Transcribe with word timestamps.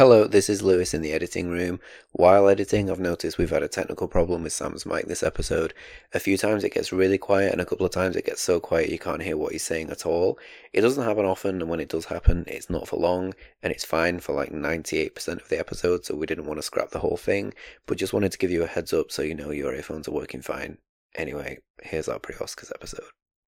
Hello, 0.00 0.26
this 0.26 0.48
is 0.48 0.62
Lewis 0.62 0.94
in 0.94 1.02
the 1.02 1.12
editing 1.12 1.50
room. 1.50 1.78
While 2.12 2.48
editing, 2.48 2.90
I've 2.90 2.98
noticed 2.98 3.36
we've 3.36 3.50
had 3.50 3.62
a 3.62 3.68
technical 3.68 4.08
problem 4.08 4.42
with 4.42 4.54
Sam's 4.54 4.86
mic 4.86 5.04
this 5.04 5.22
episode. 5.22 5.74
A 6.14 6.18
few 6.18 6.38
times 6.38 6.64
it 6.64 6.72
gets 6.72 6.90
really 6.90 7.18
quiet, 7.18 7.52
and 7.52 7.60
a 7.60 7.66
couple 7.66 7.84
of 7.84 7.92
times 7.92 8.16
it 8.16 8.24
gets 8.24 8.40
so 8.40 8.60
quiet 8.60 8.88
you 8.88 8.98
can't 8.98 9.20
hear 9.20 9.36
what 9.36 9.52
he's 9.52 9.62
saying 9.62 9.90
at 9.90 10.06
all. 10.06 10.38
It 10.72 10.80
doesn't 10.80 11.04
happen 11.04 11.26
often, 11.26 11.60
and 11.60 11.68
when 11.68 11.80
it 11.80 11.90
does 11.90 12.06
happen, 12.06 12.46
it's 12.46 12.70
not 12.70 12.88
for 12.88 12.96
long, 12.96 13.34
and 13.62 13.74
it's 13.74 13.84
fine 13.84 14.20
for 14.20 14.34
like 14.34 14.50
98% 14.50 15.42
of 15.42 15.50
the 15.50 15.58
episode, 15.58 16.06
so 16.06 16.14
we 16.14 16.24
didn't 16.24 16.46
want 16.46 16.56
to 16.56 16.62
scrap 16.62 16.92
the 16.92 17.00
whole 17.00 17.18
thing, 17.18 17.52
but 17.84 17.98
just 17.98 18.14
wanted 18.14 18.32
to 18.32 18.38
give 18.38 18.50
you 18.50 18.62
a 18.62 18.66
heads 18.66 18.94
up 18.94 19.12
so 19.12 19.20
you 19.20 19.34
know 19.34 19.50
your 19.50 19.74
earphones 19.74 20.08
are 20.08 20.12
working 20.12 20.40
fine. 20.40 20.78
Anyway, 21.14 21.58
here's 21.82 22.08
our 22.08 22.18
pre 22.18 22.34
Oscars 22.36 22.72
episode. 22.74 23.04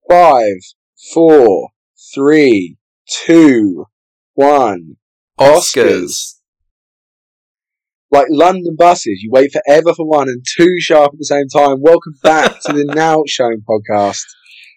Five, 0.07 0.59
four, 1.15 1.71
three, 2.15 2.77
two, 3.07 3.87
one. 4.35 4.99
Oscars. 5.41 6.42
Like 8.13 8.27
London 8.29 8.77
buses, 8.77 9.23
you 9.23 9.31
wait 9.33 9.53
forever 9.53 9.95
for 9.95 10.07
one 10.07 10.29
and 10.29 10.45
two 10.59 10.75
sharp 10.79 11.15
at 11.15 11.19
the 11.19 11.25
same 11.25 11.49
time. 11.49 11.79
Welcome 11.81 12.13
back 12.23 12.61
to 12.67 12.75
the 12.75 12.85
Now 12.95 13.23
Showing 13.27 13.63
podcast. 13.67 14.21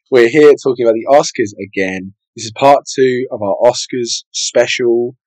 We're 0.09 0.29
here 0.29 0.53
talking 0.63 0.85
about 0.85 0.93
the 0.93 1.05
Oscars 1.11 1.51
again. 1.61 2.13
This 2.37 2.45
is 2.45 2.53
part 2.55 2.85
two 2.95 3.27
of 3.29 3.41
our 3.41 3.57
Oscars 3.61 4.23
special 4.31 5.17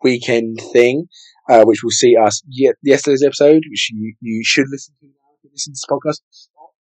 weekend 0.00 0.60
thing, 0.72 1.06
uh, 1.48 1.64
which 1.64 1.82
will 1.82 1.90
see 1.90 2.14
us 2.16 2.40
ye- 2.46 2.72
yesterday's 2.84 3.24
episode, 3.24 3.64
which 3.68 3.90
you, 3.92 4.14
you 4.20 4.44
should 4.44 4.66
listen 4.70 4.94
to 5.00 5.06
now 5.06 5.34
if 5.36 5.42
you 5.42 5.50
listen 5.52 5.72
to 5.72 5.74
this 5.74 5.86
podcast. 5.90 6.20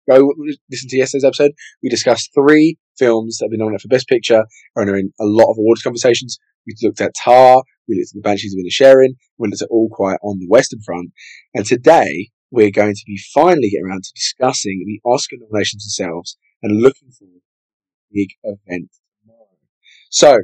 Go 0.09 0.34
listen 0.70 0.87
to 0.87 0.98
yesterday's 0.98 1.26
episode. 1.26 1.51
We 1.84 1.90
discussed 1.90 2.29
three 2.34 2.77
films 2.98 3.40
that 3.40 3.48
have 3.48 3.51
been 3.51 3.59
nominated 3.59 3.81
for 3.81 3.90
Best 3.90 4.07
Picture 4.07 4.45
and 4.77 4.90
are 4.90 4.95
in 4.95 5.12
a 5.20 5.26
lot 5.26 5.51
of 5.51 5.57
awards 5.57 5.81
conversations. 5.81 6.40
We 6.65 6.76
looked 6.81 7.01
at 7.01 7.13
Tar, 7.13 7.63
we 7.88 7.95
looked 7.95 8.12
at 8.12 8.16
The 8.16 8.21
Banshees 8.21 8.53
of 8.53 8.59
Inisherin, 8.59 9.16
we 9.38 9.49
looked 9.49 9.62
at 9.62 9.70
All 9.70 9.89
Quiet 9.91 10.20
on 10.23 10.39
the 10.39 10.48
Western 10.48 10.81
Front, 10.81 11.12
and 11.53 11.66
today 11.66 12.30
we're 12.52 12.71
going 12.71 12.93
to 12.93 13.04
be 13.05 13.20
finally 13.34 13.70
getting 13.70 13.85
around 13.85 14.04
to 14.04 14.12
discussing 14.15 14.84
the 14.85 15.01
Oscar 15.09 15.35
nominations 15.40 15.84
themselves 15.84 16.37
and 16.63 16.82
looking 16.82 17.09
forward 17.12 17.41
to 17.41 18.07
the 18.12 18.21
big 18.21 18.29
event 18.43 18.90
tomorrow. 19.21 19.48
So, 20.09 20.40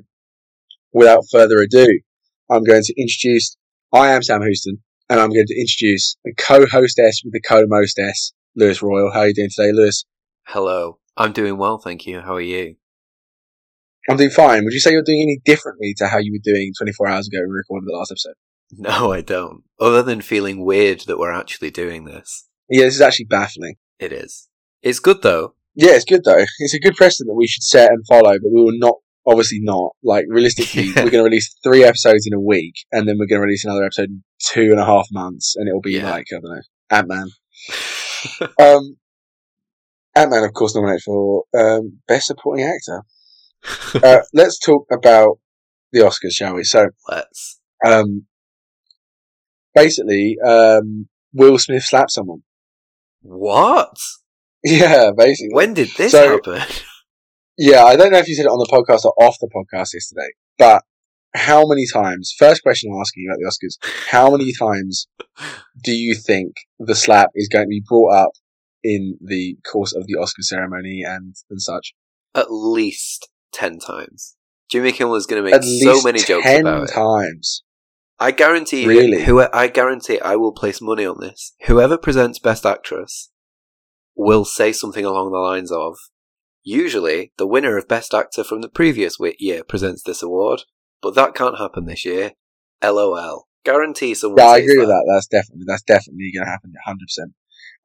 without 0.94 1.24
further 1.32 1.60
ado, 1.60 2.02
I'm 2.50 2.64
going 2.64 2.84
to 2.84 3.02
introduce, 3.02 3.58
I 3.94 4.10
am 4.10 4.24
Sam 4.24 4.42
Houston, 4.42 4.82
and 5.10 5.20
I'm 5.20 5.30
going 5.30 5.48
to 5.48 5.60
introduce 5.60 6.18
the 6.24 6.34
co-hostess 6.34 7.22
with 7.24 7.34
the 7.34 7.42
co-mostess, 7.42 8.34
Lewis 8.56 8.82
Royal. 8.82 9.12
How 9.12 9.22
are 9.22 9.28
you 9.28 9.34
doing 9.34 9.50
today, 9.54 9.72
Lewis? 9.72 10.06
Hello. 10.48 11.00
I'm 11.16 11.34
doing 11.34 11.58
well, 11.58 11.78
thank 11.78 12.06
you. 12.06 12.22
How 12.22 12.36
are 12.36 12.42
you? 12.42 12.76
I'm 14.10 14.18
doing 14.18 14.30
fine. 14.30 14.64
Would 14.64 14.74
you 14.74 14.80
say 14.80 14.92
you're 14.92 15.04
doing 15.04 15.22
any 15.22 15.40
differently 15.46 15.94
to 15.98 16.08
how 16.08 16.18
you 16.18 16.32
were 16.34 16.52
doing 16.54 16.72
24 16.78 17.08
hours 17.08 17.28
ago 17.28 17.38
when 17.42 17.50
we 17.50 17.56
recorded 17.58 17.88
the 17.88 17.96
last 17.98 18.12
episode? 18.12 18.34
No, 18.74 19.12
I 19.12 19.22
don't. 19.22 19.64
Other 19.80 20.02
than 20.02 20.22
feeling 20.22 20.64
weird 20.66 21.02
that 21.02 21.18
we're 21.20 21.32
actually 21.34 21.72
doing 21.72 22.06
this. 22.06 22.48
Yeah, 22.70 22.86
this 22.86 22.96
is 22.96 23.02
actually 23.02 23.26
baffling. 23.26 23.76
It 24.00 24.12
is. 24.14 24.48
It's 24.82 25.00
good 25.00 25.22
though. 25.22 25.56
Yeah, 25.76 25.92
it's 25.92 26.06
good 26.06 26.24
though. 26.24 26.44
It's 26.60 26.74
a 26.74 26.80
good 26.80 26.96
precedent 26.96 27.28
that 27.30 27.36
we 27.38 27.48
should 27.48 27.64
set 27.64 27.92
and 27.92 28.06
follow, 28.08 28.34
but 28.40 28.52
we 28.52 28.62
will 28.64 28.78
not, 28.78 28.96
obviously 29.28 29.60
not. 29.62 29.92
Like, 30.04 30.26
realistically, 30.30 30.84
Yeah. 30.96 31.04
we're 31.04 31.12
going 31.12 31.24
to 31.24 31.30
release 31.30 31.54
three 31.64 31.84
episodes 31.84 32.26
in 32.26 32.34
a 32.34 32.40
week, 32.40 32.74
and 32.92 33.08
then 33.08 33.18
we're 33.20 33.28
going 33.28 33.40
to 33.42 33.46
release 33.46 33.64
another 33.66 33.84
episode 33.86 34.10
in 34.10 34.24
two 34.42 34.72
and 34.72 34.80
a 34.80 34.86
half 34.86 35.08
months, 35.12 35.56
and 35.58 35.68
it'll 35.68 35.82
be 35.82 35.94
Yeah. 35.94 36.10
like, 36.10 36.26
I 36.32 36.40
don't 36.40 36.44
know, 36.56 36.62
Ant-Man. 36.90 37.28
Um, 38.60 38.98
Ant-Man, 40.16 40.44
of 40.44 40.54
course, 40.54 40.76
nominated 40.76 41.02
for 41.04 41.44
um, 41.58 42.00
Best 42.08 42.28
Supporting 42.28 42.66
Actor. 42.66 43.04
Uh, 44.04 44.20
let's 44.34 44.58
talk 44.58 44.86
about 44.92 45.38
the 45.92 46.00
Oscars, 46.00 46.31
shall 46.31 46.56
we? 46.56 46.64
So, 46.64 46.88
Let's. 47.09 47.59
um, 47.86 48.26
basically, 49.76 50.38
um, 50.45 51.08
Will 51.34 51.58
Smith 51.58 51.84
slapped 51.84 52.12
someone. 52.12 52.44
What? 53.22 53.95
Yeah, 54.64 55.12
basically. 55.18 55.53
When 55.53 55.73
did 55.73 55.90
this 55.98 56.12
So- 56.12 56.40
happen? 56.46 56.62
Yeah, 57.58 57.84
I 57.84 57.96
don't 57.96 58.12
know 58.12 58.18
if 58.18 58.28
you 58.28 58.36
said 58.36 58.46
it 58.46 58.50
on 58.52 58.58
the 58.59 58.72
podcast 58.72 59.06
or 59.06 59.13
off 59.24 59.38
the 59.40 59.47
podcast 59.50 59.94
yesterday, 59.94 60.30
but 60.57 60.84
how 61.36 61.68
many 61.68 61.86
times, 61.91 62.34
first 62.38 62.63
question 62.63 62.91
I'm 62.91 63.00
asking 63.02 63.24
you 63.24 63.30
about 63.31 63.40
the 63.40 63.46
Oscars, 63.47 63.91
how 64.09 64.31
many 64.36 64.52
times 64.53 65.07
do 65.84 65.91
you 65.91 66.16
think 66.16 66.56
the 66.80 66.96
slap 66.96 67.30
is 67.36 67.47
going 67.50 67.66
to 67.66 67.69
be 67.69 67.84
brought 67.88 68.13
up 68.13 68.31
in 68.84 69.18
the 69.22 69.57
course 69.69 69.94
of 69.94 70.07
the 70.07 70.16
Oscar 70.19 70.41
ceremony 70.41 71.03
and, 71.06 71.36
and 71.50 71.62
such? 71.62 71.94
At 72.34 72.47
least 72.50 73.30
ten 73.51 73.79
times. 73.79 74.35
Jimmy 74.69 74.91
Kimmel 74.91 75.16
is 75.16 75.25
going 75.25 75.44
to 75.44 75.51
make 75.51 75.62
least 75.62 75.84
so 75.84 76.01
many 76.01 76.19
jokes 76.19 76.45
10 76.45 76.62
about 76.62 76.84
it. 76.89 76.94
times. 76.94 77.63
I 78.19 78.31
guarantee. 78.31 78.88
Really? 78.88 79.23
Who 79.23 79.45
I 79.51 79.67
guarantee 79.67 80.19
I 80.22 80.35
will 80.35 80.53
place 80.53 80.79
money 80.81 81.06
on 81.06 81.19
this. 81.19 81.53
Whoever 81.66 81.97
presents 81.97 82.39
Best 82.39 82.66
Actress 82.66 83.31
will 84.16 84.45
say 84.45 84.72
something 84.72 85.03
along 85.03 85.31
the 85.31 85.39
lines 85.39 85.72
of, 85.72 85.97
"Usually, 86.63 87.34
the 87.38 87.47
winner 87.47 87.78
of 87.78 87.88
Best 87.88 88.13
Actor 88.13 88.44
from 88.44 88.62
the 88.62 88.69
previous 88.69 89.17
year 89.39 89.63
presents 89.63 90.03
this 90.03 90.22
award, 90.22 90.62
but 91.01 91.16
that 91.16 91.35
can't 91.35 91.57
happen 91.57 91.85
this 91.85 92.06
year." 92.06 92.33
LOL. 92.83 93.47
Guarantee 93.66 94.13
someone. 94.13 94.39
Yeah, 94.39 94.51
I 94.51 94.57
agree 94.57 94.78
with 94.78 94.88
that. 94.88 95.06
That's 95.07 95.28
definitely, 95.28 95.66
that's 95.68 95.83
definitely 95.83 96.31
going 96.33 96.45
to 96.45 96.51
happen 96.51 96.73
100%. 96.88 97.33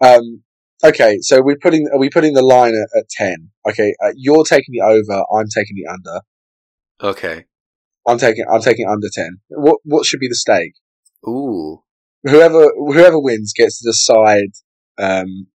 Um, 0.01 0.43
okay, 0.85 1.19
so 1.21 1.43
we're 1.43 1.59
putting, 1.61 1.89
are 1.93 1.99
we 1.99 2.11
putting 2.11 2.35
the 2.35 2.43
line 2.43 2.75
at, 2.75 2.99
at 2.99 3.09
10? 3.11 3.51
Okay, 3.69 3.95
uh, 4.05 4.13
you're 4.17 4.45
taking 4.45 4.73
the 4.73 4.83
over, 4.83 5.25
I'm 5.35 5.49
taking 5.55 5.77
the 5.77 5.87
under. 5.91 6.21
Okay. 7.03 7.45
I'm 8.07 8.19
taking, 8.19 8.45
I'm 8.51 8.63
taking 8.63 8.87
under 8.89 9.09
10. 9.13 9.39
What, 9.49 9.79
what 9.85 10.07
should 10.07 10.21
be 10.21 10.29
the 10.29 10.35
stake? 10.35 10.75
Ooh. 11.27 11.83
whoever 12.23 12.71
whoever 12.77 13.19
wins 13.19 13.53
gets 13.53 13.81
to 13.81 13.89
decide 13.89 14.51
um, 14.99 15.49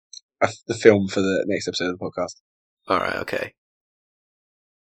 the 0.67 0.73
film 0.73 1.07
for 1.07 1.21
the 1.21 1.45
next 1.47 1.67
episode 1.67 1.91
of 1.91 1.99
the 1.99 2.05
podcast. 2.05 2.35
All 2.87 2.99
right. 2.99 3.15
Okay. 3.17 3.53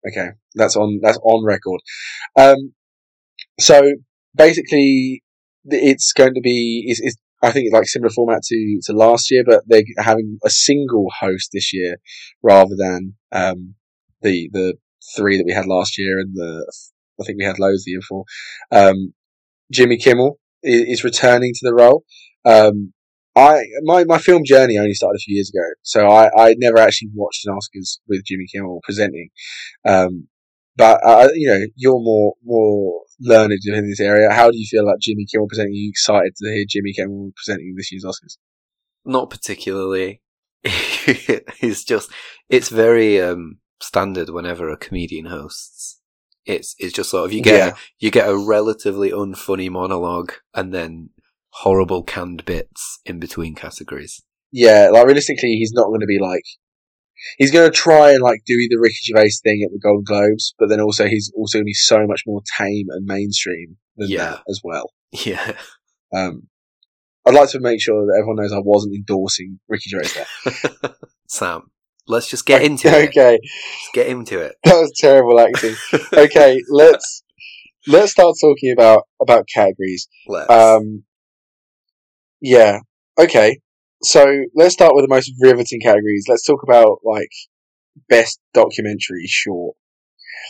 Okay, 0.07 0.29
that's 0.55 0.75
on 0.75 0.99
that's 1.01 1.19
on 1.23 1.43
record. 1.43 1.81
Um, 2.39 2.73
so 3.59 3.93
basically, 4.35 5.23
it's 5.65 6.13
going 6.13 6.35
to 6.35 6.41
be 6.41 6.85
it's, 6.87 7.01
it's 7.01 7.17
I 7.41 7.51
think 7.51 7.65
it's 7.65 7.73
like 7.73 7.87
similar 7.87 8.09
format 8.09 8.41
to 8.43 8.79
to 8.83 8.93
last 8.93 9.29
year, 9.31 9.43
but 9.45 9.63
they're 9.67 9.83
having 9.99 10.39
a 10.43 10.49
single 10.49 11.07
host 11.19 11.49
this 11.53 11.73
year 11.73 11.97
rather 12.41 12.75
than 12.77 13.15
um, 13.31 13.75
the 14.21 14.49
the 14.51 14.75
three 15.15 15.37
that 15.37 15.45
we 15.45 15.53
had 15.53 15.65
last 15.65 15.97
year 15.97 16.19
and 16.19 16.35
the 16.35 16.65
I 17.19 17.23
think 17.23 17.37
we 17.39 17.45
had 17.45 17.59
loads 17.59 17.85
the 17.85 17.91
year 17.91 17.99
before. 17.99 18.25
Um, 18.71 19.13
Jimmy 19.71 19.97
Kimmel 19.97 20.39
is, 20.63 20.99
is 20.99 21.03
returning 21.03 21.53
to 21.53 21.59
the 21.63 21.73
role. 21.73 22.03
Um, 22.45 22.93
I 23.35 23.63
my, 23.83 24.03
my 24.05 24.17
film 24.17 24.43
journey 24.45 24.77
only 24.77 24.93
started 24.93 25.17
a 25.17 25.23
few 25.25 25.35
years 25.35 25.51
ago, 25.53 25.67
so 25.83 26.07
I, 26.07 26.29
I 26.35 26.55
never 26.57 26.79
actually 26.79 27.09
watched 27.13 27.45
an 27.45 27.53
Oscars 27.53 27.99
with 28.07 28.25
Jimmy 28.25 28.45
Kimmel 28.51 28.79
presenting. 28.83 29.29
Um, 29.85 30.27
but 30.77 30.99
uh, 31.05 31.27
you 31.35 31.47
know, 31.49 31.65
you're 31.75 31.99
more 31.99 32.33
more 32.43 33.01
learned 33.19 33.53
in 33.65 33.89
this 33.89 33.99
area. 33.99 34.31
How 34.31 34.51
do 34.51 34.57
you 34.57 34.67
feel 34.69 34.85
like 34.85 34.99
Jimmy 35.01 35.25
Kimmel 35.31 35.47
presenting? 35.47 35.73
Are 35.73 35.75
you 35.75 35.89
excited 35.89 36.35
to 36.35 36.51
hear 36.53 36.65
Jimmy 36.69 36.93
Kimmel 36.93 37.31
presenting 37.35 37.73
this 37.75 37.91
year's 37.91 38.05
Oscars? 38.05 38.37
Not 39.05 39.29
particularly. 39.29 40.21
it's 40.63 41.83
just 41.83 42.11
it's 42.49 42.69
very 42.69 43.21
um 43.21 43.57
standard 43.81 44.29
whenever 44.29 44.69
a 44.69 44.77
comedian 44.77 45.25
hosts. 45.25 45.99
It's 46.45 46.75
it's 46.79 46.93
just 46.93 47.09
sort 47.09 47.25
of 47.25 47.33
you 47.33 47.41
get 47.41 47.57
Yeah. 47.57 47.75
you 47.99 48.11
get 48.11 48.29
a 48.29 48.37
relatively 48.37 49.11
unfunny 49.11 49.69
monologue 49.69 50.33
and 50.53 50.73
then 50.73 51.09
horrible 51.49 52.03
canned 52.03 52.45
bits 52.45 52.99
in 53.05 53.19
between 53.19 53.55
categories. 53.55 54.21
Yeah, 54.51 54.89
like 54.91 55.05
realistically, 55.05 55.55
he's 55.55 55.73
not 55.73 55.87
going 55.87 55.99
to 56.01 56.05
be 56.07 56.19
like 56.19 56.43
he's 57.37 57.51
going 57.51 57.69
to 57.69 57.75
try 57.75 58.11
and 58.11 58.21
like 58.21 58.41
do 58.45 58.55
the 58.69 58.77
Ricky 58.79 58.97
Gervais 59.03 59.29
thing 59.43 59.61
at 59.65 59.71
the 59.71 59.79
Golden 59.81 60.03
Globes, 60.03 60.53
but 60.59 60.69
then 60.69 60.81
also 60.81 61.07
he's 61.07 61.31
also 61.35 61.57
going 61.57 61.63
to 61.65 61.69
be 61.69 61.73
so 61.73 62.05
much 62.07 62.23
more 62.27 62.41
tame 62.57 62.87
and 62.89 63.05
mainstream 63.05 63.77
than 63.97 64.09
Yeah. 64.09 64.31
that 64.31 64.43
as 64.49 64.61
well. 64.63 64.91
Yeah. 65.11 65.53
Um, 66.15 66.43
I'd 67.25 67.33
like 67.33 67.49
to 67.51 67.59
make 67.59 67.81
sure 67.81 68.05
that 68.05 68.17
everyone 68.17 68.37
knows 68.37 68.53
I 68.53 68.59
wasn't 68.63 68.95
endorsing 68.95 69.59
Ricky 69.67 69.89
Gervais 69.89 70.23
there. 70.83 70.95
Sam, 71.27 71.71
let's 72.07 72.29
just 72.29 72.45
get 72.45 72.61
into 72.61 72.87
it. 72.87 73.09
okay, 73.09 73.39
get 73.93 74.07
into 74.07 74.39
it. 74.39 74.55
that 74.63 74.75
was 74.75 74.93
terrible 74.97 75.39
acting. 75.39 75.75
Okay, 76.13 76.61
let's 76.69 77.23
let's 77.87 78.11
start 78.13 78.35
talking 78.39 78.71
about 78.71 79.03
about 79.21 79.45
categories. 79.53 80.07
Let's. 80.27 80.49
Um, 80.49 81.03
yeah. 82.41 82.79
Okay. 83.19 83.59
So 84.03 84.43
let's 84.55 84.73
start 84.73 84.93
with 84.95 85.03
the 85.03 85.13
most 85.13 85.31
riveting 85.39 85.81
categories. 85.81 86.25
Let's 86.27 86.43
talk 86.43 86.61
about 86.63 86.99
like 87.03 87.29
best 88.09 88.39
documentary 88.53 89.25
short. 89.25 89.75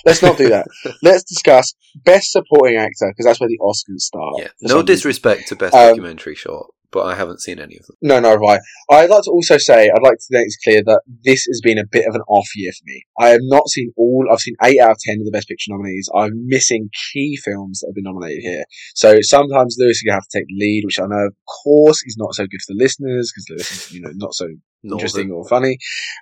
Let's 0.05 0.21
not 0.21 0.37
do 0.37 0.49
that. 0.49 0.67
let's 1.01 1.23
discuss 1.23 1.73
best 2.03 2.31
supporting 2.31 2.77
actor 2.77 3.09
because 3.11 3.25
that's 3.25 3.39
where 3.39 3.49
the 3.49 3.57
Oscars 3.61 4.01
start. 4.01 4.35
yeah. 4.39 4.47
No 4.61 4.83
disrespect 4.83 5.47
to 5.47 5.55
best 5.55 5.73
Um, 5.73 5.89
documentary 5.89 6.35
short, 6.35 6.67
but 6.91 7.05
I 7.05 7.15
haven't 7.15 7.41
seen 7.41 7.59
any 7.59 7.77
of 7.77 7.85
them. 7.85 7.95
No, 8.01 8.19
no, 8.19 8.35
right. 8.35 8.59
I'd 8.89 9.09
like 9.09 9.23
to 9.23 9.31
also 9.31 9.57
say, 9.57 9.89
I'd 9.89 10.03
like 10.03 10.17
to 10.17 10.27
make 10.31 10.47
it 10.47 10.55
clear 10.63 10.83
that 10.85 11.01
this 11.23 11.45
has 11.45 11.59
been 11.61 11.77
a 11.77 11.85
bit 11.85 12.07
of 12.07 12.15
an 12.15 12.21
off 12.27 12.47
year 12.55 12.71
for 12.71 12.83
me. 12.85 13.03
I 13.19 13.29
have 13.29 13.41
not 13.43 13.67
seen 13.67 13.91
all, 13.97 14.25
I've 14.31 14.39
seen 14.39 14.55
8 14.63 14.79
out 14.79 14.91
of 14.91 14.97
10 14.99 15.19
of 15.19 15.25
the 15.25 15.31
Best 15.31 15.47
Picture 15.47 15.71
nominees. 15.71 16.09
I'm 16.15 16.47
missing 16.47 16.89
key 17.13 17.37
films 17.43 17.79
that 17.79 17.89
have 17.89 17.95
been 17.95 18.05
nominated 18.05 18.41
here. 18.41 18.63
So 18.95 19.17
sometimes 19.21 19.77
Lewis, 19.79 20.01
you 20.03 20.11
have 20.11 20.23
to 20.27 20.39
take 20.39 20.47
the 20.47 20.57
lead, 20.57 20.83
which 20.85 20.99
I 20.99 21.07
know, 21.07 21.27
of 21.27 21.35
course, 21.63 22.03
is 22.05 22.15
not 22.17 22.33
so 22.33 22.43
good 22.43 22.61
for 22.65 22.73
the 22.73 22.83
listeners, 22.83 23.31
because 23.33 23.49
Lewis 23.49 23.71
is, 23.71 23.91
you 23.91 24.01
know, 24.01 24.11
not 24.15 24.33
so 24.33 24.45
Northern. 24.83 24.99
interesting 24.99 25.31
or 25.31 25.47
funny. 25.47 25.77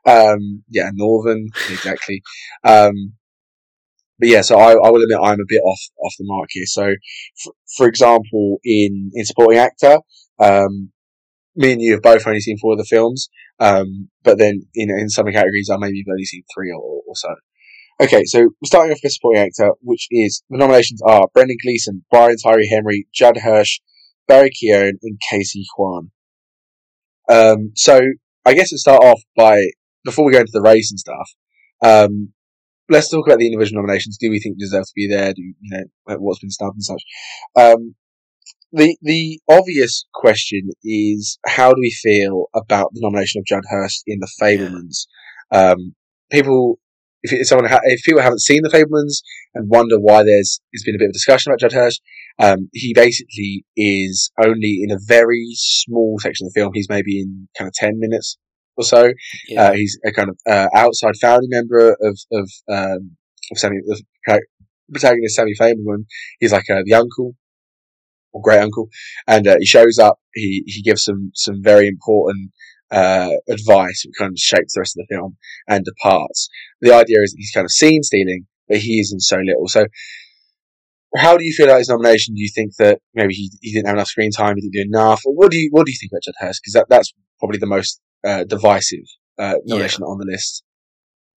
Um, 0.05 0.63
yeah, 0.69 0.89
Northern, 0.93 1.47
exactly. 1.69 2.21
Um, 2.63 3.13
but 4.19 4.29
yeah, 4.29 4.41
so 4.41 4.57
I, 4.57 4.71
I 4.71 4.89
will 4.91 5.03
admit 5.03 5.19
I'm 5.21 5.41
a 5.41 5.45
bit 5.47 5.61
off 5.61 5.79
off 6.03 6.13
the 6.17 6.25
mark 6.25 6.47
here. 6.51 6.65
So, 6.65 6.93
for, 7.43 7.53
for 7.77 7.87
example, 7.87 8.59
in 8.63 9.11
in 9.13 9.25
supporting 9.25 9.59
actor, 9.59 9.97
um, 10.39 10.91
me 11.55 11.73
and 11.73 11.81
you 11.81 11.93
have 11.93 12.01
both 12.01 12.27
only 12.27 12.41
seen 12.41 12.57
four 12.57 12.73
of 12.73 12.77
the 12.77 12.85
films, 12.85 13.29
um, 13.59 14.09
but 14.23 14.37
then 14.37 14.67
in 14.73 14.89
in 14.89 15.09
some 15.09 15.25
categories 15.25 15.69
I 15.71 15.77
maybe 15.77 16.03
have 16.05 16.11
only 16.11 16.25
seen 16.25 16.43
three 16.53 16.71
or, 16.71 17.01
or 17.07 17.15
so. 17.15 17.35
Okay, 18.01 18.25
so 18.25 18.39
we're 18.39 18.65
starting 18.65 18.91
off 18.91 18.99
with 19.01 19.13
supporting 19.13 19.41
actor, 19.41 19.71
which 19.81 20.07
is 20.11 20.43
the 20.49 20.57
nominations 20.57 21.01
are 21.01 21.27
Brendan 21.33 21.57
Gleeson, 21.63 22.03
Brian 22.11 22.35
Tyree 22.43 22.69
Henry, 22.69 23.07
Judd 23.13 23.37
Hirsch, 23.37 23.79
Barry 24.27 24.51
Keoghan, 24.51 24.93
and 25.01 25.17
Casey 25.29 25.63
Quan. 25.73 26.11
Um, 27.29 27.71
so 27.75 28.01
I 28.45 28.53
guess 28.53 28.69
to 28.71 28.77
start 28.77 29.03
off 29.03 29.21
by 29.37 29.61
before 30.03 30.25
we 30.25 30.33
go 30.33 30.39
into 30.39 30.51
the 30.53 30.61
race 30.61 30.91
and 30.91 30.99
stuff, 30.99 31.29
um, 31.83 32.33
let's 32.89 33.09
talk 33.09 33.25
about 33.25 33.39
the 33.39 33.47
individual 33.47 33.81
nominations. 33.81 34.17
Do 34.17 34.29
we 34.29 34.39
think 34.39 34.59
deserve 34.59 34.85
to 34.85 34.91
be 34.93 35.07
there? 35.07 35.33
Do 35.33 35.41
you 35.41 35.53
know 35.63 35.83
what's 36.17 36.39
been 36.39 36.51
snubbed 36.51 36.75
and 36.75 36.83
such? 36.83 37.03
Um, 37.55 37.95
the 38.71 38.97
the 39.01 39.39
obvious 39.49 40.05
question 40.13 40.69
is 40.83 41.39
how 41.45 41.73
do 41.73 41.79
we 41.79 41.91
feel 41.91 42.47
about 42.53 42.89
the 42.93 42.99
nomination 43.01 43.39
of 43.39 43.45
Judd 43.45 43.63
Hirsch 43.69 44.01
in 44.05 44.19
The 44.19 44.31
Fabelmans? 44.41 45.07
Um, 45.51 45.95
people, 46.29 46.79
if 47.23 47.47
someone 47.47 47.69
ha- 47.69 47.79
if 47.83 48.03
people 48.03 48.21
haven't 48.21 48.41
seen 48.41 48.61
The 48.63 48.69
Fabelmans 48.69 49.21
and 49.53 49.69
wonder 49.69 49.97
why 49.99 50.23
there's 50.23 50.59
there's 50.71 50.83
been 50.83 50.95
a 50.95 50.99
bit 50.99 51.09
of 51.09 51.13
discussion 51.13 51.51
about 51.51 51.61
Judd 51.61 51.71
Hirsch, 51.71 51.99
um, 52.39 52.69
he 52.73 52.93
basically 52.93 53.65
is 53.77 54.31
only 54.43 54.79
in 54.83 54.91
a 54.91 54.99
very 55.05 55.47
small 55.53 56.17
section 56.19 56.45
of 56.45 56.53
the 56.53 56.59
film. 56.59 56.71
He's 56.73 56.89
maybe 56.89 57.21
in 57.21 57.47
kind 57.57 57.67
of 57.67 57.73
ten 57.73 57.99
minutes 57.99 58.37
or 58.75 58.83
so. 58.83 59.13
Yeah. 59.47 59.69
Uh, 59.69 59.73
he's 59.73 59.97
a 60.05 60.11
kind 60.11 60.29
of 60.29 60.37
uh, 60.49 60.67
outside 60.75 61.15
family 61.21 61.47
member 61.49 61.95
of 62.01 62.19
of, 62.31 62.49
um, 62.69 63.15
of 63.51 63.57
Sammy, 63.57 63.77
the 63.85 64.01
protagonist 64.91 65.35
Sammy 65.35 65.53
Fabelman. 65.59 66.05
He's 66.39 66.51
like 66.51 66.69
uh, 66.69 66.81
the 66.85 66.93
uncle 66.95 67.35
or 68.35 68.41
great 68.41 68.59
uncle, 68.59 68.89
and 69.27 69.47
uh, 69.47 69.55
he 69.59 69.65
shows 69.65 69.97
up. 69.97 70.19
He 70.33 70.63
he 70.67 70.81
gives 70.83 71.03
some 71.03 71.31
some 71.33 71.63
very 71.63 71.87
important 71.87 72.51
uh, 72.91 73.31
advice, 73.49 74.03
which 74.05 74.15
kind 74.19 74.31
of 74.31 74.37
shapes 74.37 74.73
the 74.73 74.81
rest 74.81 74.97
of 74.97 75.07
the 75.07 75.15
film, 75.15 75.37
and 75.67 75.85
departs. 75.85 76.49
The 76.81 76.93
idea 76.93 77.17
is 77.23 77.31
that 77.31 77.37
he's 77.39 77.51
kind 77.51 77.65
of 77.65 77.71
seen 77.71 78.03
stealing, 78.03 78.45
but 78.67 78.77
he 78.77 78.99
is 78.99 79.11
in 79.11 79.19
so 79.19 79.37
little. 79.37 79.67
So. 79.67 79.87
How 81.17 81.37
do 81.37 81.45
you 81.45 81.53
feel 81.53 81.67
about 81.67 81.77
his 81.77 81.87
nomination? 81.87 82.35
Do 82.35 82.41
you 82.41 82.49
think 82.53 82.75
that 82.75 82.99
maybe 83.13 83.33
he, 83.33 83.49
he 83.61 83.71
didn't 83.71 83.87
have 83.87 83.95
enough 83.95 84.09
screen 84.09 84.31
time, 84.31 84.57
he 84.57 84.61
didn't 84.61 84.73
do 84.73 84.97
enough? 84.97 85.21
Or 85.25 85.33
what 85.33 85.49
do 85.49 85.57
you 85.57 85.69
what 85.71 85.85
do 85.85 85.91
you 85.93 85.97
think 85.97 86.11
about 86.11 86.23
Judd 86.23 86.33
Hirsch? 86.39 86.59
Because 86.59 86.73
that, 86.73 86.87
that's 86.89 87.13
probably 87.39 87.57
the 87.57 87.67
most 87.67 88.01
uh, 88.27 88.43
divisive 88.43 89.05
uh, 89.39 89.55
nomination 89.63 90.03
yeah. 90.05 90.11
on 90.11 90.17
the 90.17 90.25
list. 90.29 90.63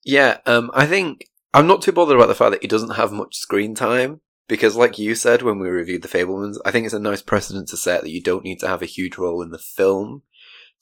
Yeah, 0.04 0.38
um, 0.46 0.72
I 0.74 0.84
think 0.84 1.26
I'm 1.54 1.68
not 1.68 1.82
too 1.82 1.92
bothered 1.92 2.16
about 2.16 2.26
the 2.26 2.34
fact 2.34 2.50
that 2.52 2.62
he 2.62 2.66
doesn't 2.66 2.96
have 2.96 3.12
much 3.12 3.36
screen 3.36 3.76
time 3.76 4.20
because, 4.48 4.76
like 4.76 4.98
you 4.98 5.14
said 5.14 5.42
when 5.42 5.58
we 5.58 5.68
reviewed 5.68 6.02
the 6.02 6.08
Fabelmans, 6.08 6.56
I 6.64 6.70
think 6.70 6.86
it's 6.86 6.94
a 6.94 6.98
nice 6.98 7.22
precedent 7.22 7.68
to 7.68 7.76
set 7.76 8.02
that 8.02 8.10
you 8.10 8.22
don't 8.22 8.44
need 8.44 8.60
to 8.60 8.68
have 8.68 8.82
a 8.82 8.86
huge 8.86 9.18
role 9.18 9.42
in 9.42 9.50
the 9.50 9.58
film 9.58 10.22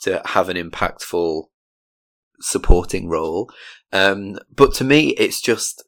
to 0.00 0.22
have 0.24 0.48
an 0.48 0.56
impactful 0.56 1.44
supporting 2.40 3.08
role. 3.08 3.50
Um, 3.92 4.38
but 4.54 4.74
to 4.74 4.84
me, 4.84 5.10
it's 5.10 5.40
just 5.40 5.84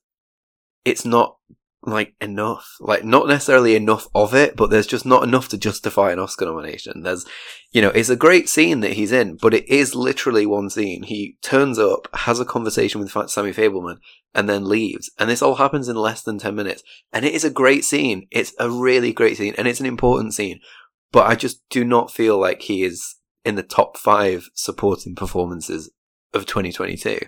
it's 0.84 1.04
not 1.04 1.36
like 1.82 2.14
enough. 2.20 2.76
Like 2.80 3.04
not 3.04 3.28
necessarily 3.28 3.75
enough 3.75 4.08
of 4.14 4.34
it, 4.34 4.56
but 4.56 4.70
there's 4.70 4.86
just 4.86 5.06
not 5.06 5.22
enough 5.22 5.48
to 5.50 5.58
justify 5.58 6.12
an 6.12 6.19
Oscar 6.19 6.46
nomination. 6.46 7.02
There's, 7.02 7.25
you 7.72 7.80
know, 7.80 7.90
it's 7.90 8.08
a 8.08 8.16
great 8.16 8.48
scene 8.48 8.80
that 8.80 8.94
he's 8.94 9.12
in, 9.12 9.36
but 9.40 9.54
it 9.54 9.69
is 9.69 9.94
literally 9.94 10.46
one 10.46 10.70
scene. 10.70 11.04
He 11.04 11.36
turns 11.42 11.78
up, 11.78 12.08
has 12.14 12.40
a 12.40 12.44
conversation 12.44 13.00
with 13.00 13.10
Sammy 13.10 13.52
Fabelman, 13.52 13.98
and 14.34 14.48
then 14.48 14.69
leaves. 14.69 15.10
And 15.19 15.30
this 15.30 15.42
all 15.42 15.56
happens 15.56 15.88
in 15.88 15.96
less 15.96 16.22
than 16.22 16.38
10 16.38 16.54
minutes. 16.54 16.82
And 17.12 17.25
it 17.25 17.34
is 17.34 17.44
a 17.44 17.50
great 17.50 17.84
scene. 17.84 18.26
It's 18.30 18.54
a 18.58 18.70
really 18.70 19.12
great 19.12 19.36
scene, 19.36 19.54
and 19.56 19.69
it's 19.69 19.80
an 19.80 19.86
important 19.86 20.34
scene. 20.34 20.60
But 21.12 21.26
I 21.26 21.36
just 21.36 21.62
do 21.70 21.84
not 21.84 22.12
feel 22.12 22.38
like 22.38 22.62
he 22.62 22.84
is 22.84 23.16
in 23.44 23.54
the 23.54 23.62
top 23.62 23.96
five 23.96 24.50
supporting 24.54 25.14
performances 25.14 25.90
of 26.34 26.44
2022. 26.44 27.20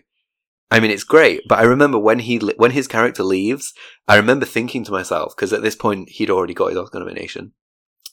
I 0.70 0.78
mean, 0.78 0.90
it's 0.90 1.05
great, 1.05 1.43
but 1.49 1.58
I 1.58 1.64
remember 1.64 1.99
when 1.99 2.20
he 2.20 2.38
when 2.38 2.70
his 2.70 2.87
character 2.87 3.25
leaves, 3.25 3.75
I 4.06 4.17
remember 4.17 4.46
thinking 4.46 4.84
to 4.84 4.93
myself 4.93 5.34
because 5.34 5.52
at 5.52 5.62
this 5.62 5.75
point 5.75 6.11
he'd 6.11 6.31
already 6.31 6.55
got 6.55 6.69
his 6.69 6.78
Oscar 6.78 7.00
nomination. 7.00 7.52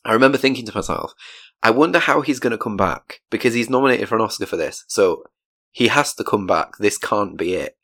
I 0.03 0.13
remember 0.13 0.37
thinking 0.37 0.65
to 0.65 0.75
myself, 0.75 1.13
I 1.61 1.69
wonder 1.69 1.99
how 1.99 2.21
he's 2.21 2.39
going 2.39 2.51
to 2.51 2.57
come 2.57 2.77
back 2.77 3.21
because 3.29 3.53
he's 3.53 3.69
nominated 3.69 4.09
for 4.09 4.15
an 4.15 4.21
Oscar 4.21 4.47
for 4.47 4.57
this, 4.57 4.85
so 4.87 5.23
he 5.71 5.89
has 5.89 6.15
to 6.15 6.23
come 6.23 6.47
back. 6.47 6.77
This 6.79 6.97
can't 6.97 7.37
be 7.37 7.53
it, 7.53 7.77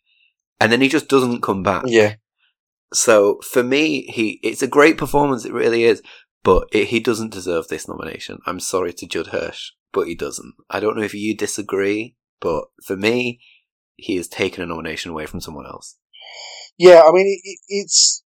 and 0.59 0.71
then 0.71 0.81
he 0.81 0.89
just 0.89 1.07
doesn't 1.07 1.43
come 1.43 1.61
back. 1.61 1.83
Yeah. 1.85 2.15
So 2.93 3.39
for 3.43 3.61
me, 3.63 4.03
he 4.03 4.39
it's 4.41 4.63
a 4.63 4.67
great 4.67 4.97
performance. 4.97 5.45
It 5.45 5.53
really 5.53 5.83
is, 5.83 6.01
but 6.43 6.67
it, 6.71 6.87
he 6.87 6.99
doesn't 6.99 7.31
deserve 7.31 7.67
this 7.67 7.87
nomination. 7.87 8.39
I'm 8.47 8.59
sorry 8.59 8.93
to 8.93 9.07
Judd 9.07 9.27
Hirsch, 9.27 9.71
but 9.91 10.07
he 10.07 10.15
doesn't. 10.15 10.55
I 10.69 10.79
don't 10.79 10.97
know 10.97 11.03
if 11.03 11.13
you 11.13 11.37
disagree, 11.37 12.15
but 12.39 12.65
for 12.83 12.97
me, 12.97 13.39
he 13.95 14.17
has 14.17 14.27
taken 14.27 14.63
a 14.63 14.67
nomination 14.67 15.11
away 15.11 15.25
from 15.25 15.41
someone 15.41 15.65
else. 15.65 15.97
Yeah, 16.77 17.01
I 17.05 17.11
mean, 17.11 17.27
it, 17.43 17.59
it's 17.69 18.23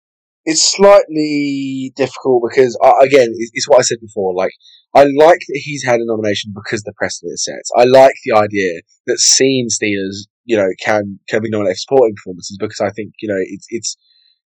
it's 0.44 0.62
slightly 0.62 1.92
difficult 1.96 2.42
because, 2.48 2.78
uh, 2.82 2.94
again, 3.02 3.28
it's 3.34 3.68
what 3.68 3.78
I 3.78 3.82
said 3.82 3.98
before. 4.00 4.34
Like, 4.34 4.52
I 4.94 5.04
like 5.04 5.38
that 5.38 5.60
he's 5.62 5.84
had 5.84 6.00
a 6.00 6.06
nomination 6.06 6.52
because 6.54 6.82
the 6.82 6.94
precedent 6.96 7.34
it 7.34 7.38
sets. 7.38 7.70
I 7.76 7.84
like 7.84 8.14
the 8.24 8.36
idea 8.36 8.80
that 9.06 9.18
scene 9.18 9.68
stealers, 9.68 10.26
you 10.44 10.56
know, 10.56 10.68
can 10.80 11.20
can 11.28 11.42
be 11.42 11.50
nominated 11.50 11.76
for 11.76 11.80
supporting 11.80 12.14
performances 12.16 12.56
because 12.58 12.80
I 12.80 12.90
think 12.90 13.12
you 13.20 13.28
know 13.28 13.38
it's 13.38 13.66
it's 13.68 13.96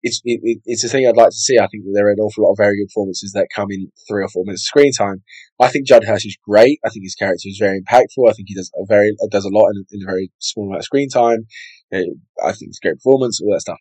it's 0.03 0.21
it, 0.25 0.59
it's 0.65 0.83
a 0.83 0.89
thing 0.89 1.07
I'd 1.07 1.17
like 1.17 1.29
to 1.29 1.35
see. 1.35 1.57
I 1.57 1.67
think 1.67 1.85
that 1.85 1.93
there 1.95 2.07
are 2.07 2.11
an 2.11 2.19
awful 2.19 2.43
lot 2.43 2.51
of 2.51 2.57
very 2.57 2.77
good 2.77 2.89
performances 2.89 3.31
that 3.33 3.47
come 3.55 3.67
in 3.71 3.89
three 4.07 4.23
or 4.23 4.27
four 4.27 4.43
minutes 4.45 4.63
screen 4.63 4.91
time. 4.91 5.23
I 5.59 5.69
think 5.69 5.87
Judd 5.87 6.03
Hirsch 6.03 6.25
is 6.25 6.37
great. 6.47 6.79
I 6.85 6.89
think 6.89 7.05
his 7.05 7.15
character 7.15 7.47
is 7.47 7.57
very 7.59 7.81
impactful. 7.81 8.29
I 8.29 8.33
think 8.33 8.49
he 8.49 8.55
does 8.55 8.69
a 8.75 8.85
very 8.85 9.15
does 9.31 9.45
a 9.45 9.49
lot 9.49 9.69
in, 9.69 9.85
in 9.91 10.03
a 10.03 10.11
very 10.11 10.31
small 10.39 10.67
amount 10.67 10.79
of 10.79 10.85
screen 10.85 11.09
time. 11.09 11.47
Uh, 11.91 12.11
I 12.43 12.51
think 12.51 12.69
it's 12.69 12.79
a 12.83 12.87
great 12.87 12.97
performance, 12.97 13.39
all 13.41 13.53
that 13.53 13.61
stuff. 13.61 13.79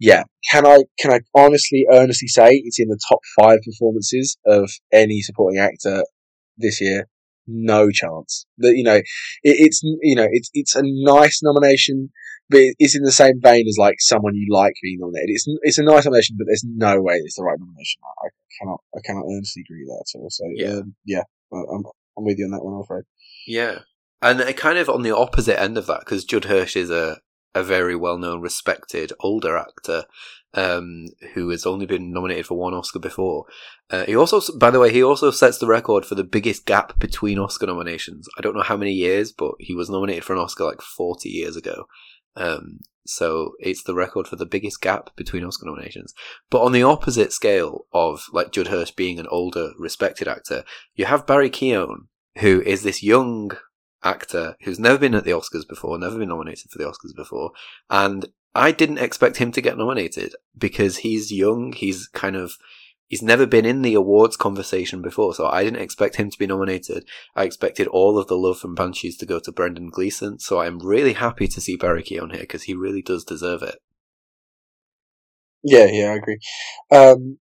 Yeah, 0.00 0.24
can 0.50 0.66
I 0.66 0.84
can 0.98 1.12
I 1.12 1.20
honestly, 1.34 1.86
earnestly 1.92 2.28
say 2.28 2.48
it's 2.52 2.80
in 2.80 2.88
the 2.88 2.98
top 3.08 3.20
five 3.38 3.58
performances 3.64 4.38
of 4.46 4.70
any 4.92 5.20
supporting 5.20 5.60
actor 5.60 6.04
this 6.56 6.80
year? 6.80 7.06
No 7.46 7.90
chance. 7.90 8.46
That 8.58 8.74
you 8.76 8.82
know, 8.82 8.96
it, 8.96 9.04
it's 9.42 9.82
you 9.82 10.16
know, 10.16 10.26
it's 10.30 10.50
it's 10.54 10.74
a 10.74 10.82
nice 10.82 11.40
nomination 11.42 12.10
but 12.50 12.60
it's 12.78 12.96
in 12.96 13.02
the 13.02 13.12
same 13.12 13.40
vein 13.40 13.66
as 13.68 13.76
like 13.78 14.00
someone 14.00 14.34
you 14.34 14.46
like 14.50 14.74
being 14.82 14.98
nominated. 14.98 15.30
It's 15.30 15.46
it's 15.62 15.78
a 15.78 15.84
nice 15.84 16.04
nomination, 16.04 16.36
but 16.36 16.46
there's 16.46 16.64
no 16.66 17.00
way 17.00 17.14
it's 17.14 17.36
the 17.36 17.44
right 17.44 17.58
nomination. 17.58 18.00
I, 18.04 18.26
I 18.26 18.30
cannot 18.58 18.80
I 18.94 19.00
cannot 19.04 19.24
earnestly 19.24 19.62
agree 19.62 19.84
with 19.84 19.90
that 19.90 20.18
at 20.18 20.20
all. 20.20 20.30
So 20.30 20.44
yeah, 20.54 20.78
um, 20.78 20.94
yeah, 21.04 21.22
I'm 21.52 21.84
I'm 22.18 22.24
with 22.24 22.38
you 22.38 22.46
on 22.46 22.50
that 22.50 22.64
one. 22.64 22.74
I'm 22.74 22.80
afraid. 22.80 23.04
Yeah, 23.46 23.78
and 24.20 24.56
kind 24.56 24.78
of 24.78 24.88
on 24.88 25.02
the 25.02 25.16
opposite 25.16 25.60
end 25.60 25.78
of 25.78 25.86
that 25.86 26.00
because 26.00 26.24
Judd 26.24 26.46
Hirsch 26.46 26.76
is 26.76 26.90
a 26.90 27.18
a 27.54 27.62
very 27.62 27.94
well 27.94 28.18
known, 28.18 28.40
respected 28.40 29.12
older 29.20 29.56
actor. 29.56 30.04
Um, 30.52 31.06
who 31.34 31.50
has 31.50 31.64
only 31.64 31.86
been 31.86 32.10
nominated 32.10 32.44
for 32.44 32.58
one 32.58 32.74
Oscar 32.74 32.98
before. 32.98 33.44
Uh, 33.88 34.04
he 34.06 34.16
also, 34.16 34.40
by 34.58 34.72
the 34.72 34.80
way, 34.80 34.92
he 34.92 35.00
also 35.00 35.30
sets 35.30 35.58
the 35.58 35.68
record 35.68 36.04
for 36.04 36.16
the 36.16 36.24
biggest 36.24 36.66
gap 36.66 36.98
between 36.98 37.38
Oscar 37.38 37.66
nominations. 37.66 38.28
I 38.36 38.40
don't 38.40 38.56
know 38.56 38.64
how 38.64 38.76
many 38.76 38.90
years, 38.90 39.30
but 39.30 39.52
he 39.60 39.76
was 39.76 39.88
nominated 39.88 40.24
for 40.24 40.32
an 40.32 40.40
Oscar 40.40 40.64
like 40.64 40.82
40 40.82 41.28
years 41.28 41.54
ago. 41.54 41.86
Um, 42.40 42.80
so 43.06 43.52
it's 43.60 43.82
the 43.82 43.94
record 43.94 44.26
for 44.26 44.36
the 44.36 44.46
biggest 44.46 44.80
gap 44.80 45.14
between 45.16 45.44
Oscar 45.44 45.66
nominations. 45.66 46.14
But 46.48 46.62
on 46.62 46.72
the 46.72 46.82
opposite 46.82 47.32
scale 47.32 47.86
of 47.92 48.24
like 48.32 48.52
Judd 48.52 48.68
Hirsch 48.68 48.92
being 48.92 49.18
an 49.18 49.26
older, 49.28 49.72
respected 49.78 50.26
actor, 50.26 50.64
you 50.94 51.04
have 51.04 51.26
Barry 51.26 51.50
Keoghan, 51.50 52.06
who 52.38 52.62
is 52.62 52.82
this 52.82 53.02
young 53.02 53.52
actor 54.02 54.56
who's 54.62 54.78
never 54.78 54.98
been 54.98 55.14
at 55.14 55.24
the 55.24 55.32
Oscars 55.32 55.68
before, 55.68 55.98
never 55.98 56.18
been 56.18 56.28
nominated 56.30 56.70
for 56.70 56.78
the 56.78 56.84
Oscars 56.84 57.14
before, 57.14 57.52
and 57.90 58.26
I 58.54 58.72
didn't 58.72 58.98
expect 58.98 59.36
him 59.36 59.52
to 59.52 59.60
get 59.60 59.76
nominated 59.76 60.34
because 60.56 60.98
he's 60.98 61.32
young, 61.32 61.72
he's 61.72 62.08
kind 62.08 62.36
of 62.36 62.52
he's 63.10 63.22
never 63.22 63.44
been 63.44 63.66
in 63.66 63.82
the 63.82 63.94
awards 63.94 64.36
conversation 64.36 65.02
before, 65.02 65.34
so 65.34 65.46
I 65.46 65.64
didn't 65.64 65.82
expect 65.82 66.16
him 66.16 66.30
to 66.30 66.38
be 66.38 66.46
nominated. 66.46 67.06
I 67.34 67.42
expected 67.44 67.88
all 67.88 68.18
of 68.18 68.28
the 68.28 68.36
love 68.36 68.58
from 68.58 68.74
Banshees 68.74 69.18
to 69.18 69.26
go 69.26 69.40
to 69.40 69.52
Brendan 69.52 69.90
Gleeson, 69.90 70.38
so 70.38 70.60
I'm 70.60 70.78
really 70.78 71.14
happy 71.14 71.48
to 71.48 71.60
see 71.60 71.76
Barry 71.76 72.04
on 72.18 72.30
here 72.30 72.40
because 72.40 72.62
he 72.62 72.74
really 72.74 73.02
does 73.02 73.24
deserve 73.24 73.62
it. 73.62 73.76
Yeah, 75.62 75.86
yeah, 75.86 76.12
I 76.12 76.14
agree. 76.14 76.38
Um, 76.90 77.38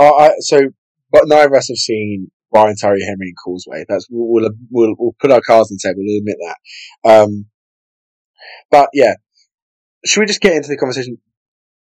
I, 0.00 0.32
so, 0.40 0.70
but 1.12 1.28
neither 1.28 1.48
of 1.48 1.52
us 1.52 1.68
have 1.68 1.76
seen 1.76 2.30
Brian 2.50 2.74
Tyree 2.74 3.04
Henry 3.04 3.28
and 3.28 3.36
Causeway. 3.44 3.84
That's 3.88 4.06
we'll, 4.10 4.50
we'll 4.70 4.94
we'll 4.98 5.16
put 5.20 5.30
our 5.30 5.42
cards 5.42 5.70
on 5.70 5.76
the 5.80 5.88
table. 5.88 6.02
We'll 6.02 6.18
admit 6.18 6.36
that. 6.40 7.22
Um, 7.22 7.46
but 8.70 8.88
yeah, 8.94 9.14
should 10.04 10.20
we 10.20 10.26
just 10.26 10.40
get 10.40 10.54
into 10.54 10.68
the 10.68 10.76
conversation? 10.76 11.18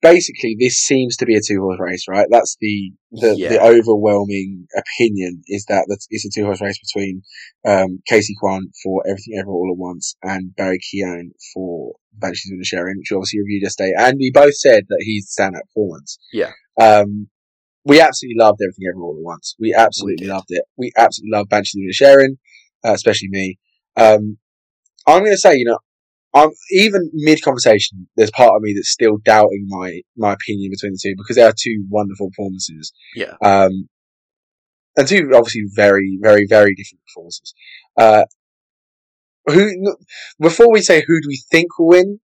Basically, 0.03 0.57
this 0.59 0.77
seems 0.79 1.17
to 1.19 1.27
be 1.27 1.37
a 1.37 1.41
two 1.41 1.61
horse 1.61 1.79
race, 1.81 2.05
right? 2.09 2.27
That's 2.31 2.57
the 2.61 2.93
the, 3.13 3.37
Yeah. 3.39 3.49
the 3.51 3.63
overwhelming 3.63 4.67
opinion 4.77 5.43
is 5.47 5.65
that 5.67 5.85
it's 6.11 6.25
a 6.27 6.31
two 6.35 6.45
horse 6.45 6.61
race 6.61 6.79
between 6.81 7.23
um, 7.67 8.01
Casey 8.09 8.35
Kwan 8.41 8.69
for 8.83 9.03
Everything 9.07 9.39
Ever 9.39 9.51
All 9.51 9.71
at 9.73 9.79
Once 9.79 10.17
and 10.23 10.55
Barry 10.57 10.81
Keoghan 10.81 11.31
for 11.55 11.95
Banshees 12.15 12.51
of 12.53 12.59
Inisherin, 12.59 12.99
which 12.99 13.09
we 13.13 13.17
obviously 13.17 13.41
reviewed 13.41 13.63
yesterday, 13.63 13.93
and 13.97 14.19
we 14.19 14.31
both 14.35 14.57
said 14.57 14.85
that 14.89 15.03
he's 15.07 15.33
standout 15.39 15.63
performance. 15.69 16.19
Yeah. 16.33 16.51
Um, 16.81 17.29
we 17.85 18.01
absolutely 18.01 18.43
loved 18.43 18.61
Everything 18.63 18.87
Ever 18.93 19.03
All 19.03 19.17
at 19.17 19.25
Once. 19.25 19.55
We 19.61 19.73
absolutely 19.75 20.27
did. 20.27 20.33
loved 20.33 20.47
it. 20.51 20.65
We 20.77 20.91
absolutely 20.97 21.37
loved 21.37 21.49
Banshees 21.51 21.77
of 21.81 22.09
Inisherin, 22.09 22.39
uh, 22.85 22.93
especially 22.93 23.29
me. 23.31 23.59
Um, 23.97 24.39
I'm 25.07 25.21
going 25.21 25.33
to 25.33 25.39
say, 25.39 25.57
you 25.57 25.65
know, 25.65 25.79
I'm 26.35 26.51
even 26.71 27.11
mid 27.13 27.43
conversation. 27.43 28.09
There's 28.17 28.31
part 28.31 28.55
of 28.57 28.63
me 28.63 28.73
that's 28.75 28.91
still 28.91 29.19
doubting 29.25 29.67
my 29.69 30.01
my 30.17 30.33
opinion 30.33 30.71
between 30.71 30.93
the 30.93 30.99
two 31.03 31.15
because 31.17 31.37
they 31.37 31.43
are 31.43 31.53
two 31.57 31.85
wonderful 31.91 32.31
performances. 32.31 32.93
Yeah. 33.15 33.35
Um, 33.45 33.89
and 34.97 35.09
two 35.09 35.31
obviously 35.35 35.65
very, 35.75 36.19
very, 36.21 36.47
very 36.49 36.75
different 36.75 37.01
performances. 37.07 37.55
Uh, 37.97 38.25
who 39.47 39.97
before 40.41 40.73
we 40.73 40.81
say 40.81 41.03
who 41.07 41.21
do 41.21 41.29
we 41.29 41.43
think 41.51 41.79
will 41.79 41.89
win? 41.89 42.21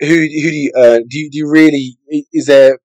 Who 0.00 0.06
who 0.06 0.16
do 0.16 0.56
you 0.56 0.72
uh, 0.76 0.98
do 1.08 1.18
you, 1.18 1.30
do 1.30 1.38
you 1.38 1.50
really 1.50 1.96
is 2.32 2.46
there? 2.46 2.78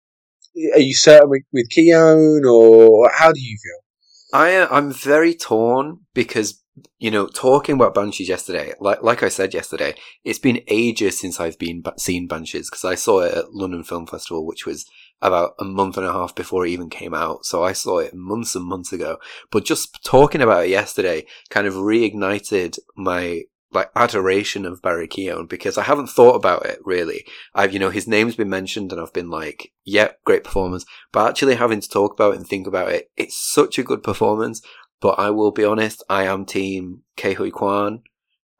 Are 0.75 0.79
you 0.79 0.93
certain 0.93 1.29
with, 1.29 1.43
with 1.51 1.67
Keoghan 1.75 2.45
or 2.45 3.09
how 3.11 3.31
do 3.31 3.41
you 3.41 3.57
feel? 3.61 4.39
I 4.39 4.67
I'm 4.69 4.91
very 4.91 5.33
torn 5.33 6.01
because 6.13 6.62
you 6.99 7.11
know 7.11 7.27
talking 7.27 7.75
about 7.75 7.93
Banshees 7.93 8.29
yesterday, 8.29 8.73
like 8.79 9.03
like 9.03 9.23
I 9.23 9.29
said 9.29 9.53
yesterday, 9.53 9.95
it's 10.23 10.39
been 10.39 10.61
ages 10.67 11.19
since 11.19 11.39
I've 11.39 11.59
been 11.59 11.83
seen 11.97 12.27
Banshees 12.27 12.69
because 12.69 12.85
I 12.85 12.95
saw 12.95 13.19
it 13.19 13.33
at 13.33 13.53
London 13.53 13.83
Film 13.83 14.07
Festival, 14.07 14.45
which 14.45 14.65
was 14.65 14.85
about 15.21 15.53
a 15.59 15.63
month 15.63 15.97
and 15.97 16.05
a 16.05 16.11
half 16.11 16.35
before 16.35 16.65
it 16.65 16.71
even 16.71 16.89
came 16.89 17.13
out. 17.13 17.45
So 17.45 17.63
I 17.63 17.73
saw 17.73 17.99
it 17.99 18.13
months 18.13 18.55
and 18.55 18.65
months 18.65 18.91
ago. 18.91 19.17
But 19.51 19.65
just 19.65 20.03
talking 20.03 20.41
about 20.41 20.65
it 20.65 20.69
yesterday 20.69 21.25
kind 21.49 21.65
of 21.65 21.75
reignited 21.75 22.77
my 22.95 23.43
like 23.73 23.89
adoration 23.95 24.65
of 24.65 24.81
Barry 24.81 25.07
Keoghan 25.07 25.49
because 25.49 25.77
I 25.77 25.83
haven't 25.83 26.07
thought 26.07 26.35
about 26.35 26.65
it 26.65 26.79
really. 26.83 27.25
I've 27.55 27.73
you 27.73 27.79
know 27.79 27.89
his 27.89 28.07
name's 28.07 28.35
been 28.35 28.49
mentioned 28.49 28.91
and 28.91 29.01
I've 29.01 29.13
been 29.13 29.29
like, 29.29 29.71
yep, 29.85 30.19
great 30.25 30.43
performance. 30.43 30.85
But 31.11 31.29
actually 31.29 31.55
having 31.55 31.81
to 31.81 31.89
talk 31.89 32.13
about 32.13 32.33
it 32.33 32.37
and 32.37 32.47
think 32.47 32.67
about 32.67 32.91
it, 32.91 33.09
it's 33.17 33.37
such 33.37 33.77
a 33.77 33.83
good 33.83 34.03
performance. 34.03 34.61
But 35.03 35.19
I 35.19 35.31
will 35.31 35.51
be 35.51 35.65
honest, 35.65 36.01
I 36.09 36.23
am 36.23 36.45
team 36.45 37.01
Ke 37.17 37.35
Huy 37.35 37.51
Quan. 37.51 38.03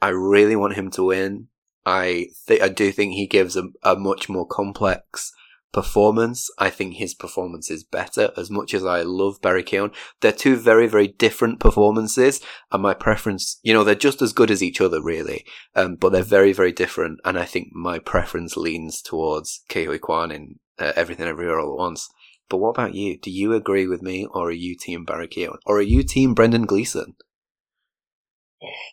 I 0.02 0.10
really 0.10 0.58
want 0.58 0.74
him 0.74 0.92
to 0.92 1.04
win. 1.04 1.48
I 1.86 2.28
th- 2.48 2.62
I 2.62 2.68
do 2.68 2.92
think 2.92 3.14
he 3.14 3.28
gives 3.28 3.56
a, 3.56 3.70
a 3.82 3.96
much 3.96 4.28
more 4.28 4.46
complex 4.46 5.32
performance. 5.72 6.50
I 6.60 6.70
think 6.70 6.96
his 6.96 7.14
performance 7.14 7.72
is 7.72 7.86
better. 7.86 8.34
As 8.36 8.52
much 8.52 8.74
as 8.74 8.84
I 8.84 9.04
love 9.04 9.42
Barry 9.42 9.64
Keoghan, 9.64 9.94
they're 10.20 10.34
two 10.34 10.58
very 10.58 10.88
very 10.88 11.08
different 11.08 11.62
performances, 11.62 12.42
and 12.74 12.84
my 12.84 12.94
preference, 12.94 13.62
you 13.64 13.74
know, 13.74 13.86
they're 13.86 13.96
just 13.96 14.22
as 14.22 14.34
good 14.34 14.52
as 14.52 14.62
each 14.62 14.82
other 14.82 15.02
really, 15.02 15.46
um, 15.78 15.96
but 15.96 16.12
they're 16.12 16.24
very 16.24 16.52
very 16.52 16.74
different. 16.74 17.22
And 17.24 17.40
I 17.40 17.46
think 17.46 17.70
my 17.72 18.00
preference 18.00 18.58
leans 18.58 19.02
towards 19.02 19.64
Ke 19.70 19.88
Huy 19.88 19.98
Quan 19.98 20.30
in 20.30 20.60
uh, 20.78 20.92
Everything 20.98 21.26
Everywhere 21.26 21.62
All 21.62 21.72
at 21.72 21.80
Once. 21.80 22.10
But 22.50 22.58
what 22.58 22.70
about 22.70 22.94
you? 22.94 23.18
Do 23.18 23.32
you 23.32 23.54
agree 23.54 23.88
with 23.88 24.02
me, 24.02 24.28
or 24.30 24.50
are 24.50 24.52
you 24.52 24.76
Team 24.76 25.06
Keoghan, 25.06 25.58
or 25.66 25.78
are 25.78 25.82
you 25.82 26.04
Team 26.04 26.34
Brendan 26.34 26.66
Gleeson? 26.66 27.16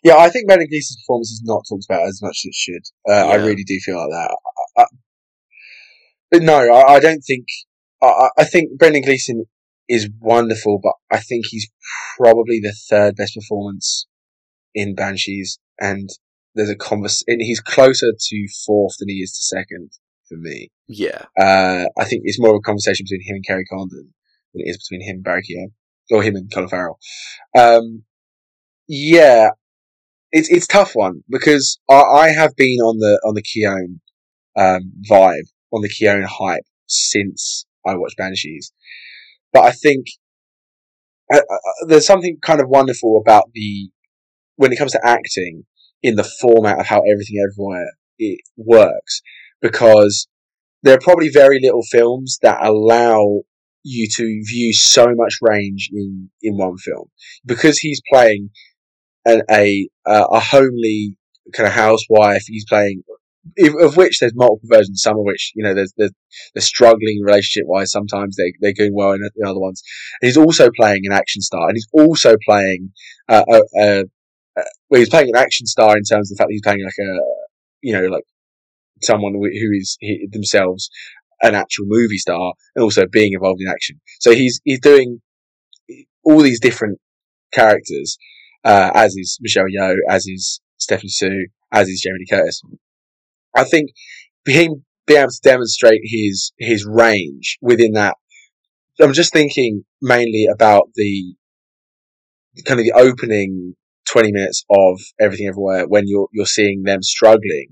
Yeah, 0.03 0.17
I 0.17 0.29
think 0.29 0.47
Brendan 0.47 0.67
Gleeson's 0.67 1.01
performance 1.03 1.31
is 1.31 1.41
not 1.43 1.63
talked 1.69 1.85
about 1.89 2.07
as 2.07 2.21
much 2.21 2.41
as 2.43 2.45
it 2.45 2.55
should. 2.55 2.83
Uh, 3.07 3.27
I 3.27 3.35
really 3.35 3.63
do 3.63 3.79
feel 3.79 3.97
like 3.97 4.09
that. 4.09 4.37
I, 4.77 4.81
I, 4.81 4.85
but 6.31 6.41
no, 6.41 6.73
I, 6.73 6.95
I 6.95 6.99
don't 6.99 7.21
think. 7.21 7.45
I, 8.03 8.45
think 8.45 8.79
Brendan 8.79 9.03
Gleeson 9.03 9.45
is 9.87 10.09
wonderful, 10.19 10.79
but 10.81 10.93
I 11.11 11.19
think 11.19 11.45
he's 11.47 11.69
probably 12.17 12.59
the 12.59 12.75
third 12.89 13.15
best 13.15 13.35
performance 13.35 14.07
in 14.73 14.95
Banshees, 14.95 15.59
and 15.79 16.09
there's 16.55 16.71
a 16.71 16.75
convers. 16.75 17.23
and 17.27 17.41
He's 17.41 17.61
closer 17.61 18.07
to 18.17 18.47
fourth 18.65 18.95
than 18.97 19.09
he 19.09 19.17
is 19.17 19.33
to 19.33 19.43
second 19.43 19.91
for 20.31 20.37
me. 20.37 20.69
Yeah, 20.87 21.25
Uh, 21.37 21.85
I 21.97 22.05
think 22.05 22.23
it's 22.25 22.39
more 22.39 22.51
of 22.51 22.57
a 22.57 22.61
conversation 22.61 23.05
between 23.05 23.27
him 23.27 23.35
and 23.35 23.45
Kerry 23.45 23.65
Condon 23.65 24.13
than 24.53 24.61
it 24.65 24.69
is 24.69 24.77
between 24.77 25.07
him 25.07 25.17
and 25.17 25.23
Barry 25.23 25.43
Keoghan, 25.43 25.71
or 26.11 26.23
him 26.23 26.35
and 26.35 26.51
Colin 26.53 26.69
Farrell. 26.69 26.99
Um, 27.57 28.03
yeah, 28.87 29.49
it's 30.31 30.49
it's 30.49 30.65
a 30.65 30.69
tough 30.69 30.91
one 30.95 31.23
because 31.29 31.79
I, 31.89 32.01
I 32.01 32.27
have 32.29 32.55
been 32.55 32.79
on 32.79 32.97
the 32.97 33.19
on 33.25 33.35
the 33.35 33.43
Keoghan 33.43 33.99
um, 34.57 34.91
vibe, 35.09 35.49
on 35.71 35.81
the 35.81 35.89
Keoghan 35.89 36.25
hype 36.25 36.65
since 36.87 37.65
I 37.85 37.95
watched 37.95 38.17
Banshees, 38.17 38.71
but 39.53 39.63
I 39.63 39.71
think 39.71 40.05
uh, 41.33 41.37
uh, 41.37 41.85
there's 41.87 42.05
something 42.05 42.37
kind 42.41 42.59
of 42.59 42.67
wonderful 42.67 43.21
about 43.25 43.45
the 43.53 43.89
when 44.55 44.71
it 44.71 44.77
comes 44.77 44.91
to 44.91 45.05
acting 45.05 45.65
in 46.03 46.15
the 46.15 46.23
format 46.23 46.79
of 46.79 46.85
how 46.85 46.99
everything 46.99 47.37
everywhere 47.49 47.87
it 48.17 48.39
works 48.57 49.21
because 49.61 50.27
there 50.83 50.95
are 50.95 51.01
probably 51.01 51.29
very 51.29 51.59
little 51.61 51.83
films 51.83 52.39
that 52.41 52.63
allow 52.63 53.41
you 53.83 54.07
to 54.15 54.43
view 54.47 54.73
so 54.73 55.07
much 55.15 55.35
range 55.41 55.89
in 55.93 56.29
in 56.41 56.57
one 56.57 56.77
film. 56.77 57.09
Because 57.45 57.79
he's 57.79 58.01
playing 58.11 58.49
an, 59.25 59.41
a 59.49 59.87
uh, 60.05 60.27
a 60.31 60.39
homely 60.39 61.15
kind 61.55 61.67
of 61.67 61.73
housewife 61.73 62.43
he's 62.47 62.65
playing 62.67 63.03
of 63.79 63.97
which 63.97 64.19
there's 64.19 64.35
multiple 64.35 64.69
versions 64.71 65.01
some 65.01 65.17
of 65.17 65.23
which 65.23 65.51
you 65.55 65.63
know 65.63 65.73
there's 65.73 65.93
the 65.97 66.11
they're 66.53 66.61
struggling 66.61 67.19
relationship 67.23 67.67
wise 67.67 67.91
sometimes 67.91 68.35
they 68.35 68.53
they're 68.59 68.73
doing 68.73 68.93
well 68.93 69.11
in, 69.11 69.21
in 69.35 69.47
other 69.47 69.59
ones. 69.59 69.81
And 70.21 70.27
he's 70.27 70.37
also 70.37 70.69
playing 70.75 71.01
an 71.05 71.11
action 71.11 71.41
star 71.41 71.67
and 71.67 71.75
he's 71.75 71.87
also 71.93 72.35
playing 72.45 72.91
uh, 73.27 73.43
a, 73.49 73.61
a, 73.79 74.03
a 74.57 74.63
well 74.89 74.99
he's 74.99 75.09
playing 75.09 75.29
an 75.29 75.41
action 75.41 75.65
star 75.65 75.97
in 75.97 76.03
terms 76.03 76.31
of 76.31 76.37
the 76.37 76.41
fact 76.41 76.49
that 76.49 76.53
he's 76.53 76.61
playing 76.61 76.83
like 76.83 76.93
a 76.99 77.19
you 77.81 77.93
know 77.93 78.07
like 78.07 78.23
someone 79.03 79.33
who 79.33 79.71
is 79.73 79.97
he, 79.99 80.27
themselves 80.31 80.89
an 81.41 81.55
actual 81.55 81.85
movie 81.87 82.17
star 82.17 82.53
and 82.75 82.83
also 82.83 83.05
being 83.11 83.33
involved 83.33 83.61
in 83.61 83.67
action. 83.67 83.99
So 84.19 84.31
he's 84.31 84.61
he's 84.63 84.79
doing 84.79 85.21
all 86.23 86.41
these 86.41 86.59
different 86.59 86.99
characters, 87.51 88.17
uh, 88.63 88.91
as 88.93 89.15
is 89.15 89.37
Michelle 89.41 89.65
Yeoh, 89.65 89.95
as 90.09 90.25
is 90.27 90.61
Stephanie 90.77 91.09
Hsu, 91.09 91.47
as 91.71 91.87
is 91.87 92.03
Lee 92.05 92.25
Curtis. 92.29 92.61
I 93.55 93.63
think 93.63 93.89
him 94.45 94.85
being 95.07 95.19
able 95.19 95.31
to 95.31 95.41
demonstrate 95.43 96.01
his 96.03 96.53
his 96.57 96.85
range 96.85 97.57
within 97.61 97.93
that. 97.93 98.15
I'm 98.99 99.13
just 99.13 99.33
thinking 99.33 99.83
mainly 100.01 100.47
about 100.51 100.89
the 100.95 101.35
kind 102.65 102.79
of 102.79 102.85
the 102.85 102.93
opening 102.93 103.75
20 104.11 104.31
minutes 104.31 104.65
of 104.69 104.99
Everything 105.19 105.47
Everywhere 105.47 105.87
when 105.87 106.03
you're 106.07 106.27
you're 106.33 106.45
seeing 106.45 106.83
them 106.83 107.01
struggling, 107.01 107.67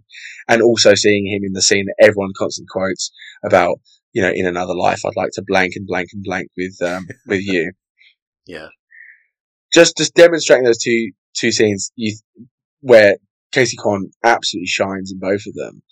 and 0.48 0.62
also 0.62 0.96
seeing 0.96 1.27
him 1.27 1.41
in 1.43 1.53
the 1.53 1.62
scene 1.62 1.86
that 1.86 2.05
everyone 2.05 2.31
constantly 2.38 2.67
quotes 2.69 3.12
about. 3.43 3.79
You 4.12 4.24
know, 4.24 4.31
in 4.34 4.48
another 4.48 4.74
life, 4.74 5.05
I'd 5.05 5.15
like 5.15 5.29
to 5.34 5.43
blank 5.46 5.74
and 5.75 5.86
blank 5.86 6.10
and 6.13 6.24
blank 6.24 6.48
with 6.58 6.81
um, 6.81 7.08
with 7.27 7.41
you. 7.46 7.74
yeah, 8.48 8.69
Just 9.74 9.98
just 9.98 10.15
demonstrating 10.15 10.65
those 10.65 10.79
two 10.79 11.12
two 11.36 11.51
scenes, 11.51 11.91
you, 11.96 12.17
where 12.81 13.17
Casey 13.51 13.77
Kwan 13.77 14.10
absolutely 14.24 14.67
shines 14.67 15.12
in 15.12 15.19
both 15.19 15.46
of 15.46 15.53
them 15.53 15.84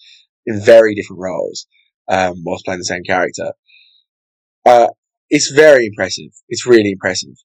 in 0.46 0.60
very 0.60 0.96
different 0.96 1.22
roles, 1.22 1.68
um, 2.08 2.36
whilst 2.44 2.66
playing 2.66 2.80
the 2.80 2.86
same 2.86 3.04
character. 3.04 3.52
Uh, 4.66 4.88
it's 5.30 5.52
very 5.52 5.86
impressive. 5.86 6.32
It's 6.50 6.66
really 6.66 6.92
impressive, 6.92 7.36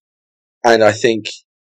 and 0.65 0.83
I 0.83 0.93
think 0.93 1.27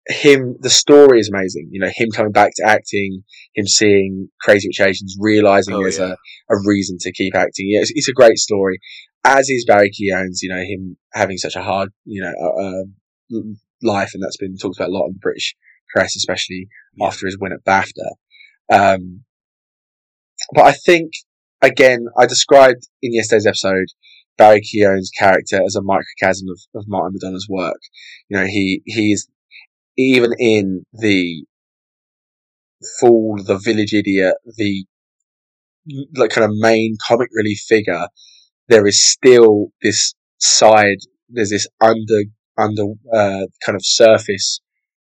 him. 0.09 0.57
The 0.61 0.71
story 0.71 1.21
is 1.21 1.31
amazing. 1.33 1.69
You 1.71 1.81
know, 1.81 1.91
him 1.95 2.11
coming 2.11 2.33
back 2.33 2.53
to 2.57 2.67
acting, 2.67 3.23
him 3.55 3.67
seeing 3.67 4.29
Crazy 4.41 4.69
Rich 4.69 4.81
Asians, 4.81 5.17
realizing 5.21 5.75
Oh, 5.75 5.83
there's 5.83 5.99
yeah. 5.99 6.15
a, 6.51 6.55
a 6.55 6.59
reason 6.67 6.97
to 7.01 7.13
keep 7.13 7.35
acting. 7.35 7.67
Yeah, 7.69 7.81
it's, 7.81 7.93
it's 7.95 8.09
a 8.09 8.13
great 8.13 8.39
story. 8.39 8.79
As 9.25 9.49
is 9.51 9.65
Barry 9.67 9.91
Keoghan's. 9.91 10.43
You 10.43 10.51
know, 10.51 10.63
him 10.63 10.97
having 11.13 11.37
such 11.39 11.57
a 11.57 11.63
hard, 11.63 11.91
you 12.05 12.23
know, 12.23 12.33
uh, 12.41 13.39
uh, 13.39 13.41
life, 13.83 14.11
and 14.15 14.23
that's 14.23 14.37
been 14.39 14.57
talked 14.57 14.79
about 14.79 14.89
a 14.91 14.93
lot 14.93 15.07
in 15.07 15.13
the 15.15 15.19
British 15.21 15.55
press, 15.95 16.17
especially 16.17 16.69
Yeah. 16.97 17.07
after 17.09 17.27
his 17.27 17.37
win 17.41 17.53
at 17.53 17.65
BAFTA. 17.65 18.11
Um, 18.71 19.25
but 20.55 20.65
I 20.67 20.73
think, 20.73 21.13
again, 21.63 22.07
I 22.17 22.27
described 22.27 22.89
in 23.03 23.13
yesterday's 23.15 23.47
episode 23.47 23.87
Barry 24.37 24.61
Keoghan's 24.61 25.11
character 25.11 25.61
as 25.65 25.75
a 25.75 25.83
microcosm 25.83 26.49
of, 26.49 26.61
of 26.75 26.85
Martin 26.87 27.19
McDonagh's 27.19 27.49
work. 27.49 27.81
You 28.29 28.39
know, 28.39 28.47
he, 28.47 28.83
he's 28.87 29.29
even 29.99 30.33
in 30.39 30.87
the 30.95 31.45
fool, 33.01 33.37
the 33.45 33.59
village 33.59 33.93
idiot, 33.93 34.37
the 34.57 34.87
like 36.15 36.31
kind 36.31 36.45
of 36.45 36.51
main 36.55 36.97
comic 37.07 37.29
relief 37.33 37.59
figure, 37.67 38.07
there 38.69 38.87
is 38.87 39.03
still 39.03 39.69
this 39.83 40.15
side, 40.39 40.99
there's 41.29 41.51
this 41.51 41.67
under, 41.81 42.23
under 42.57 42.85
uh, 43.13 43.47
kind 43.65 43.77
of 43.77 43.85
surface 43.85 44.61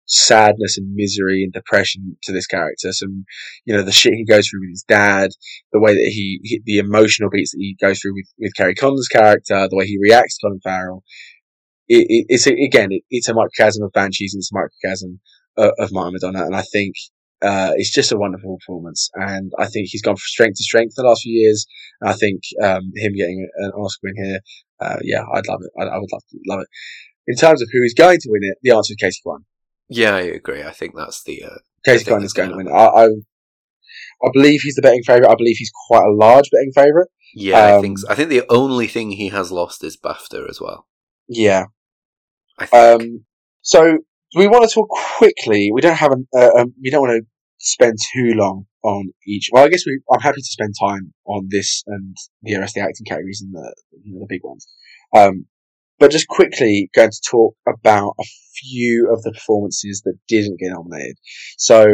sadness 0.08 0.78
and 0.78 0.94
misery 0.94 1.44
and 1.44 1.52
depression 1.52 2.16
to 2.24 2.32
this 2.32 2.46
character. 2.46 2.92
Some, 2.92 3.26
you 3.66 3.76
know, 3.76 3.82
the 3.82 3.92
shit 3.92 4.14
he 4.14 4.26
goes 4.26 4.48
through 4.48 4.62
with 4.62 4.70
his 4.70 4.86
dad, 4.88 5.32
the 5.74 5.80
way 5.80 5.94
that 5.94 6.12
he, 6.14 6.40
he 6.44 6.62
the 6.64 6.78
emotional 6.78 7.30
beats 7.30 7.52
that 7.52 7.60
he 7.60 7.76
goes 7.80 8.00
through 8.00 8.14
with, 8.14 8.28
with 8.38 8.56
Kerry 8.56 8.76
Condon's 8.76 9.08
character, 9.08 9.68
the 9.68 9.76
way 9.76 9.86
he 9.86 9.98
reacts 10.00 10.38
to 10.38 10.48
Colin 10.48 10.60
Farrell. 10.64 11.04
It, 11.88 12.06
it, 12.10 12.26
it's 12.30 12.48
a, 12.48 12.54
again, 12.54 12.92
it, 12.92 13.04
it's 13.10 13.30
a 13.30 13.34
microcosm 13.34 13.84
of 13.84 13.92
Banshees 13.94 14.34
and 14.34 14.42
it's 14.42 14.52
a 14.52 14.56
microcosm 14.56 15.20
of, 15.58 15.72
of 15.78 15.92
Martin 15.92 16.20
McDonagh. 16.20 16.46
And 16.46 16.56
I 16.56 16.64
think, 16.74 16.96
uh, 17.42 17.72
it's 17.76 17.92
just 17.92 18.12
a 18.12 18.18
wonderful 18.18 18.58
performance. 18.58 19.10
And 19.14 19.52
I 19.60 19.66
think 19.68 19.88
he's 19.90 20.02
gone 20.02 20.16
from 20.16 20.20
strength 20.20 20.58
to 20.58 20.64
strength 20.64 20.96
the 20.96 21.04
last 21.04 21.22
few 21.24 21.34
years. 21.34 21.66
And 22.02 22.10
I 22.10 22.14
think, 22.14 22.42
um, 22.64 22.92
him 22.96 23.14
getting 23.16 23.48
an 23.58 23.72
Oscar 23.72 24.00
win 24.04 24.26
here, 24.26 24.40
uh, 24.82 24.98
yeah, 25.04 25.24
I'd 25.34 25.48
love 25.48 25.62
it. 25.62 25.72
I, 25.80 25.84
I 25.84 25.98
would 25.98 26.12
love 26.12 26.24
to 26.30 26.40
love 26.48 26.62
it. 26.62 26.68
In 27.28 27.36
terms 27.36 27.62
of 27.62 27.70
who 27.72 27.82
is 27.84 27.94
going 27.94 28.20
to 28.20 28.30
win 28.30 28.42
it, 28.44 28.58
the 28.62 28.76
answer 28.76 28.94
is 28.94 28.98
Casey 29.00 29.20
Kwan. 29.24 29.46
Yeah, 29.90 30.16
I 30.16 30.22
agree. 30.22 30.64
I 30.64 30.72
think 30.72 30.96
that's 30.96 31.24
the 31.24 31.44
uh, 31.44 31.58
Casey 31.86 32.06
Kwan 32.06 32.24
is 32.24 32.34
going 32.34 32.50
to 32.50 32.56
win. 32.56 32.68
I, 32.68 32.86
I, 32.86 33.06
I 33.06 34.30
believe 34.34 34.62
he's 34.62 34.76
the 34.76 34.82
betting 34.82 35.04
favourite. 35.04 35.32
I 35.32 35.36
believe 35.36 35.58
he's 35.58 35.72
quite 35.88 36.06
a 36.06 36.14
large 36.14 36.50
betting 36.52 36.72
favourite. 36.74 37.08
Yeah, 37.36 37.60
um, 37.60 37.80
I 37.80 37.82
think 37.82 38.00
so. 38.00 38.08
I 38.10 38.16
think 38.16 38.30
the 38.30 38.44
only 38.50 38.88
thing 38.88 39.12
he 39.12 39.30
has 39.30 39.52
lost 39.52 39.84
is 39.84 39.98
BAFTA 39.98 40.50
as 40.50 40.62
well. 40.62 40.88
Yeah. 41.28 41.66
Um, 42.72 43.26
so 43.62 43.98
we 44.36 44.48
want 44.48 44.68
to 44.68 44.74
talk 44.74 44.90
quickly. 45.18 45.72
We 45.74 45.82
don't 45.82 45.96
have 45.96 46.12
an, 46.12 46.28
uh, 46.36 46.52
um, 46.60 46.74
we 46.82 46.90
don't 46.90 47.02
want 47.02 47.22
to 47.22 47.28
spend 47.60 47.98
too 48.14 48.34
long 48.36 48.66
on 48.84 49.12
each. 49.28 49.50
Well, 49.52 49.66
I 49.66 49.70
guess 49.70 49.86
we, 49.86 50.00
I'm 50.12 50.22
happy 50.22 50.42
to 50.42 50.44
spend 50.44 50.76
time 50.80 51.14
on 51.26 51.48
this 51.50 51.84
and 51.88 52.16
the 52.44 52.58
rest 52.58 52.78
of 52.78 52.82
the 52.82 52.88
acting 52.88 53.06
categories 53.06 53.42
and 53.42 53.54
the, 53.54 53.76
you 54.04 54.14
know, 54.14 54.20
the 54.20 54.28
big 54.30 54.42
ones. 54.44 54.68
Um, 55.16 55.46
but 55.98 56.12
just 56.12 56.28
quickly 56.28 56.90
going 56.94 57.10
to 57.10 57.22
talk 57.30 57.56
about 57.68 58.16
a 58.20 58.26
few 58.56 59.10
of 59.12 59.24
the 59.24 59.32
performances 59.32 60.02
that 60.06 60.18
didn't 60.28 60.60
get 60.60 60.72
nominated. 60.72 61.18
So 61.58 61.86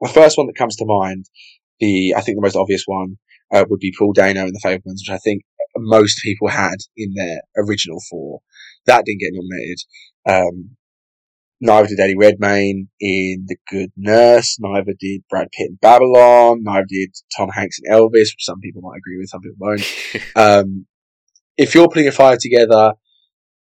the 0.00 0.08
first 0.08 0.36
one 0.36 0.46
that 0.48 0.56
comes 0.56 0.76
to 0.76 0.84
mind, 0.86 1.26
the 1.80 2.14
I 2.16 2.20
think 2.20 2.36
the 2.36 2.42
most 2.42 2.56
obvious 2.56 2.82
one 2.86 3.16
uh, 3.52 3.64
would 3.68 3.80
be 3.80 3.94
Paul 3.96 4.12
Dano 4.12 4.42
in 4.42 4.52
The 4.52 4.60
Fabelmans, 4.64 5.00
which 5.00 5.10
I 5.10 5.18
think 5.18 5.42
most 5.76 6.20
people 6.22 6.48
had 6.48 6.76
in 6.96 7.14
their 7.14 7.40
original 7.56 7.98
four. 8.10 8.40
That 8.86 9.04
didn't 9.04 9.20
get 9.20 9.32
nominated. 9.32 9.78
Um, 10.26 10.76
neither 11.60 11.88
did 11.88 12.00
Eddie 12.00 12.16
Redmayne 12.16 12.88
in 13.00 13.46
The 13.46 13.56
Good 13.68 13.90
Nurse. 13.96 14.56
Neither 14.60 14.92
did 14.98 15.22
Brad 15.28 15.48
Pitt 15.52 15.70
in 15.70 15.78
Babylon. 15.80 16.60
Neither 16.62 16.86
did 16.88 17.10
Tom 17.36 17.48
Hanks 17.50 17.78
in 17.82 17.92
Elvis, 17.92 18.32
which 18.32 18.44
some 18.44 18.60
people 18.60 18.82
might 18.82 18.98
agree 18.98 19.18
with, 19.18 19.28
some 19.28 19.40
people 19.40 19.56
won't. 19.58 19.82
um, 20.36 20.86
if 21.56 21.74
you're 21.74 21.88
putting 21.88 22.08
a 22.08 22.12
fire 22.12 22.36
together, 22.36 22.92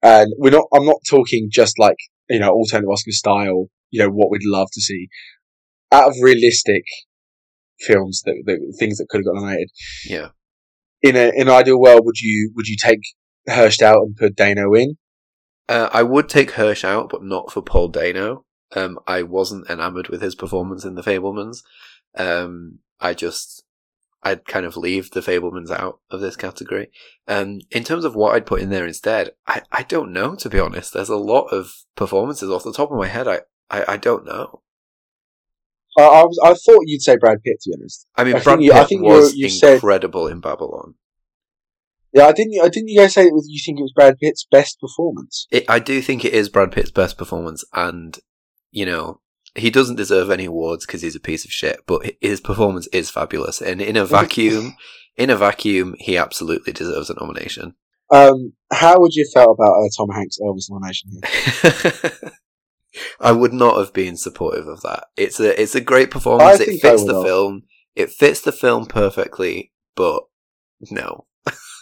and 0.03 0.33
we're 0.39 0.51
not, 0.51 0.65
I'm 0.73 0.87
not 0.87 1.01
talking 1.09 1.49
just 1.51 1.79
like, 1.79 1.97
you 2.29 2.39
know, 2.39 2.51
alternative 2.51 2.91
Oscar 2.91 3.13
style, 3.13 3.67
you 3.91 4.03
know, 4.03 4.09
what 4.09 4.31
we'd 4.31 4.43
love 4.45 4.69
to 4.73 4.81
see. 4.81 5.09
Out 5.93 6.11
of 6.11 6.17
realistic 6.21 6.83
films 7.81 8.23
that, 8.25 8.43
that 8.47 8.77
things 8.79 8.99
that 8.99 9.09
could 9.09 9.19
have 9.19 9.27
got 9.27 9.41
nominated. 9.41 9.71
Yeah. 10.05 10.29
In 11.03 11.17
a, 11.17 11.29
in 11.35 11.43
an 11.43 11.51
ideal 11.51 11.81
world, 11.81 12.03
would 12.05 12.19
you, 12.21 12.53
would 12.57 12.67
you 12.67 12.77
take 12.81 13.01
Hirsch 13.49 13.83
out 13.83 14.03
and 14.03 14.17
put 14.17 14.37
Dano 14.37 14.75
in? 14.75 14.97
Uh, 15.69 15.88
I 15.93 16.03
would 16.03 16.29
take 16.29 16.53
Hirsch 16.53 16.85
out, 16.85 17.09
but 17.11 17.25
not 17.25 17.50
for 17.50 17.62
Paul 17.62 17.88
Dano. 17.88 18.45
Um, 18.75 18.99
I 19.07 19.23
wasn't 19.23 19.69
enamored 19.71 20.09
with 20.09 20.21
his 20.21 20.35
performance 20.35 20.85
in 20.85 20.95
The 20.95 21.03
Fabelmans. 21.03 21.62
Um, 22.17 22.81
I 23.00 23.15
just, 23.15 23.65
I'd 24.23 24.45
kind 24.45 24.67
of 24.67 24.76
leave 24.76 25.11
The 25.11 25.21
Fabelmans 25.21 25.71
out 25.71 26.00
of 26.11 26.21
this 26.21 26.37
category. 26.37 26.91
Um, 27.29 27.61
in 27.71 27.85
terms 27.85 28.05
of 28.05 28.15
what 28.15 28.35
I'd 28.35 28.47
put 28.47 28.61
in 28.61 28.71
there 28.71 28.87
instead, 28.87 29.31
I, 29.47 29.62
I 29.73 29.83
don't 29.83 30.12
know, 30.12 30.35
to 30.37 30.49
be 30.49 30.59
honest. 30.61 30.93
There's 30.93 31.09
a 31.09 31.17
lot 31.17 31.47
of 31.47 31.73
performances 31.95 32.50
off 32.50 32.65
the 32.65 32.73
top 32.73 32.91
of 32.91 32.99
my 32.99 33.09
head. 33.09 33.29
I, 33.29 33.41
I, 33.71 33.85
I 33.88 33.97
don't 33.97 34.25
know. 34.25 34.62
Uh, 35.99 36.09
I 36.09 36.23
was, 36.25 36.38
I 36.45 36.53
thought 36.53 36.85
you'd 36.85 37.03
say 37.03 37.17
Brad 37.17 37.43
Pitt, 37.43 37.61
to 37.62 37.71
be 37.71 37.76
honest. 37.81 38.07
I 38.17 38.25
mean, 38.25 38.37
I 38.37 38.41
Brad 38.41 38.59
Pitt 38.59 38.73
I 38.73 38.85
think 38.85 39.03
was 39.03 39.35
you, 39.35 39.49
you 39.49 39.73
incredible 39.73 40.26
said, 40.26 40.33
in 40.33 40.41
Babylon. 40.41 40.95
Yeah, 42.16 42.28
I 42.28 42.32
didn't. 42.32 42.54
I 42.62 42.68
didn't. 42.70 42.88
You 42.88 43.00
guys 43.00 43.12
say 43.12 43.26
it 43.26 43.35
was, 43.35 43.46
you 43.46 43.61
think 43.62 43.78
it 43.78 43.82
was 43.82 43.92
Brad 43.92 44.16
Pitt's 44.18 44.46
best 44.50 44.80
performance? 44.80 45.46
It, 45.50 45.66
I 45.68 45.78
do 45.78 46.00
think 46.00 46.25
it 46.25 46.32
is 46.32 46.49
Brad 46.49 46.73
Pitt's 46.73 46.90
best 46.90 47.18
performance, 47.18 47.62
and 47.75 48.18
you 48.70 48.87
know 48.87 49.20
he 49.54 49.68
doesn't 49.68 49.96
deserve 49.96 50.30
any 50.30 50.46
awards 50.46 50.87
because 50.87 51.02
he's 51.02 51.14
a 51.14 51.20
piece 51.20 51.44
of 51.44 51.50
shit. 51.50 51.81
But 51.87 52.12
his 52.22 52.40
performance 52.40 52.87
is 52.87 53.11
fabulous, 53.11 53.61
and 53.61 53.83
in 53.83 53.98
a 53.98 54.07
vacuum, 54.07 54.76
in 55.18 55.29
a 55.29 55.37
vacuum, 55.37 55.94
he 55.98 56.16
absolutely 56.16 56.72
deserves 56.72 57.11
a 57.11 57.14
nomination. 57.20 57.74
Um, 58.11 58.55
how 58.72 58.98
would 58.98 59.12
you 59.12 59.29
feel 59.35 59.50
about 59.50 59.74
a 59.74 59.90
Tom 59.94 60.09
Hanks 60.09 60.38
Elvis 60.40 60.70
nomination? 60.70 62.31
I 63.20 63.33
would 63.33 63.52
not 63.52 63.76
have 63.76 63.92
been 63.92 64.16
supportive 64.16 64.68
of 64.68 64.81
that. 64.81 65.09
It's 65.18 65.38
a 65.38 65.61
it's 65.61 65.74
a 65.74 65.83
great 65.83 66.11
performance. 66.11 66.61
it 66.61 66.81
fits 66.81 67.05
the 67.05 67.22
film. 67.22 67.64
It 67.94 68.11
fits 68.11 68.40
the 68.40 68.52
film 68.52 68.87
perfectly, 68.87 69.72
but 69.94 70.22
no. 70.90 71.26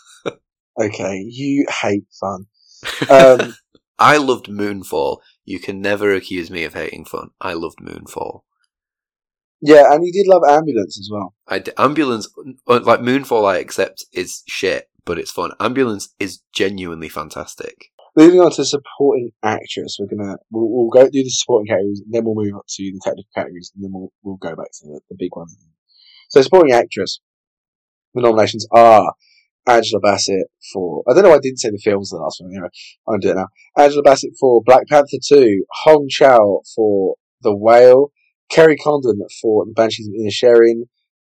Okay, 0.80 1.24
you 1.28 1.66
hate 1.82 2.06
fun. 2.20 2.46
Um, 3.08 3.54
I 3.98 4.18
loved 4.18 4.46
Moonfall. 4.46 5.18
You 5.44 5.58
can 5.58 5.80
never 5.80 6.12
accuse 6.12 6.50
me 6.50 6.64
of 6.64 6.74
hating 6.74 7.06
fun. 7.06 7.30
I 7.40 7.54
loved 7.54 7.78
Moonfall. 7.78 8.40
Yeah, 9.62 9.92
and 9.92 10.04
you 10.04 10.12
did 10.12 10.28
love 10.28 10.42
Ambulance 10.46 10.98
as 10.98 11.08
well. 11.10 11.34
I 11.48 11.60
d- 11.60 11.72
Ambulance, 11.78 12.28
uh, 12.66 12.80
like 12.84 13.00
Moonfall, 13.00 13.48
I 13.48 13.56
accept 13.58 14.04
is 14.12 14.42
shit, 14.46 14.90
but 15.06 15.18
it's 15.18 15.30
fun. 15.30 15.52
Ambulance 15.60 16.14
is 16.18 16.42
genuinely 16.52 17.08
fantastic. 17.08 17.86
Moving 18.16 18.40
on 18.40 18.50
to 18.52 18.64
supporting 18.64 19.30
actress, 19.42 19.96
we're 19.98 20.14
gonna 20.14 20.36
we'll, 20.50 20.68
we'll 20.68 20.90
go 20.90 21.08
do 21.08 21.22
the 21.22 21.30
supporting 21.30 21.66
categories, 21.66 22.02
and 22.04 22.12
then 22.12 22.24
we'll 22.24 22.34
move 22.34 22.54
on 22.54 22.60
to 22.68 22.82
the 22.92 23.00
technical 23.02 23.30
categories, 23.34 23.72
and 23.74 23.82
then 23.82 23.90
we'll 23.92 24.12
we'll 24.22 24.36
go 24.36 24.54
back 24.54 24.70
to 24.80 24.86
the, 24.86 25.00
the 25.08 25.16
big 25.18 25.34
ones. 25.34 25.56
So, 26.28 26.42
supporting 26.42 26.74
actress, 26.74 27.20
the 28.12 28.20
nominations 28.20 28.66
are 28.70 29.14
Angela 29.66 30.00
Bassett 30.00 30.46
for, 30.72 31.02
I 31.08 31.14
don't 31.14 31.24
know 31.24 31.32
I 31.32 31.38
didn't 31.38 31.58
say 31.58 31.70
the 31.70 31.80
film's 31.82 32.10
the 32.10 32.16
last 32.16 32.40
one, 32.40 32.50
anyway, 32.52 32.68
I'm 33.08 33.20
doing 33.20 33.36
it 33.36 33.40
now. 33.40 33.82
Angela 33.82 34.02
Bassett 34.02 34.32
for 34.38 34.62
Black 34.64 34.86
Panther 34.88 35.16
2, 35.26 35.64
Hong 35.84 36.06
Chau 36.08 36.60
for 36.74 37.16
The 37.42 37.56
Whale, 37.56 38.12
Kerry 38.50 38.76
Condon 38.76 39.20
for 39.40 39.64
The 39.64 39.72
Banshees 39.72 40.08
of 40.08 40.14
Inisherin, 40.14 40.82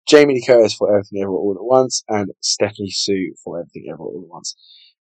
Jamie 0.08 0.34
Lee 0.34 0.44
Curtis 0.46 0.74
for 0.74 0.88
Everything 0.88 1.20
Everywhere 1.20 1.40
All 1.40 1.56
at 1.58 1.64
Once, 1.64 2.04
and 2.08 2.30
Stephanie 2.40 2.90
Hsu 2.90 3.34
for 3.42 3.58
Everything 3.58 3.84
Everywhere 3.92 4.12
All 4.14 4.22
at 4.24 4.30
Once. 4.30 4.56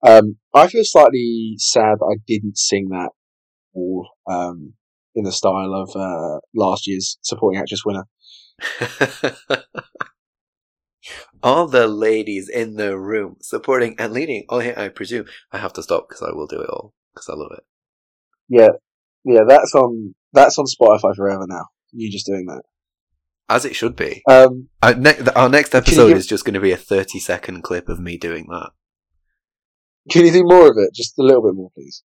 Um, 0.05 0.37
I 0.53 0.67
feel 0.67 0.83
slightly 0.83 1.55
sad 1.57 1.99
that 1.99 2.15
I 2.15 2.21
didn't 2.27 2.57
sing 2.57 2.89
that 2.89 3.09
all, 3.73 4.09
um, 4.29 4.73
in 5.15 5.23
the 5.23 5.31
style 5.31 5.73
of, 5.73 5.95
uh, 5.95 6.39
last 6.53 6.87
year's 6.87 7.17
supporting 7.23 7.59
actress 7.59 7.83
winner. 7.83 8.05
all 11.43 11.67
the 11.67 11.87
ladies 11.87 12.49
in 12.49 12.75
the 12.75 12.97
room 12.97 13.35
supporting 13.41 13.95
and 13.99 14.13
leading. 14.13 14.45
Oh, 14.49 14.59
yeah, 14.59 14.73
I 14.75 14.87
presume 14.87 15.25
I 15.51 15.59
have 15.59 15.73
to 15.73 15.83
stop 15.83 16.07
because 16.09 16.23
I 16.23 16.33
will 16.33 16.47
do 16.47 16.61
it 16.61 16.69
all 16.69 16.93
because 17.13 17.29
I 17.29 17.33
love 17.33 17.51
it. 17.51 17.63
Yeah, 18.49 18.69
yeah, 19.23 19.41
that's 19.47 19.75
on 19.75 20.15
that's 20.31 20.57
on 20.57 20.65
Spotify 20.65 21.15
forever 21.15 21.45
now. 21.47 21.65
You 21.91 22.09
just 22.11 22.25
doing 22.25 22.45
that, 22.47 22.63
as 23.49 23.65
it 23.65 23.75
should 23.75 23.95
be. 23.95 24.23
Um, 24.27 24.69
our, 24.81 24.95
ne- 24.95 25.19
our 25.35 25.49
next 25.49 25.75
episode 25.75 26.07
give- 26.07 26.17
is 26.17 26.25
just 26.25 26.45
going 26.45 26.55
to 26.55 26.59
be 26.59 26.71
a 26.71 26.77
thirty-second 26.77 27.61
clip 27.61 27.89
of 27.89 27.99
me 27.99 28.17
doing 28.17 28.47
that. 28.49 28.71
Can 30.09 30.25
you 30.25 30.31
do 30.31 30.43
more 30.43 30.71
of 30.71 30.77
it? 30.77 30.93
Just 30.93 31.19
a 31.19 31.23
little 31.23 31.43
bit 31.43 31.55
more, 31.55 31.69
please. 31.75 32.03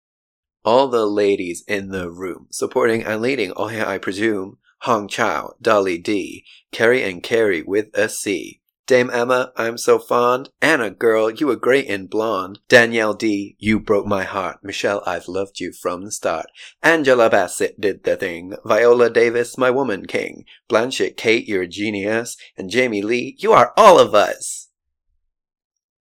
All 0.64 0.88
the 0.88 1.06
ladies 1.06 1.64
in 1.66 1.88
the 1.88 2.10
room 2.10 2.48
supporting 2.50 3.02
and 3.04 3.22
leading. 3.22 3.52
Oh, 3.56 3.70
yeah, 3.70 3.88
I 3.88 3.98
presume. 3.98 4.58
Hong 4.82 5.08
Chau, 5.08 5.54
Dolly 5.60 5.98
D, 5.98 6.44
Kerry 6.70 7.02
and 7.02 7.20
Kerry 7.20 7.64
with 7.64 7.88
a 7.94 8.08
C, 8.08 8.60
Dame 8.88 9.10
Emma, 9.10 9.52
I'm 9.54 9.76
so 9.76 9.98
fond. 9.98 10.48
Anna, 10.62 10.90
girl, 10.90 11.30
you 11.30 11.46
were 11.46 11.56
great 11.56 11.84
in 11.84 12.06
blonde. 12.06 12.60
Danielle 12.70 13.12
D, 13.12 13.54
you 13.58 13.78
broke 13.78 14.06
my 14.06 14.24
heart. 14.24 14.60
Michelle, 14.62 15.02
I've 15.04 15.28
loved 15.28 15.60
you 15.60 15.74
from 15.74 16.06
the 16.06 16.10
start. 16.10 16.46
Angela 16.82 17.28
Bassett 17.28 17.78
did 17.78 18.04
the 18.04 18.16
thing. 18.16 18.54
Viola 18.64 19.10
Davis, 19.10 19.58
my 19.58 19.70
woman 19.70 20.06
king. 20.06 20.46
Blanchett, 20.70 21.18
Kate, 21.18 21.46
you're 21.46 21.64
a 21.64 21.68
genius. 21.68 22.38
And 22.56 22.70
Jamie 22.70 23.02
Lee, 23.02 23.36
you 23.38 23.52
are 23.52 23.74
all 23.76 23.98
of 23.98 24.14
us. 24.14 24.70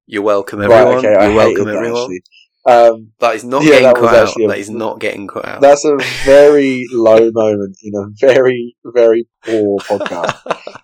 You're 0.05 0.23
welcome, 0.23 0.61
everyone. 0.61 1.03
Right, 1.03 1.05
okay, 1.05 1.27
you're 1.27 1.35
welcome, 1.35 1.67
everyone. 1.67 2.19
Um, 2.65 3.11
that 3.19 3.35
is 3.35 3.43
not 3.43 3.63
yeah, 3.63 3.79
getting 3.79 3.95
cut 3.95 4.15
out. 4.15 4.29
A, 4.29 4.47
that 4.47 4.57
is 4.59 4.69
not 4.69 4.99
getting 5.01 5.27
cut 5.27 5.45
out. 5.45 5.59
That's 5.59 5.83
a 5.83 5.97
very 6.23 6.85
low 6.93 7.31
moment 7.33 7.77
in 7.83 7.93
a 7.95 8.07
very, 8.17 8.77
very 8.85 9.27
poor 9.43 9.77
podcast. 9.79 10.37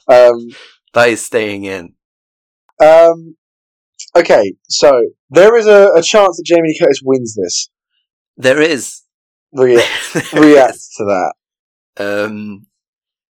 Um, 0.10 0.50
that 0.94 1.10
is 1.10 1.26
staying 1.26 1.66
in. 1.66 1.94
Um, 2.84 3.36
okay, 4.16 4.54
so 4.70 5.04
there 5.30 5.56
is 5.58 5.68
a, 5.68 5.90
a 5.96 6.02
chance 6.02 6.38
that 6.38 6.44
Jamie 6.46 6.70
Lee 6.70 6.78
Curtis 6.80 7.02
wins 7.04 7.36
this. 7.36 7.70
There 8.38 8.62
is. 8.62 9.02
Re- 9.54 9.76
there 10.14 10.42
react 10.42 10.76
is. 10.76 10.90
to 10.98 11.06
that. 11.06 11.34
Um, 11.98 12.68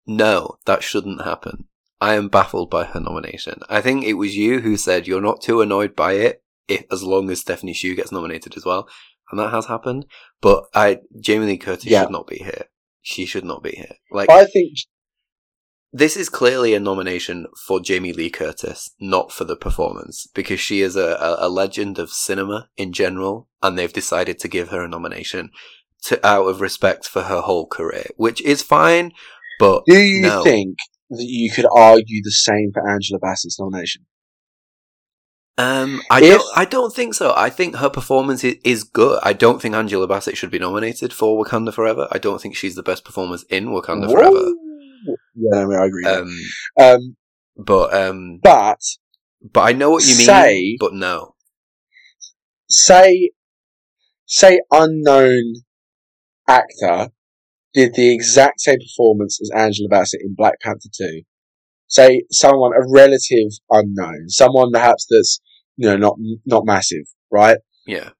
no, 0.06 0.56
that 0.66 0.82
shouldn't 0.82 1.22
happen. 1.24 1.66
I 2.00 2.14
am 2.14 2.28
baffled 2.28 2.70
by 2.70 2.84
her 2.84 3.00
nomination. 3.00 3.60
I 3.68 3.80
think 3.80 4.04
it 4.04 4.14
was 4.14 4.36
you 4.36 4.60
who 4.60 4.76
said 4.76 5.06
you're 5.06 5.20
not 5.20 5.42
too 5.42 5.60
annoyed 5.60 5.94
by 5.96 6.12
it, 6.14 6.42
if 6.68 6.84
as 6.92 7.02
long 7.02 7.30
as 7.30 7.40
Stephanie 7.40 7.74
Hsu 7.74 7.94
gets 7.94 8.12
nominated 8.12 8.56
as 8.56 8.64
well. 8.64 8.88
and 9.30 9.38
that 9.40 9.50
has 9.50 9.66
happened. 9.66 10.06
But 10.40 10.64
I, 10.74 10.98
Jamie 11.20 11.46
Lee 11.46 11.58
Curtis 11.58 11.86
Yeah. 11.86 12.02
should 12.02 12.12
not 12.12 12.26
be 12.26 12.38
here. 12.38 12.64
She 13.02 13.26
should 13.26 13.44
not 13.44 13.62
be 13.62 13.70
here. 13.72 13.94
Like 14.10 14.30
I 14.30 14.44
think 14.46 14.72
this 15.92 16.16
is 16.16 16.28
clearly 16.28 16.74
a 16.74 16.80
nomination 16.80 17.46
for 17.66 17.80
Jamie 17.80 18.12
Lee 18.12 18.30
Curtis, 18.30 18.90
not 19.00 19.32
for 19.32 19.44
the 19.44 19.56
performance, 19.56 20.26
because 20.34 20.60
she 20.60 20.82
is 20.82 20.96
a, 20.96 21.36
a, 21.38 21.48
legend 21.48 21.98
of 21.98 22.10
cinema 22.10 22.68
in 22.76 22.92
general, 22.92 23.48
and 23.62 23.78
they've 23.78 23.92
decided 23.92 24.38
to 24.40 24.48
give 24.48 24.68
her 24.68 24.84
a 24.84 24.88
nomination 24.88 25.50
to 26.04 26.24
out 26.26 26.46
of 26.46 26.60
respect 26.60 27.06
for 27.08 27.22
her 27.22 27.40
whole 27.40 27.66
career, 27.66 28.06
which 28.16 28.40
is 28.42 28.62
fine. 28.62 29.12
But 29.58 29.84
Do 29.86 29.98
you 29.98 30.22
no. 30.22 30.44
think 30.44 30.76
that 31.10 31.24
you 31.26 31.50
could 31.50 31.66
argue 31.74 32.22
the 32.22 32.30
same 32.30 32.70
for 32.72 32.88
Angela 32.88 33.18
Bassett's 33.18 33.58
nomination? 33.58 34.04
Um, 35.56 36.02
I 36.10 36.20
If- 36.22 36.38
don't. 36.38 36.48
I 36.54 36.64
don't 36.66 36.94
think 36.94 37.14
so. 37.14 37.34
I 37.36 37.50
think 37.50 37.76
her 37.76 37.90
performance 37.90 38.44
is, 38.44 38.56
is 38.62 38.84
good. 38.84 39.18
I 39.24 39.32
don't 39.32 39.60
think 39.60 39.74
Angela 39.74 40.06
Bassett 40.06 40.36
should 40.36 40.52
be 40.52 40.60
nominated 40.60 41.12
for 41.12 41.42
Wakanda 41.42 41.74
Forever. 41.74 42.06
I 42.12 42.18
don't 42.18 42.40
think 42.40 42.54
she's 42.54 42.76
the 42.76 42.82
best 42.82 43.04
performance 43.04 43.42
in 43.44 43.68
Wakanda 43.70 44.06
Whoa. 44.06 44.12
Forever. 44.12 44.52
Yeah, 45.34 45.60
I, 45.60 45.64
mean, 45.64 45.78
I 45.78 45.86
agree. 45.86 46.04
Um, 46.04 46.38
Um, 46.80 47.16
but 47.56 47.94
um, 47.94 48.38
but 48.42 48.80
but 49.42 49.60
I 49.60 49.72
know 49.72 49.90
what 49.90 50.06
you 50.06 50.16
mean. 50.16 50.76
But 50.78 50.94
no. 50.94 51.34
say 52.68 53.30
say 54.26 54.60
unknown 54.70 55.54
actor 56.48 57.08
did 57.74 57.94
the 57.94 58.12
exact 58.12 58.60
same 58.60 58.78
performance 58.78 59.40
as 59.40 59.50
Angela 59.54 59.88
Bassett 59.88 60.20
in 60.22 60.34
Black 60.34 60.54
Panther 60.60 60.88
2. 60.96 61.22
Say 61.86 62.22
someone 62.30 62.72
a 62.72 62.80
relative 62.88 63.50
unknown, 63.70 64.28
someone 64.28 64.72
perhaps 64.72 65.06
that's 65.08 65.40
you 65.76 65.88
know 65.88 65.96
not 65.96 66.16
not 66.44 66.66
massive, 66.66 67.04
right? 67.30 67.58
Yeah. 67.86 68.10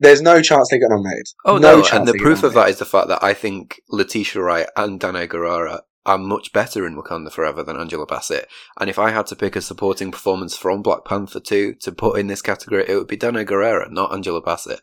There's 0.00 0.22
no 0.22 0.40
chance 0.40 0.68
they 0.70 0.78
get 0.78 0.88
nominated. 0.88 1.26
Oh 1.44 1.58
no, 1.58 1.76
no, 1.76 1.82
chance 1.82 1.92
and 1.92 2.08
the 2.08 2.18
proof 2.18 2.42
of 2.42 2.54
that 2.54 2.68
is 2.68 2.78
the 2.78 2.84
fact 2.86 3.08
that 3.08 3.22
I 3.22 3.34
think 3.34 3.80
Letitia 3.90 4.42
Wright 4.42 4.66
and 4.76 4.98
Danai 4.98 5.28
Gurira 5.28 5.80
are 6.06 6.18
much 6.18 6.52
better 6.52 6.86
in 6.86 6.96
Wakanda 6.96 7.30
Forever 7.30 7.62
than 7.62 7.76
Angela 7.76 8.06
Bassett. 8.06 8.48
And 8.78 8.88
if 8.88 8.98
I 8.98 9.10
had 9.10 9.26
to 9.26 9.36
pick 9.36 9.56
a 9.56 9.60
supporting 9.60 10.10
performance 10.10 10.56
from 10.56 10.82
Black 10.82 11.04
Panther 11.04 11.40
2 11.40 11.74
to 11.74 11.92
put 11.92 12.18
in 12.18 12.26
this 12.26 12.42
category, 12.42 12.84
it 12.88 12.96
would 12.96 13.06
be 13.06 13.16
Danai 13.16 13.46
Gurira, 13.46 13.90
not 13.90 14.12
Angela 14.12 14.40
Bassett. 14.40 14.80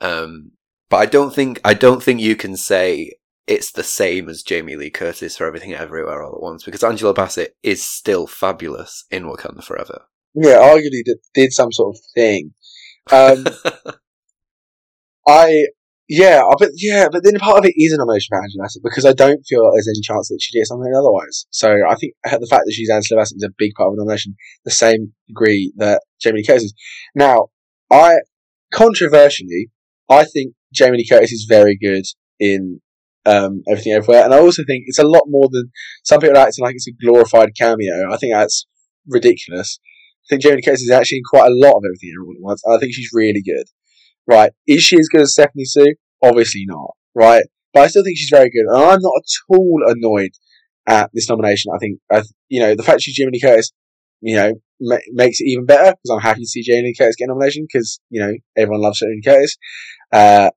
Um, 0.00 0.52
but 0.90 0.98
I 0.98 1.06
don't 1.06 1.34
think 1.34 1.60
I 1.64 1.74
don't 1.74 2.02
think 2.02 2.20
you 2.20 2.34
can 2.34 2.56
say 2.56 3.12
it's 3.46 3.72
the 3.72 3.84
same 3.84 4.28
as 4.28 4.42
Jamie 4.42 4.76
Lee 4.76 4.90
Curtis 4.90 5.36
for 5.36 5.46
Everything 5.46 5.72
Everywhere 5.72 6.22
All 6.22 6.34
at 6.34 6.42
Once 6.42 6.64
because 6.64 6.84
Angela 6.84 7.14
Bassett 7.14 7.56
is 7.62 7.82
still 7.82 8.26
fabulous 8.26 9.04
in 9.10 9.24
Wakanda 9.24 9.62
Forever. 9.62 10.02
Yeah, 10.34 10.56
arguably 10.56 11.04
did, 11.04 11.18
did 11.34 11.52
some 11.52 11.72
sort 11.72 11.96
of 11.96 12.00
thing. 12.14 12.52
Um, 13.10 13.46
I 15.26 15.66
yeah, 16.08 16.42
but 16.58 16.70
yeah, 16.74 17.08
but 17.12 17.22
then 17.22 17.38
part 17.38 17.58
of 17.58 17.66
it 17.66 17.74
is 17.76 17.92
a 17.92 17.98
nomination 17.98 18.28
for 18.30 18.42
Angela 18.42 18.64
Bassett 18.64 18.82
because 18.82 19.04
I 19.04 19.12
don't 19.12 19.44
feel 19.46 19.62
like 19.62 19.74
there's 19.74 19.88
any 19.88 20.00
chance 20.00 20.28
that 20.28 20.38
she 20.40 20.58
did 20.58 20.66
something 20.66 20.92
otherwise. 20.96 21.46
So 21.50 21.70
I 21.86 21.94
think 21.96 22.14
the 22.24 22.46
fact 22.48 22.62
that 22.64 22.72
she's 22.72 22.88
Angela 22.88 23.20
Bassett 23.20 23.36
is 23.36 23.42
a 23.42 23.54
big 23.58 23.72
part 23.76 23.88
of 23.88 23.96
the 23.96 24.04
nomination, 24.04 24.34
the 24.64 24.70
same 24.70 25.12
degree 25.28 25.70
that 25.76 26.00
Jamie 26.18 26.38
Lee 26.38 26.46
Curtis 26.46 26.64
is. 26.64 26.74
Now, 27.14 27.48
I 27.90 28.16
controversially, 28.72 29.70
I 30.08 30.24
think 30.24 30.54
Jamie 30.72 30.98
Lee 30.98 31.08
Curtis 31.08 31.32
is 31.32 31.46
very 31.46 31.76
good 31.76 32.04
in 32.40 32.80
um, 33.26 33.62
everything 33.70 33.92
everywhere, 33.92 34.24
and 34.24 34.32
I 34.32 34.38
also 34.38 34.62
think 34.66 34.84
it's 34.86 34.98
a 34.98 35.06
lot 35.06 35.24
more 35.26 35.50
than 35.52 35.70
some 36.04 36.20
people 36.20 36.38
are 36.38 36.46
acting 36.46 36.64
like 36.64 36.74
it's 36.74 36.88
a 36.88 37.04
glorified 37.04 37.50
cameo. 37.58 38.10
I 38.10 38.16
think 38.16 38.32
that's 38.32 38.66
ridiculous. 39.06 39.78
I 40.24 40.26
think 40.30 40.42
Jamie 40.42 40.56
Lee 40.56 40.62
Curtis 40.62 40.82
is 40.82 40.90
actually 40.90 41.18
in 41.18 41.24
quite 41.28 41.48
a 41.48 41.54
lot 41.54 41.76
of 41.76 41.82
everything 41.84 42.12
everyone 42.16 42.36
at 42.36 42.42
once. 42.42 42.62
and 42.64 42.74
I 42.74 42.78
think 42.78 42.94
she's 42.94 43.10
really 43.12 43.42
good. 43.42 43.66
Right. 44.28 44.52
Is 44.66 44.82
she 44.82 44.98
as 44.98 45.08
good 45.08 45.22
as 45.22 45.32
Stephanie 45.32 45.64
Hsu? 45.64 45.94
Obviously 46.22 46.64
not. 46.66 46.90
Right. 47.14 47.44
But 47.72 47.84
I 47.84 47.86
still 47.88 48.04
think 48.04 48.18
she's 48.18 48.30
very 48.30 48.50
good. 48.50 48.66
And 48.68 48.76
I'm 48.76 49.00
not 49.00 49.12
at 49.16 49.56
all 49.56 49.82
annoyed 49.86 50.32
at 50.86 51.10
this 51.14 51.28
nomination. 51.28 51.72
I 51.74 51.78
think, 51.78 51.98
you 52.48 52.60
know, 52.60 52.74
the 52.74 52.82
fact 52.82 53.02
she's 53.02 53.16
Jamie 53.16 53.40
Curtis, 53.40 53.72
you 54.20 54.36
know, 54.36 54.52
ma- 54.80 54.96
makes 55.12 55.40
it 55.40 55.46
even 55.46 55.64
better 55.66 55.92
because 55.92 56.10
I'm 56.14 56.20
happy 56.20 56.40
to 56.40 56.46
see 56.46 56.62
Jamie 56.62 56.94
Curtis 56.98 57.16
get 57.16 57.26
a 57.26 57.28
nomination 57.28 57.66
because, 57.70 58.00
you 58.10 58.20
know, 58.20 58.32
everyone 58.56 58.82
loves 58.82 59.00
Jamie 59.00 59.22
Curtis. 59.24 59.56
Uh, 60.12 60.50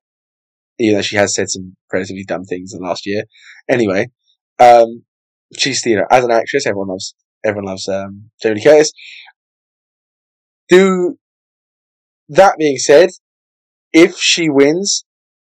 even 0.79 0.95
though 0.95 1.01
she 1.01 1.15
has 1.15 1.33
said 1.33 1.49
some 1.49 1.75
relatively 1.93 2.23
dumb 2.23 2.43
things 2.43 2.73
in 2.73 2.81
the 2.81 2.87
last 2.87 3.05
year. 3.05 3.23
Anyway, 3.69 4.07
um, 4.59 5.03
she's, 5.57 5.85
you 5.85 5.95
know, 5.95 6.05
as 6.09 6.23
an 6.23 6.31
actress, 6.31 6.65
everyone 6.65 6.89
loves, 6.89 7.13
everyone 7.45 7.65
loves, 7.65 7.87
um, 7.87 8.31
Jamie 8.41 8.63
Curtis. 8.63 8.91
Do, 10.69 11.17
that 12.29 12.57
being 12.57 12.77
said, 12.77 13.09
if 13.93 14.17
she 14.17 14.49
wins, 14.49 15.05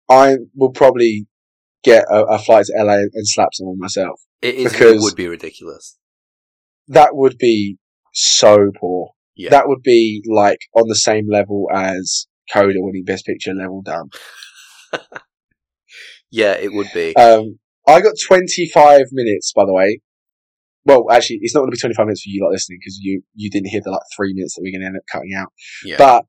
I 0.08 0.36
will 0.54 0.72
probably 0.72 1.26
get 1.82 2.04
a, 2.10 2.24
a 2.24 2.38
flight 2.38 2.66
to 2.66 2.72
LA 2.84 2.94
and 3.12 3.26
slap 3.28 3.48
someone 3.52 3.78
myself. 3.78 4.20
It 4.40 4.54
is. 4.56 4.72
Because- 4.72 4.96
it 4.96 5.00
would 5.02 5.16
be 5.16 5.28
ridiculous. 5.28 5.98
That 6.88 7.10
would 7.14 7.38
be 7.38 7.78
so 8.12 8.70
poor. 8.78 9.10
Yeah. 9.36 9.50
That 9.50 9.68
would 9.68 9.82
be 9.82 10.22
like 10.28 10.58
on 10.74 10.88
the 10.88 10.94
same 10.96 11.26
level 11.30 11.68
as 11.72 12.26
Coda 12.52 12.74
winning 12.76 13.04
Best 13.04 13.24
Picture 13.24 13.54
level 13.54 13.82
down. 13.82 14.10
yeah, 16.30 16.52
it 16.52 16.72
would 16.72 16.88
be. 16.92 17.14
Um, 17.16 17.58
I 17.86 18.00
got 18.00 18.14
25 18.26 19.06
minutes, 19.12 19.52
by 19.54 19.64
the 19.64 19.72
way. 19.72 20.00
Well, 20.84 21.06
actually, 21.10 21.38
it's 21.42 21.54
not 21.54 21.60
going 21.60 21.70
to 21.70 21.76
be 21.76 21.80
25 21.80 22.06
minutes 22.06 22.22
for 22.22 22.28
you 22.30 22.42
lot 22.42 22.50
listening 22.52 22.78
because 22.80 22.98
you, 23.00 23.22
you 23.34 23.50
didn't 23.50 23.68
hear 23.68 23.80
the 23.82 23.90
like 23.92 24.00
three 24.16 24.34
minutes 24.34 24.54
that 24.54 24.62
we're 24.62 24.72
going 24.72 24.80
to 24.80 24.86
end 24.86 24.96
up 24.96 25.04
cutting 25.10 25.32
out. 25.34 25.52
yeah. 25.84 25.96
But 25.96 26.24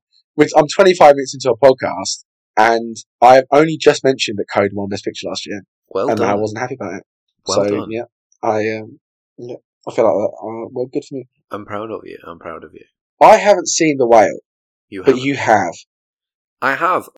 I'm 0.56 0.66
25 0.68 1.14
minutes 1.16 1.34
into 1.34 1.50
a 1.50 1.56
podcast 1.58 2.24
and 2.56 2.96
I've 3.20 3.44
only 3.50 3.76
just 3.76 4.04
mentioned 4.04 4.38
that 4.38 4.46
Code 4.52 4.70
won 4.72 4.88
Best 4.88 5.04
Picture 5.04 5.28
last 5.28 5.46
year 5.46 5.62
well 5.88 6.08
and 6.08 6.18
done. 6.18 6.28
I 6.30 6.34
wasn't 6.34 6.60
happy 6.60 6.74
about 6.74 6.94
it. 6.94 7.02
Well 7.46 7.64
so 7.64 7.68
done. 7.80 7.90
yeah, 7.90 8.04
I 8.42 8.76
um, 8.78 8.98
yeah, 9.38 9.56
I 9.86 9.92
feel 9.94 10.04
like 10.04 10.14
that. 10.14 10.36
Uh, 10.42 10.68
well, 10.72 10.86
good 10.92 11.04
for 11.08 11.14
me. 11.16 11.28
I'm 11.50 11.64
proud 11.66 11.90
of 11.90 12.00
you. 12.04 12.18
I'm 12.26 12.38
proud 12.38 12.64
of 12.64 12.72
you. 12.74 12.84
I 13.20 13.36
haven't 13.36 13.68
seen 13.68 13.96
The 13.98 14.06
Whale, 14.08 14.38
You 14.88 15.02
but 15.04 15.14
have. 15.16 15.24
you 15.24 15.34
have. 15.36 15.74
I 16.62 16.74
have. 16.74 17.08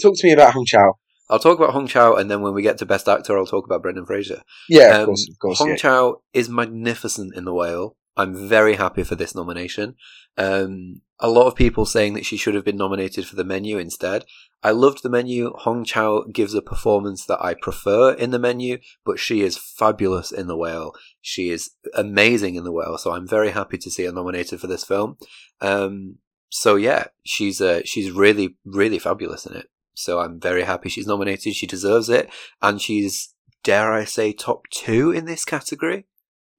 Talk 0.00 0.14
to 0.18 0.26
me 0.26 0.32
about 0.32 0.52
Hong 0.52 0.66
Chau. 0.66 0.94
I'll 1.28 1.38
talk 1.40 1.58
about 1.58 1.72
Hong 1.72 1.86
Chau, 1.88 2.14
and 2.14 2.30
then 2.30 2.42
when 2.42 2.54
we 2.54 2.62
get 2.62 2.78
to 2.78 2.86
Best 2.86 3.08
Actor, 3.08 3.36
I'll 3.36 3.46
talk 3.46 3.64
about 3.64 3.82
Brendan 3.82 4.06
Fraser. 4.06 4.42
Yeah, 4.68 4.94
of 4.94 5.00
Um, 5.00 5.06
course, 5.06 5.28
of 5.28 5.38
course. 5.40 5.58
Hong 5.58 5.70
Yeah. 5.70 5.76
Chow 5.76 6.16
is 6.32 6.48
magnificent 6.48 7.34
in 7.34 7.44
The 7.44 7.54
Whale. 7.54 7.96
I'm 8.16 8.48
very 8.48 8.74
happy 8.74 9.02
for 9.02 9.14
this 9.14 9.34
nomination. 9.34 9.94
Um, 10.38 11.02
a 11.20 11.28
lot 11.28 11.46
of 11.46 11.54
people 11.54 11.84
saying 11.84 12.14
that 12.14 12.26
she 12.26 12.36
should 12.36 12.54
have 12.54 12.64
been 12.64 12.76
nominated 12.76 13.26
for 13.26 13.36
the 13.36 13.44
menu 13.44 13.78
instead. 13.78 14.24
I 14.62 14.70
loved 14.70 15.02
the 15.02 15.10
menu. 15.10 15.52
Hong 15.58 15.84
Chau 15.84 16.24
gives 16.32 16.54
a 16.54 16.62
performance 16.62 17.26
that 17.26 17.42
I 17.42 17.54
prefer 17.54 18.12
in 18.12 18.30
the 18.30 18.38
menu, 18.38 18.78
but 19.04 19.18
she 19.18 19.42
is 19.42 19.58
fabulous 19.58 20.32
in 20.32 20.46
The 20.46 20.56
Whale. 20.56 20.92
She 21.20 21.50
is 21.50 21.70
amazing 21.94 22.54
in 22.54 22.64
The 22.64 22.72
Whale, 22.72 22.98
so 22.98 23.12
I'm 23.12 23.28
very 23.28 23.50
happy 23.50 23.78
to 23.78 23.90
see 23.90 24.04
her 24.04 24.12
nominated 24.12 24.60
for 24.60 24.66
this 24.66 24.84
film. 24.84 25.18
Um, 25.60 26.16
so 26.48 26.76
yeah, 26.76 27.06
she's 27.24 27.60
uh, 27.60 27.82
she's 27.84 28.10
really 28.10 28.56
really 28.64 28.98
fabulous 28.98 29.46
in 29.46 29.56
it. 29.56 29.66
So 29.94 30.20
I'm 30.20 30.40
very 30.40 30.62
happy 30.62 30.88
she's 30.88 31.06
nominated. 31.06 31.54
She 31.54 31.66
deserves 31.66 32.08
it, 32.08 32.30
and 32.62 32.80
she's 32.80 33.34
dare 33.62 33.92
I 33.92 34.04
say 34.04 34.32
top 34.32 34.62
two 34.70 35.10
in 35.10 35.24
this 35.24 35.44
category. 35.44 36.06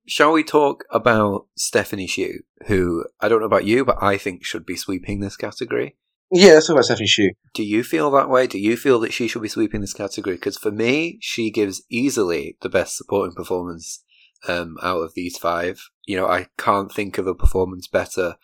Shall 0.08 0.32
we 0.32 0.44
talk 0.44 0.86
about 0.90 1.48
Stephanie 1.58 2.08
Hsu, 2.08 2.40
who 2.68 3.06
I 3.20 3.28
don't 3.28 3.42
know 3.42 3.46
about 3.46 3.66
you, 3.66 3.84
but 3.84 4.02
I 4.02 4.18
think 4.18 4.46
should 4.46 4.66
be 4.66 4.78
sweeping 4.78 5.20
this 5.20 5.36
category? 5.36 5.98
Yeah, 6.32 6.54
let's 6.54 6.68
talk 6.68 6.76
about 6.76 6.86
Stephanie 6.86 7.08
Hsu. 7.08 7.32
Do 7.54 7.64
you 7.64 7.84
feel 7.84 8.10
that 8.12 8.30
way? 8.30 8.48
Do 8.48 8.58
you 8.58 8.78
feel 8.78 9.00
that 9.02 9.12
she 9.12 9.28
should 9.28 9.42
be 9.42 9.50
sweeping 9.50 9.82
this 9.82 9.94
category? 9.94 10.38
Because 10.38 10.58
for 10.58 10.72
me, 10.72 11.18
she 11.22 11.52
gives 11.52 11.84
easily 11.90 12.58
the 12.62 12.70
best 12.70 12.96
supporting 12.96 13.36
performance 13.36 14.04
um, 14.48 14.78
out 14.82 15.02
of 15.02 15.14
these 15.14 15.38
five. 15.38 15.90
You 16.06 16.16
know, 16.16 16.28
I 16.28 16.48
can't 16.58 16.92
think 16.92 17.18
of 17.18 17.28
a 17.28 17.36
performance 17.36 17.88
better 17.88 18.36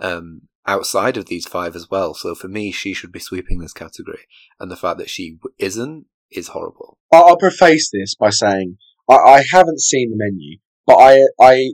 um, 0.00 0.42
outside 0.66 1.16
of 1.16 1.26
these 1.26 1.46
five 1.46 1.76
as 1.76 1.88
well. 1.88 2.14
So 2.14 2.34
for 2.34 2.48
me, 2.48 2.72
she 2.72 2.94
should 2.94 3.12
be 3.12 3.20
sweeping 3.20 3.60
this 3.60 3.72
category. 3.72 4.26
And 4.58 4.70
the 4.70 4.76
fact 4.76 4.98
that 4.98 5.10
she 5.10 5.38
isn't 5.58 6.06
is 6.30 6.48
horrible. 6.48 6.98
I'll, 7.12 7.28
I'll 7.28 7.38
preface 7.38 7.90
this 7.92 8.16
by 8.16 8.30
saying 8.30 8.78
I, 9.08 9.14
I 9.14 9.44
haven't 9.50 9.80
seen 9.80 10.10
the 10.10 10.16
menu, 10.16 10.58
but 10.86 10.96
I, 10.96 11.20
I, 11.40 11.70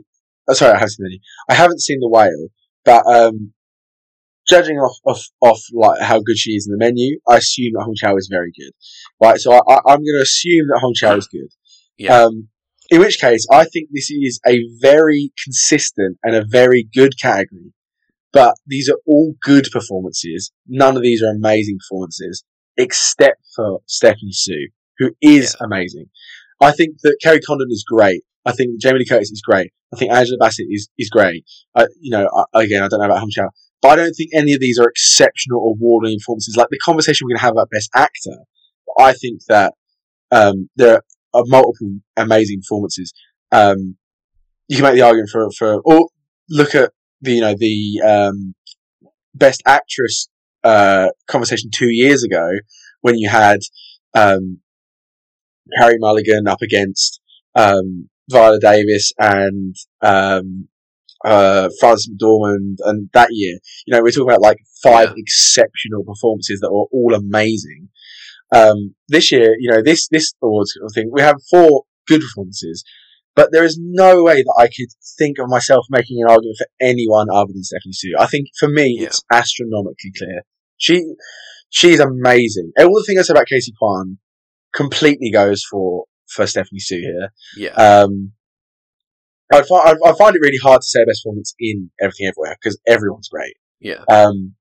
oh, 0.47 0.53
sorry, 0.53 0.73
I 0.73 0.79
have 0.79 0.89
seen 0.89 1.05
the 1.05 1.19
I 1.49 1.55
haven't 1.55 1.81
seen 1.81 1.99
the 1.99 2.09
whale, 2.09 2.47
but 2.85 3.05
um, 3.05 3.53
judging 4.47 4.77
off, 4.77 4.97
off, 5.05 5.23
off 5.41 5.61
like 5.73 6.01
how 6.01 6.19
good 6.19 6.37
she 6.37 6.51
is 6.51 6.67
in 6.67 6.71
the 6.71 6.83
menu, 6.83 7.19
I 7.27 7.37
assume 7.37 7.73
that 7.75 7.83
Hong 7.83 7.95
Chau 7.95 8.15
is 8.15 8.29
very 8.31 8.51
good, 8.57 8.71
right? 9.21 9.39
So 9.39 9.53
I, 9.53 9.59
I, 9.67 9.77
I'm 9.87 9.99
going 9.99 10.17
to 10.17 10.21
assume 10.21 10.67
that 10.67 10.79
Hong 10.81 10.93
Chau 10.95 11.15
is 11.15 11.27
good. 11.27 11.49
Yeah. 11.97 12.23
Um, 12.23 12.49
in 12.89 12.99
which 12.99 13.19
case, 13.19 13.45
I 13.51 13.65
think 13.65 13.89
this 13.91 14.09
is 14.09 14.39
a 14.47 14.59
very 14.81 15.31
consistent 15.43 16.17
and 16.23 16.35
a 16.35 16.43
very 16.43 16.87
good 16.93 17.19
category. 17.19 17.73
But 18.31 18.55
these 18.65 18.89
are 18.89 18.97
all 19.07 19.33
good 19.41 19.67
performances. 19.71 20.51
None 20.67 20.95
of 20.95 21.01
these 21.01 21.23
are 21.23 21.31
amazing 21.31 21.77
performances, 21.79 22.43
except 22.77 23.41
for 23.55 23.79
Stephanie 23.87 24.31
Hsu, 24.31 24.69
who 24.97 25.11
is 25.21 25.55
amazing. 25.59 26.05
I 26.61 26.71
think 26.71 26.97
that 27.01 27.17
Kerry 27.21 27.39
Condon 27.39 27.69
is 27.71 27.83
great. 27.87 28.23
I 28.49 28.53
think 28.53 28.81
Jamie 28.81 28.99
Lee 28.99 29.05
Curtis 29.05 29.31
is 29.31 29.41
great. 29.41 29.71
I 29.93 29.97
think 29.97 30.11
Angela 30.11 30.37
Bassett 30.39 30.67
is, 30.69 30.89
is 30.97 31.09
great. 31.09 31.43
You 31.99 32.11
know, 32.11 32.27
I, 32.53 32.63
again, 32.63 32.83
I 32.83 32.87
don't 32.87 32.99
know 32.99 33.05
about 33.05 33.19
Hong 33.19 33.29
Chau, 33.31 33.49
But 33.81 33.89
I 33.89 33.95
don't 33.97 34.13
think 34.13 34.31
any 34.33 34.53
of 34.53 34.59
these 34.59 34.79
are 34.79 34.89
exceptional 34.89 35.59
award-winning 35.59 36.19
performances. 36.19 36.55
Like 36.57 36.69
the 36.69 36.79
conversation 36.79 37.25
we're 37.25 37.35
going 37.35 37.39
to 37.39 37.43
have 37.43 37.53
about 37.53 37.69
Best 37.69 37.89
Actor, 37.95 38.37
I 38.97 39.13
think 39.13 39.41
that 39.47 39.73
um, 40.31 40.69
there 40.75 41.01
are 41.33 41.43
multiple 41.45 41.99
amazing 42.17 42.61
performances. 42.61 43.13
Um, 43.51 43.97
you 44.67 44.77
can 44.77 44.83
make 44.83 44.95
the 44.95 45.01
argument 45.01 45.29
for 45.31 45.49
for 45.57 45.81
or 45.83 46.09
look 46.49 46.75
at 46.75 46.91
the 47.21 47.33
you 47.33 47.41
know 47.41 47.55
the 47.57 48.01
um, 48.05 48.53
Best 49.33 49.63
Actress 49.65 50.27
uh, 50.63 51.09
conversation 51.27 51.69
two 51.73 51.89
years 51.89 52.23
ago 52.23 52.47
when 53.01 53.17
you 53.17 53.29
had 53.29 53.59
um, 54.13 54.59
Carey 55.79 55.97
Mulligan 55.99 56.47
up 56.47 56.61
against 56.61 57.19
um, 57.55 58.08
Viola 58.29 58.59
Davis 58.59 59.11
and 59.17 59.75
um, 60.01 60.67
uh, 61.25 61.69
Frances 61.79 62.09
McDormand, 62.09 62.77
and 62.85 63.09
that 63.13 63.29
year, 63.31 63.57
you 63.85 63.93
know, 63.93 64.01
we're 64.01 64.11
talking 64.11 64.29
about 64.29 64.41
like 64.41 64.59
five 64.81 65.09
yeah. 65.09 65.15
exceptional 65.17 66.03
performances 66.03 66.59
that 66.61 66.71
were 66.71 66.87
all 66.91 67.13
amazing. 67.13 67.89
Um, 68.51 68.95
this 69.07 69.31
year, 69.31 69.55
you 69.59 69.69
know, 69.69 69.81
this 69.83 70.07
this 70.07 70.33
awards 70.41 70.77
thing, 70.93 71.09
we 71.11 71.21
have 71.21 71.35
four 71.49 71.83
good 72.07 72.21
performances, 72.21 72.83
but 73.35 73.49
there 73.51 73.63
is 73.63 73.77
no 73.81 74.23
way 74.23 74.41
that 74.41 74.55
I 74.59 74.67
could 74.67 74.89
think 75.17 75.37
of 75.39 75.49
myself 75.49 75.85
making 75.89 76.21
an 76.21 76.31
argument 76.31 76.57
for 76.57 76.67
anyone 76.81 77.27
other 77.31 77.51
than 77.53 77.63
Stephanie 77.63 77.93
Hsu. 77.93 78.13
I 78.17 78.25
think 78.25 78.47
for 78.59 78.69
me, 78.69 78.97
yeah. 78.99 79.07
it's 79.07 79.23
astronomically 79.31 80.11
clear. 80.17 80.43
She 80.77 81.03
she's 81.69 81.99
amazing. 81.99 82.71
All 82.79 82.95
the 82.95 83.03
things 83.05 83.19
I 83.19 83.23
said 83.23 83.35
about 83.35 83.47
Casey 83.47 83.73
Quan 83.77 84.17
completely 84.73 85.31
goes 85.31 85.63
for 85.69 86.05
for 86.29 86.47
Stephanie 86.47 86.79
Hsu 86.79 86.99
here. 86.99 87.31
Yeah. 87.57 87.71
Um, 87.71 88.33
I 89.51 89.63
find 89.63 89.97
I 90.05 90.13
find 90.13 90.35
it 90.35 90.41
really 90.41 90.57
hard 90.57 90.81
to 90.81 90.87
say 90.87 91.03
best 91.05 91.23
performance 91.23 91.55
in 91.59 91.89
Everything 91.99 92.27
Everywhere 92.27 92.55
because 92.61 92.79
everyone's 92.87 93.29
great. 93.29 93.55
Yeah. 93.79 94.03
Um, 94.07 94.55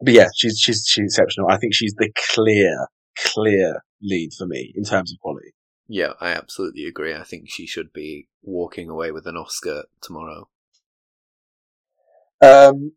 but 0.00 0.12
yeah, 0.12 0.28
she's 0.36 0.58
she's 0.58 0.84
she's 0.86 1.04
exceptional. 1.04 1.48
I 1.48 1.56
think 1.56 1.74
she's 1.74 1.94
the 1.94 2.10
clear 2.32 2.88
clear 3.16 3.82
lead 4.02 4.32
for 4.36 4.46
me 4.46 4.72
in 4.76 4.84
terms 4.84 5.12
of 5.12 5.18
quality. 5.20 5.54
Yeah, 5.86 6.12
I 6.20 6.30
absolutely 6.30 6.86
agree. 6.86 7.14
I 7.14 7.24
think 7.24 7.44
she 7.48 7.66
should 7.66 7.92
be 7.92 8.28
walking 8.42 8.88
away 8.88 9.10
with 9.12 9.26
an 9.26 9.36
Oscar 9.36 9.84
tomorrow. 10.00 10.48
Um, 12.40 12.92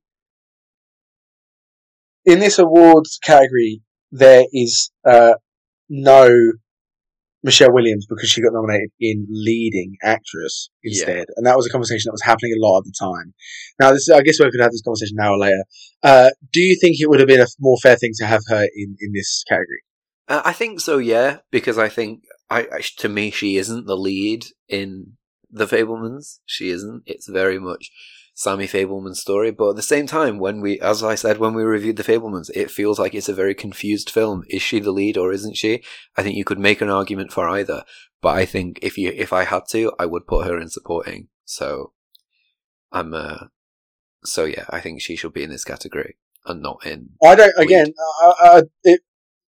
in 2.25 2.39
this 2.39 2.59
awards 2.59 3.19
category, 3.21 3.81
there 4.11 4.45
is 4.53 4.91
uh, 5.05 5.35
no 5.89 6.53
Michelle 7.47 7.73
Williams 7.73 8.05
because 8.07 8.29
she 8.29 8.41
got 8.41 8.53
nominated 8.53 8.91
in 8.99 9.25
leading 9.29 9.95
actress 10.03 10.69
instead, 10.83 11.25
yeah. 11.29 11.33
and 11.37 11.47
that 11.47 11.55
was 11.55 11.65
a 11.65 11.69
conversation 11.69 12.09
that 12.09 12.11
was 12.11 12.21
happening 12.21 12.53
a 12.53 12.61
lot 12.63 12.79
at 12.79 12.83
the 12.83 12.93
time. 12.99 13.33
Now, 13.79 13.91
this 13.93 14.09
I 14.09 14.21
guess 14.21 14.39
we 14.39 14.51
could 14.51 14.61
have 14.61 14.71
this 14.71 14.83
conversation 14.83 15.15
now 15.15 15.31
or 15.31 15.39
later. 15.39 15.63
Uh, 16.03 16.29
do 16.51 16.59
you 16.59 16.77
think 16.79 16.97
it 16.99 17.09
would 17.09 17.19
have 17.19 17.27
been 17.27 17.41
a 17.41 17.47
more 17.59 17.77
fair 17.77 17.95
thing 17.95 18.11
to 18.17 18.25
have 18.25 18.41
her 18.49 18.67
in 18.75 18.95
in 18.99 19.13
this 19.13 19.43
category? 19.47 19.81
Uh, 20.27 20.41
I 20.43 20.53
think 20.53 20.81
so, 20.81 20.97
yeah, 20.97 21.37
because 21.49 21.77
I 21.77 21.87
think 21.87 22.23
I, 22.49 22.67
I, 22.71 22.81
to 22.97 23.09
me 23.09 23.31
she 23.31 23.55
isn't 23.55 23.87
the 23.87 23.97
lead 23.97 24.45
in 24.67 25.13
the 25.49 25.65
Fabelmans. 25.65 26.39
She 26.45 26.69
isn't. 26.69 27.03
It's 27.05 27.29
very 27.29 27.59
much 27.59 27.89
Sammy 28.37 28.67
Fabelman's 28.67 29.19
story. 29.19 29.49
But 29.49 29.71
at 29.71 29.75
the 29.77 29.81
same 29.81 30.05
time, 30.05 30.37
when 30.37 30.61
we, 30.61 30.79
as 30.79 31.03
I 31.03 31.15
said, 31.15 31.39
when 31.39 31.55
we 31.55 31.63
reviewed 31.63 31.95
the 31.95 32.03
Fabelmans, 32.03 32.51
it 32.53 32.69
feels 32.69 32.99
like 32.99 33.15
it's 33.15 33.27
a 33.27 33.33
very 33.33 33.55
confused 33.55 34.11
film. 34.11 34.43
Is 34.47 34.61
she 34.61 34.79
the 34.79 34.91
lead 34.91 35.17
or 35.17 35.33
isn't 35.33 35.57
she? 35.57 35.83
I 36.15 36.21
think 36.21 36.37
you 36.37 36.45
could 36.45 36.59
make 36.59 36.79
an 36.79 36.89
argument 36.89 37.33
for 37.33 37.49
either. 37.49 37.83
But 38.21 38.35
I 38.35 38.45
think 38.45 38.77
if 38.83 38.95
you, 38.95 39.11
if 39.15 39.33
I 39.33 39.43
had 39.43 39.63
to, 39.71 39.91
I 39.97 40.05
would 40.05 40.27
put 40.27 40.45
her 40.45 40.59
in 40.59 40.69
supporting. 40.69 41.29
So 41.45 41.93
I'm, 42.91 43.15
uh, 43.15 43.45
so 44.23 44.45
yeah, 44.45 44.65
I 44.69 44.81
think 44.81 45.01
she 45.01 45.15
should 45.15 45.33
be 45.33 45.43
in 45.43 45.49
this 45.49 45.65
category 45.65 46.17
and 46.45 46.61
not 46.61 46.85
in. 46.85 47.09
I 47.23 47.33
don't. 47.33 47.57
Again, 47.57 47.91
uh, 48.21 48.33
uh, 48.43 48.61
if, 48.83 48.99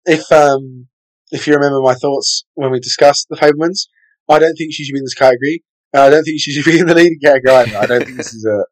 if 0.06 0.32
um 0.32 0.88
if 1.30 1.46
you 1.46 1.54
remember 1.54 1.80
my 1.80 1.94
thoughts 1.94 2.44
when 2.54 2.72
we 2.72 2.80
discussed 2.80 3.28
the 3.28 3.36
Fabelmans, 3.36 3.86
I 4.28 4.40
don't 4.40 4.56
think 4.56 4.74
she 4.74 4.84
should 4.84 4.94
be 4.94 4.98
in 4.98 5.04
this 5.04 5.14
category. 5.14 5.62
I 5.94 6.10
don't 6.10 6.24
think 6.24 6.40
she 6.40 6.52
should 6.52 6.64
be 6.64 6.78
in 6.78 6.86
the 6.88 6.94
leading 6.94 7.18
category 7.22 7.54
either. 7.54 7.76
I 7.78 7.86
don't 7.86 8.04
think 8.04 8.16
this 8.16 8.34
is 8.34 8.46
a. 8.46 8.64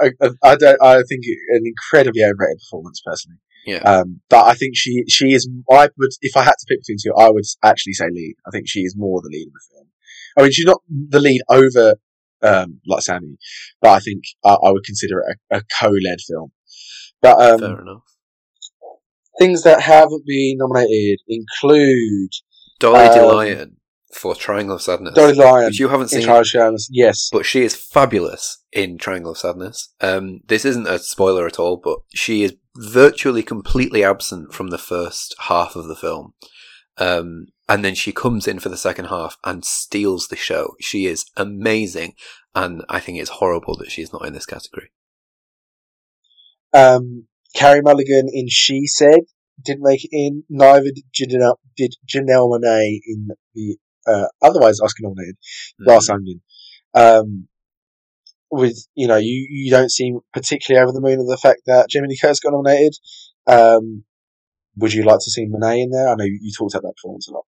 I, 0.00 0.10
I 0.42 0.56
don't. 0.56 0.80
I 0.82 1.02
think 1.08 1.24
an 1.50 1.64
incredibly 1.64 2.22
overrated 2.22 2.58
performance, 2.58 3.02
personally. 3.04 3.38
Yeah. 3.66 3.78
Um, 3.78 4.20
but 4.30 4.46
I 4.46 4.54
think 4.54 4.76
she 4.76 5.04
she 5.08 5.32
is. 5.32 5.48
I 5.70 5.88
would, 5.98 6.10
if 6.22 6.36
I 6.36 6.42
had 6.42 6.52
to 6.52 6.66
pick 6.68 6.80
between 6.80 6.98
two, 7.04 7.14
I 7.18 7.30
would 7.30 7.44
actually 7.64 7.94
say 7.94 8.06
lead. 8.10 8.36
I 8.46 8.50
think 8.50 8.68
she 8.68 8.80
is 8.80 8.94
more 8.96 9.20
the 9.20 9.28
lead 9.28 9.46
in 9.46 9.52
the 9.52 9.74
film. 9.74 9.86
I 10.38 10.42
mean, 10.42 10.52
she's 10.52 10.64
not 10.64 10.80
the 10.88 11.20
lead 11.20 11.42
over 11.48 11.94
um, 12.42 12.80
like 12.86 13.02
Sammy, 13.02 13.36
but 13.82 13.90
I 13.90 13.98
think 13.98 14.22
I, 14.44 14.50
I 14.54 14.70
would 14.70 14.84
consider 14.84 15.20
it 15.20 15.36
a, 15.50 15.58
a 15.58 15.62
co-led 15.80 16.18
film. 16.26 16.52
But 17.20 17.40
um, 17.40 17.58
fair 17.58 17.80
enough. 17.80 18.02
Things 19.38 19.62
that 19.62 19.80
haven't 19.80 20.24
been 20.26 20.56
nominated 20.58 21.20
include 21.28 22.30
Dolly 22.80 23.00
um, 23.00 23.14
de 23.14 23.36
Leon 23.36 23.76
for 24.12 24.34
Triangle 24.34 24.76
of 24.76 24.82
Sadness. 24.82 25.14
Dolly 25.14 25.34
Lyon, 25.34 25.72
you 25.72 25.88
haven't 25.88 26.08
seen. 26.08 26.22
Sadness, 26.22 26.88
yes. 26.90 27.28
But 27.30 27.44
she 27.46 27.62
is 27.62 27.76
fabulous 27.76 28.62
in 28.72 28.98
Triangle 28.98 29.32
of 29.32 29.38
Sadness. 29.38 29.92
Um, 30.00 30.40
this 30.46 30.64
isn't 30.64 30.88
a 30.88 30.98
spoiler 30.98 31.46
at 31.46 31.58
all, 31.58 31.76
but 31.76 31.98
she 32.14 32.42
is 32.42 32.56
virtually 32.76 33.42
completely 33.42 34.04
absent 34.04 34.52
from 34.52 34.68
the 34.68 34.78
first 34.78 35.34
half 35.40 35.76
of 35.76 35.88
the 35.88 35.96
film. 35.96 36.34
Um, 36.96 37.48
and 37.68 37.84
then 37.84 37.94
she 37.94 38.12
comes 38.12 38.48
in 38.48 38.58
for 38.58 38.70
the 38.70 38.76
second 38.76 39.06
half 39.06 39.36
and 39.44 39.64
steals 39.64 40.28
the 40.28 40.36
show. 40.36 40.74
She 40.80 41.06
is 41.06 41.26
amazing, 41.36 42.14
and 42.54 42.82
I 42.88 43.00
think 43.00 43.18
it's 43.18 43.30
horrible 43.30 43.76
that 43.76 43.90
she's 43.90 44.12
not 44.12 44.24
in 44.26 44.32
this 44.32 44.46
category. 44.46 44.90
Um, 46.72 47.26
Carey 47.54 47.82
Mulligan 47.82 48.28
in 48.32 48.46
She 48.48 48.86
Said 48.86 49.20
didn't 49.62 49.82
make 49.82 50.04
it 50.04 50.10
in. 50.12 50.44
Neither 50.48 50.90
did 50.90 51.04
Janelle, 51.14 51.56
did 51.76 51.94
Janelle 52.06 52.50
Monáe 52.50 53.00
in 53.06 53.28
the 53.54 53.76
uh, 54.08 54.26
otherwise 54.42 54.80
Oscar 54.80 55.02
nominated 55.02 55.36
mm-hmm. 55.36 55.84
Glass 55.84 56.08
Onion. 56.08 56.40
Um, 56.94 57.48
with 58.50 58.86
you 58.94 59.06
know, 59.06 59.16
you 59.16 59.46
you 59.50 59.70
don't 59.70 59.90
seem 59.90 60.20
particularly 60.32 60.82
over 60.82 60.92
the 60.92 61.00
moon 61.00 61.20
of 61.20 61.26
the 61.26 61.36
fact 61.36 61.62
that 61.66 61.90
Jamie 61.90 62.08
Lee 62.08 62.18
Curtis 62.20 62.40
got 62.40 62.52
nominated. 62.52 62.94
Um, 63.46 64.04
would 64.76 64.92
you 64.92 65.02
like 65.02 65.18
to 65.18 65.30
see 65.30 65.46
Monáe 65.46 65.82
in 65.82 65.90
there? 65.90 66.08
I 66.08 66.14
know 66.14 66.24
you, 66.24 66.38
you 66.40 66.52
talked 66.56 66.74
about 66.74 66.88
that 66.88 66.96
performance 66.96 67.28
a 67.28 67.32
lot. 67.32 67.44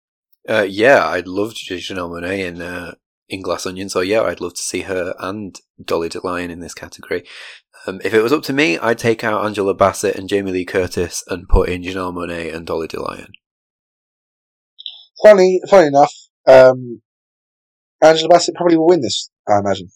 Uh, 0.48 0.66
yeah, 0.68 1.06
I'd 1.06 1.28
love 1.28 1.54
to 1.54 1.58
see 1.58 1.76
Janelle 1.76 2.10
Monáe 2.10 2.46
in 2.46 2.60
uh, 2.60 2.94
in 3.28 3.42
Glass 3.42 3.66
Onion. 3.66 3.88
So 3.88 4.00
yeah, 4.00 4.22
I'd 4.22 4.40
love 4.40 4.54
to 4.54 4.62
see 4.62 4.82
her 4.82 5.14
and 5.18 5.58
Dolly 5.82 6.08
de 6.08 6.20
Leon 6.22 6.50
in 6.50 6.60
this 6.60 6.74
category. 6.74 7.24
Um, 7.86 8.00
if 8.04 8.12
it 8.12 8.22
was 8.22 8.32
up 8.32 8.42
to 8.44 8.52
me, 8.52 8.78
I'd 8.78 8.98
take 8.98 9.24
out 9.24 9.44
Angela 9.44 9.74
Bassett 9.74 10.16
and 10.16 10.28
Jamie 10.28 10.52
Lee 10.52 10.66
Curtis 10.66 11.24
and 11.28 11.48
put 11.48 11.68
in 11.70 11.82
Janelle 11.82 12.12
Monáe 12.12 12.54
and 12.54 12.66
Dolly 12.66 12.88
de 12.88 13.00
Leon. 13.00 13.32
Funny, 15.22 15.60
funny 15.68 15.88
enough, 15.88 16.14
um, 16.50 17.02
Angela 18.02 18.28
Bassett 18.28 18.54
probably 18.54 18.76
will 18.76 18.88
win 18.88 19.00
this. 19.00 19.30
I 19.48 19.58
imagine. 19.58 19.88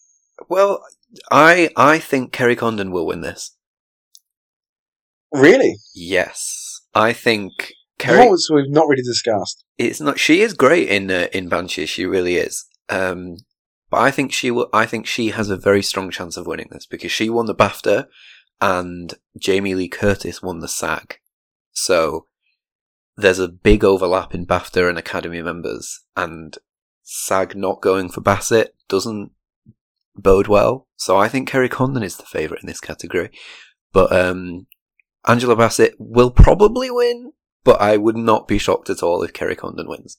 Well, 0.49 0.83
I 1.31 1.69
I 1.75 1.99
think 1.99 2.31
Kerry 2.31 2.55
Condon 2.55 2.91
will 2.91 3.05
win 3.05 3.21
this. 3.21 3.55
Really? 5.31 5.75
Yes, 5.93 6.81
I 6.93 7.13
think. 7.13 7.73
Kerry, 7.97 8.27
we've 8.27 8.69
not 8.69 8.89
really 8.89 9.03
discussed. 9.03 9.63
It's 9.77 10.01
not. 10.01 10.19
She 10.19 10.41
is 10.41 10.53
great 10.53 10.89
in 10.89 11.09
uh, 11.09 11.27
in 11.31 11.47
Banshees. 11.47 11.89
She 11.89 12.05
really 12.05 12.35
is. 12.35 12.65
Um, 12.89 13.37
but 13.89 14.01
I 14.01 14.11
think 14.11 14.33
she 14.33 14.51
will. 14.51 14.69
I 14.73 14.85
think 14.85 15.07
she 15.07 15.29
has 15.29 15.49
a 15.49 15.57
very 15.57 15.81
strong 15.81 16.11
chance 16.11 16.35
of 16.35 16.45
winning 16.45 16.67
this 16.71 16.85
because 16.85 17.11
she 17.11 17.29
won 17.29 17.45
the 17.45 17.55
BAFTA, 17.55 18.07
and 18.59 19.13
Jamie 19.39 19.75
Lee 19.75 19.87
Curtis 19.87 20.41
won 20.41 20.59
the 20.59 20.67
SAG. 20.67 21.19
So 21.71 22.25
there's 23.17 23.39
a 23.39 23.47
big 23.47 23.83
overlap 23.83 24.33
in 24.33 24.45
BAFTA 24.45 24.89
and 24.89 24.97
Academy 24.97 25.41
members, 25.41 26.01
and 26.15 26.57
SAG 27.03 27.55
not 27.55 27.81
going 27.81 28.09
for 28.09 28.21
Bassett 28.21 28.75
doesn't 28.87 29.31
bode 30.15 30.47
well. 30.47 30.87
So 30.95 31.17
I 31.17 31.27
think 31.27 31.47
Kerry 31.47 31.69
Condon 31.69 32.03
is 32.03 32.17
the 32.17 32.23
favourite 32.23 32.61
in 32.61 32.67
this 32.67 32.79
category. 32.79 33.29
But 33.93 34.11
um, 34.11 34.67
Angela 35.25 35.55
Bassett 35.55 35.95
will 35.97 36.31
probably 36.31 36.91
win, 36.91 37.31
but 37.63 37.79
I 37.81 37.97
would 37.97 38.17
not 38.17 38.47
be 38.47 38.57
shocked 38.57 38.89
at 38.89 39.03
all 39.03 39.23
if 39.23 39.33
Kerry 39.33 39.55
Condon 39.55 39.87
wins. 39.87 40.17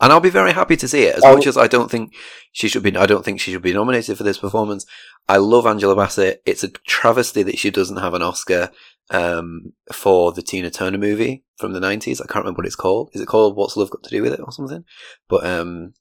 And 0.00 0.12
I'll 0.12 0.20
be 0.20 0.30
very 0.30 0.52
happy 0.52 0.76
to 0.76 0.88
see 0.88 1.04
it. 1.04 1.16
As 1.16 1.24
oh. 1.24 1.34
much 1.34 1.46
as 1.46 1.56
I 1.56 1.68
don't 1.68 1.90
think 1.90 2.14
she 2.52 2.68
should 2.68 2.82
be, 2.82 2.94
I 2.96 3.06
don't 3.06 3.24
think 3.24 3.40
she 3.40 3.52
should 3.52 3.62
be 3.62 3.72
nominated 3.72 4.18
for 4.18 4.24
this 4.24 4.38
performance. 4.38 4.84
I 5.28 5.38
love 5.38 5.66
Angela 5.66 5.96
Bassett. 5.96 6.42
It's 6.44 6.62
a 6.62 6.68
travesty 6.68 7.42
that 7.42 7.58
she 7.58 7.70
doesn't 7.70 7.96
have 7.96 8.12
an 8.12 8.22
Oscar 8.22 8.70
um, 9.10 9.72
for 9.92 10.32
the 10.32 10.42
Tina 10.42 10.70
Turner 10.70 10.98
movie 10.98 11.44
from 11.56 11.72
the 11.72 11.80
90s. 11.80 12.20
I 12.20 12.26
can't 12.26 12.44
remember 12.44 12.58
what 12.58 12.66
it's 12.66 12.76
called. 12.76 13.10
Is 13.14 13.22
it 13.22 13.26
called 13.26 13.56
What's 13.56 13.76
Love 13.76 13.90
Got 13.90 14.02
to 14.02 14.10
Do 14.10 14.22
with 14.22 14.34
It 14.34 14.40
or 14.40 14.52
something? 14.52 14.84
But, 15.28 15.46
um, 15.46 15.94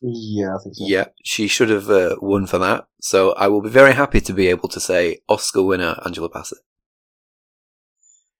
yeah, 0.00 0.54
I 0.54 0.58
think 0.62 0.76
so. 0.76 0.84
Yeah, 0.86 1.06
she 1.22 1.46
should 1.46 1.68
have 1.68 1.90
uh, 1.90 2.16
won 2.20 2.46
for 2.46 2.58
that. 2.58 2.86
So 3.00 3.32
I 3.32 3.48
will 3.48 3.62
be 3.62 3.70
very 3.70 3.92
happy 3.92 4.20
to 4.22 4.32
be 4.32 4.48
able 4.48 4.68
to 4.70 4.80
say 4.80 5.18
Oscar 5.28 5.62
winner 5.62 5.98
Angela 6.04 6.30
Bassett. 6.30 6.58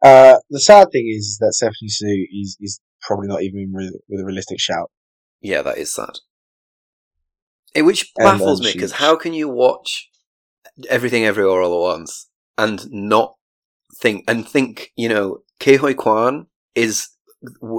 Uh, 0.03 0.37
the 0.51 0.61
sad 0.61 0.89
thing 0.93 1.11
is 1.15 1.39
that 1.41 1.55
Stephanie 1.55 1.89
Hsu 1.89 2.27
is, 2.31 2.59
is 2.61 2.81
probably 3.05 3.29
not 3.29 3.43
even 3.43 3.71
with, 3.73 3.95
with 4.09 4.21
a 4.21 4.25
realistic 4.25 4.61
shout. 4.61 4.91
Yeah, 5.41 5.63
that 5.63 5.79
is 5.79 5.95
sad. 5.95 6.19
It, 7.75 7.83
which 7.83 8.13
baffles 8.17 8.63
me 8.63 8.73
because 8.73 8.93
how 8.93 9.17
can 9.17 9.35
you 9.35 9.49
watch 9.49 10.09
everything 10.89 11.25
everywhere 11.25 11.61
all 11.61 11.93
at 11.93 11.99
once 11.99 12.29
and 12.57 12.91
not 12.91 13.35
think 14.01 14.25
and 14.29 14.49
think 14.49 14.93
you 14.97 15.09
know 15.09 15.39
Ke 15.59 15.79
Huy 15.81 15.93
Quan 15.95 16.47
is 16.75 17.09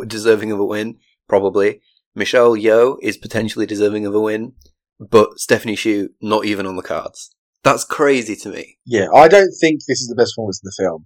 deserving 0.08 0.52
of 0.52 0.60
a 0.60 0.66
win 0.66 0.98
probably 1.30 1.82
Michelle 2.14 2.56
Yeoh 2.56 2.98
is 3.02 3.18
potentially 3.18 3.66
deserving 3.66 4.06
of 4.06 4.14
a 4.14 4.20
win 4.20 4.54
but 5.00 5.40
Stephanie 5.40 5.78
Hsu 5.78 6.10
not 6.22 6.46
even 6.46 6.66
on 6.66 6.76
the 6.76 6.82
cards 6.82 7.34
that's 7.64 7.86
crazy 7.86 8.36
to 8.36 8.50
me 8.50 8.78
Yeah, 8.86 9.08
I 9.14 9.28
don't 9.28 9.54
think 9.60 9.80
this 9.88 10.02
is 10.02 10.08
the 10.08 10.16
best 10.16 10.34
performance 10.36 10.62
in 10.62 10.68
the 10.68 10.84
film. 10.84 11.06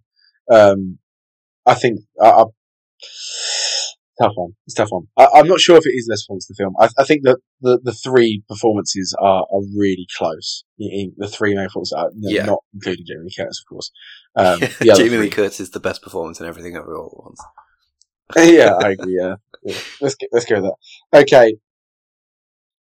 Um, 0.51 0.99
I 1.65 1.75
think 1.75 2.01
I, 2.21 2.29
I, 2.29 2.43
tough 4.21 4.33
one. 4.35 4.51
It's 4.65 4.77
a 4.77 4.83
tough 4.83 4.91
one. 4.91 5.07
I, 5.17 5.27
I'm 5.35 5.47
not 5.47 5.59
sure 5.59 5.77
if 5.77 5.85
it 5.85 5.93
is 5.95 6.05
the 6.05 6.13
best 6.13 6.25
performance 6.27 6.49
in 6.49 6.55
the 6.57 6.63
film. 6.63 6.75
I, 6.79 7.01
I 7.01 7.05
think 7.05 7.23
that 7.23 7.37
the, 7.61 7.79
the 7.83 7.93
three 7.93 8.43
performances 8.47 9.15
are, 9.19 9.43
are 9.51 9.61
really 9.77 10.07
close. 10.17 10.63
In, 10.77 11.13
the 11.17 11.27
three 11.27 11.55
main 11.55 11.67
performances, 11.67 11.93
are, 11.93 12.09
no, 12.15 12.29
Yeah. 12.29 12.45
not 12.45 12.59
including 12.73 13.05
Jamie 13.07 13.23
Lee 13.25 13.33
Curtis, 13.37 13.63
of 13.63 13.69
course. 13.69 13.91
Um, 14.35 14.59
the 14.79 14.93
Jamie 14.95 15.17
Lee 15.17 15.29
Curtis 15.29 15.59
is 15.59 15.71
the 15.71 15.79
best 15.79 16.01
performance 16.01 16.39
in 16.39 16.45
everything 16.47 16.75
ever 16.75 16.95
all 16.95 17.15
at 17.17 17.25
once 17.25 17.41
yeah, 18.37 18.73
I 18.81 18.91
agree. 18.91 19.17
Yeah, 19.19 19.35
Yeah. 19.63 19.77
let's 20.01 20.15
get, 20.15 20.29
let's 20.31 20.45
go 20.45 20.61
with 20.61 20.71
that. 21.11 21.21
Okay, 21.21 21.55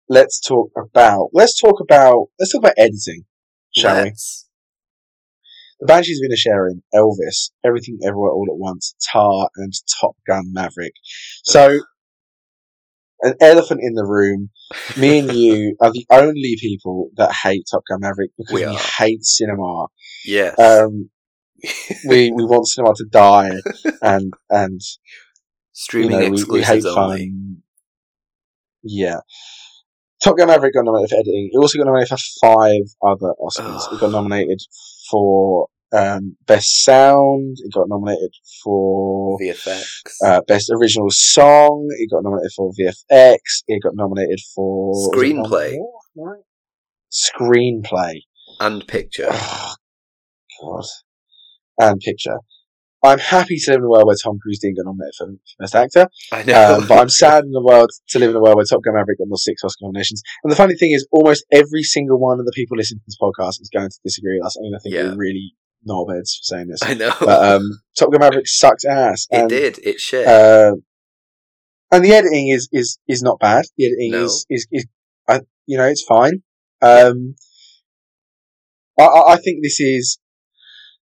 let's 0.08 0.40
talk 0.40 0.70
about 0.76 1.30
let's 1.32 1.58
talk 1.60 1.80
about 1.80 2.26
let's 2.38 2.52
talk 2.52 2.60
about 2.60 2.74
editing, 2.76 3.24
shall 3.74 4.04
we? 4.04 4.12
The 5.80 5.86
Banshees 5.86 6.20
of 6.20 6.28
Inisherin, 6.30 6.82
Elvis, 6.94 7.50
Everything 7.64 7.98
Everywhere 8.04 8.30
All 8.30 8.46
at 8.50 8.58
Once, 8.58 8.94
Tar, 9.12 9.48
and 9.56 9.72
Top 10.00 10.16
Gun 10.26 10.52
Maverick. 10.52 10.92
So, 11.44 11.80
an 13.22 13.34
elephant 13.40 13.80
in 13.82 13.94
the 13.94 14.04
room. 14.04 14.50
Me 14.96 15.20
and 15.20 15.32
you 15.32 15.76
are 15.80 15.92
the 15.92 16.06
only 16.10 16.56
people 16.60 17.10
that 17.16 17.32
hate 17.32 17.64
Top 17.70 17.82
Gun 17.88 18.00
Maverick 18.00 18.30
because 18.36 18.52
We 18.54 18.66
we, 18.66 18.74
hate 18.74 19.24
cinema. 19.24 19.86
yes 20.24 20.58
Um, 20.58 21.10
we 22.08 22.30
we 22.32 22.44
want 22.44 22.68
cinema 22.68 22.94
to 22.94 23.06
die, 23.10 23.50
and 24.02 24.32
and 24.50 24.80
streaming 25.72 26.10
you 26.20 26.30
know, 26.30 26.30
we, 26.30 26.44
we 26.58 26.62
hate 26.62 26.84
only 26.84 27.18
fun. 27.18 27.62
Yeah. 28.82 29.20
Top 30.22 30.36
Gun 30.36 30.48
Maverick 30.48 30.74
got 30.74 30.84
nominated 30.84 31.10
for 31.10 31.16
editing. 31.16 31.50
It 31.52 31.58
also 31.58 31.78
got 31.78 31.86
nominated 31.86 32.08
for 32.08 32.18
five 32.40 32.82
other 33.02 33.34
Oscars. 33.40 33.92
it 33.92 34.00
got 34.00 34.10
nominated 34.10 34.60
for 35.11 35.68
um, 35.92 36.37
Best 36.47 36.85
Sound. 36.85 37.57
It 37.64 37.73
got 37.73 37.88
nominated 37.88 38.33
for 38.62 39.38
VFX 39.40 39.87
uh, 40.25 40.40
Best 40.47 40.71
Original 40.71 41.09
Song. 41.11 41.87
It 41.99 42.11
got 42.11 42.23
nominated 42.23 42.53
for 42.57 42.73
VFX. 42.79 43.38
It 43.66 43.83
got 43.83 43.94
nominated 43.94 44.40
for 44.55 44.88
was 44.90 45.11
it 45.12 45.37
one 45.37 45.49
Screenplay. 45.51 45.77
Right. 46.16 46.42
Screenplay. 47.12 48.21
and 48.61 48.87
picture 48.87 49.29
Oh, 49.31 49.75
God. 50.61 50.85
And 51.79 52.01
picture. 52.01 52.38
I'm 53.02 53.18
happy 53.20 53.56
to 53.58 53.70
live 53.70 53.78
in 53.78 53.84
a 53.84 53.88
world 53.88 54.06
where 54.06 54.16
Tom 54.22 54.38
Cruise 54.42 54.58
didn't 54.58 54.76
get 54.76 54.84
nominated 54.84 55.14
for, 55.16 55.26
for 55.26 55.56
Best 55.61 55.74
Actor. 55.76 56.08
I 56.32 56.42
know 56.42 56.76
Um, 56.78 56.88
but 56.88 56.98
I'm 56.98 57.08
sad 57.08 57.44
in 57.44 57.52
the 57.52 57.62
world 57.62 57.90
to 58.08 58.18
live 58.18 58.30
in 58.30 58.37
a 58.37 58.40
world 58.40 58.56
where 58.56 58.64
Top 58.64 58.82
Gun 58.82 58.94
Maverick 58.94 59.18
got 59.18 59.28
those 59.28 59.44
six 59.44 59.62
Oscar 59.62 59.84
nominations. 59.84 60.22
And 60.42 60.50
the 60.50 60.56
funny 60.56 60.74
thing 60.74 60.90
is, 60.92 61.06
almost 61.12 61.44
every 61.52 61.82
single 61.84 62.18
one 62.18 62.40
of 62.40 62.46
the 62.46 62.52
people 62.54 62.76
listening 62.76 62.98
to 63.00 63.04
this 63.06 63.16
podcast 63.20 63.61
is 63.61 63.70
going 63.72 63.88
to 63.88 63.98
disagree 64.04 64.38
with 64.38 64.46
us. 64.46 64.56
I 64.58 64.62
mean, 64.62 64.74
I 64.74 64.78
think 64.82 64.94
Yeah. 64.96 65.02
we're 65.11 65.16
really 65.16 65.54
knobheads 65.88 66.38
for 66.38 66.42
saying 66.42 66.68
this. 66.68 66.80
I 66.82 66.94
know 66.94 67.12
But 67.20 67.44
um, 67.54 67.80
Top 67.96 68.11
Gun 68.11 68.20
Maverick 68.20 68.48
sucks 68.48 68.84
ass. 68.84 69.26
it 69.30 69.48
did 69.48 69.78
it 69.84 70.00
shit 70.00 70.26
Uh, 70.26 70.72
and 71.92 72.04
the 72.04 72.12
editing 72.12 72.48
is, 72.48 72.68
is, 72.72 72.98
is 73.06 73.22
not 73.22 73.38
bad. 73.38 73.64
The 73.76 73.87
editing 73.87 74.11
No. 74.11 74.24
is, 74.24 74.44
is, 74.50 74.66
is 74.72 74.87
I, 75.28 75.40
you 75.66 75.78
know, 75.78 75.84
it's 75.87 76.02
fine. 76.02 76.42
Um, 76.82 77.37
I, 78.98 79.04
I 79.04 79.32
I 79.34 79.37
think 79.37 79.62
this 79.62 79.78
is, 79.80 80.18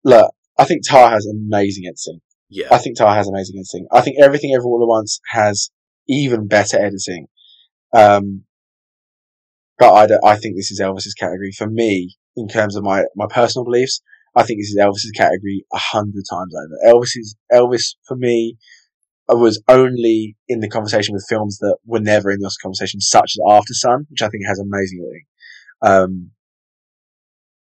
look, 0.04 0.32
I 0.58 0.66
think 0.66 0.88
Tar 0.88 1.10
has 1.10 1.28
amazing 1.28 1.86
editing. 1.86 2.22
yeah 2.50 2.68
I 2.72 2.78
think 2.78 2.98
Tar 2.98 3.16
has 3.16 3.28
amazing 3.28 3.56
editing. 3.58 3.88
I 3.92 4.02
think 4.02 4.18
Everything 4.22 4.54
Everywhere 4.54 4.80
All 4.80 4.84
at 4.84 4.88
Once 4.88 5.20
has 5.32 5.72
even 6.08 6.48
better 6.48 6.78
editing. 6.78 7.28
Um, 7.94 8.44
but 9.78 10.12
I, 10.12 10.32
I 10.32 10.36
think 10.38 10.56
this 10.56 10.72
is 10.72 10.82
Elvis's 10.82 11.14
category 11.14 11.52
for 11.52 11.68
me 11.68 12.16
in 12.36 12.48
terms 12.48 12.76
of 12.76 12.84
my, 12.84 13.04
my 13.16 13.28
personal 13.30 13.66
beliefs. 13.66 14.02
I 14.36 14.44
think 14.44 14.60
this 14.60 14.70
is 14.70 14.78
Elvis's 14.80 15.12
category 15.16 15.66
a 15.74 15.78
hundred 15.78 16.24
times 16.30 16.54
over. 16.56 16.96
Elvis 16.96 17.12
is 17.16 17.36
Elvis 17.52 17.96
for 18.08 18.16
me 18.18 18.58
uh, 19.32 19.38
was 19.38 19.62
only 19.68 20.36
in 20.48 20.60
the 20.60 20.70
conversation 20.70 21.14
with 21.14 21.26
films 21.28 21.58
that 21.60 21.78
were 21.86 22.00
never 22.00 22.32
in 22.32 22.40
the 22.40 22.46
Oscar 22.46 22.64
conversation, 22.64 23.00
such 23.00 23.36
as 23.36 23.40
Aftersun, 23.48 24.06
which 24.10 24.22
I 24.22 24.28
think 24.28 24.44
has 24.48 24.60
amazing 24.60 25.00
editing. 25.02 25.26
Um, 25.82 26.32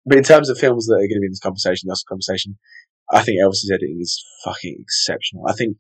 but 0.06 0.18
in 0.18 0.24
terms 0.24 0.50
of 0.50 0.58
films 0.58 0.86
that 0.88 0.96
are 0.96 0.98
going 0.98 1.18
to 1.18 1.20
be 1.22 1.26
in 1.28 1.32
this 1.32 1.40
conversation, 1.40 1.88
the 1.88 1.94
Oscar 1.94 2.10
conversation, 2.10 2.58
I 3.12 3.22
think 3.24 3.38
Elvis's 3.42 3.72
editing 3.74 4.00
is 4.02 4.24
fucking 4.44 4.78
exceptional. 4.80 5.46
I 5.48 5.54
think 5.54 5.78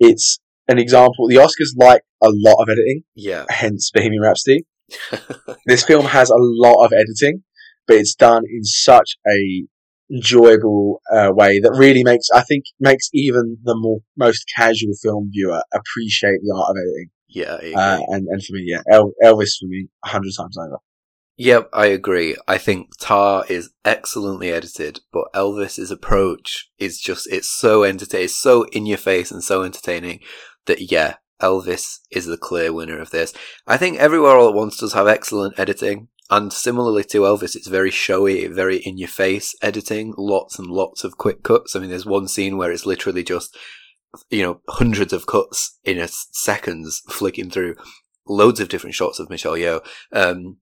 it's 0.00 0.38
an 0.68 0.78
example. 0.78 1.28
The 1.28 1.36
Oscars 1.36 1.72
like 1.76 2.02
a 2.22 2.28
lot 2.30 2.60
of 2.62 2.68
editing, 2.68 3.02
yeah 3.14 3.44
hence 3.48 3.90
Bohemian 3.92 4.22
Rhapsody. 4.22 4.66
This 5.66 5.84
film 5.84 6.06
has 6.06 6.30
a 6.30 6.36
lot 6.38 6.84
of 6.84 6.92
editing, 6.92 7.42
but 7.88 7.96
it's 7.96 8.14
done 8.14 8.44
in 8.48 8.62
such 8.64 9.16
a 9.28 9.66
enjoyable 10.10 11.00
uh, 11.12 11.30
way 11.32 11.58
that 11.60 11.72
really 11.72 12.04
makes, 12.04 12.28
I 12.32 12.42
think, 12.42 12.64
makes 12.78 13.08
even 13.12 13.58
the 13.64 13.74
more 13.76 13.98
most 14.16 14.44
casual 14.56 14.92
film 15.02 15.30
viewer 15.32 15.62
appreciate 15.72 16.38
the 16.42 16.54
art 16.56 16.70
of 16.70 16.76
editing. 16.76 17.10
yeah 17.28 17.56
Uh, 17.76 17.98
and 18.08 18.26
and 18.28 18.44
for 18.44 18.52
me, 18.54 18.64
yeah, 18.66 18.82
El- 18.90 19.12
Elvis 19.24 19.58
for 19.58 19.66
me, 19.66 19.88
a 20.04 20.08
hundred 20.08 20.32
times 20.38 20.56
over. 20.56 20.78
Yep, 21.38 21.68
I 21.72 21.86
agree. 21.86 22.34
I 22.48 22.56
think 22.56 22.96
Tar 22.98 23.44
is 23.48 23.70
excellently 23.84 24.50
edited, 24.50 25.00
but 25.12 25.26
Elvis's 25.34 25.90
approach 25.90 26.70
is 26.78 26.98
just, 26.98 27.30
it's 27.30 27.50
so 27.50 27.84
entertaining, 27.84 28.28
so 28.28 28.64
in 28.72 28.86
your 28.86 28.96
face 28.98 29.30
and 29.30 29.44
so 29.44 29.62
entertaining 29.62 30.20
that, 30.64 30.90
yeah, 30.90 31.16
Elvis 31.42 31.98
is 32.10 32.24
the 32.24 32.38
clear 32.38 32.72
winner 32.72 32.98
of 32.98 33.10
this. 33.10 33.34
I 33.66 33.76
think 33.76 33.98
Everywhere 33.98 34.38
All 34.38 34.48
at 34.48 34.54
Once 34.54 34.78
does 34.78 34.94
have 34.94 35.06
excellent 35.06 35.58
editing, 35.58 36.08
and 36.30 36.50
similarly 36.50 37.04
to 37.04 37.20
Elvis, 37.20 37.54
it's 37.54 37.68
very 37.68 37.90
showy, 37.90 38.46
very 38.46 38.78
in 38.78 38.96
your 38.96 39.08
face 39.08 39.54
editing, 39.60 40.14
lots 40.16 40.58
and 40.58 40.68
lots 40.68 41.04
of 41.04 41.18
quick 41.18 41.42
cuts. 41.42 41.76
I 41.76 41.80
mean, 41.80 41.90
there's 41.90 42.06
one 42.06 42.28
scene 42.28 42.56
where 42.56 42.72
it's 42.72 42.86
literally 42.86 43.22
just, 43.22 43.54
you 44.30 44.42
know, 44.42 44.62
hundreds 44.70 45.12
of 45.12 45.26
cuts 45.26 45.78
in 45.84 45.98
a 45.98 46.08
seconds 46.08 47.02
flicking 47.10 47.50
through 47.50 47.76
loads 48.26 48.58
of 48.58 48.70
different 48.70 48.94
shots 48.94 49.18
of 49.20 49.28
Michelle 49.28 49.52
Yeoh. 49.52 49.86
Um, 50.12 50.56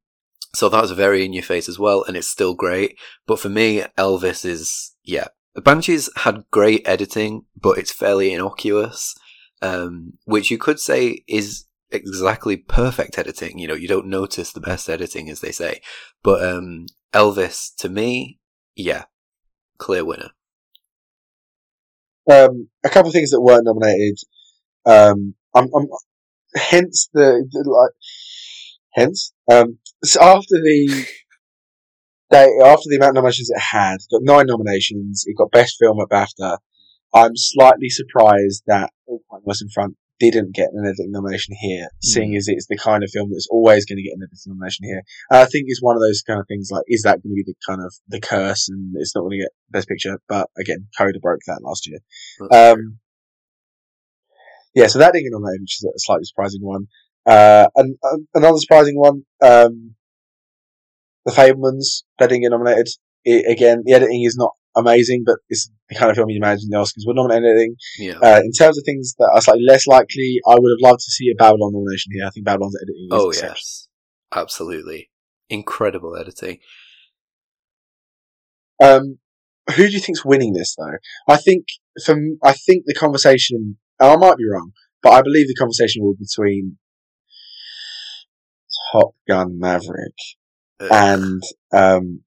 so 0.54 0.68
that 0.68 0.82
was 0.82 0.90
very 0.92 1.24
in 1.24 1.32
your 1.32 1.42
face 1.42 1.68
as 1.68 1.78
well, 1.78 2.04
and 2.04 2.16
it's 2.16 2.28
still 2.28 2.54
great. 2.54 2.96
But 3.26 3.40
for 3.40 3.48
me, 3.48 3.82
Elvis 3.98 4.44
is, 4.44 4.94
yeah. 5.02 5.28
The 5.54 5.62
Banshees 5.62 6.10
had 6.16 6.44
great 6.50 6.86
editing, 6.86 7.44
but 7.60 7.78
it's 7.78 7.92
fairly 7.92 8.32
innocuous, 8.32 9.14
um, 9.62 10.14
which 10.24 10.50
you 10.50 10.58
could 10.58 10.80
say 10.80 11.22
is 11.28 11.64
exactly 11.90 12.56
perfect 12.56 13.18
editing. 13.18 13.58
You 13.58 13.68
know, 13.68 13.74
you 13.74 13.86
don't 13.86 14.06
notice 14.06 14.52
the 14.52 14.60
best 14.60 14.88
editing, 14.88 15.30
as 15.30 15.40
they 15.40 15.52
say. 15.52 15.80
But, 16.22 16.44
um, 16.44 16.86
Elvis, 17.12 17.74
to 17.76 17.88
me, 17.88 18.40
yeah, 18.74 19.04
clear 19.78 20.04
winner. 20.04 20.30
Um, 22.30 22.68
a 22.84 22.88
couple 22.88 23.08
of 23.08 23.12
things 23.12 23.30
that 23.30 23.40
weren't 23.40 23.64
nominated. 23.64 24.18
Um, 24.86 25.34
I'm, 25.54 25.68
I'm 25.74 25.86
hence 26.56 27.08
the, 27.12 27.46
the 27.50 27.68
like, 27.68 27.92
hence 28.94 29.32
um, 29.50 29.78
so 30.02 30.20
after 30.22 30.56
the 30.62 31.06
they 32.30 32.48
after 32.64 32.88
the 32.88 32.96
amount 32.96 33.10
of 33.10 33.14
nominations 33.16 33.50
it 33.50 33.60
had, 33.60 33.96
it 33.96 34.10
got 34.10 34.22
nine 34.22 34.46
nominations. 34.46 35.24
It 35.26 35.36
got 35.36 35.50
best 35.50 35.76
film 35.78 35.98
at 36.00 36.08
BAFTA. 36.08 36.58
I'm 37.14 37.36
slightly 37.36 37.88
surprised 37.90 38.64
that 38.66 38.90
All 39.06 39.20
Quiet 39.28 39.42
on 39.46 39.54
the 39.60 39.70
Front 39.72 39.96
didn't 40.20 40.54
get 40.54 40.70
an 40.72 40.84
editing 40.84 41.10
nomination 41.10 41.54
here, 41.60 41.88
seeing 42.02 42.34
as 42.36 42.48
it's 42.48 42.66
the 42.68 42.76
kind 42.76 43.04
of 43.04 43.10
film 43.10 43.30
that's 43.30 43.48
always 43.50 43.84
going 43.84 43.98
to 43.98 44.02
get 44.02 44.14
an 44.16 44.22
editing 44.22 44.52
nomination 44.52 44.84
here. 44.84 45.02
And 45.30 45.38
I 45.40 45.44
think 45.44 45.66
it's 45.66 45.82
one 45.82 45.96
of 45.96 46.02
those 46.02 46.22
kind 46.22 46.40
of 46.40 46.46
things 46.48 46.70
like, 46.72 46.84
is 46.88 47.02
that 47.02 47.22
going 47.22 47.34
to 47.34 47.42
be 47.42 47.44
the 47.46 47.54
kind 47.66 47.80
of 47.84 47.94
the 48.08 48.20
curse 48.20 48.68
and 48.68 48.94
it's 48.96 49.14
not 49.14 49.22
going 49.22 49.38
to 49.38 49.44
get 49.44 49.50
best 49.70 49.88
picture? 49.88 50.18
But 50.28 50.48
again, 50.58 50.86
Coda 50.96 51.18
broke 51.20 51.40
that 51.46 51.62
last 51.62 51.88
year. 51.88 51.98
Um, 52.50 52.98
yeah, 54.74 54.86
so 54.88 54.98
that 54.98 55.12
didn't 55.12 55.26
get 55.26 55.32
nominated, 55.32 55.62
which 55.62 55.78
is 55.82 55.84
a 55.84 55.98
slightly 55.98 56.24
surprising 56.24 56.62
one. 56.62 56.88
Uh, 57.26 57.68
and, 57.76 57.96
and 58.02 58.26
another 58.34 58.58
surprising 58.58 58.98
one, 58.98 59.24
um, 59.42 59.94
The 61.24 61.32
Fabelmans, 61.32 62.04
that 62.18 62.28
didn't 62.28 62.42
get 62.42 62.50
nominated. 62.50 62.88
It, 63.24 63.50
again, 63.50 63.82
the 63.84 63.94
editing 63.94 64.22
is 64.24 64.36
not 64.36 64.52
amazing, 64.76 65.22
but 65.24 65.36
it's 65.48 65.70
the 65.88 65.94
kind 65.94 66.10
of 66.10 66.16
film 66.16 66.28
you 66.30 66.36
imagine 66.36 66.68
the 66.70 66.76
Oscars 66.76 67.06
would 67.06 67.16
nominate 67.16 67.44
editing. 67.44 67.76
yeah. 67.98 68.18
Uh, 68.22 68.40
in 68.40 68.52
terms 68.52 68.76
of 68.78 68.84
things 68.84 69.14
that 69.18 69.30
are 69.34 69.40
slightly 69.40 69.64
less 69.66 69.86
likely, 69.86 70.40
I 70.46 70.54
would 70.58 70.70
have 70.70 70.90
loved 70.90 71.00
to 71.00 71.10
see 71.10 71.30
a 71.30 71.34
Babylon 71.36 71.72
nomination 71.72 72.12
here. 72.12 72.26
I 72.26 72.30
think 72.30 72.44
Babylon's 72.44 72.76
editing 72.82 73.08
is 73.10 73.10
oh, 73.12 73.32
yes. 73.32 73.88
Absolutely. 74.34 75.10
Incredible 75.48 76.16
editing. 76.16 76.58
Um, 78.82 79.18
who 79.70 79.86
do 79.86 79.92
you 79.92 80.00
think's 80.00 80.24
winning 80.24 80.52
this 80.52 80.74
though? 80.76 80.96
I 81.28 81.36
think 81.36 81.66
from 82.04 82.38
I 82.42 82.52
think 82.52 82.84
the 82.86 82.94
conversation. 82.94 83.78
And 84.00 84.10
I 84.10 84.16
might 84.16 84.36
be 84.36 84.44
wrong, 84.50 84.72
but 85.02 85.12
I 85.12 85.22
believe 85.22 85.46
the 85.46 85.54
conversation 85.54 86.02
will 86.02 86.14
be 86.14 86.24
between 86.24 86.78
Top 88.94 89.14
Gun 89.28 89.58
Maverick 89.58 90.14
Uh, 90.80 90.88
and 90.92 91.42
um, 91.72 92.22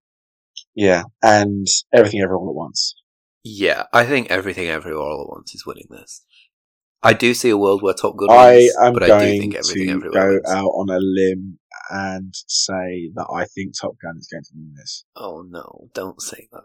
Yeah, 0.75 1.03
and 1.23 1.65
everything 1.93 2.21
everyone 2.21 2.43
all 2.43 2.49
at 2.51 2.55
once. 2.55 2.95
Yeah, 3.43 3.83
I 3.93 4.05
think 4.05 4.29
everything 4.29 4.67
everywhere 4.67 5.01
all 5.01 5.21
at 5.21 5.29
once 5.29 5.55
is 5.55 5.65
winning 5.65 5.87
this. 5.89 6.23
I 7.03 7.13
do 7.13 7.33
see 7.33 7.49
a 7.49 7.57
world 7.57 7.81
where 7.83 7.93
Top 7.93 8.17
Gun 8.17 8.29
I 8.31 8.69
am 8.81 8.93
but 8.93 9.03
I 9.03 9.07
going 9.07 9.33
do 9.35 9.39
think 9.39 9.55
everything 9.55 9.87
to 9.87 9.93
everywhere 9.93 10.11
go 10.29 10.33
wins. 10.33 10.49
out 10.51 10.67
on 10.69 10.89
a 10.89 10.99
limb 10.99 11.59
and 11.89 12.33
say 12.47 13.11
that 13.15 13.27
I 13.33 13.45
think 13.45 13.73
Top 13.79 13.95
Gun 14.01 14.17
is 14.17 14.27
going 14.31 14.43
to 14.43 14.49
win 14.55 14.73
this. 14.75 15.05
Oh 15.15 15.45
no, 15.47 15.89
don't 15.93 16.21
say 16.21 16.47
that. 16.51 16.63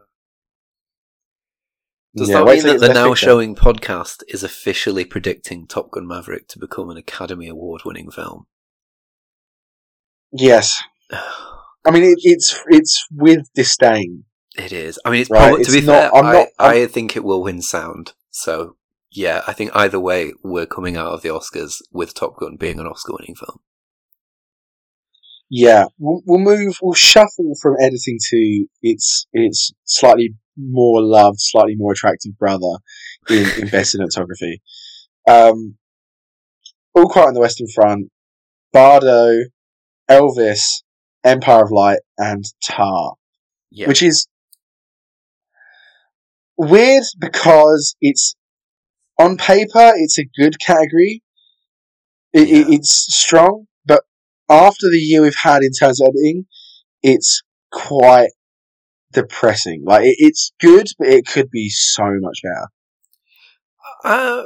Does 2.17 2.29
Yeah, 2.29 2.39
that 2.39 2.45
mean 2.47 2.67
that 2.67 2.81
the 2.81 2.93
now 2.93 3.11
Picture. 3.11 3.25
showing 3.27 3.55
podcast 3.55 4.23
is 4.29 4.43
officially 4.43 5.05
predicting 5.05 5.67
Top 5.67 5.91
Gun 5.93 6.07
Maverick 6.07 6.49
to 6.49 6.59
become 6.59 6.91
an 6.91 6.97
Academy 6.97 7.49
Award 7.49 7.83
winning 7.85 8.11
film? 8.11 8.47
Yes, 10.33 10.83
I 11.12 11.91
mean 11.91 12.03
it, 12.05 12.18
it's 12.22 12.59
it's 12.68 13.07
with 13.11 13.47
disdain. 13.55 14.24
It 14.57 14.72
is. 14.72 14.99
I 15.05 15.11
mean, 15.11 15.22
it's 15.22 15.30
Right, 15.30 15.49
probably, 15.49 15.64
to 15.64 15.70
it's 15.70 15.80
be 15.80 15.87
not- 15.87 15.93
fair, 16.12 16.14
I'm 16.14 16.26
I, 16.26 16.33
not- 16.33 16.49
I 16.59 16.87
think 16.87 17.16
it 17.16 17.24
will 17.24 17.43
win 17.43 17.62
sound. 17.62 18.12
So, 18.30 18.76
yeah, 19.11 19.41
I 19.47 19.55
think 19.55 19.70
either 19.74 19.99
way, 19.99 20.33
we're 20.43 20.66
coming 20.66 20.95
out 20.95 21.07
of 21.12 21.22
the 21.22 21.30
Oscars 21.30 21.76
with 21.91 22.12
Top 22.12 22.37
Gun 22.37 22.57
being 22.57 22.78
an 22.78 22.87
Oscar 22.87 23.14
winning 23.18 23.35
film. 23.35 23.61
Yeah, 25.49 25.87
we'll, 25.99 26.22
we'll 26.26 26.39
move. 26.41 26.76
We'll 26.83 26.95
shuffle 26.95 27.55
from 27.61 27.76
editing 27.80 28.18
to 28.30 28.66
its 28.83 29.26
its 29.33 29.72
slightly 29.85 30.35
more 30.59 31.01
loved, 31.03 31.41
slightly 31.41 31.74
more 31.76 31.93
attractive 31.93 32.39
brother 32.39 32.76
in, 33.30 33.47
in 33.61 33.68
best 33.68 33.95
cinematography. 33.99 34.61
Um, 35.28 35.76
All 36.95 37.09
Quiet 37.09 37.28
on 37.28 37.35
the 37.35 37.41
Western 37.41 37.68
Front, 37.68 38.11
Bardo, 38.72 39.30
Elvis, 40.13 40.83
Empire 41.25 41.65
of 41.65 41.71
Light, 41.71 42.01
and 42.19 42.45
Tar, 42.65 43.15
Yeah. 43.71 43.89
which 43.89 44.03
is 44.03 44.27
weird 46.57 47.05
because 47.19 47.97
it's 48.01 48.35
on 49.19 49.37
paper 49.37 49.93
it's 49.97 50.19
a 50.19 50.25
good 50.37 50.59
category. 50.61 51.23
It, 52.33 52.49
Yeah. 52.49 52.65
it's 52.77 52.91
strong, 53.15 53.67
but 53.85 54.03
after 54.49 54.89
the 54.91 54.99
year 54.99 55.23
we've 55.23 55.35
had 55.43 55.63
in 55.63 55.71
terms 55.73 56.01
of 56.01 56.09
editing, 56.09 56.47
it's 57.03 57.43
quite 57.71 58.31
depressing. 59.13 59.83
Like 59.85 60.05
it, 60.07 60.17
it's 60.19 60.53
good, 60.61 60.87
but 60.99 61.09
it 61.09 61.27
could 61.27 61.51
be 61.51 61.69
so 61.69 62.05
much 62.21 62.39
better. 62.43 62.69
Uh, 64.05 64.43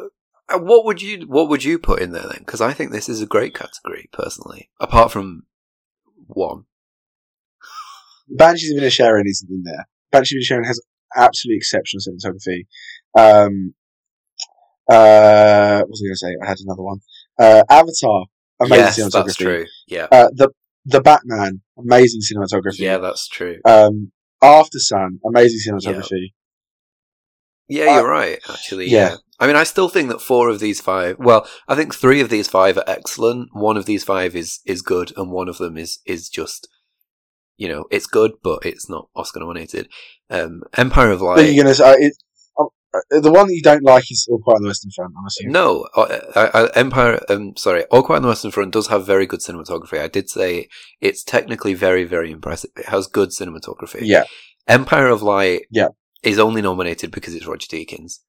uh, 0.49 0.59
what 0.59 0.85
would 0.85 1.01
you 1.03 1.27
what 1.27 1.49
would 1.49 1.65
you 1.65 1.79
put 1.79 2.01
in 2.03 2.13
there 2.13 2.23
then? 2.23 2.39
Because 2.41 2.61
I 2.61 2.73
think 2.73 2.91
this 2.91 3.09
is 3.09 3.21
a 3.23 3.27
great 3.27 3.55
category 3.55 4.09
personally. 4.13 4.69
Apart 4.81 5.11
from 5.13 5.45
one, 6.27 6.65
Banshees 8.29 8.73
of 8.73 8.83
Inisherin 8.83 9.23
isn't 9.27 9.51
in 9.51 9.63
there. 9.65 9.87
Banshees 10.13 10.51
of 10.51 10.57
Inisherin 10.59 10.67
has 10.67 10.81
absolutely 11.17 11.57
exceptional 11.59 12.01
cinematography. 12.01 12.67
Um, 13.19 13.75
uh, 14.91 15.81
what 15.81 15.89
was 15.91 16.03
I 16.03 16.07
going 16.07 16.13
to 16.13 16.17
say? 16.17 16.35
I 16.45 16.49
had 16.49 16.59
another 16.61 16.83
one. 16.83 17.01
Uh, 17.39 17.63
Avatar, 17.69 18.27
amazing 18.61 18.85
yes, 18.85 18.99
cinematography. 19.01 19.25
that's 19.25 19.37
true. 19.37 19.67
Yeah, 19.89 20.07
Uh, 20.11 20.29
the 20.33 20.51
the 20.85 21.01
Batman, 21.01 21.63
amazing 21.79 22.21
cinematography. 22.21 22.79
yeah, 22.79 22.99
that's 22.99 23.27
true. 23.29 23.59
Um, 23.65 24.13
Aftersun, 24.43 25.19
amazing 25.27 25.59
cinematography. 25.75 26.33
Yeah, 27.69 27.87
uh, 27.87 27.95
you're 27.97 28.09
right. 28.09 28.39
Actually, 28.49 28.89
yeah. 28.89 29.11
yeah. 29.11 29.17
I 29.39 29.47
mean, 29.47 29.57
I 29.57 29.65
still 29.65 29.89
think 29.89 30.09
that 30.09 30.21
four 30.21 30.49
of 30.49 30.61
these 30.61 30.81
five. 30.81 31.19
Well, 31.19 31.47
I 31.69 31.75
think 31.75 31.95
three 31.95 32.21
of 32.21 32.31
these 32.31 32.49
five 32.49 32.77
are 32.79 32.85
excellent. 32.87 33.51
One 33.53 33.77
of 33.77 33.87
these 33.87 34.05
five 34.05 34.35
is 34.35 34.61
is 34.65 34.83
good, 34.83 35.13
and 35.17 35.31
one 35.31 35.49
of 35.49 35.59
them 35.59 35.77
is 35.77 35.99
is 36.07 36.29
just, 36.29 36.69
you 37.57 37.69
know, 37.69 37.85
it's 37.91 38.07
good, 38.07 38.33
but 38.43 38.65
it's 38.65 38.89
not 38.89 39.09
Oscar 39.15 39.41
nominated. 39.41 39.89
Um, 40.31 40.63
Empire 40.77 41.11
of 41.11 41.21
Light. 41.21 41.53
you're 41.53 41.63
gonna 41.65 41.75
say 41.75 41.85
uh, 41.85 41.97
it, 41.99 42.15
uh, 42.59 43.21
the 43.21 43.31
one 43.31 43.47
that 43.47 43.55
you 43.55 43.63
don't 43.63 43.83
like 43.85 44.11
is 44.11 44.27
All 44.31 44.39
Quiet 44.39 44.57
on 44.57 44.63
the 44.63 44.69
Western 44.69 44.91
Front. 44.91 45.13
I'm 45.19 45.27
assuming. 45.27 45.53
No, 45.53 45.87
uh, 45.95 46.69
Empire. 46.75 47.21
Um, 47.29 47.57
sorry, 47.57 47.85
All 47.87 48.03
Quiet 48.03 48.19
on 48.19 48.23
the 48.23 48.29
Western 48.29 48.51
Front 48.51 48.73
does 48.73 48.87
have 48.89 49.05
very 49.05 49.27
good 49.27 49.41
cinematography. 49.41 50.01
I 50.01 50.09
did 50.09 50.31
say 50.31 50.69
it's 51.01 51.23
technically 51.23 51.75
very, 51.75 52.05
very 52.05 52.31
impressive. 52.31 52.71
It 52.77 52.87
has 52.87 53.07
good 53.07 53.31
cinematography. 53.31 54.01
Yeah, 54.03 54.25
Empire 54.67 55.09
of 55.09 55.23
Light. 55.23 55.63
Yeah. 55.71 55.89
is 56.23 56.39
only 56.39 56.63
nominated 56.63 57.11
because 57.11 57.35
it's 57.35 57.47
Roger 57.47 57.69
Deakins. 57.69 58.21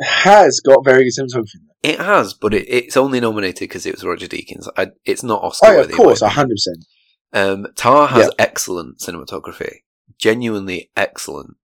Has 0.00 0.60
got 0.60 0.84
very 0.84 1.04
good 1.04 1.28
there. 1.28 1.42
It 1.82 1.98
has, 2.00 2.34
but 2.34 2.54
it, 2.54 2.66
it's 2.68 2.96
only 2.96 3.20
nominated 3.20 3.60
because 3.68 3.86
it 3.86 3.94
was 3.94 4.04
Roger 4.04 4.26
Deakins. 4.26 4.68
I, 4.76 4.88
it's 5.04 5.22
not 5.22 5.42
Oscar 5.42 5.66
Oh, 5.68 5.80
of 5.80 5.90
course, 5.92 6.20
hundred 6.22 6.54
percent. 6.54 6.84
Um, 7.32 7.66
Tar 7.76 8.08
has 8.08 8.26
Yeah. 8.26 8.30
excellent 8.38 8.98
cinematography, 8.98 9.78
genuinely 10.18 10.90
excellent, 10.96 11.56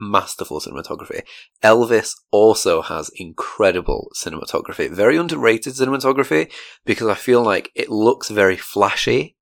masterful 0.00 0.60
cinematography. 0.60 1.22
Elvis 1.62 2.14
also 2.30 2.82
has 2.82 3.10
incredible 3.16 4.10
cinematography, 4.16 4.90
very 4.90 5.16
underrated 5.16 5.74
cinematography 5.74 6.52
because 6.84 7.08
I 7.08 7.14
feel 7.14 7.42
like 7.42 7.70
it 7.74 7.88
looks 7.90 8.28
very 8.28 8.56
flashy, 8.56 9.36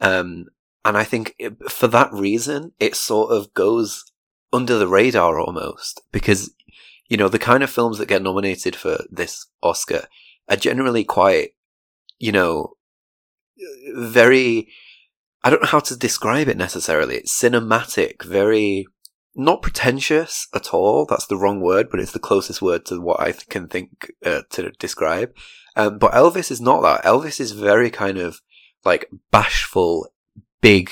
um, 0.00 0.46
and 0.84 0.96
I 0.96 1.04
think 1.04 1.34
it, 1.38 1.70
for 1.70 1.88
that 1.88 2.12
reason 2.12 2.72
it 2.78 2.94
sort 2.96 3.32
of 3.32 3.52
goes 3.54 4.04
under 4.52 4.78
the 4.78 4.88
radar 4.88 5.38
almost 5.38 6.00
because 6.12 6.54
you 7.08 7.16
know 7.16 7.28
the 7.28 7.38
kind 7.38 7.62
of 7.62 7.70
films 7.70 7.98
that 7.98 8.08
get 8.08 8.22
nominated 8.22 8.76
for 8.76 9.04
this 9.10 9.46
Oscar 9.62 10.06
are 10.48 10.56
generally 10.56 11.04
quite, 11.04 11.50
you 12.18 12.32
know, 12.32 12.74
very 13.94 14.68
I 15.42 15.50
don't 15.50 15.62
know 15.62 15.68
how 15.68 15.80
to 15.80 15.96
describe 15.96 16.48
it 16.48 16.56
necessarily. 16.56 17.16
It's 17.16 17.40
cinematic, 17.40 18.24
very 18.24 18.86
not 19.34 19.62
pretentious 19.62 20.48
at 20.52 20.74
all. 20.74 21.06
That's 21.06 21.26
the 21.26 21.36
wrong 21.36 21.60
word, 21.60 21.90
but 21.90 22.00
it's 22.00 22.12
the 22.12 22.18
closest 22.18 22.60
word 22.60 22.84
to 22.86 23.00
what 23.00 23.20
I 23.20 23.30
th- 23.30 23.48
can 23.48 23.68
think 23.68 24.10
uh, 24.26 24.42
to 24.50 24.72
describe. 24.72 25.32
Um, 25.76 25.98
but 25.98 26.12
Elvis 26.12 26.50
is 26.50 26.60
not 26.60 26.82
that. 26.82 27.04
Elvis 27.04 27.40
is 27.40 27.52
very 27.52 27.88
kind 27.88 28.18
of 28.18 28.40
like 28.84 29.08
bashful, 29.30 30.08
big, 30.60 30.90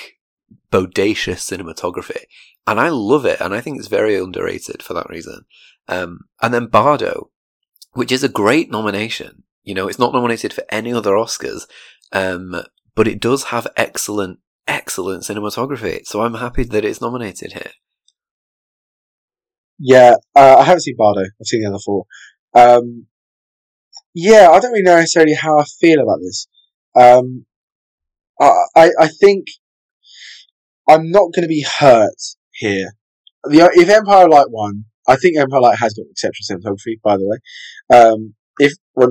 bodacious 0.70 1.42
cinematography, 1.42 2.22
and 2.68 2.78
I 2.78 2.88
love 2.88 3.26
it. 3.26 3.40
And 3.40 3.52
I 3.52 3.60
think 3.60 3.78
it's 3.78 3.88
very 3.88 4.16
underrated 4.16 4.80
for 4.80 4.94
that 4.94 5.10
reason. 5.10 5.44
Um, 5.88 6.20
and 6.42 6.52
then 6.52 6.66
Bardo, 6.66 7.30
which 7.92 8.12
is 8.12 8.24
a 8.24 8.28
great 8.28 8.70
nomination. 8.70 9.44
You 9.64 9.74
know, 9.74 9.88
it's 9.88 9.98
not 9.98 10.12
nominated 10.12 10.52
for 10.52 10.64
any 10.68 10.92
other 10.92 11.12
Oscars, 11.12 11.66
um, 12.12 12.62
but 12.94 13.08
it 13.08 13.20
does 13.20 13.44
have 13.44 13.66
excellent, 13.76 14.38
excellent 14.68 15.24
cinematography. 15.24 16.06
So 16.06 16.22
I'm 16.22 16.34
happy 16.34 16.64
that 16.64 16.84
it's 16.84 17.00
nominated 17.00 17.52
here. 17.52 17.72
Yeah, 19.78 20.14
uh, 20.34 20.56
I 20.58 20.64
haven't 20.64 20.82
seen 20.82 20.96
Bardo. 20.96 21.22
I've 21.22 21.46
seen 21.46 21.62
the 21.62 21.68
other 21.68 21.78
four. 21.84 22.06
Um, 22.54 23.06
yeah, 24.14 24.48
I 24.50 24.60
don't 24.60 24.72
really 24.72 24.82
know 24.82 24.96
necessarily 24.96 25.34
how 25.34 25.58
I 25.58 25.64
feel 25.64 26.00
about 26.00 26.20
this. 26.20 26.46
Um, 26.94 27.44
I, 28.40 28.52
I, 28.74 28.90
I 29.00 29.08
think 29.08 29.48
I'm 30.88 31.10
not 31.10 31.34
going 31.34 31.42
to 31.42 31.48
be 31.48 31.66
hurt 31.78 32.16
here. 32.52 32.92
The, 33.44 33.70
if 33.74 33.88
Empire 33.88 34.28
Light 34.28 34.50
won, 34.50 34.86
I 35.08 35.16
think 35.16 35.38
Empire 35.38 35.60
Light 35.60 35.78
has 35.78 35.94
got 35.94 36.06
exceptional 36.10 36.58
cinematography, 36.58 37.00
by 37.02 37.16
the 37.16 37.26
way. 37.28 37.38
Um, 37.96 38.34
if, 38.58 38.72
well, 38.94 39.10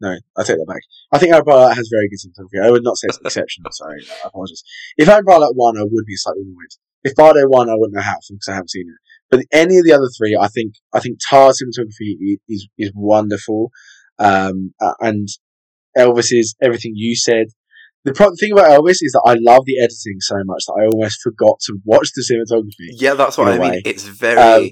no, 0.00 0.16
I 0.36 0.42
take 0.42 0.56
that 0.56 0.66
back. 0.66 0.82
I 1.12 1.18
think 1.18 1.32
Empire 1.34 1.56
Light 1.56 1.76
has 1.76 1.90
very 1.92 2.08
good 2.08 2.18
cinematography. 2.18 2.66
I 2.66 2.70
would 2.70 2.84
not 2.84 2.96
say 2.96 3.08
it's 3.08 3.18
exceptional, 3.18 3.70
sorry, 3.72 4.02
I 4.24 4.28
apologize. 4.28 4.62
If 4.96 5.08
Empire 5.08 5.38
Light 5.38 5.54
won, 5.54 5.78
I 5.78 5.82
would 5.82 6.06
be 6.06 6.16
slightly 6.16 6.42
annoyed. 6.42 6.74
If 7.04 7.14
Bardo 7.14 7.40
won, 7.46 7.68
I 7.68 7.74
wouldn't 7.74 7.94
know 7.94 8.00
how 8.00 8.16
because 8.28 8.48
I 8.48 8.54
haven't 8.54 8.70
seen 8.70 8.86
it. 8.88 8.98
But 9.30 9.44
any 9.52 9.78
of 9.78 9.84
the 9.84 9.92
other 9.92 10.08
three, 10.16 10.36
I 10.40 10.48
think 10.48 10.74
I 10.94 11.00
think 11.00 11.18
Tar's 11.28 11.60
cinematography 11.62 12.38
is 12.48 12.66
is 12.78 12.92
wonderful, 12.94 13.70
um, 14.18 14.72
uh, 14.80 14.94
and 15.00 15.28
Elvis's 15.96 16.56
everything 16.62 16.92
you 16.94 17.14
said. 17.14 17.48
The 18.04 18.12
pro- 18.12 18.34
thing 18.38 18.52
about 18.52 18.68
Elvis 18.68 18.98
is 19.00 19.12
that 19.12 19.22
I 19.26 19.34
love 19.40 19.64
the 19.64 19.78
editing 19.78 20.20
so 20.20 20.36
much 20.44 20.64
that 20.66 20.76
I 20.78 20.86
almost 20.86 21.20
forgot 21.22 21.58
to 21.66 21.78
watch 21.84 22.10
the 22.14 22.22
cinematography. 22.22 22.88
Yeah, 23.00 23.14
that's 23.14 23.38
what 23.38 23.48
I 23.48 23.58
mean. 23.58 23.82
It's 23.84 24.04
very, 24.04 24.38
Um, 24.38 24.70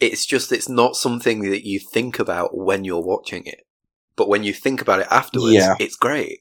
it's 0.00 0.24
just, 0.26 0.52
it's 0.52 0.68
not 0.68 0.96
something 0.96 1.40
that 1.50 1.66
you 1.66 1.78
think 1.80 2.18
about 2.18 2.56
when 2.56 2.84
you're 2.84 3.02
watching 3.02 3.44
it. 3.46 3.66
But 4.16 4.28
when 4.28 4.42
you 4.44 4.52
think 4.52 4.80
about 4.80 5.00
it 5.00 5.06
afterwards, 5.10 5.54
Yeah. 5.54 5.74
it's 5.78 5.96
great. 5.96 6.40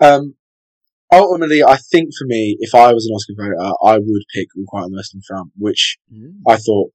Um, 0.00 0.34
ultimately, 1.12 1.62
I 1.62 1.76
think 1.76 2.10
for 2.18 2.26
me, 2.26 2.56
if 2.60 2.74
I 2.74 2.92
was 2.92 3.06
an 3.06 3.14
Oscar 3.14 3.34
voter, 3.36 3.74
I 3.84 3.98
would 3.98 4.22
pick 4.34 4.48
All 4.56 4.64
Quiet 4.66 4.84
on 4.84 4.90
the 4.90 4.96
Western 4.96 5.22
Front, 5.26 5.52
which 5.56 5.98
I 6.46 6.56
thought, 6.56 6.90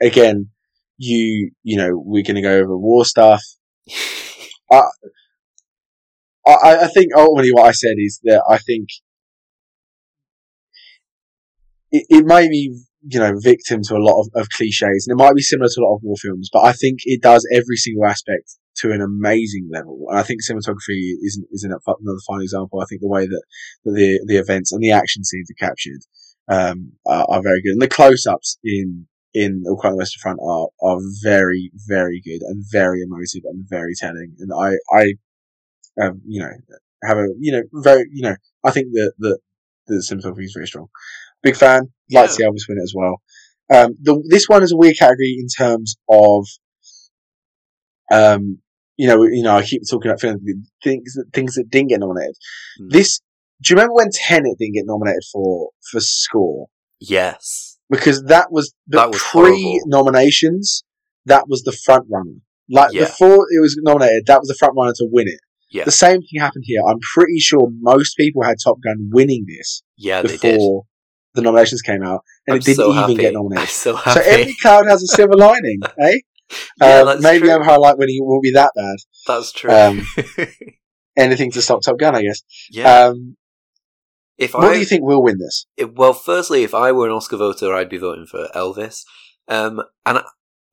again, 0.00 0.50
you 0.96 1.50
you 1.62 1.76
know, 1.76 1.90
we're 1.94 2.22
going 2.24 2.36
to 2.36 2.42
go 2.42 2.58
over 2.58 2.76
war 2.76 3.04
stuff. 3.04 3.42
I, 4.72 4.82
I 6.46 6.88
think 6.88 7.08
ultimately 7.16 7.52
what 7.52 7.66
I 7.66 7.72
said 7.72 7.94
is 7.98 8.20
that 8.24 8.42
I 8.48 8.58
think 8.58 8.88
it, 11.92 12.06
it 12.08 12.24
may 12.24 12.48
be, 12.48 12.76
you 13.02 13.18
know, 13.18 13.32
victim 13.38 13.80
to 13.82 13.96
a 13.96 14.04
lot 14.04 14.20
of, 14.20 14.28
of 14.34 14.48
cliches 14.50 15.06
and 15.06 15.18
it 15.18 15.22
might 15.22 15.34
be 15.34 15.42
similar 15.42 15.68
to 15.68 15.80
a 15.80 15.84
lot 15.84 15.96
of 15.96 16.02
war 16.02 16.16
films, 16.20 16.50
but 16.52 16.64
I 16.64 16.72
think 16.72 17.00
it 17.04 17.22
does 17.22 17.46
every 17.52 17.76
single 17.76 18.06
aspect 18.06 18.56
to 18.78 18.92
an 18.92 19.00
amazing 19.00 19.68
level. 19.72 20.06
And 20.08 20.18
I 20.18 20.22
think 20.22 20.40
cinematography 20.42 21.12
isn't 21.22 21.46
isn't 21.52 21.72
another 21.72 22.18
fine 22.26 22.42
example. 22.42 22.80
I 22.80 22.84
think 22.88 23.00
the 23.00 23.08
way 23.08 23.26
that, 23.26 23.42
that 23.84 23.94
the 23.94 24.20
the 24.26 24.36
events 24.36 24.72
and 24.72 24.82
the 24.82 24.92
action 24.92 25.24
scenes 25.24 25.50
are 25.50 25.66
captured 25.66 26.00
um, 26.48 26.92
are, 27.06 27.26
are, 27.28 27.42
very 27.42 27.62
good, 27.62 27.72
and 27.72 27.82
the 27.82 27.88
close 27.88 28.26
ups 28.26 28.58
in 28.64 29.06
in 29.32 29.62
All 29.68 29.76
Quiet 29.76 29.92
on 29.92 29.96
the 29.96 30.00
Western 30.00 30.20
Front 30.20 30.40
are 30.42 30.68
are 30.82 30.98
very 31.22 31.70
very 31.86 32.20
good 32.24 32.42
and 32.42 32.64
very 32.70 33.02
emotive 33.02 33.42
and 33.44 33.64
very 33.68 33.94
telling. 33.98 34.34
And 34.38 34.50
I 34.52 34.72
I 34.94 35.14
um, 36.02 36.20
you 36.26 36.40
know 36.40 36.50
have 37.04 37.18
a 37.18 37.28
you 37.38 37.52
know 37.52 37.62
very 37.72 38.06
you 38.12 38.22
know 38.22 38.36
I 38.64 38.70
think 38.70 38.88
that 38.92 39.12
that 39.18 39.38
the 39.86 39.96
cinematography 39.96 40.44
is 40.44 40.54
very 40.54 40.66
strong. 40.66 40.88
Big 41.42 41.56
fan. 41.56 41.92
Like 42.12 42.28
to 42.28 42.32
see 42.32 42.44
Elvis 42.44 42.68
win 42.68 42.78
it 42.78 42.82
as 42.82 42.92
well. 42.94 43.20
Um, 43.72 43.96
the, 44.02 44.22
this 44.28 44.46
one 44.48 44.62
is 44.62 44.72
a 44.72 44.76
weird 44.76 44.98
category 44.98 45.36
in 45.38 45.46
terms 45.46 45.96
of, 46.08 46.46
um, 48.10 48.58
you 48.96 49.06
know, 49.06 49.22
you 49.22 49.44
know, 49.44 49.56
I 49.56 49.62
keep 49.62 49.82
talking 49.88 50.10
about 50.10 50.20
films, 50.20 50.42
things 50.82 51.14
that 51.14 51.26
things 51.32 51.54
that 51.54 51.70
didn't 51.70 51.90
get 51.90 52.00
nominated. 52.00 52.36
Mm. 52.80 52.90
This, 52.90 53.20
do 53.62 53.72
you 53.72 53.76
remember 53.76 53.94
when 53.94 54.10
Tenet 54.12 54.58
didn't 54.58 54.74
get 54.74 54.86
nominated 54.86 55.22
for 55.32 55.70
for 55.90 56.00
score? 56.00 56.66
Yes, 56.98 57.78
because 57.88 58.24
that 58.24 58.50
was 58.50 58.74
the 58.88 58.98
that 58.98 59.10
was 59.10 59.22
pre 59.22 59.80
nominations. 59.86 60.82
That 61.26 61.48
was 61.48 61.62
the 61.62 61.72
front 61.72 62.06
runner. 62.10 62.38
Like 62.68 62.92
yeah. 62.92 63.04
before 63.04 63.46
it 63.50 63.60
was 63.60 63.78
nominated, 63.80 64.26
that 64.26 64.40
was 64.40 64.48
the 64.48 64.56
front 64.58 64.74
runner 64.76 64.92
to 64.96 65.08
win 65.10 65.28
it. 65.28 65.38
Yeah. 65.70 65.84
The 65.84 65.92
same 65.92 66.20
thing 66.20 66.40
happened 66.40 66.64
here. 66.66 66.80
I'm 66.86 66.98
pretty 67.14 67.38
sure 67.38 67.68
most 67.80 68.16
people 68.16 68.42
had 68.42 68.56
Top 68.62 68.78
Gun 68.82 69.10
winning 69.12 69.46
this. 69.46 69.82
Yeah, 69.96 70.22
before 70.22 70.86
the 71.34 71.42
nominations 71.42 71.82
came 71.82 72.02
out, 72.02 72.22
and 72.46 72.54
I'm 72.54 72.58
it 72.58 72.64
didn't 72.64 72.76
so 72.76 72.90
even 72.90 73.02
happy. 73.02 73.14
get 73.16 73.34
nominated. 73.34 73.68
So, 73.68 73.96
so, 73.96 74.20
every 74.20 74.54
cloud 74.60 74.86
has 74.86 75.02
a 75.02 75.06
silver 75.06 75.36
lining, 75.36 75.80
eh? 76.00 76.18
Yeah, 76.80 77.02
uh, 77.02 77.18
maybe 77.20 77.46
true. 77.46 77.52
I'm 77.52 77.62
highlight 77.62 77.96
he 78.08 78.20
won't 78.20 78.42
be 78.42 78.52
that 78.52 78.72
bad. 78.74 78.96
That's 79.26 79.52
true. 79.52 79.70
Um, 79.70 80.06
anything 81.16 81.52
to 81.52 81.62
stop 81.62 81.82
Top 81.82 81.98
Gun, 81.98 82.16
I 82.16 82.22
guess. 82.22 82.42
Yeah. 82.70 83.04
Um, 83.04 83.36
if 84.36 84.54
what 84.54 84.64
I, 84.64 84.72
do 84.72 84.78
you 84.80 84.86
think 84.86 85.04
will 85.04 85.22
win 85.22 85.38
this? 85.38 85.66
It, 85.76 85.94
well, 85.94 86.14
firstly, 86.14 86.64
if 86.64 86.74
I 86.74 86.92
were 86.92 87.06
an 87.06 87.12
Oscar 87.12 87.36
voter, 87.36 87.74
I'd 87.74 87.90
be 87.90 87.98
voting 87.98 88.26
for 88.26 88.48
Elvis. 88.54 89.04
Um, 89.46 89.82
and 90.06 90.22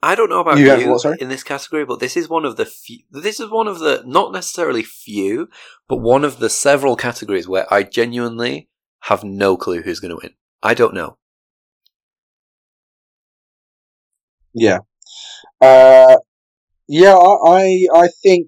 I 0.02 0.16
don't 0.16 0.30
know 0.30 0.40
about 0.40 0.58
you, 0.58 0.74
you 0.76 0.90
what, 0.90 1.22
in 1.22 1.30
this 1.30 1.44
category, 1.44 1.84
but 1.84 2.00
this 2.00 2.16
is 2.16 2.30
one 2.30 2.46
of 2.46 2.56
the 2.56 2.66
few, 2.66 3.00
this 3.12 3.40
is 3.40 3.50
one 3.50 3.68
of 3.68 3.80
the, 3.80 4.04
not 4.06 4.32
necessarily 4.32 4.84
few, 4.84 5.50
but 5.90 5.98
one 5.98 6.24
of 6.24 6.40
the 6.40 6.50
several 6.50 6.96
categories 6.96 7.48
where 7.48 7.72
I 7.74 7.84
genuinely 7.84 8.70
have 9.02 9.24
no 9.24 9.58
clue 9.58 9.82
who's 9.82 10.00
going 10.00 10.12
to 10.12 10.20
win. 10.22 10.34
I 10.64 10.74
don't 10.74 10.94
know. 10.94 11.18
Yeah. 14.54 14.80
Uh, 15.62 16.18
yeah, 16.88 17.16
I, 17.16 17.86
I, 17.94 18.08
think, 18.24 18.48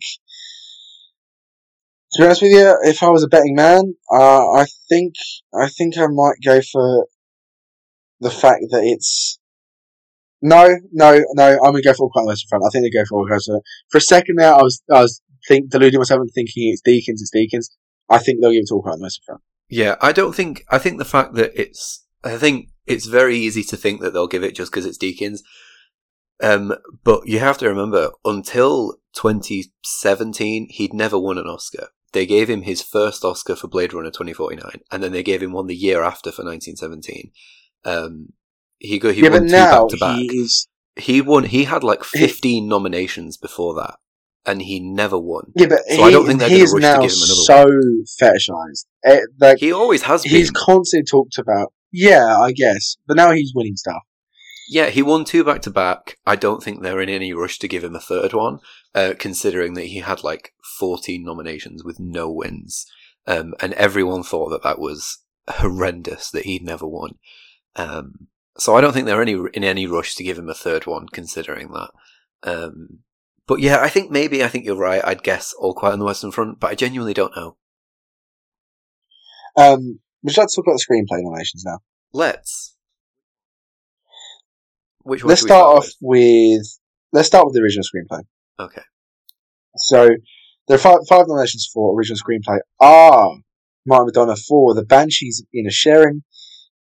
to 2.14 2.22
be 2.22 2.26
honest 2.26 2.41
with 2.41 2.51
you, 2.51 2.78
if 2.84 3.03
I 3.03 3.10
was 3.10 3.24
a 3.24 3.28
betting 3.28 3.55
man, 3.55 3.95
uh, 4.12 4.51
I 4.53 4.66
think, 4.89 5.14
I 5.53 5.68
think 5.70 5.97
I 5.97 6.07
might 6.07 6.38
go 6.43 6.62
for 6.62 7.07
the 8.22 8.32
fact 8.32 8.66
that 8.72 8.82
it's, 8.84 9.39
no, 10.41 10.76
no, 10.91 11.24
no, 11.34 11.57
I'm 11.64 11.72
gonna 11.72 11.82
go 11.82 11.93
for 11.93 12.10
quite 12.10 12.24
Quiet 12.24 12.28
Western 12.28 12.47
Front. 12.49 12.64
I 12.66 12.70
think 12.72 12.86
they 12.86 12.97
go 12.97 13.05
for 13.07 13.20
All 13.20 13.62
For 13.89 13.97
a 13.97 14.01
second 14.01 14.38
there, 14.38 14.53
I 14.53 14.62
was, 14.62 14.82
I 14.91 15.01
was 15.01 15.22
think, 15.47 15.70
deluding 15.70 15.99
myself 15.99 16.22
into 16.22 16.32
thinking 16.34 16.74
it's 16.74 16.82
Deakins, 16.82 17.22
it's 17.22 17.32
Deakins. 17.36 17.70
I 18.10 18.20
think 18.20 18.39
they'll 18.41 18.51
give 18.51 18.62
it 18.62 18.68
to 18.70 18.76
All 18.76 18.82
Quiet 18.82 19.01
Western 19.01 19.24
Front. 19.26 19.41
Yeah, 19.70 19.95
I 20.01 20.11
don't 20.11 20.36
think. 20.36 20.65
I 20.70 20.80
think 20.80 20.97
the 20.97 21.05
fact 21.05 21.36
that 21.36 21.51
it's. 21.59 22.05
I 22.24 22.38
think 22.38 22.70
it's 22.86 23.05
very 23.05 23.38
easy 23.38 23.63
to 23.63 23.78
think 23.78 24.01
that 24.01 24.13
they'll 24.13 24.28
give 24.28 24.43
it 24.43 24.55
just 24.55 24.72
because 24.72 24.86
it's 24.86 24.97
Deakins. 24.97 25.39
Um, 26.41 26.74
but 27.03 27.28
you 27.28 27.39
have 27.39 27.57
to 27.59 27.70
remember, 27.70 28.11
until 28.26 28.95
2017, 29.13 30.67
he'd 30.72 30.93
never 30.93 31.20
won 31.20 31.38
an 31.38 31.47
Oscar. 31.47 31.89
They 32.11 32.26
gave 32.26 32.49
him 32.49 32.63
his 32.63 32.82
first 32.82 33.24
Oscar 33.24 33.55
for 33.55 33.67
Blade 33.67 33.93
Runner 33.93 34.09
2049, 34.09 34.82
and 34.91 35.03
then 35.03 35.11
they 35.11 35.24
gave 35.24 35.43
him 35.43 35.51
one 35.51 35.67
the 35.67 35.76
year 35.76 36.03
after 36.03 36.32
for 36.32 36.43
1917. 36.43 37.32
Um, 37.86 38.34
he 38.80 38.97
go, 38.97 39.11
he 39.13 39.22
yeah, 39.22 39.30
won 39.30 39.47
two 39.47 39.51
back 39.51 39.88
to 39.89 39.97
back. 39.97 40.20
He 40.95 41.22
won. 41.22 41.43
He 41.43 41.65
had 41.65 41.84
like 41.84 42.03
15 42.03 42.67
nominations 42.67 43.38
before 43.38 43.76
that 43.76 43.99
and 44.50 44.62
he 44.64 44.80
never 44.80 45.18
won. 45.18 45.52
Yeah, 45.56 45.68
but 45.68 45.80
so 45.88 45.95
he, 45.95 46.02
I 46.02 46.12
don't 46.12 46.26
think 46.26 46.39
they're 46.39 46.50
going 46.50 46.66
to 46.66 46.74
rush 46.74 46.82
to 46.82 47.02
give 47.02 47.12
him 47.12 47.24
another 47.24 47.43
so 47.45 47.66
one. 47.66 48.04
fetishized. 48.20 48.86
It, 49.04 49.30
like, 49.39 49.60
he 49.60 49.72
always 49.72 50.02
has 50.04 50.24
been. 50.24 50.32
He's 50.32 50.50
constantly 50.52 51.06
talked 51.06 51.38
about. 51.38 51.72
Yeah, 51.91 52.38
I 52.39 52.52
guess, 52.52 52.97
but 53.08 53.16
now 53.16 53.32
he's 53.32 53.54
winning 53.56 53.76
stuff. 53.76 54.02
Yeah, 54.68 54.89
he 54.89 55.02
won 55.02 55.26
two 55.26 55.43
back 55.43 55.62
to 55.64 55.72
back. 55.72 56.18
I 56.26 56.36
don't 56.36 56.64
think 56.64 56.82
they're 56.82 57.02
in 57.02 57.10
any 57.10 57.34
rush 57.34 57.58
to 57.60 57.68
give 57.68 57.84
him 57.84 57.95
a 57.95 58.00
third 58.00 58.34
one, 58.34 58.60
uh, 58.93 59.14
considering 59.18 59.74
that 59.76 59.86
he 59.86 60.00
had 60.00 60.24
like 60.24 60.54
14 60.80 61.24
nominations 61.24 61.84
with 61.84 62.00
no 62.00 62.32
wins. 62.32 62.86
Um, 63.26 63.54
and 63.62 63.74
everyone 63.74 64.24
thought 64.24 64.50
that 64.50 64.64
that 64.64 64.80
was 64.80 65.20
horrendous 65.47 66.30
that 66.32 66.45
he'd 66.45 66.64
never 66.64 66.88
won. 66.88 67.18
Um, 67.76 68.28
so 68.58 68.76
I 68.76 68.82
don't 68.82 68.93
think 68.93 69.06
they're 69.06 69.22
any 69.22 69.38
in 69.54 69.64
any 69.64 69.88
rush 69.88 70.16
to 70.16 70.24
give 70.24 70.38
him 70.38 70.50
a 70.50 70.56
third 70.56 70.86
one, 70.86 71.08
considering 71.10 71.72
that. 71.72 71.89
Um, 72.43 73.00
but 73.50 73.62
yeah, 73.62 73.82
I 73.82 73.89
think 73.89 74.12
maybe 74.12 74.43
I 74.43 74.47
think 74.47 74.64
you're 74.64 74.76
right. 74.76 75.02
I'd 75.04 75.24
guess 75.24 75.54
All 75.58 75.74
Quiet 75.74 75.93
on 75.93 76.00
the 76.00 76.06
Western 76.06 76.32
Front, 76.32 76.60
but 76.60 76.70
I 76.70 76.76
genuinely 76.76 77.16
don't 77.16 77.36
know. 77.36 77.58
Um, 79.58 80.00
would 80.22 80.38
you 80.38 80.41
like 80.41 80.50
to 80.50 80.56
talk 80.56 80.66
about 80.68 80.78
the 80.78 80.86
screenplay 80.88 81.24
nominations 81.24 81.64
now? 81.66 81.80
Let's. 82.14 82.78
Which 85.02 85.24
one 85.24 85.30
let's 85.30 85.41
start, 85.41 85.78
off 85.78 85.88
with? 86.00 86.60
with? 86.60 86.80
Let's 87.12 87.28
start 87.28 87.47
with 87.47 87.56
the 87.56 87.62
original 87.62 87.84
screenplay. 87.84 88.22
Okay. 88.60 88.84
So 89.78 90.10
there 90.68 90.76
are 90.76 90.80
five, 90.80 91.00
five 91.10 91.26
nominations 91.28 91.68
for 91.74 91.97
original 91.97 92.20
screenplay. 92.20 92.60
Are 92.80 93.32
Martin 93.84 94.14
McDonagh 94.14 94.45
for 94.47 94.76
The 94.76 94.86
Banshees 94.86 95.41
of 95.41 95.47
Inisherin, 95.56 96.22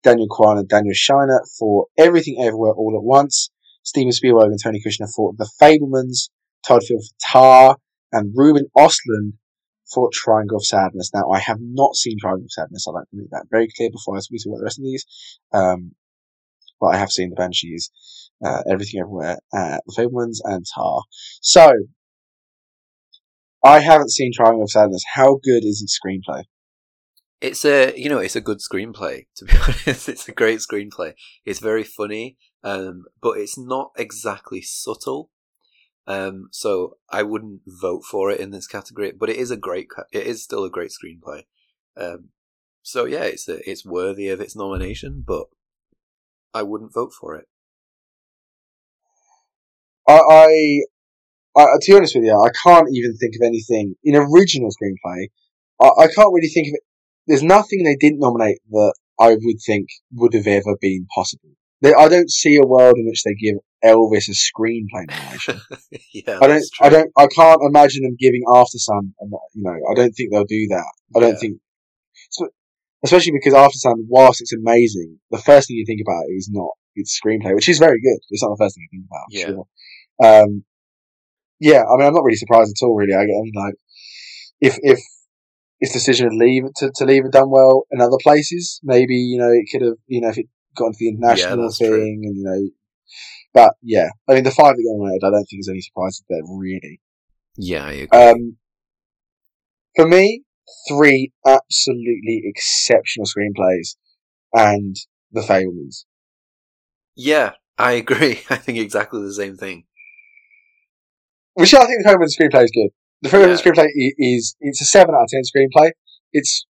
Daniel 0.02 0.28
Kwan 0.28 0.58
and 0.58 0.68
Daniel 0.68 0.94
Scheinert 0.94 1.48
for 1.58 1.86
Everything 1.96 2.36
Everywhere 2.42 2.72
All 2.72 2.94
at 2.94 3.02
Once, 3.02 3.48
Steven 3.84 4.12
Spielberg 4.12 4.50
and 4.50 4.62
Tony 4.62 4.82
Kushner 4.86 5.08
for 5.16 5.32
The 5.38 5.48
Fabelmans, 5.58 6.28
Todd 6.66 6.82
Field 6.82 7.02
for 7.02 7.32
Tar, 7.32 7.76
and 8.12 8.32
Ruben 8.34 8.66
Ostlund 8.76 9.34
for 9.92 10.10
Triangle 10.12 10.58
of 10.58 10.66
Sadness. 10.66 11.10
Now, 11.14 11.30
I 11.30 11.38
have 11.38 11.58
not 11.60 11.96
seen 11.96 12.18
Triangle 12.20 12.44
of 12.44 12.52
Sadness. 12.52 12.86
I'd 12.86 12.92
like 12.92 13.10
to 13.10 13.16
make 13.16 13.30
that 13.30 13.46
very 13.50 13.68
clear 13.76 13.90
before 13.90 14.16
I 14.16 14.20
speak 14.20 14.42
about 14.46 14.58
the 14.58 14.64
rest 14.64 14.78
of 14.78 14.84
these. 14.84 15.04
Um, 15.52 15.92
but 16.80 16.88
I 16.88 16.96
have 16.96 17.10
seen 17.10 17.30
The 17.30 17.36
Banshees, 17.36 17.90
uh, 18.44 18.62
Everything 18.70 19.00
Everywhere, 19.00 19.38
uh, 19.52 19.78
The 19.86 19.94
Fabelmans, 19.96 20.38
and 20.44 20.64
Tar. 20.74 21.02
So, 21.40 21.72
I 23.64 23.80
haven't 23.80 24.10
seen 24.10 24.30
Triangle 24.34 24.62
of 24.62 24.70
Sadness. 24.70 25.02
How 25.14 25.38
good 25.42 25.64
is 25.64 25.82
its 25.82 25.98
screenplay? 25.98 26.44
It's 27.40 27.64
a, 27.64 27.96
you 27.96 28.08
know, 28.08 28.18
it's 28.18 28.36
a 28.36 28.40
good 28.40 28.58
screenplay, 28.58 29.26
to 29.36 29.44
be 29.44 29.56
honest. 29.62 30.08
It's 30.08 30.28
a 30.28 30.32
great 30.32 30.60
screenplay. 30.60 31.14
It's 31.44 31.60
very 31.60 31.84
funny, 31.84 32.36
um, 32.62 33.04
but 33.20 33.38
it's 33.38 33.58
not 33.58 33.90
exactly 33.96 34.62
subtle. 34.62 35.30
Um, 36.08 36.48
so 36.52 36.96
I 37.12 37.22
wouldn't 37.22 37.60
vote 37.66 38.02
for 38.02 38.30
it 38.30 38.40
in 38.40 38.50
this 38.50 38.66
category, 38.66 39.12
but 39.12 39.28
it 39.28 39.36
is 39.36 39.50
a 39.50 39.58
great, 39.58 39.88
it 40.10 40.26
is 40.26 40.42
still 40.42 40.64
a 40.64 40.70
great 40.70 40.90
screenplay. 40.90 41.42
Um, 41.98 42.30
so 42.82 43.04
yeah, 43.04 43.24
it's 43.24 43.46
a, 43.46 43.58
it's 43.70 43.84
worthy 43.84 44.30
of 44.30 44.40
its 44.40 44.56
nomination, 44.56 45.22
but 45.26 45.48
I 46.54 46.62
wouldn't 46.62 46.94
vote 46.94 47.12
for 47.12 47.34
it. 47.34 47.44
I, 50.08 50.18
I, 50.18 50.80
I, 51.54 51.64
to 51.78 51.92
be 51.92 51.94
honest 51.94 52.14
with 52.14 52.24
you, 52.24 52.32
I 52.32 52.48
can't 52.64 52.88
even 52.90 53.14
think 53.18 53.34
of 53.34 53.46
anything 53.46 53.94
in 54.02 54.16
original 54.16 54.70
screenplay. 54.70 55.26
I, 55.78 56.04
I 56.04 56.06
can't 56.06 56.32
really 56.32 56.48
think 56.48 56.68
of 56.68 56.74
it. 56.74 56.80
There's 57.26 57.42
nothing 57.42 57.84
they 57.84 57.96
didn't 57.96 58.20
nominate 58.20 58.60
that 58.70 58.94
I 59.20 59.36
would 59.38 59.58
think 59.66 59.88
would 60.12 60.32
have 60.32 60.46
ever 60.46 60.74
been 60.80 61.06
possible. 61.14 61.50
They, 61.80 61.94
I 61.94 62.08
don't 62.08 62.30
see 62.30 62.56
a 62.56 62.66
world 62.66 62.96
in 62.96 63.06
which 63.06 63.22
they 63.22 63.34
give 63.34 63.56
Elvis 63.84 64.28
a 64.28 64.32
screenplay 64.32 65.08
nomination. 65.08 65.60
yeah, 66.12 66.38
I 66.42 66.46
don't. 66.48 66.64
I 66.80 66.88
don't. 66.88 67.10
I 67.16 67.26
can't 67.28 67.60
imagine 67.62 68.02
them 68.02 68.16
giving 68.18 68.42
Aftersun. 68.48 69.12
You 69.54 69.62
know, 69.62 69.78
I 69.90 69.94
don't 69.94 70.10
think 70.12 70.32
they'll 70.32 70.44
do 70.44 70.66
that. 70.70 70.92
I 71.16 71.20
don't 71.20 71.32
yeah. 71.34 71.38
think, 71.38 71.58
especially 73.04 73.32
because 73.32 73.54
Aftersun, 73.54 74.06
whilst 74.08 74.40
it's 74.40 74.52
amazing, 74.52 75.18
the 75.30 75.38
first 75.38 75.68
thing 75.68 75.76
you 75.76 75.86
think 75.86 76.00
about 76.04 76.24
is 76.30 76.48
not 76.52 76.70
its 76.96 77.18
screenplay, 77.18 77.54
which 77.54 77.68
is 77.68 77.78
very 77.78 78.00
good. 78.00 78.18
It's 78.30 78.42
not 78.42 78.50
the 78.50 78.64
first 78.64 78.74
thing 78.74 78.88
you 78.90 78.98
think 78.98 79.06
about. 79.08 79.26
Yeah. 79.30 79.46
Sure. 79.46 80.42
Um, 80.42 80.64
yeah. 81.60 81.82
I 81.84 81.96
mean, 81.96 82.06
I'm 82.08 82.14
not 82.14 82.24
really 82.24 82.36
surprised 82.36 82.74
at 82.76 82.84
all. 82.84 82.96
Really, 82.96 83.14
I, 83.14 83.20
I 83.20 83.24
mean, 83.24 83.52
like, 83.54 83.74
if 84.60 84.78
if 84.82 84.98
its 85.80 85.92
decision 85.92 86.28
to 86.28 86.36
leave 86.36 86.64
to, 86.76 86.90
to 86.96 87.04
leave 87.04 87.24
it 87.24 87.32
done 87.32 87.50
well 87.50 87.84
in 87.92 88.00
other 88.00 88.18
places, 88.20 88.80
maybe 88.82 89.14
you 89.14 89.38
know 89.38 89.50
it 89.50 89.66
could 89.70 89.82
have 89.82 89.96
you 90.08 90.20
know 90.20 90.28
if 90.30 90.38
it 90.38 90.46
got 90.78 90.86
into 90.86 90.98
the 91.00 91.08
international 91.08 91.64
yeah, 91.64 91.70
thing 91.78 91.88
true. 91.90 92.02
and 92.02 92.36
you 92.36 92.44
know 92.44 92.68
but 93.54 93.74
yeah, 93.82 94.10
I 94.28 94.34
mean, 94.34 94.44
the 94.44 94.50
five 94.50 94.76
that 94.76 94.82
got 94.82 94.98
nominated, 94.98 95.24
I 95.24 95.30
don't 95.30 95.44
think 95.44 95.64
there's 95.64 95.68
any 95.68 95.80
surprises 95.80 96.24
there, 96.28 96.42
really. 96.48 97.00
Yeah, 97.56 97.86
I 97.86 97.92
agree. 97.92 98.18
Um, 98.18 98.56
for 99.96 100.06
me, 100.06 100.44
three 100.88 101.32
absolutely 101.46 102.42
exceptional 102.44 103.26
screenplays 103.26 103.96
and 104.52 104.96
The 105.32 105.40
Fabelmans. 105.40 106.04
Yeah, 107.16 107.52
I 107.76 107.92
agree. 107.92 108.42
I 108.50 108.56
think 108.56 108.78
exactly 108.78 109.22
the 109.22 109.34
same 109.34 109.56
thing. 109.56 109.84
which 111.54 111.74
I 111.74 111.84
think 111.86 112.04
the 112.04 112.10
Fabelman 112.10 112.28
screenplay 112.28 112.64
is 112.64 112.70
good. 112.70 112.90
The 113.22 113.28
Fabelman 113.30 113.64
yeah. 113.64 113.72
screenplay 113.72 113.88
is 114.18 114.54
it's 114.60 114.80
a 114.80 114.84
seven 114.84 115.14
out 115.14 115.22
of 115.22 115.28
ten 115.28 115.42
screenplay. 115.42 115.90
It's 116.32 116.66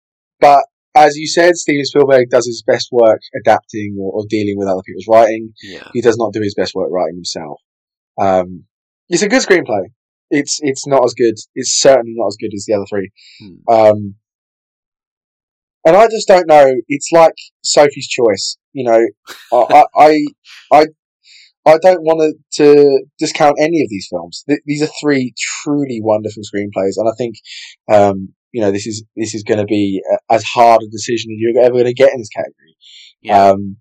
but 0.40 0.64
as 0.94 1.16
you 1.16 1.26
said, 1.26 1.56
Steven 1.56 1.84
Spielberg 1.84 2.28
does 2.30 2.46
his 2.46 2.62
best 2.66 2.88
work 2.92 3.20
adapting 3.40 3.96
or, 3.98 4.12
or 4.12 4.24
dealing 4.28 4.54
with 4.56 4.68
other 4.68 4.82
people's 4.86 5.06
writing. 5.08 5.52
Yeah. 5.62 5.88
He 5.92 6.00
does 6.00 6.16
not 6.18 6.32
do 6.32 6.40
his 6.40 6.54
best 6.54 6.74
work 6.74 6.88
writing 6.90 7.16
himself. 7.16 7.60
Um, 8.20 8.64
it's 9.08 9.22
a 9.22 9.28
good 9.28 9.42
screenplay. 9.42 9.84
It's 10.30 10.58
it's 10.62 10.86
not 10.86 11.04
as 11.04 11.14
good. 11.14 11.34
It's 11.54 11.72
certainly 11.78 12.14
not 12.16 12.28
as 12.28 12.36
good 12.40 12.54
as 12.54 12.64
the 12.66 12.74
other 12.74 12.86
three. 12.88 13.10
Hmm. 13.40 13.74
Um, 13.74 14.14
and 15.84 15.96
I 15.96 16.06
just 16.06 16.28
don't 16.28 16.46
know. 16.46 16.74
It's 16.88 17.08
like 17.12 17.34
Sophie's 17.62 18.08
Choice. 18.08 18.56
You 18.72 18.84
know, 18.84 19.06
I, 19.52 19.84
I, 19.94 20.24
I, 20.72 20.86
I 21.66 21.78
don't 21.78 22.02
want 22.02 22.36
to 22.54 23.04
discount 23.18 23.56
any 23.60 23.82
of 23.82 23.88
these 23.90 24.06
films. 24.10 24.44
Th- 24.48 24.62
these 24.64 24.82
are 24.82 24.88
three 25.00 25.34
truly 25.62 26.00
wonderful 26.02 26.42
screenplays, 26.42 26.94
and 26.96 27.08
I 27.08 27.12
think, 27.18 27.36
um, 27.90 28.32
you 28.52 28.60
know, 28.60 28.70
this 28.70 28.86
is 28.86 29.04
this 29.16 29.34
is 29.34 29.42
going 29.42 29.58
to 29.58 29.64
be 29.64 30.02
a, 30.10 30.34
as 30.34 30.44
hard 30.44 30.82
a 30.82 30.90
decision 30.90 31.32
as 31.32 31.38
you're 31.38 31.62
ever 31.62 31.74
going 31.74 31.86
to 31.86 31.94
get 31.94 32.12
in 32.12 32.18
this 32.18 32.28
category. 32.28 32.76
Yeah. 33.22 33.50
Um, 33.50 33.76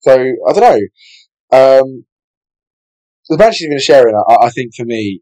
so 0.00 0.12
I 0.12 0.52
don't 0.52 0.60
know. 0.60 1.78
Um, 1.80 2.04
the 3.28 3.36
Banshees 3.36 3.68
of 3.68 3.72
Inisherin, 3.72 4.20
I, 4.28 4.46
I 4.46 4.50
think 4.50 4.74
for 4.76 4.84
me, 4.84 5.20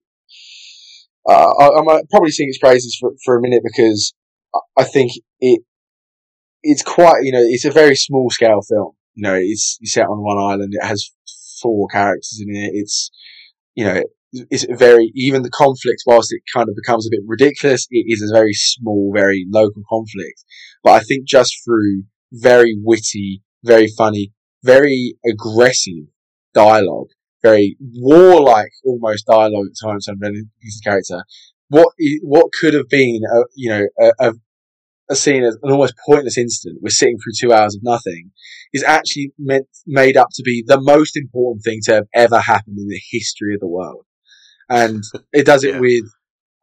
uh, 1.28 1.52
I, 1.60 1.80
I 1.80 1.82
might 1.82 2.08
probably 2.10 2.30
sing 2.30 2.48
its 2.48 2.58
praises 2.58 2.96
for, 2.98 3.12
for 3.24 3.36
a 3.36 3.42
minute 3.42 3.62
because 3.62 4.14
I 4.76 4.84
think 4.84 5.12
it 5.40 5.62
it's 6.62 6.82
quite 6.82 7.22
you 7.22 7.32
know 7.32 7.42
it's 7.42 7.64
a 7.64 7.70
very 7.70 7.96
small 7.96 8.30
scale 8.30 8.60
film. 8.62 8.92
You 9.14 9.22
know, 9.24 9.34
it's, 9.34 9.78
set 9.84 10.06
on 10.06 10.22
one 10.22 10.38
island. 10.38 10.72
It 10.72 10.86
has 10.86 11.10
four 11.60 11.88
characters 11.88 12.40
in 12.40 12.54
it. 12.54 12.70
It's 12.74 13.10
you 13.74 13.84
know 13.84 14.02
it's 14.32 14.66
very 14.78 15.10
even 15.14 15.42
the 15.42 15.50
conflict 15.50 16.02
whilst 16.06 16.32
it 16.32 16.42
kind 16.54 16.68
of 16.68 16.76
becomes 16.76 17.06
a 17.06 17.10
bit 17.10 17.20
ridiculous 17.26 17.86
it 17.90 18.04
is 18.06 18.22
a 18.22 18.34
very 18.34 18.52
small 18.52 19.12
very 19.14 19.46
local 19.50 19.82
conflict. 19.88 20.44
But 20.84 20.92
i 20.92 21.00
think 21.00 21.26
just 21.26 21.54
through 21.64 22.04
very 22.32 22.76
witty 22.82 23.42
very 23.64 23.88
funny 23.88 24.32
very 24.62 25.14
aggressive 25.28 26.04
dialogue 26.54 27.08
very 27.42 27.76
warlike 27.80 28.72
almost 28.84 29.26
dialogue 29.26 29.66
at 29.66 29.88
times 29.88 30.04
from 30.06 30.18
Brendan's 30.18 30.80
character 30.84 31.24
what 31.68 31.88
what 32.22 32.52
could 32.60 32.74
have 32.74 32.88
been 32.88 33.20
a 33.32 33.40
you 33.56 33.70
know 33.70 33.86
a, 33.98 34.12
a, 34.20 34.32
a 35.10 35.16
scene 35.16 35.42
as 35.42 35.56
an 35.62 35.72
almost 35.72 35.94
pointless 36.06 36.38
incident 36.38 36.80
we're 36.82 36.90
sitting 36.90 37.18
through 37.18 37.32
two 37.36 37.52
hours 37.52 37.74
of 37.74 37.82
nothing 37.82 38.30
is 38.72 38.84
actually 38.84 39.32
meant 39.38 39.66
made 39.86 40.16
up 40.16 40.28
to 40.32 40.42
be 40.42 40.62
the 40.66 40.80
most 40.80 41.16
important 41.16 41.64
thing 41.64 41.80
to 41.82 41.92
have 41.94 42.06
ever 42.14 42.38
happened 42.38 42.78
in 42.78 42.88
the 42.88 43.00
history 43.10 43.54
of 43.54 43.60
the 43.60 43.68
world 43.68 44.04
and 44.70 45.02
it 45.32 45.44
does 45.44 45.64
it 45.64 45.74
yeah. 45.74 45.80
with 45.80 46.04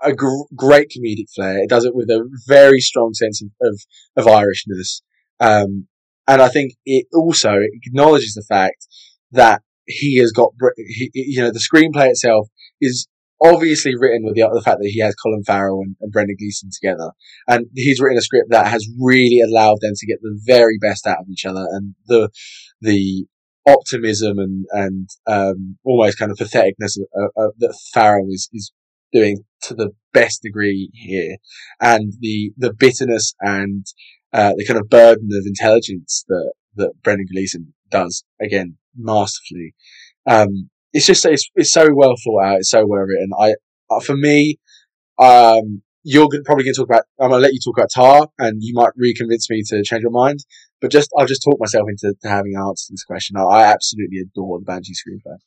a 0.02 0.14
gr- 0.14 0.48
great 0.56 0.90
comedic 0.90 1.26
flair 1.36 1.60
it 1.60 1.70
does 1.70 1.86
it 1.86 1.94
with 1.94 2.10
a 2.10 2.28
very 2.48 2.80
strong 2.80 3.14
sense 3.14 3.42
of 3.42 3.50
of, 3.62 3.80
of 4.16 4.28
irishness 4.28 5.02
um, 5.40 5.88
and 6.28 6.42
i 6.42 6.48
think 6.48 6.74
it 6.86 7.06
also 7.14 7.60
acknowledges 7.84 8.34
the 8.34 8.46
fact 8.48 8.88
that 9.32 9.62
he 9.86 10.18
has 10.18 10.32
got 10.32 10.50
he, 10.78 11.12
you 11.14 11.42
know 11.42 11.52
the 11.52 11.60
screenplay 11.60 12.10
itself 12.10 12.48
is 12.82 13.08
obviously 13.42 13.94
written 13.96 14.24
with 14.24 14.36
the, 14.36 14.50
the 14.54 14.62
fact 14.62 14.80
that 14.82 14.90
he 14.90 15.00
has 15.00 15.16
Colin 15.16 15.44
Farrell 15.44 15.82
and, 15.82 15.96
and 16.02 16.12
Brendan 16.12 16.36
Gleeson 16.40 16.70
together. 16.72 17.12
And 17.48 17.68
he's 17.76 18.00
written 18.00 18.18
a 18.18 18.22
script 18.22 18.50
that 18.50 18.68
has 18.68 18.88
really 19.00 19.42
allowed 19.42 19.78
them 19.82 19.94
to 19.96 20.08
get 20.08 20.18
the 20.22 20.40
very 20.46 20.78
best 20.80 21.06
out 21.06 21.20
of 21.20 21.30
each 21.30 21.46
other 21.46 21.66
and 21.72 21.94
the, 22.08 22.30
the 22.82 23.28
optimism 23.68 24.40
and, 24.40 24.66
and, 24.72 25.10
um, 25.28 25.78
almost 25.84 26.18
kind 26.18 26.32
of 26.32 26.38
patheticness 26.38 26.98
of, 27.16 27.30
of, 27.36 27.54
that 27.60 27.78
Farrell 27.94 28.28
is, 28.30 28.50
is 28.54 28.72
doing 29.12 29.44
to 29.64 29.74
the 29.74 29.92
best 30.14 30.42
degree 30.42 30.90
here. 30.94 31.38
And 31.82 32.14
the, 32.20 32.52
the 32.58 32.74
bitterness 32.74 33.34
and, 33.42 33.86
uh, 34.34 34.54
the 34.56 34.66
kind 34.66 34.80
of 34.80 34.90
burden 34.90 35.30
of 35.32 35.46
intelligence 35.46 36.26
that, 36.28 36.54
that 36.76 36.92
Brendan 37.04 37.28
Gleeson 37.32 37.74
does 37.90 38.24
again 38.42 38.78
masterfully. 38.96 39.74
Um, 40.26 40.70
it's 40.94 41.06
just 41.06 41.26
it's, 41.26 41.50
it's 41.56 41.72
so 41.72 41.88
well 41.94 42.16
thought 42.24 42.44
out. 42.44 42.58
It's 42.58 42.70
so 42.70 42.86
well 42.86 43.02
written. 43.02 43.30
I 43.40 43.54
uh, 43.90 44.00
for 44.00 44.16
me, 44.16 44.58
um, 45.20 45.82
you're 46.08 46.30
probably 46.46 46.64
going 46.64 46.74
to 46.74 46.80
talk 46.80 46.90
about. 46.90 47.04
I'm 47.20 47.30
going 47.30 47.42
to 47.42 47.44
let 47.44 47.54
you 47.54 47.60
talk 47.60 47.78
about 47.78 47.92
Tar, 47.94 48.30
and 48.40 48.64
you 48.64 48.74
might 48.74 48.92
reconvince 48.98 49.50
me 49.50 49.62
to 49.68 49.84
change 49.84 50.02
your 50.02 50.12
mind. 50.12 50.40
But 50.80 50.90
just 50.90 51.10
I'll 51.18 51.26
just 51.26 51.44
talk 51.44 51.60
myself 51.60 51.88
into 51.90 52.16
having 52.24 52.56
answered 52.56 52.94
this 52.94 53.04
question. 53.04 53.36
I, 53.36 53.44
I 53.44 53.64
absolutely 53.66 54.20
adore 54.20 54.60
the 54.60 54.66
Banshee 54.66 54.94
screenplay. 54.94 55.38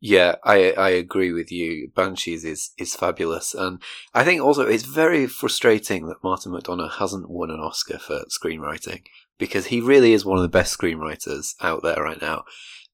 Yeah, 0.00 0.36
I 0.44 0.70
I 0.72 0.90
agree 0.90 1.32
with 1.32 1.50
you. 1.50 1.90
Banshees 1.96 2.44
is 2.44 2.70
is 2.78 2.94
fabulous, 2.94 3.54
and 3.54 3.82
I 4.14 4.22
think 4.22 4.40
also 4.40 4.62
it's 4.62 4.84
very 4.84 5.26
frustrating 5.26 6.06
that 6.06 6.22
Martin 6.22 6.52
McDonagh 6.52 6.98
hasn't 6.98 7.28
won 7.28 7.50
an 7.50 7.58
Oscar 7.58 7.98
for 7.98 8.22
screenwriting 8.26 9.02
because 9.36 9.66
he 9.66 9.80
really 9.80 10.12
is 10.12 10.24
one 10.24 10.36
of 10.36 10.42
the 10.42 10.48
best 10.48 10.78
screenwriters 10.78 11.54
out 11.60 11.82
there 11.82 12.00
right 12.02 12.20
now. 12.20 12.44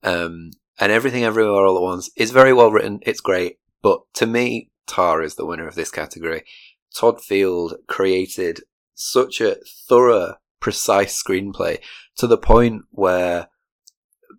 Um, 0.03 0.53
and 0.79 0.91
Everything 0.91 1.25
Everywhere 1.25 1.67
All 1.67 1.77
at 1.77 1.83
Once 1.83 2.09
is 2.17 2.31
very 2.31 2.55
well 2.55 2.71
written. 2.71 3.01
It's 3.03 3.21
great. 3.21 3.59
But 3.83 4.01
to 4.15 4.27
me, 4.27 4.71
Tar 4.87 5.23
is 5.23 5.35
the 5.35 5.47
winner 5.47 5.69
of 5.69 5.75
this 5.75 5.91
category. 5.91 6.45
Todd 6.95 7.21
Field 7.21 7.75
created 7.87 8.61
such 8.95 9.41
a 9.41 9.57
thorough, 9.89 10.37
precise 10.61 11.21
screenplay 11.23 11.81
to 12.17 12.27
the 12.27 12.39
point 12.39 12.83
where 12.91 13.49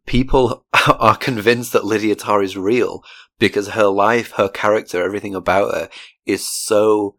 people 0.05 0.65
are 0.87 1.17
convinced 1.17 1.73
that 1.73 1.85
Lydia 1.85 2.15
Tar 2.15 2.43
is 2.43 2.57
real 2.57 3.03
because 3.39 3.69
her 3.69 3.87
life, 3.87 4.31
her 4.31 4.49
character, 4.49 5.03
everything 5.03 5.35
about 5.35 5.73
her 5.73 5.89
is 6.25 6.47
so 6.47 7.15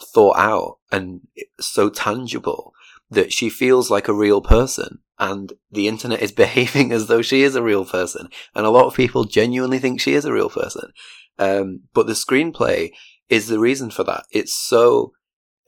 thought 0.00 0.36
out 0.36 0.78
and 0.90 1.20
so 1.60 1.88
tangible 1.88 2.72
that 3.10 3.32
she 3.32 3.50
feels 3.50 3.90
like 3.90 4.08
a 4.08 4.14
real 4.14 4.40
person 4.40 4.98
and 5.18 5.52
the 5.70 5.86
internet 5.86 6.20
is 6.20 6.32
behaving 6.44 6.92
as 6.92 7.06
though 7.06 7.22
she 7.22 7.42
is 7.42 7.54
a 7.54 7.62
real 7.62 7.84
person. 7.84 8.28
And 8.54 8.66
a 8.66 8.70
lot 8.70 8.86
of 8.86 8.94
people 8.94 9.24
genuinely 9.24 9.78
think 9.78 10.00
she 10.00 10.14
is 10.14 10.24
a 10.24 10.32
real 10.32 10.50
person. 10.50 10.92
Um, 11.38 11.82
but 11.94 12.06
the 12.06 12.12
screenplay 12.12 12.92
is 13.28 13.48
the 13.48 13.58
reason 13.58 13.90
for 13.90 14.04
that. 14.04 14.24
It's 14.30 14.52
so, 14.52 15.12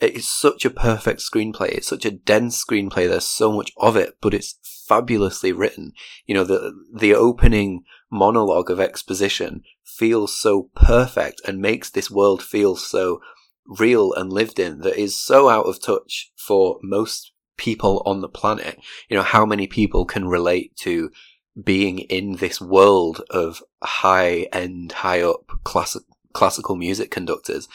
it's 0.00 0.28
such 0.28 0.64
a 0.64 0.70
perfect 0.70 1.20
screenplay. 1.20 1.68
It's 1.70 1.88
such 1.88 2.04
a 2.04 2.10
dense 2.10 2.62
screenplay. 2.62 3.08
There's 3.08 3.26
so 3.26 3.52
much 3.52 3.72
of 3.76 3.96
it, 3.96 4.16
but 4.20 4.34
it's 4.34 4.58
fabulously 4.86 5.52
written. 5.52 5.92
You 6.26 6.34
know, 6.34 6.44
the, 6.44 6.72
the 6.94 7.14
opening 7.14 7.84
monologue 8.10 8.70
of 8.70 8.80
exposition 8.80 9.62
feels 9.84 10.38
so 10.38 10.70
perfect 10.74 11.40
and 11.46 11.60
makes 11.60 11.90
this 11.90 12.10
world 12.10 12.42
feel 12.42 12.76
so 12.76 13.20
real 13.66 14.12
and 14.12 14.32
lived 14.32 14.58
in 14.58 14.80
that 14.80 14.96
is 14.96 15.18
so 15.18 15.48
out 15.48 15.66
of 15.66 15.80
touch 15.80 16.32
for 16.36 16.78
most 16.82 17.32
people 17.56 18.02
on 18.04 18.20
the 18.20 18.28
planet. 18.28 18.78
You 19.08 19.16
know, 19.16 19.22
how 19.22 19.46
many 19.46 19.66
people 19.66 20.04
can 20.04 20.26
relate 20.26 20.76
to 20.78 21.10
being 21.62 22.00
in 22.00 22.36
this 22.36 22.60
world 22.60 23.22
of 23.30 23.62
high 23.82 24.48
end, 24.52 24.92
high 24.92 25.22
up 25.22 25.50
classic, 25.62 26.02
classical 26.34 26.76
music 26.76 27.10
conductors? 27.10 27.68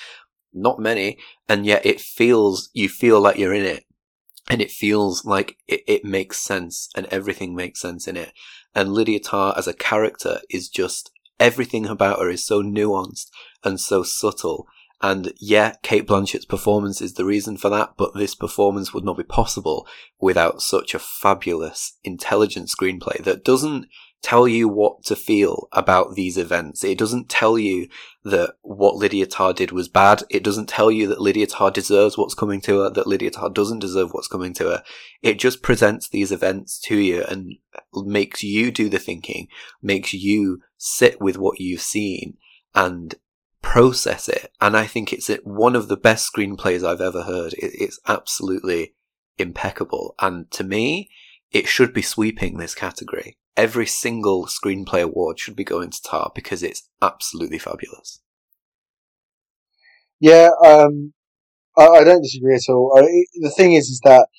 Not 0.53 0.79
many. 0.79 1.17
And 1.47 1.65
yet 1.65 1.85
it 1.85 1.99
feels, 1.99 2.69
you 2.73 2.89
feel 2.89 3.19
like 3.19 3.37
you're 3.37 3.53
in 3.53 3.65
it. 3.65 3.85
And 4.49 4.61
it 4.61 4.71
feels 4.71 5.25
like 5.25 5.57
it, 5.67 5.81
it 5.87 6.05
makes 6.05 6.39
sense 6.39 6.89
and 6.95 7.05
everything 7.07 7.55
makes 7.55 7.79
sense 7.79 8.07
in 8.07 8.17
it. 8.17 8.33
And 8.75 8.93
Lydia 8.93 9.19
Tar 9.19 9.53
as 9.57 9.67
a 9.67 9.73
character 9.73 10.39
is 10.49 10.69
just, 10.69 11.11
everything 11.39 11.85
about 11.85 12.19
her 12.19 12.29
is 12.29 12.45
so 12.45 12.61
nuanced 12.61 13.29
and 13.63 13.79
so 13.79 14.03
subtle 14.03 14.67
and 15.01 15.33
yeah, 15.39 15.75
Cate 15.81 16.05
Blanchett's 16.05 16.45
performance 16.45 17.01
is 17.01 17.13
the 17.13 17.25
reason 17.25 17.55
for 17.55 17.69
that, 17.69 17.93
but 17.95 18.13
this 18.15 18.35
performance 18.35 18.93
would 18.93 19.05
not 19.05 19.17
be 19.17 19.23
possible 19.23 19.87
without 20.19 20.61
such 20.61 20.93
a 20.93 20.99
fabulous, 20.99 21.97
intelligent 22.03 22.67
screenplay 22.67 23.23
that 23.23 23.45
doesn't 23.45 23.87
tell 24.21 24.47
you 24.47 24.67
what 24.67 25.03
to 25.05 25.15
feel 25.15 25.69
about 25.71 26.15
these 26.15 26.37
events. 26.37 26.83
It 26.83 26.97
doesn't 26.97 27.29
tell 27.29 27.57
you 27.57 27.87
that 28.25 28.55
what 28.61 28.95
Lydia 28.95 29.25
Tar 29.25 29.53
did 29.53 29.71
was 29.71 29.87
bad. 29.87 30.23
It 30.29 30.43
doesn't 30.43 30.67
tell 30.67 30.91
you 30.91 31.07
that 31.07 31.21
Lydia 31.21 31.47
Tar 31.47 31.71
deserves 31.71 32.17
what's 32.17 32.33
coming 32.33 32.59
to 32.61 32.81
her, 32.81 32.89
that 32.89 33.07
Lydia 33.07 33.31
Tar 33.31 33.49
doesn't 33.49 33.79
deserve 33.79 34.11
what's 34.11 34.27
coming 34.27 34.53
to 34.55 34.65
her. 34.65 34.83
It 35.21 35.39
just 35.39 35.63
presents 35.63 36.09
these 36.09 36.31
events 36.31 36.79
to 36.81 36.97
you 36.97 37.23
and 37.23 37.53
makes 37.93 38.43
you 38.43 38.71
do 38.71 38.89
the 38.89 38.99
thinking, 38.99 39.47
makes 39.81 40.13
you 40.13 40.61
sit 40.77 41.21
with 41.21 41.37
what 41.37 41.61
you've 41.61 41.81
seen 41.81 42.37
and 42.75 43.15
process 43.61 44.27
it. 44.27 44.51
And 44.59 44.75
I 44.75 44.85
think 44.85 45.13
it's 45.13 45.29
one 45.43 45.75
of 45.75 45.87
the 45.87 45.97
best 45.97 46.29
screenplays 46.31 46.83
I've 46.83 47.01
ever 47.01 47.23
heard. 47.23 47.53
It's 47.57 47.99
absolutely 48.07 48.95
impeccable. 49.37 50.15
And 50.19 50.51
to 50.51 50.65
me, 50.65 51.09
it 51.51 51.67
should 51.67 51.93
be 51.93 52.01
sweeping 52.01 52.57
this 52.57 52.75
category. 52.75 53.37
Every 53.59 53.87
single 53.87 54.45
screenplay 54.45 55.01
award 55.01 55.37
should 55.37 55.57
be 55.57 55.65
going 55.65 55.89
to 55.89 56.01
Tar 56.01 56.31
because 56.33 56.63
it's 56.63 56.87
absolutely 57.01 57.59
fabulous. 57.59 58.21
Yeah, 60.21 60.51
um, 60.65 61.11
I, 61.77 61.87
I, 61.87 62.03
don't 62.05 62.21
disagree 62.21 62.55
at 62.55 62.71
all. 62.71 62.93
I, 62.97 63.01
the 63.41 63.51
thing 63.57 63.73
is, 63.73 63.89
is 63.89 63.99
that 64.05 64.29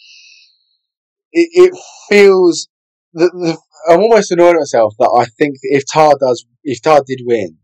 it, 1.33 1.51
it 1.53 1.79
feels 2.09 2.69
that 3.13 3.59
I'm 3.91 4.01
almost 4.01 4.31
annoyed 4.31 4.57
at 4.57 4.61
myself 4.61 4.95
that 4.99 5.13
I 5.15 5.27
think 5.27 5.57
if 5.65 5.85
Tar 5.93 6.15
does, 6.19 6.47
if 6.65 6.81
Tar 6.81 7.03
did 7.07 7.21
win, 7.27 7.59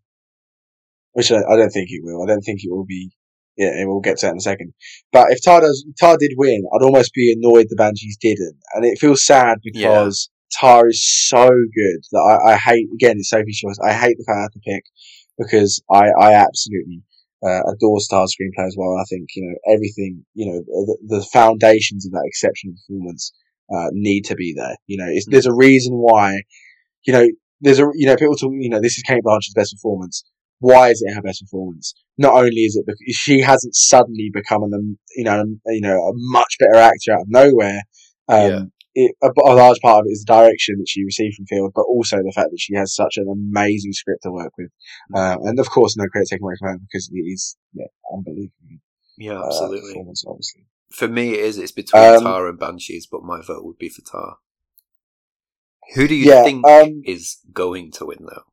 which 1.12 1.32
I, 1.32 1.36
I 1.36 1.56
don't 1.56 1.70
think 1.70 1.88
it 1.88 2.02
will. 2.04 2.22
I 2.22 2.26
don't 2.26 2.42
think 2.42 2.60
it 2.62 2.70
will 2.70 2.84
be. 2.84 3.12
Yeah, 3.56 3.82
we'll 3.86 4.00
get 4.00 4.18
to 4.18 4.26
that 4.26 4.32
in 4.32 4.38
a 4.38 4.42
second. 4.42 4.74
But 5.10 5.30
if 5.30 5.42
Tar 5.42 5.62
does, 5.62 5.86
Tar 5.98 6.18
did 6.18 6.32
win, 6.36 6.64
I'd 6.74 6.84
almost 6.84 7.14
be 7.14 7.32
annoyed 7.32 7.68
the 7.70 7.76
Banshees 7.76 8.18
didn't, 8.20 8.58
and 8.74 8.84
it 8.84 8.98
feels 8.98 9.24
sad 9.24 9.60
because 9.64 10.28
Tar 10.60 10.88
is 10.88 11.28
so 11.28 11.46
good 11.48 12.00
that 12.12 12.40
I, 12.46 12.52
I 12.52 12.56
hate. 12.56 12.88
Again, 12.94 13.16
it's 13.18 13.30
Sophie's 13.30 13.58
choice. 13.58 13.78
I 13.84 13.92
hate 13.92 14.16
the 14.18 14.24
fact 14.24 14.38
I 14.38 14.42
have 14.42 14.52
to 14.52 14.60
pick 14.60 14.84
because 15.38 15.82
I, 15.90 16.08
I 16.20 16.34
absolutely 16.34 17.02
uh, 17.44 17.60
adore 17.72 17.98
Tar's 18.08 18.34
screenplay 18.34 18.66
as 18.66 18.76
well. 18.78 18.96
I 18.98 19.04
think 19.08 19.28
you 19.34 19.48
know 19.48 19.74
everything. 19.74 20.24
You 20.34 20.52
know 20.52 20.60
the, 20.60 21.18
the 21.18 21.26
foundations 21.32 22.06
of 22.06 22.12
that 22.12 22.24
exceptional 22.26 22.74
performance 22.86 23.32
uh, 23.74 23.88
need 23.92 24.22
to 24.26 24.34
be 24.34 24.54
there. 24.56 24.76
You 24.86 24.98
know, 24.98 25.06
mm. 25.06 25.20
there's 25.28 25.46
a 25.46 25.54
reason 25.54 25.94
why. 25.94 26.42
You 27.06 27.12
know, 27.12 27.28
there's 27.60 27.78
a 27.78 27.86
you 27.94 28.06
know 28.06 28.16
people 28.16 28.36
talk. 28.36 28.52
You 28.58 28.70
know, 28.70 28.80
this 28.80 28.96
is 28.96 29.02
Cate 29.02 29.22
Blanchett's 29.22 29.54
best 29.54 29.74
performance. 29.74 30.24
Why 30.58 30.88
is 30.88 31.02
it 31.04 31.14
her 31.14 31.22
best 31.22 31.42
performance? 31.42 31.94
Not 32.16 32.34
only 32.34 32.62
is 32.62 32.76
it 32.76 32.86
because 32.86 33.14
she 33.14 33.42
hasn't 33.42 33.74
suddenly 33.74 34.30
become 34.32 34.62
an 34.62 34.98
you 35.14 35.24
know 35.24 35.44
you 35.66 35.82
know 35.82 35.96
a 35.96 36.12
much 36.14 36.56
better 36.58 36.80
actor 36.80 37.12
out 37.12 37.22
of 37.22 37.28
nowhere. 37.28 37.82
Um, 38.28 38.50
yeah 38.50 38.62
it, 38.96 39.14
a, 39.22 39.28
a, 39.28 39.54
large 39.54 39.78
part 39.80 40.00
of 40.00 40.06
it 40.06 40.12
is 40.12 40.24
the 40.26 40.32
direction 40.32 40.76
that 40.78 40.88
she 40.88 41.04
received 41.04 41.36
from 41.36 41.44
Field, 41.46 41.72
but 41.74 41.82
also 41.82 42.16
the 42.16 42.32
fact 42.34 42.50
that 42.50 42.60
she 42.60 42.74
has 42.74 42.94
such 42.94 43.18
an 43.18 43.28
amazing 43.30 43.92
script 43.92 44.22
to 44.22 44.32
work 44.32 44.52
with. 44.56 44.70
Um, 45.14 45.40
and 45.42 45.60
of 45.60 45.68
course, 45.68 45.96
no 45.96 46.06
credit 46.08 46.28
taken 46.30 46.44
away 46.44 46.54
from 46.58 46.68
her 46.68 46.78
because 46.78 47.10
it 47.12 47.18
is 47.18 47.56
yeah, 47.74 47.86
unbelievable. 48.10 48.80
Yeah, 49.18 49.40
uh, 49.40 49.46
absolutely. 49.46 50.00
Uh, 50.00 50.30
obviously. 50.30 50.66
For 50.90 51.08
me, 51.08 51.34
it 51.34 51.40
is. 51.40 51.58
It's 51.58 51.72
between 51.72 52.02
um, 52.02 52.22
Tar 52.22 52.48
and 52.48 52.58
Banshees, 52.58 53.06
but 53.06 53.22
my 53.22 53.42
vote 53.42 53.64
would 53.64 53.78
be 53.78 53.90
for 53.90 54.02
Tar. 54.02 54.38
Who 55.94 56.08
do 56.08 56.14
you 56.14 56.32
yeah, 56.32 56.42
think 56.42 56.66
um, 56.66 57.02
is 57.04 57.38
going 57.52 57.92
to 57.92 58.06
win, 58.06 58.18
though? 58.20 58.44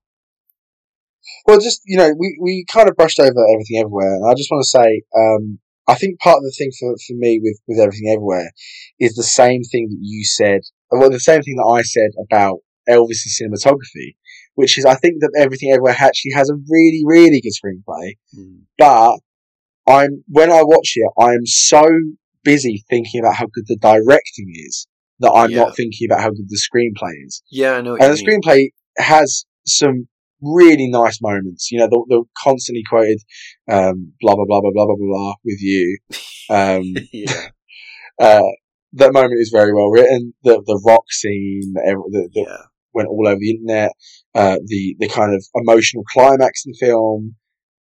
Well, 1.48 1.60
just 1.60 1.82
you 1.86 1.98
know, 1.98 2.14
we, 2.18 2.38
we 2.42 2.66
kind 2.68 2.90
of 2.90 2.96
brushed 2.98 3.20
over 3.20 3.48
everything 3.54 3.80
everywhere, 3.80 4.16
and 4.16 4.30
I 4.30 4.34
just 4.34 4.52
want 4.52 4.64
to 4.64 4.70
say, 4.70 5.04
um, 5.18 5.60
I 5.88 5.96
think 5.96 6.20
part 6.20 6.38
of 6.38 6.44
the 6.44 6.56
thing 6.58 6.72
for, 6.80 6.96
for 6.96 7.14
me 7.14 7.40
with, 7.44 7.60
with 7.68 7.80
everything 7.80 8.10
everywhere 8.10 8.52
is 9.00 9.16
the 9.16 9.24
same 9.24 9.64
thing 9.64 9.88
that 9.90 10.00
you 10.00 10.24
said, 10.24 10.62
well, 10.92 11.10
the 11.10 11.20
same 11.20 11.42
thing 11.42 11.56
that 11.58 11.70
I 11.70 11.82
said 11.82 12.12
about 12.24 12.60
Elvis's 12.88 13.40
cinematography, 13.42 14.16
which 14.56 14.78
is 14.78 14.86
I 14.86 14.96
think 14.96 15.16
that 15.20 15.38
everything 15.38 15.72
everywhere 15.72 15.96
actually 16.00 16.32
has 16.36 16.50
a 16.50 16.56
really, 16.70 17.02
really 17.06 17.42
good 17.42 17.52
screenplay. 17.52 18.14
Mm. 18.38 18.62
But 18.78 19.20
I'm, 19.88 20.24
when 20.28 20.52
I 20.52 20.64
watch 20.64 20.94
it, 20.96 21.12
I'm 21.20 21.46
so 21.46 21.84
busy 22.44 22.84
thinking 22.90 23.20
about 23.20 23.36
how 23.36 23.48
good 23.54 23.66
the 23.68 23.78
directing 23.78 24.54
is 24.56 24.88
that 25.20 25.32
I'm 25.32 25.52
yeah. 25.52 25.64
not 25.64 25.76
thinking 25.76 26.08
about 26.10 26.22
how 26.22 26.30
good 26.30 26.48
the 26.48 26.60
screenplay 26.60 27.12
is. 27.26 27.44
Yeah, 27.52 27.74
I 27.74 27.82
know. 27.82 27.96
and 27.96 28.14
the 28.14 28.24
mean. 28.24 28.42
screenplay 28.42 28.70
has 28.98 29.46
some 29.66 30.08
really 30.44 30.88
nice 30.90 31.22
moments. 31.22 31.72
You 31.72 31.80
know, 31.80 31.88
the, 31.88 32.06
the 32.10 32.24
constantly 32.38 32.84
quoted, 32.88 33.20
um, 33.72 34.14
blah, 34.22 34.36
blah, 34.36 34.46
blah, 34.46 34.62
blah, 34.62 34.72
blah, 34.74 34.86
blah, 34.86 34.96
blah, 34.98 35.34
with 35.44 35.62
you. 35.62 35.98
Um, 36.50 36.84
yeah. 37.14 37.48
Uh, 38.22 38.44
that 38.94 39.12
moment 39.12 39.40
is 39.40 39.50
very 39.52 39.74
well 39.74 39.90
written. 39.90 40.34
The, 40.44 40.62
the 40.66 40.80
rock 40.86 41.12
scene, 41.12 41.74
the, 41.74 42.30
the 42.32 42.42
yeah. 42.42 42.58
went 42.94 43.10
all 43.10 43.28
over 43.28 43.40
the 43.40 43.50
internet. 43.50 43.94
Uh, 44.36 44.58
the, 44.66 44.96
the 45.00 45.10
kind 45.10 45.34
of 45.34 45.44
emotional 45.56 46.04
climax 46.04 46.64
in 46.66 46.74
the 46.74 46.86
film. 46.86 47.36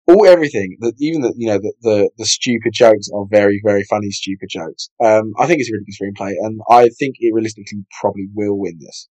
All 0.06 0.26
everything 0.26 0.76
that 0.80 0.94
even 1.00 1.22
the 1.22 1.32
you 1.36 1.48
know 1.48 1.58
the, 1.58 1.72
the, 1.82 2.10
the 2.16 2.26
stupid 2.26 2.72
jokes 2.72 3.08
are 3.14 3.26
very 3.30 3.60
very 3.64 3.84
funny 3.84 4.10
stupid 4.10 4.48
jokes. 4.50 4.88
Um, 5.02 5.32
I 5.38 5.46
think 5.46 5.60
it's 5.60 5.70
a 5.70 5.72
really 5.72 5.84
good 5.84 5.98
screenplay, 5.98 6.34
and 6.40 6.60
I 6.68 6.88
think 6.98 7.16
it 7.18 7.32
realistically 7.34 7.84
probably 8.00 8.28
will 8.34 8.58
win 8.58 8.78
this. 8.80 9.08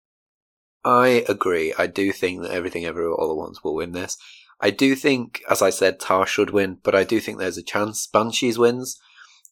I 0.83 1.25
agree. 1.27 1.73
I 1.77 1.87
do 1.87 2.11
think 2.11 2.41
that 2.41 2.51
Everything 2.51 2.85
Everywhere 2.85 3.13
All 3.13 3.31
at 3.31 3.37
Once 3.37 3.63
will 3.63 3.75
win 3.75 3.91
this. 3.91 4.17
I 4.59 4.71
do 4.71 4.95
think, 4.95 5.41
as 5.49 5.61
I 5.61 5.69
said, 5.69 5.99
Tar 5.99 6.25
should 6.25 6.49
win, 6.49 6.77
but 6.83 6.95
I 6.95 7.03
do 7.03 7.19
think 7.19 7.37
there's 7.37 7.57
a 7.57 7.63
chance 7.63 8.07
Banshees 8.07 8.57
wins. 8.57 8.99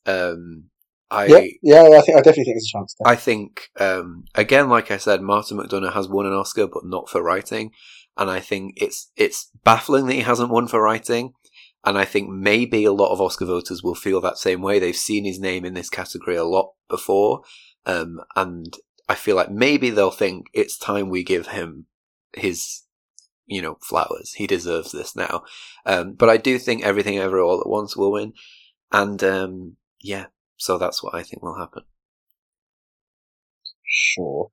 Um, 0.06 0.70
I 1.12 1.26
yeah, 1.28 1.46
yeah, 1.62 1.98
I 1.98 2.02
think 2.02 2.18
I 2.18 2.22
definitely 2.22 2.46
think 2.46 2.56
there's 2.56 2.72
a 2.74 2.78
chance. 2.78 2.96
There. 2.98 3.12
I 3.12 3.16
think 3.16 3.70
um, 3.80 4.26
again, 4.34 4.70
like 4.70 4.90
I 4.90 4.98
said, 4.98 5.22
Martin 5.22 5.58
McDonagh 5.58 5.94
has 5.94 6.08
won 6.08 6.26
an 6.26 6.34
Oscar, 6.34 6.68
but 6.68 6.86
not 6.86 7.10
for 7.10 7.22
writing, 7.22 7.72
and 8.18 8.30
I 8.30 8.40
think 8.40 8.74
it's 8.78 9.12
it's 9.16 9.52
baffling 9.64 10.08
that 10.08 10.14
he 10.14 10.22
hasn't 10.22 10.50
won 10.50 10.68
for 10.68 10.82
writing. 10.82 11.34
And 11.84 12.00
I 12.00 12.06
think 12.06 12.32
maybe 12.32 12.84
a 12.84 12.92
lot 12.92 13.12
of 13.12 13.22
Oscar 13.22 13.46
voters 13.46 13.84
will 13.84 13.94
feel 13.94 14.20
that 14.22 14.40
same 14.40 14.64
way. 14.64 14.80
They've 14.80 14.96
seen 14.96 15.24
his 15.24 15.40
name 15.40 15.66
in 15.66 15.76
this 15.76 15.90
category 15.90 16.36
a 16.36 16.44
lot 16.44 16.72
before, 16.90 17.42
um, 17.86 18.22
and 18.36 18.76
I 19.08 19.16
feel 19.16 19.36
like 19.36 19.52
maybe 19.52 19.90
they'll 19.90 20.12
think 20.12 20.48
it's 20.54 20.78
time 20.78 21.10
we 21.10 21.24
give 21.24 21.48
him 21.48 21.86
his, 22.34 22.84
you 23.46 23.62
know, 23.62 23.78
flowers. 23.82 24.34
He 24.34 24.48
deserves 24.48 24.92
this 24.92 25.16
now. 25.16 25.44
Um, 25.86 26.14
but 26.14 26.30
I 26.30 26.38
do 26.38 26.58
think 26.58 26.84
everything 26.84 27.20
ever 27.20 27.40
all 27.40 27.62
at 27.62 27.70
once 27.70 27.96
will 27.96 28.12
win. 28.12 28.34
And, 28.92 29.24
um, 29.24 29.78
yeah, 30.02 30.28
so 30.58 30.78
that's 30.78 31.04
what 31.04 31.14
I 31.14 31.24
think 31.24 31.44
will 31.44 31.58
happen. 31.58 31.84
Sure. 33.88 34.50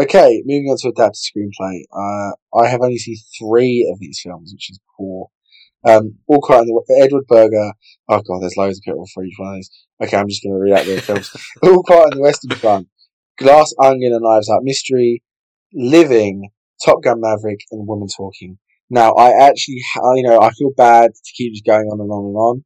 Okay, 0.00 0.42
moving 0.46 0.70
on 0.70 0.78
to 0.78 0.88
adapted 0.88 1.20
screenplay. 1.20 1.82
Uh, 1.92 2.32
I 2.58 2.68
have 2.68 2.80
only 2.80 2.96
seen 2.96 3.16
three 3.38 3.88
of 3.92 4.00
these 4.00 4.20
films, 4.22 4.52
which 4.52 4.70
is 4.70 4.80
poor. 4.96 5.28
Um, 5.84 6.18
all 6.28 6.40
quiet 6.40 6.60
on 6.60 6.66
the 6.66 7.00
Edward 7.02 7.26
Berger. 7.26 7.72
Oh 8.08 8.22
god, 8.22 8.40
there's 8.40 8.56
loads 8.56 8.78
of 8.78 8.84
people 8.84 9.06
for 9.12 9.24
each 9.24 9.34
one 9.36 9.50
of 9.50 9.54
these. 9.56 9.70
Okay, 10.02 10.16
I'm 10.16 10.28
just 10.28 10.42
going 10.42 10.54
to 10.54 10.60
read 10.60 10.72
out 10.72 10.86
the 10.86 11.00
films. 11.02 11.36
all 11.62 11.82
quiet 11.82 12.04
on 12.04 12.16
the 12.16 12.22
Western 12.22 12.56
Front. 12.56 12.88
Glass 13.42 13.74
Onion 13.82 14.12
and 14.12 14.22
Knives 14.22 14.48
Out 14.48 14.62
Mystery, 14.62 15.22
Living, 15.74 16.50
Top 16.84 17.02
Gun 17.02 17.20
Maverick, 17.20 17.60
and 17.70 17.86
Woman 17.86 18.08
Talking. 18.16 18.58
Now, 18.90 19.12
I 19.12 19.30
actually, 19.30 19.80
you 20.16 20.22
know, 20.22 20.40
I 20.40 20.50
feel 20.50 20.70
bad 20.76 21.12
to 21.14 21.32
keep 21.34 21.54
just 21.54 21.64
going 21.64 21.86
on 21.86 22.00
and 22.00 22.10
on 22.10 22.24
and 22.26 22.36
on, 22.36 22.64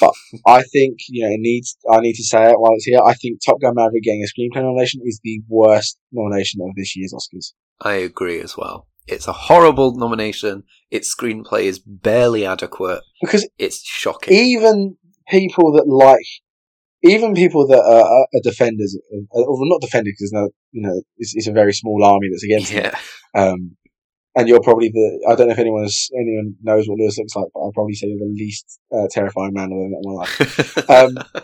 but 0.00 0.12
I 0.46 0.62
think, 0.62 0.98
you 1.08 1.24
know, 1.24 1.32
it 1.32 1.40
needs, 1.40 1.76
I 1.90 2.00
need 2.00 2.14
to 2.14 2.24
say 2.24 2.50
it 2.50 2.60
while 2.60 2.74
it's 2.74 2.84
here. 2.84 3.00
I 3.04 3.14
think 3.14 3.40
Top 3.44 3.60
Gun 3.60 3.74
Maverick 3.74 4.02
getting 4.02 4.22
a 4.22 4.26
screenplay 4.26 4.62
nomination 4.62 5.00
is 5.04 5.20
the 5.24 5.40
worst 5.48 5.98
nomination 6.12 6.60
of 6.62 6.74
this 6.76 6.94
year's 6.94 7.14
Oscars. 7.14 7.52
I 7.80 7.94
agree 7.94 8.40
as 8.40 8.56
well. 8.56 8.86
It's 9.06 9.26
a 9.26 9.32
horrible 9.32 9.96
nomination. 9.96 10.64
Its 10.90 11.14
screenplay 11.14 11.64
is 11.64 11.78
barely 11.78 12.46
adequate. 12.46 13.00
Because 13.20 13.48
it's 13.58 13.82
shocking. 13.82 14.34
Even 14.34 14.96
people 15.28 15.72
that 15.72 15.88
like 15.88 16.26
even 17.02 17.34
people 17.34 17.66
that 17.66 17.80
are, 17.80 18.04
are 18.04 18.40
defenders, 18.42 18.96
or 19.30 19.56
not 19.66 19.80
defenders 19.80 20.14
because 20.18 20.32
no, 20.32 20.48
you 20.70 20.82
know, 20.82 21.02
it's, 21.18 21.34
it's, 21.34 21.48
a 21.48 21.52
very 21.52 21.72
small 21.72 22.04
army 22.04 22.28
that's 22.30 22.44
against 22.44 22.72
yeah. 22.72 22.96
Um, 23.34 23.76
and 24.34 24.48
you're 24.48 24.62
probably 24.62 24.88
the, 24.88 25.26
I 25.28 25.34
don't 25.34 25.48
know 25.48 25.52
if 25.52 25.58
anyone 25.58 25.82
has, 25.82 26.08
anyone 26.14 26.54
knows 26.62 26.86
what 26.86 26.98
Lewis 26.98 27.18
looks 27.18 27.36
like, 27.36 27.46
but 27.52 27.60
I'd 27.60 27.74
probably 27.74 27.94
say 27.94 28.06
you're 28.06 28.18
the 28.18 28.34
least 28.34 28.80
uh, 28.94 29.06
terrifying 29.10 29.52
man 29.52 29.72
I've 29.72 29.78
ever 29.78 29.88
met 29.88 30.02
in 30.02 30.14
my 30.14 30.20
life. 30.20 30.90
um, 30.90 31.42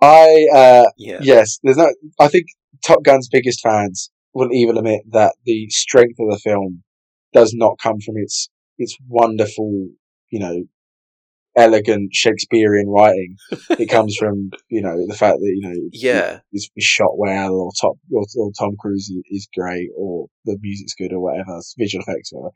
I, 0.00 0.46
uh, 0.54 0.90
yeah. 0.98 1.18
yes, 1.22 1.58
there's 1.62 1.78
no, 1.78 1.92
I 2.20 2.28
think 2.28 2.46
Top 2.84 3.02
Gun's 3.02 3.28
biggest 3.28 3.60
fans 3.60 4.10
will 4.34 4.52
even 4.52 4.76
admit 4.76 5.02
that 5.10 5.34
the 5.44 5.68
strength 5.70 6.18
of 6.20 6.30
the 6.30 6.38
film 6.38 6.82
does 7.32 7.54
not 7.54 7.78
come 7.82 8.00
from 8.00 8.16
its, 8.16 8.50
its 8.76 8.96
wonderful, 9.08 9.88
you 10.30 10.40
know, 10.40 10.64
elegant 11.58 12.10
Shakespearean 12.12 12.88
writing. 12.88 13.36
it 13.70 13.86
comes 13.90 14.16
from 14.16 14.50
you 14.68 14.80
know 14.80 14.96
the 15.06 15.14
fact 15.14 15.38
that 15.38 15.52
you 15.54 15.68
know 15.68 15.74
yeah 15.92 16.38
it's, 16.52 16.68
shot 16.78 17.18
well 17.18 17.54
or 17.54 17.70
top 17.80 17.96
or, 18.12 18.24
or, 18.36 18.50
Tom 18.58 18.76
Cruise 18.78 19.12
is 19.30 19.48
great 19.54 19.88
or 19.96 20.26
the 20.44 20.56
music's 20.62 20.94
good 20.94 21.12
or 21.12 21.20
whatever 21.20 21.60
visual 21.76 22.02
effects 22.06 22.32
or 22.32 22.42
whatever. 22.42 22.54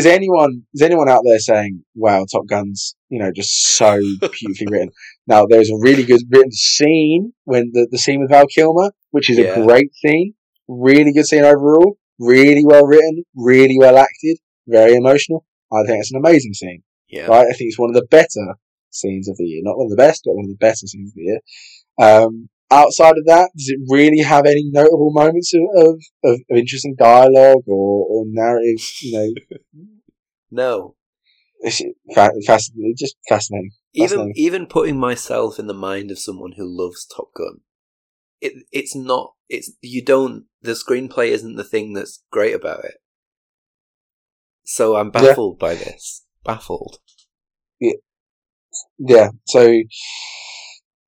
Is 0.00 0.06
anyone 0.06 0.62
is 0.74 0.82
anyone 0.82 1.08
out 1.08 1.22
there 1.24 1.38
saying 1.38 1.84
wow 1.94 2.24
Top 2.30 2.46
Gun's 2.46 2.96
you 3.08 3.18
know 3.18 3.30
just 3.30 3.76
so 3.76 4.00
beautifully 4.20 4.66
written? 4.70 4.90
Now 5.26 5.46
there's 5.46 5.70
a 5.70 5.78
really 5.78 6.04
good 6.04 6.22
written 6.30 6.52
scene 6.52 7.32
when 7.44 7.70
the 7.72 7.86
the 7.90 7.98
scene 7.98 8.20
with 8.20 8.30
Val 8.30 8.46
Kilmer, 8.46 8.92
which 9.10 9.30
is 9.30 9.38
yeah. 9.38 9.58
a 9.58 9.64
great 9.64 9.94
scene, 9.94 10.34
really 10.66 11.12
good 11.12 11.26
scene 11.26 11.44
overall, 11.44 11.98
really 12.18 12.64
well 12.64 12.86
written, 12.86 13.24
really 13.36 13.76
well 13.78 13.98
acted, 13.98 14.38
very 14.66 14.94
emotional. 14.94 15.44
I 15.70 15.84
think 15.86 16.00
it's 16.00 16.12
an 16.12 16.18
amazing 16.24 16.54
scene. 16.54 16.82
Yeah. 17.08 17.26
Right? 17.26 17.46
I 17.46 17.52
think 17.52 17.68
it's 17.68 17.78
one 17.78 17.90
of 17.90 17.94
the 17.94 18.06
better 18.10 18.56
scenes 18.90 19.28
of 19.28 19.36
the 19.36 19.44
year. 19.44 19.60
Not 19.62 19.76
one 19.76 19.86
of 19.86 19.90
the 19.90 19.96
best, 19.96 20.22
but 20.24 20.34
one 20.34 20.44
of 20.44 20.50
the 20.50 20.56
better 20.56 20.86
scenes 20.86 21.10
of 21.10 21.14
the 21.14 21.22
year. 21.22 21.40
Um, 21.98 22.48
outside 22.70 23.16
of 23.18 23.24
that, 23.26 23.50
does 23.56 23.68
it 23.68 23.80
really 23.88 24.20
have 24.22 24.46
any 24.46 24.64
notable 24.66 25.10
moments 25.12 25.52
of, 25.54 25.62
of, 25.74 26.00
of, 26.24 26.40
interesting 26.50 26.94
dialogue 26.98 27.64
or, 27.66 28.06
or 28.08 28.24
narrative, 28.26 28.80
you 29.00 29.12
know? 29.12 29.80
no. 30.50 30.94
It's 31.60 31.82
fascinating, 32.14 32.94
just 32.96 33.16
fascinating. 33.28 33.72
Even 33.92 34.32
even 34.36 34.66
putting 34.66 34.96
myself 34.96 35.58
in 35.58 35.66
the 35.66 35.74
mind 35.74 36.12
of 36.12 36.18
someone 36.20 36.52
who 36.56 36.64
loves 36.64 37.04
Top 37.04 37.34
Gun, 37.34 37.62
it 38.40 38.52
it's 38.70 38.94
not. 38.94 39.32
It's 39.48 39.72
you 39.80 40.04
don't. 40.04 40.44
The 40.62 40.72
screenplay 40.72 41.30
isn't 41.30 41.56
the 41.56 41.64
thing 41.64 41.94
that's 41.94 42.22
great 42.30 42.54
about 42.54 42.84
it. 42.84 42.98
So 44.62 44.94
I'm 44.94 45.10
baffled 45.10 45.58
yeah. 45.60 45.68
by 45.68 45.74
this 45.74 46.26
baffled. 46.48 46.98
Yeah. 47.78 48.00
Yeah. 48.98 49.28
So 49.46 49.60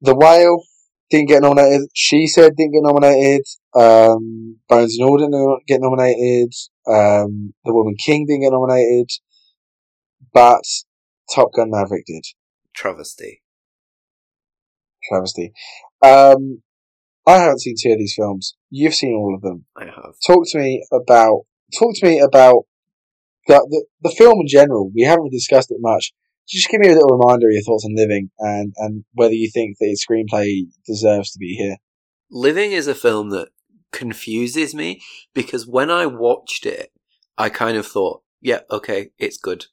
the 0.03 0.15
whale 0.15 0.63
didn't 1.11 1.29
get 1.29 1.43
nominated. 1.43 1.89
She 1.95 2.27
said 2.27 2.53
didn't 2.57 2.75
get 2.75 2.83
nominated. 2.83 3.47
Um, 3.75 4.59
Bones 4.69 4.97
and 4.99 5.09
All 5.09 5.19
didn't 5.19 5.67
get 5.67 5.81
nominated. 5.81 6.53
Um, 6.87 7.55
the 7.65 7.73
Woman 7.75 7.97
King 7.97 8.27
didn't 8.27 8.43
get 8.43 8.53
nominated. 8.53 9.11
but 10.33 10.63
Top 11.35 11.53
Gun 11.55 11.71
Maverick 11.71 12.05
did. 12.07 12.25
Travesty. 12.75 13.43
Travesty. 15.09 15.53
Um, 16.03 16.63
I 17.27 17.37
haven't 17.39 17.61
seen 17.61 17.77
two 17.81 17.93
of 17.93 17.99
these 17.99 18.15
films. 18.17 18.57
You've 18.71 18.95
seen 18.95 19.15
all 19.15 19.35
of 19.35 19.43
them. 19.43 19.65
I 19.77 19.87
have. 19.87 20.15
Talk 20.27 20.45
to 20.51 20.59
me 20.59 20.85
about. 20.93 21.43
Talk 21.79 21.95
to 21.97 22.07
me 22.07 22.19
about 22.21 22.65
the, 23.51 23.67
the, 23.69 24.09
the 24.09 24.15
film 24.17 24.41
in 24.41 24.47
general. 24.47 24.91
We 24.95 25.03
haven't 25.03 25.33
discussed 25.33 25.71
it 25.71 25.79
much. 25.81 26.13
Just 26.49 26.69
give 26.69 26.81
me 26.81 26.89
a 26.89 26.95
little 26.95 27.17
reminder 27.17 27.49
of 27.49 27.53
your 27.53 27.63
thoughts 27.63 27.85
on 27.85 27.95
Living 27.95 28.31
and, 28.39 28.73
and 28.77 29.05
whether 29.13 29.35
you 29.35 29.51
think 29.53 29.77
that 29.79 29.99
screenplay 29.99 30.67
deserves 30.87 31.31
to 31.33 31.39
be 31.39 31.55
here. 31.55 31.77
Living 32.31 32.73
is 32.73 32.87
a 32.87 32.95
film 32.95 33.31
that 33.31 33.49
confuses 33.93 34.75
me 34.75 35.01
because 35.35 35.67
when 35.67 35.91
I 35.91 36.07
watched 36.07 36.65
it, 36.65 36.93
I 37.37 37.49
kind 37.49 37.77
of 37.77 37.87
thought, 37.87 38.23
yeah, 38.41 38.61
okay, 38.71 39.11
it's 39.19 39.37
good. 39.37 39.67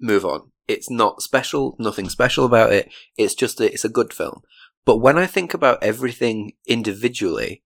Move 0.00 0.24
on. 0.24 0.50
It's 0.68 0.90
not 0.90 1.22
special, 1.22 1.76
nothing 1.78 2.08
special 2.08 2.44
about 2.44 2.72
it. 2.72 2.92
It's 3.16 3.34
just 3.34 3.60
a, 3.60 3.72
it's 3.72 3.84
a 3.84 3.88
good 3.88 4.12
film. 4.12 4.42
But 4.84 4.98
when 4.98 5.18
I 5.18 5.26
think 5.26 5.52
about 5.52 5.82
everything 5.82 6.52
individually, 6.66 7.62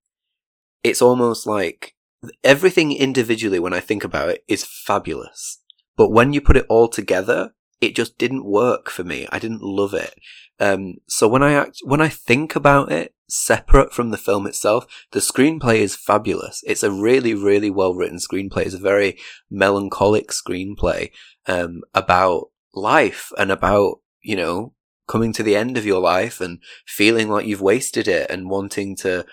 it's 0.82 1.02
almost 1.02 1.46
like 1.46 1.93
everything 2.42 2.92
individually 2.92 3.58
when 3.58 3.72
I 3.72 3.80
think 3.80 4.04
about 4.04 4.28
it 4.28 4.44
is 4.48 4.64
fabulous. 4.64 5.60
But 5.96 6.10
when 6.10 6.32
you 6.32 6.40
put 6.40 6.56
it 6.56 6.66
all 6.68 6.88
together, 6.88 7.54
it 7.80 7.94
just 7.94 8.18
didn't 8.18 8.44
work 8.44 8.90
for 8.90 9.04
me. 9.04 9.26
I 9.30 9.38
didn't 9.38 9.62
love 9.62 9.94
it. 9.94 10.14
Um, 10.60 10.94
so 11.08 11.28
when 11.28 11.42
I 11.42 11.52
act, 11.52 11.78
when 11.84 12.00
I 12.00 12.08
think 12.08 12.56
about 12.56 12.90
it 12.92 13.14
separate 13.28 13.92
from 13.92 14.10
the 14.10 14.16
film 14.16 14.46
itself, 14.46 14.86
the 15.12 15.20
screenplay 15.20 15.76
is 15.76 15.96
fabulous. 15.96 16.62
It's 16.66 16.82
a 16.82 16.90
really, 16.90 17.34
really 17.34 17.70
well 17.70 17.94
written 17.94 18.18
screenplay. 18.18 18.66
It's 18.66 18.74
a 18.74 18.78
very 18.78 19.18
melancholic 19.50 20.28
screenplay, 20.28 21.10
um, 21.46 21.82
about 21.94 22.50
life 22.74 23.32
and 23.38 23.50
about, 23.50 24.00
you 24.22 24.36
know, 24.36 24.74
coming 25.06 25.32
to 25.32 25.42
the 25.42 25.56
end 25.56 25.76
of 25.76 25.84
your 25.84 26.00
life 26.00 26.40
and 26.40 26.60
feeling 26.86 27.28
like 27.28 27.46
you've 27.46 27.60
wasted 27.60 28.08
it 28.08 28.30
and 28.30 28.48
wanting 28.48 28.96
to, 28.96 29.26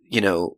you 0.00 0.20
know, 0.20 0.56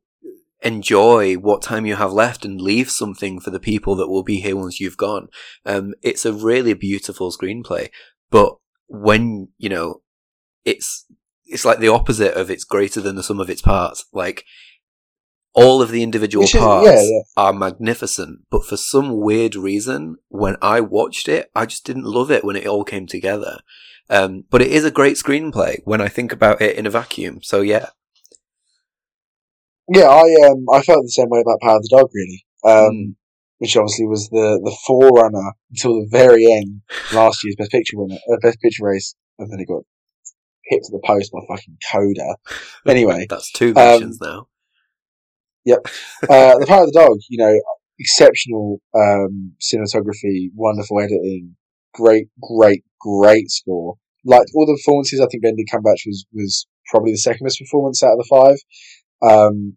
enjoy 0.64 1.34
what 1.34 1.62
time 1.62 1.86
you 1.86 1.94
have 1.96 2.12
left 2.12 2.44
and 2.44 2.60
leave 2.60 2.90
something 2.90 3.38
for 3.38 3.50
the 3.50 3.60
people 3.60 3.94
that 3.96 4.08
will 4.08 4.24
be 4.24 4.40
here 4.40 4.56
once 4.56 4.80
you've 4.80 4.96
gone. 4.96 5.28
Um, 5.64 5.94
it's 6.02 6.24
a 6.24 6.32
really 6.32 6.74
beautiful 6.74 7.30
screenplay, 7.30 7.90
but 8.30 8.56
when, 8.88 9.48
you 9.58 9.68
know, 9.68 10.00
it's, 10.64 11.06
it's 11.44 11.64
like 11.64 11.78
the 11.78 11.88
opposite 11.88 12.34
of 12.34 12.50
it's 12.50 12.64
greater 12.64 13.00
than 13.00 13.14
the 13.14 13.22
sum 13.22 13.38
of 13.38 13.50
its 13.50 13.62
parts. 13.62 14.06
Like, 14.12 14.44
all 15.56 15.80
of 15.80 15.90
the 15.90 16.02
individual 16.02 16.48
parts 16.48 16.86
yeah, 16.88 17.00
yeah. 17.00 17.20
are 17.36 17.52
magnificent, 17.52 18.40
but 18.50 18.66
for 18.66 18.76
some 18.76 19.20
weird 19.20 19.54
reason, 19.54 20.16
when 20.28 20.56
I 20.60 20.80
watched 20.80 21.28
it, 21.28 21.48
I 21.54 21.64
just 21.66 21.84
didn't 21.84 22.06
love 22.06 22.30
it 22.32 22.44
when 22.44 22.56
it 22.56 22.66
all 22.66 22.82
came 22.82 23.06
together. 23.06 23.60
Um, 24.10 24.44
but 24.50 24.62
it 24.62 24.72
is 24.72 24.84
a 24.84 24.90
great 24.90 25.16
screenplay 25.16 25.78
when 25.84 26.00
I 26.00 26.08
think 26.08 26.32
about 26.32 26.60
it 26.60 26.76
in 26.76 26.86
a 26.86 26.90
vacuum. 26.90 27.40
So 27.42 27.60
yeah. 27.60 27.90
Yeah, 29.88 30.08
I 30.08 30.48
um 30.48 30.64
I 30.72 30.82
felt 30.82 31.02
the 31.02 31.08
same 31.08 31.28
way 31.28 31.40
about 31.40 31.60
Power 31.60 31.76
of 31.76 31.82
the 31.82 31.96
Dog 31.96 32.10
really. 32.12 32.44
Um, 32.64 32.92
mm. 32.92 33.14
which 33.58 33.76
obviously 33.76 34.06
was 34.06 34.28
the 34.30 34.60
the 34.62 34.76
forerunner 34.86 35.52
until 35.70 36.00
the 36.00 36.08
very 36.10 36.46
end 36.50 36.80
last 37.12 37.44
year's 37.44 37.56
Best 37.56 37.70
Picture 37.70 37.98
winner, 37.98 38.18
uh, 38.32 38.36
Best 38.42 38.60
Picture 38.60 38.84
race, 38.84 39.14
and 39.38 39.52
then 39.52 39.60
it 39.60 39.68
got 39.68 39.82
hit 40.64 40.82
to 40.84 40.92
the 40.92 41.02
post 41.04 41.30
by 41.32 41.40
fucking 41.48 41.76
Coda. 41.92 42.36
Anyway, 42.86 43.26
that's 43.30 43.50
two 43.50 43.72
versions 43.72 44.20
um, 44.20 44.28
now. 44.28 44.48
Yep. 45.64 45.86
Uh, 46.24 46.58
the 46.58 46.66
Power 46.68 46.82
of 46.82 46.92
the 46.92 47.00
Dog, 47.00 47.18
you 47.30 47.38
know, 47.38 47.58
exceptional 47.98 48.80
um, 48.94 49.52
cinematography, 49.60 50.50
wonderful 50.54 51.00
editing, 51.00 51.56
great, 51.94 52.28
great, 52.42 52.84
great 53.00 53.50
score. 53.50 53.96
Like 54.24 54.46
all 54.54 54.66
the 54.66 54.78
performances, 54.78 55.20
I 55.20 55.26
think 55.30 55.42
Benedict 55.42 55.70
Cumberbatch 55.72 56.06
was 56.06 56.26
was 56.32 56.66
probably 56.90 57.12
the 57.12 57.18
second 57.18 57.44
best 57.44 57.58
performance 57.58 58.02
out 58.02 58.12
of 58.12 58.18
the 58.18 58.28
five. 58.28 58.58
Um, 59.26 59.76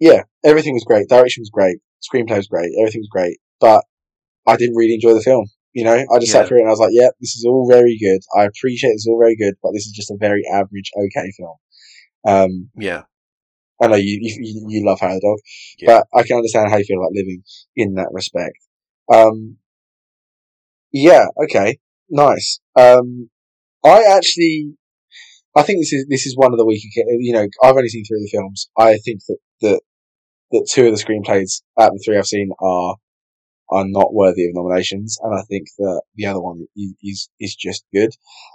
yeah, 0.00 0.22
everything 0.44 0.74
was 0.74 0.84
great. 0.84 1.08
Direction 1.08 1.42
was 1.42 1.50
great. 1.50 1.78
Screenplay 2.02 2.36
was 2.36 2.46
great. 2.46 2.70
Everything 2.80 3.00
was 3.00 3.10
great. 3.10 3.38
But 3.60 3.84
I 4.46 4.56
didn't 4.56 4.76
really 4.76 4.94
enjoy 4.94 5.14
the 5.14 5.22
film. 5.22 5.46
You 5.72 5.84
know, 5.84 5.94
I 5.94 6.18
just 6.18 6.32
yeah. 6.32 6.40
sat 6.40 6.48
through 6.48 6.58
it 6.58 6.60
and 6.62 6.68
I 6.68 6.72
was 6.72 6.80
like, 6.80 6.92
yeah, 6.92 7.10
this 7.20 7.36
is 7.36 7.44
all 7.46 7.68
very 7.70 7.98
good. 7.98 8.20
I 8.36 8.44
appreciate 8.44 8.90
it's 8.90 9.06
all 9.06 9.18
very 9.18 9.36
good, 9.36 9.54
but 9.62 9.72
this 9.72 9.86
is 9.86 9.92
just 9.92 10.10
a 10.10 10.16
very 10.18 10.42
average, 10.52 10.90
okay 10.96 11.30
film. 11.36 11.56
Um, 12.26 12.70
yeah. 12.76 13.02
I 13.80 13.86
know 13.86 13.96
you, 13.96 14.18
you, 14.20 14.66
you 14.68 14.86
love 14.86 14.98
of 15.02 15.10
the 15.10 15.20
Dog, 15.20 15.38
yeah. 15.78 15.86
but 15.86 16.18
I 16.18 16.26
can 16.26 16.36
understand 16.36 16.70
how 16.70 16.78
you 16.78 16.84
feel 16.84 16.98
about 16.98 17.12
living 17.12 17.42
in 17.76 17.94
that 17.94 18.08
respect. 18.10 18.58
Um, 19.12 19.58
yeah, 20.92 21.26
okay, 21.44 21.78
nice. 22.10 22.58
Um, 22.74 23.30
I 23.84 24.02
actually, 24.02 24.74
I 25.58 25.62
think 25.62 25.80
this 25.80 25.92
is 25.92 26.06
this 26.08 26.24
is 26.24 26.36
one 26.36 26.52
of 26.52 26.58
the 26.58 26.64
weaker. 26.64 26.86
You 26.94 27.32
know, 27.32 27.48
I've 27.64 27.76
only 27.76 27.88
seen 27.88 28.04
three 28.04 28.18
of 28.18 28.22
the 28.22 28.38
films. 28.38 28.70
I 28.78 28.98
think 28.98 29.20
that 29.28 29.38
that 29.62 29.80
that 30.52 30.68
two 30.70 30.86
of 30.86 30.96
the 30.96 31.02
screenplays 31.02 31.62
out 31.78 31.88
of 31.88 31.94
the 31.94 32.02
three 32.04 32.16
I've 32.16 32.26
seen 32.26 32.50
are 32.60 32.94
are 33.70 33.84
not 33.84 34.14
worthy 34.14 34.46
of 34.46 34.54
nominations, 34.54 35.18
and 35.20 35.34
I 35.36 35.42
think 35.42 35.66
that 35.78 36.02
the 36.14 36.26
other 36.26 36.40
one 36.40 36.66
is 37.02 37.28
is 37.40 37.56
just 37.56 37.84
good. 37.92 38.10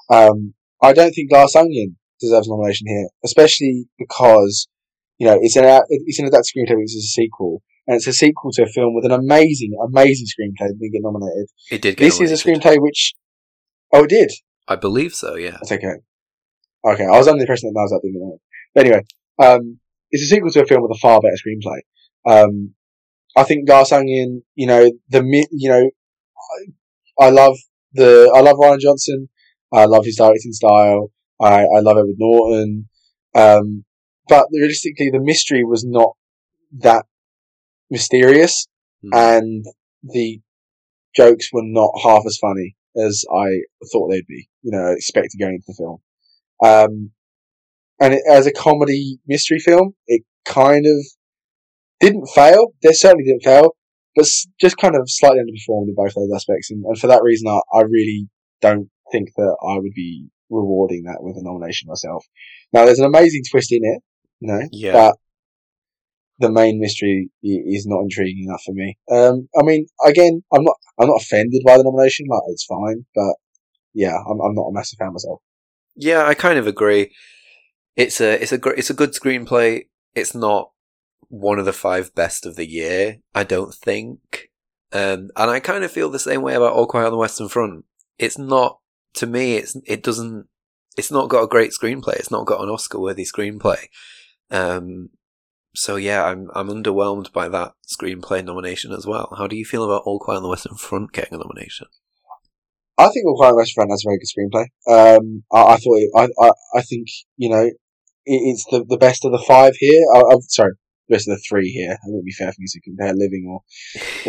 Um, 0.10 0.54
I 0.82 0.94
don't 0.94 1.12
think 1.12 1.30
Glass 1.30 1.56
Onion 1.56 1.98
deserves 2.22 2.48
nomination 2.48 2.88
here, 2.88 3.10
especially 3.26 3.86
because 4.00 4.70
you 5.18 5.28
know 5.28 5.38
it's 5.42 5.58
an 5.58 5.82
it's 5.90 6.20
an 6.20 6.26
adapted 6.26 6.54
screenplay, 6.56 6.78
which 6.78 6.96
is 6.96 7.04
a 7.04 7.14
sequel, 7.22 7.62
and 7.86 7.98
it's 7.98 8.08
a 8.08 8.14
sequel 8.14 8.52
to 8.54 8.64
a 8.64 8.68
film 8.68 8.96
with 8.96 9.04
an 9.04 9.12
amazing, 9.12 9.78
amazing 9.86 10.28
screenplay 10.28 10.68
that 10.68 10.80
didn't 10.80 10.94
get 10.94 11.02
nominated. 11.04 11.50
It 11.70 11.82
did. 11.82 11.98
this 11.98 12.20
nominated. 12.20 12.34
is 12.34 12.42
a 12.42 12.48
screenplay 12.48 12.82
which, 12.82 13.14
oh, 13.92 14.06
it 14.06 14.10
did. 14.10 14.32
I 14.70 14.78
believe 14.78 15.14
so. 15.14 15.36
Yeah. 15.36 15.52
That's 15.52 15.74
okay. 15.74 15.96
Okay, 16.86 17.06
I 17.06 17.18
was 17.18 17.28
under 17.28 17.40
the 17.40 17.44
impression 17.44 17.70
that 17.70 17.80
that 17.80 17.84
was 17.84 17.92
that 17.92 18.02
thing. 18.02 18.40
But 18.76 18.86
anyway, 18.86 19.04
um, 19.42 19.80
it's 20.12 20.24
a 20.24 20.28
sequel 20.28 20.52
to 20.52 20.64
a 20.64 20.66
film 20.66 20.82
with 20.84 20.92
a 20.92 21.00
far 21.00 21.22
better 21.22 21.36
screenplay. 21.36 21.80
Um, 22.26 22.74
I 23.36 23.44
think 23.44 23.68
Glass 23.68 23.92
Onion, 23.92 24.44
you 24.56 24.68
know, 24.68 24.92
the 25.10 25.48
you 25.52 25.70
know, 25.70 25.90
I, 27.20 27.26
I 27.26 27.30
love 27.30 27.58
the 27.94 28.32
I 28.34 28.42
love 28.42 28.58
Rian 28.58 28.80
Johnson. 28.80 29.30
I 29.72 29.86
love 29.86 30.06
his 30.06 30.18
directing 30.18 30.54
style. 30.54 31.12
I, 31.42 31.64
I 31.64 31.80
love 31.80 31.98
Edward 31.98 32.16
Norton. 32.20 32.90
Um, 33.34 33.86
but 34.28 34.48
realistically, 34.54 35.10
the 35.10 35.20
mystery 35.20 35.64
was 35.64 35.84
not 35.84 36.12
that 36.80 37.06
mysterious, 37.90 38.68
mm. 39.04 39.10
and 39.14 39.66
the 40.04 40.42
jokes 41.16 41.50
were 41.52 41.64
not 41.64 41.92
half 42.04 42.24
as 42.28 42.38
funny 42.38 42.76
as 42.96 43.26
I 43.36 43.62
thought 43.92 44.10
they'd 44.10 44.28
be. 44.28 44.48
You 44.62 44.72
know, 44.72 44.92
expected 44.92 45.40
going 45.40 45.56
into 45.56 45.66
the 45.68 45.74
film. 45.74 46.02
Um, 46.62 47.12
and 48.00 48.14
it, 48.14 48.22
as 48.30 48.48
a 48.48 48.52
comedy 48.52 49.20
mystery 49.28 49.60
film, 49.60 49.96
it 50.08 50.24
kind 50.46 50.86
of 50.86 51.06
didn't 52.00 52.28
fail. 52.28 52.74
They 52.82 52.92
certainly 52.92 53.24
didn't 53.24 53.44
fail, 53.44 53.76
but 54.16 54.26
just 54.60 54.78
kind 54.78 54.96
of 54.96 55.04
slightly 55.06 55.40
underperformed 55.40 55.88
in 55.88 55.96
both 55.96 56.14
those 56.16 56.32
aspects. 56.36 56.70
And, 56.70 56.84
and 56.86 57.00
for 57.00 57.08
that 57.08 57.24
reason, 57.24 57.48
I, 57.48 57.60
I 57.74 57.82
really 57.82 58.28
don't 58.62 58.90
think 59.12 59.30
that 59.38 59.56
I 59.68 59.76
would 59.76 59.94
be 59.96 60.28
rewarding 60.50 61.04
that 61.04 61.18
with 61.22 61.38
a 61.38 61.44
nomination 61.44 61.88
myself. 61.88 62.26
Now, 62.74 62.86
there's 62.86 63.00
an 63.00 63.06
amazing 63.06 63.44
twist 63.50 63.72
in 63.72 63.82
it, 63.84 64.02
you 64.40 64.48
know, 64.52 64.68
yeah. 64.72 64.94
but 64.94 65.16
the 66.40 66.52
main 66.52 66.80
mystery 66.80 67.30
is 67.42 67.86
not 67.88 68.02
intriguing 68.02 68.46
enough 68.48 68.64
for 68.66 68.74
me. 68.74 68.98
Um, 69.10 69.48
I 69.58 69.64
mean, 69.64 69.86
again, 70.06 70.42
I'm 70.54 70.64
not, 70.64 70.76
I'm 71.00 71.08
not 71.08 71.22
offended 71.22 71.62
by 71.66 71.78
the 71.78 71.84
nomination. 71.84 72.26
Like, 72.30 72.42
it's 72.48 72.66
fine, 72.66 73.06
but 73.16 73.36
yeah, 73.94 74.16
I'm, 74.16 74.42
I'm 74.42 74.56
not 74.56 74.70
a 74.70 74.74
massive 74.74 74.98
fan 74.98 75.14
myself. 75.14 75.42
Yeah, 75.96 76.26
I 76.26 76.34
kind 76.34 76.58
of 76.58 76.68
agree. 76.68 77.14
It's 77.96 78.20
a, 78.20 78.42
it's 78.42 78.52
a, 78.52 78.60
it's 78.70 78.90
a 78.90 78.96
good 78.96 79.12
screenplay. 79.12 79.88
It's 80.16 80.34
not 80.34 80.72
one 81.30 81.60
of 81.60 81.66
the 81.66 81.74
five 81.74 82.14
best 82.16 82.46
of 82.46 82.56
the 82.56 82.70
year, 82.70 83.18
I 83.34 83.44
don't 83.44 83.74
think. 83.74 84.50
Um, 84.92 85.30
and 85.36 85.50
I 85.50 85.60
kind 85.60 85.84
of 85.84 85.92
feel 85.92 86.10
the 86.10 86.20
same 86.20 86.42
way 86.42 86.54
about 86.54 86.74
All 86.74 86.88
Quiet 86.88 87.06
on 87.06 87.12
the 87.12 87.18
Western 87.18 87.50
Front. 87.50 87.86
It's 88.20 88.38
not, 88.38 88.80
to 89.16 89.26
me, 89.26 89.56
it's, 89.56 89.76
it 89.86 90.04
doesn't, 90.04 90.48
it's 90.98 91.12
not 91.12 91.30
got 91.30 91.44
a 91.44 91.48
great 91.48 91.72
screenplay. 91.72 92.16
It's 92.16 92.32
not 92.32 92.46
got 92.46 92.62
an 92.62 92.70
Oscar 92.70 93.00
worthy 93.00 93.26
screenplay. 93.26 93.86
Um, 94.52 95.10
so 95.76 95.96
yeah, 95.96 96.24
I'm 96.24 96.50
I'm 96.54 96.68
underwhelmed 96.68 97.32
by 97.34 97.50
that 97.50 97.74
screenplay 97.88 98.46
nomination 98.46 98.92
as 98.92 99.08
well. 99.08 99.34
How 99.38 99.48
do 99.48 99.56
you 99.56 99.66
feel 99.66 99.84
about 99.84 100.04
All 100.06 100.20
Quiet 100.20 100.38
on 100.38 100.44
the 100.44 100.50
Western 100.50 100.76
Front 100.76 101.12
getting 101.14 101.34
a 101.34 101.38
nomination? 101.38 101.88
I 102.98 103.10
think 103.10 103.26
All 103.26 103.36
Quiet 103.36 103.50
on 103.50 103.54
the 103.54 103.58
Western 103.58 103.74
Front 103.76 103.92
has 103.92 104.04
a 104.06 104.10
very 104.10 104.20
good 104.20 104.32
screenplay. 104.32 105.18
Um, 105.18 105.44
I, 105.52 105.74
I 105.74 105.78
thought 105.78 105.98
it, 105.98 106.10
I, 106.16 106.28
I 106.40 106.52
I 106.76 106.82
think 106.82 107.08
you 107.38 107.50
know 107.50 107.64
it, 107.64 107.76
it's 108.26 108.66
the 108.70 108.86
the 108.88 108.98
best 108.98 109.26
of 109.26 109.32
the 109.32 109.44
five 109.48 109.76
here. 109.78 110.02
I, 110.14 110.22
I'm 110.32 110.42
sorry, 110.42 110.74
the 111.08 111.16
rest 111.16 111.28
of 111.28 111.38
the 111.38 111.44
three 111.48 111.70
here. 111.70 111.94
It 111.94 112.00
wouldn't 112.06 112.26
be 112.26 112.32
fair 112.32 112.52
for 112.52 112.60
me 112.60 112.68
to 112.68 112.82
compare 112.82 113.14
Living 113.14 113.46
or 113.50 113.62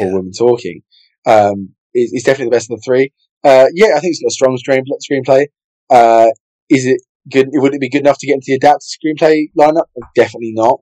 or. 0.02 0.14
Women 0.14 0.32
Talking. 0.32 0.82
Um, 1.26 1.74
it, 1.92 2.10
it's 2.12 2.24
definitely 2.24 2.46
the 2.46 2.56
best 2.56 2.70
of 2.70 2.78
the 2.78 2.82
three. 2.84 3.12
Uh, 3.42 3.66
yeah, 3.74 3.94
I 3.96 4.00
think 4.00 4.12
it's 4.12 4.22
got 4.22 4.28
a 4.28 4.30
strong 4.30 4.58
screenplay. 4.58 5.46
Uh, 5.90 6.30
is 6.70 6.86
it 6.86 7.02
good? 7.30 7.48
Would 7.52 7.74
it 7.74 7.80
be 7.80 7.90
good 7.90 8.00
enough 8.00 8.18
to 8.18 8.26
get 8.26 8.34
into 8.34 8.46
the 8.48 8.54
adapted 8.54 8.88
screenplay 8.88 9.50
lineup? 9.58 9.86
Definitely 10.14 10.52
not. 10.54 10.80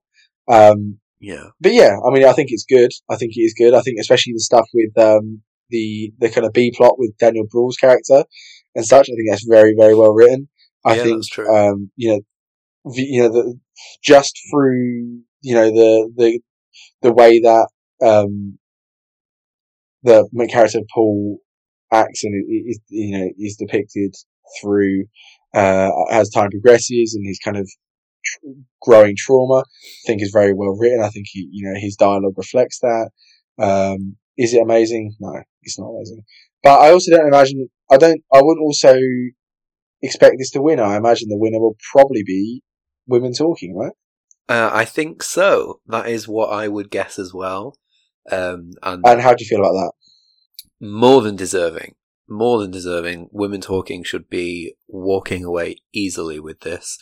Um, 0.48 0.98
yeah. 1.20 1.46
But 1.60 1.72
yeah, 1.72 1.96
I 2.04 2.12
mean, 2.12 2.24
I 2.24 2.32
think 2.32 2.50
it's 2.50 2.64
good. 2.64 2.90
I 3.08 3.16
think 3.16 3.32
it 3.36 3.40
is 3.40 3.54
good. 3.56 3.74
I 3.74 3.80
think 3.80 3.98
especially 4.00 4.32
the 4.32 4.40
stuff 4.40 4.68
with 4.74 4.96
um, 4.98 5.42
the 5.72 6.12
the 6.20 6.30
kind 6.30 6.46
of 6.46 6.54
B 6.54 6.72
plot 6.76 6.96
with 6.98 7.18
Daniel 7.18 7.46
Bruhl's 7.50 7.78
character 7.78 8.24
and 8.76 8.86
such. 8.86 9.08
I 9.10 9.14
think 9.14 9.30
that's 9.30 9.46
very 9.46 9.74
very 9.78 9.96
well 9.96 10.14
written. 10.14 10.48
I 10.86 10.96
Yeah, 10.96 10.96
think 10.96 11.24
um, 11.50 11.90
you 11.96 12.10
know 12.12 12.20
the, 12.94 13.02
you 13.02 13.22
know 13.22 13.30
the, 13.30 13.58
just 14.04 14.38
through 14.50 15.20
you 15.42 15.54
know 15.54 15.70
the 15.70 16.10
the 16.16 16.40
the 17.02 17.12
way 17.12 17.40
that 17.40 17.68
um, 18.04 18.58
the 20.04 20.28
main 20.32 20.48
character 20.48 20.80
Paul 20.94 21.38
acts 21.92 22.24
and 22.24 22.44
is 22.68 22.80
you 22.88 23.18
know 23.18 23.28
is 23.38 23.56
depicted 23.56 24.14
through 24.60 25.04
uh, 25.54 25.90
as 26.10 26.30
time 26.30 26.50
progresses 26.50 27.14
and 27.14 27.26
his 27.26 27.38
kind 27.38 27.56
of 27.56 27.68
tr- 28.24 28.46
growing 28.82 29.14
trauma. 29.16 29.60
I 29.60 30.06
think 30.06 30.22
is 30.22 30.32
very 30.32 30.54
well 30.54 30.76
written. 30.78 31.02
I 31.02 31.08
think 31.10 31.26
he 31.30 31.48
you 31.52 31.66
know 31.70 31.78
his 31.80 31.96
dialogue 31.96 32.34
reflects 32.36 32.80
that. 32.80 33.10
Um, 33.58 34.16
is 34.38 34.54
it 34.54 34.62
amazing? 34.62 35.14
No, 35.20 35.42
it's 35.62 35.78
not 35.78 35.88
amazing. 35.88 36.22
But 36.62 36.80
I 36.80 36.90
also 36.92 37.10
don't 37.16 37.26
imagine. 37.28 37.68
I 37.90 37.96
don't. 37.96 38.22
I 38.32 38.40
wouldn't 38.42 38.64
also 38.64 38.94
expect 40.02 40.36
this 40.38 40.50
to 40.50 40.62
win. 40.62 40.80
I 40.80 40.96
imagine 40.96 41.28
the 41.28 41.38
winner 41.38 41.60
will 41.60 41.76
probably 41.92 42.22
be 42.24 42.62
women 43.06 43.32
talking, 43.32 43.76
right? 43.76 43.92
Uh, 44.48 44.70
I 44.72 44.84
think 44.84 45.22
so. 45.22 45.80
That 45.86 46.08
is 46.08 46.26
what 46.28 46.48
I 46.48 46.68
would 46.68 46.90
guess 46.90 47.18
as 47.18 47.32
well. 47.32 47.76
Um, 48.30 48.70
and 48.82 49.02
And 49.06 49.20
how 49.20 49.34
do 49.34 49.44
you 49.44 49.48
feel 49.48 49.60
about 49.60 49.72
that? 49.72 49.92
more 50.80 51.22
than 51.22 51.36
deserving. 51.36 51.94
More 52.28 52.58
than 52.60 52.70
deserving. 52.70 53.28
Women 53.30 53.60
Talking 53.60 54.02
should 54.02 54.28
be 54.28 54.74
walking 54.88 55.44
away 55.44 55.76
easily 55.92 56.40
with 56.40 56.60
this. 56.60 56.98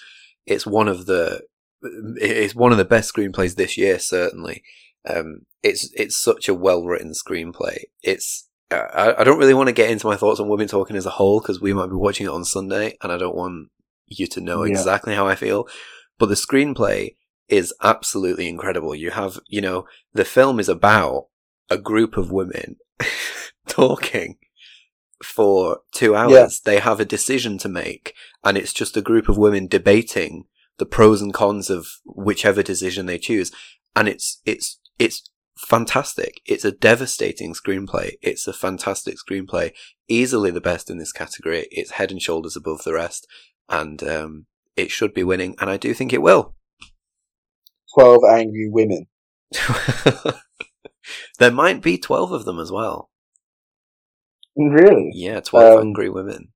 It's 0.46 0.66
one 0.66 0.88
of 0.88 1.06
the 1.06 1.42
it's 1.82 2.54
one 2.54 2.72
of 2.72 2.78
the 2.78 2.84
best 2.84 3.14
screenplays 3.14 3.54
this 3.54 3.78
year, 3.78 3.98
certainly. 3.98 4.62
Um, 5.08 5.46
it's 5.62 5.90
it's 5.94 6.16
such 6.16 6.48
a 6.48 6.54
well 6.54 6.84
written 6.84 7.12
screenplay. 7.12 7.84
It's 8.02 8.49
I, 8.70 9.14
I 9.18 9.24
don't 9.24 9.38
really 9.38 9.54
want 9.54 9.68
to 9.68 9.72
get 9.74 9.90
into 9.90 10.06
my 10.06 10.16
thoughts 10.16 10.40
on 10.40 10.48
Women 10.48 10.68
Talking 10.68 10.96
as 10.96 11.06
a 11.06 11.10
whole 11.10 11.40
because 11.40 11.60
we 11.60 11.72
might 11.72 11.88
be 11.88 11.94
watching 11.96 12.26
it 12.26 12.30
on 12.30 12.44
Sunday, 12.44 12.96
and 13.02 13.10
I 13.10 13.18
don't 13.18 13.34
want 13.36 13.68
you 14.06 14.26
to 14.28 14.40
know 14.40 14.64
Yeah. 14.64 14.70
exactly 14.70 15.14
how 15.14 15.26
I 15.26 15.34
feel. 15.34 15.66
But 16.18 16.26
the 16.28 16.34
screenplay 16.34 17.16
is 17.48 17.74
absolutely 17.82 18.48
incredible. 18.48 18.94
You 18.94 19.10
have, 19.10 19.40
you 19.48 19.60
know, 19.60 19.86
the 20.12 20.24
film 20.24 20.60
is 20.60 20.68
about 20.68 21.26
a 21.68 21.78
group 21.78 22.16
of 22.16 22.30
women 22.30 22.76
talking 23.66 24.38
for 25.22 25.80
two 25.92 26.14
hours. 26.14 26.60
They 26.60 26.78
have 26.80 27.00
a 27.00 27.04
decision 27.04 27.58
to 27.58 27.68
make, 27.68 28.14
and 28.44 28.56
it's 28.56 28.72
just 28.72 28.96
a 28.96 29.02
group 29.02 29.28
of 29.28 29.36
women 29.38 29.66
debating 29.66 30.44
the 30.78 30.86
pros 30.86 31.20
and 31.20 31.34
cons 31.34 31.70
of 31.70 31.86
whichever 32.04 32.62
decision 32.62 33.06
they 33.06 33.18
choose. 33.18 33.52
And 33.94 34.08
it's, 34.08 34.40
it's, 34.46 34.78
it's 34.98 35.28
fantastic. 35.66 36.40
It's 36.46 36.64
a 36.64 36.72
devastating 36.72 37.54
screenplay. 37.54 38.12
It's 38.22 38.46
a 38.46 38.52
fantastic 38.52 39.16
screenplay. 39.16 39.72
Easily 40.08 40.50
the 40.50 40.60
best 40.60 40.90
in 40.90 40.98
this 40.98 41.12
category. 41.12 41.66
It's 41.70 41.92
head 41.92 42.10
and 42.10 42.20
shoulders 42.20 42.56
above 42.56 42.84
the 42.84 42.94
rest. 42.94 43.26
And, 43.68 44.02
um, 44.02 44.46
it 44.76 44.90
should 44.90 45.12
be 45.12 45.24
winning, 45.24 45.56
and 45.60 45.68
I 45.68 45.76
do 45.76 45.92
think 45.94 46.12
it 46.12 46.22
will. 46.22 46.54
Twelve 47.94 48.22
angry 48.28 48.68
women. 48.70 49.06
there 51.38 51.50
might 51.50 51.82
be 51.82 51.98
12 51.98 52.32
of 52.32 52.44
them 52.44 52.58
as 52.58 52.70
well. 52.70 53.10
Really 54.56 55.10
Yeah, 55.14 55.40
12 55.40 55.78
Um, 55.78 55.86
angry 55.88 56.08
women. 56.08 56.52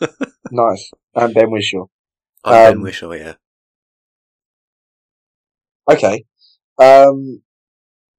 nice. 0.50 0.90
And 1.14 1.34
Ben 1.34 1.50
Whishaw. 1.50 1.86
Ben 2.44 2.76
um, 2.76 2.82
Whishaw, 2.82 3.12
yeah. 3.12 3.34
Okay. 5.90 6.24
Um, 6.78 7.42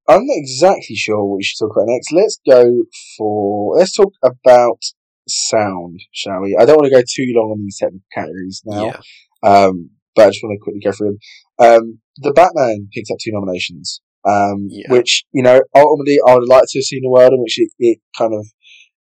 I'm 0.07 0.25
not 0.25 0.35
exactly 0.37 0.95
sure 0.95 1.23
what 1.23 1.37
we 1.37 1.43
should 1.43 1.59
talk 1.65 1.75
about 1.75 1.87
next. 1.87 2.11
Let's 2.11 2.39
go 2.49 2.83
for. 3.17 3.77
Let's 3.77 3.95
talk 3.95 4.13
about 4.23 4.79
sound, 5.27 5.99
shall 6.11 6.41
we? 6.41 6.57
I 6.59 6.65
don't 6.65 6.75
want 6.77 6.87
to 6.91 6.95
go 6.95 7.01
too 7.01 7.31
long 7.35 7.51
on 7.51 7.61
these 7.63 7.77
technical 7.79 8.05
categories 8.13 8.61
now. 8.65 8.85
Yeah. 8.85 8.99
Um, 9.43 9.89
but 10.15 10.25
I 10.27 10.29
just 10.29 10.43
want 10.43 10.57
to 10.59 10.63
quickly 10.63 10.81
go 10.83 10.91
through 10.91 11.07
them. 11.07 11.19
Um, 11.59 11.99
the 12.17 12.33
Batman 12.33 12.89
picked 12.93 13.09
up 13.11 13.17
two 13.23 13.31
nominations. 13.31 14.01
Um, 14.25 14.67
Yeah. 14.69 14.91
which, 14.91 15.25
you 15.33 15.43
know, 15.43 15.61
ultimately 15.75 16.17
I 16.25 16.35
would 16.35 16.47
like 16.47 16.63
to 16.69 16.79
have 16.79 16.83
seen 16.85 17.03
a 17.05 17.09
world 17.09 17.33
in 17.33 17.41
which 17.41 17.59
it, 17.59 17.71
it 17.79 17.99
kind 18.17 18.33
of, 18.33 18.45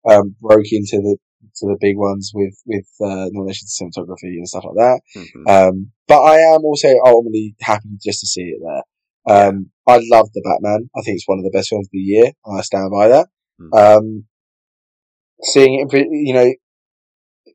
um, 0.10 0.36
broke 0.40 0.72
into 0.72 0.98
the, 0.98 1.18
to 1.58 1.66
the 1.68 1.78
big 1.82 1.98
ones 1.98 2.32
with, 2.34 2.56
with, 2.66 2.88
uh, 3.02 3.28
nominations 3.34 3.76
to 3.76 3.84
cinematography 3.84 4.38
and 4.40 4.48
stuff 4.48 4.64
like 4.64 4.76
that. 4.78 5.02
Mhm. 5.18 5.50
Um, 5.70 5.92
but 6.08 6.22
I 6.22 6.38
am 6.56 6.64
also 6.64 6.88
ultimately 7.06 7.54
happy 7.60 7.90
just 8.02 8.22
to 8.22 8.28
see 8.28 8.44
it 8.44 8.60
there. 8.64 8.84
Um, 9.28 9.72
I 9.88 10.00
love 10.12 10.30
the 10.34 10.42
Batman. 10.44 10.90
I 10.96 11.02
think 11.02 11.16
it's 11.16 11.28
one 11.28 11.40
of 11.40 11.44
the 11.44 11.52
best 11.52 11.70
films 11.70 11.88
of 11.88 11.92
the 11.92 12.00
year. 12.00 12.32
I 12.46 12.62
stand 12.62 12.92
by 12.92 13.08
that. 13.10 13.28
Mm. 13.60 13.98
Um, 13.98 14.26
seeing 15.42 15.88
it, 15.92 16.08
you 16.12 16.34
know, 16.34 16.52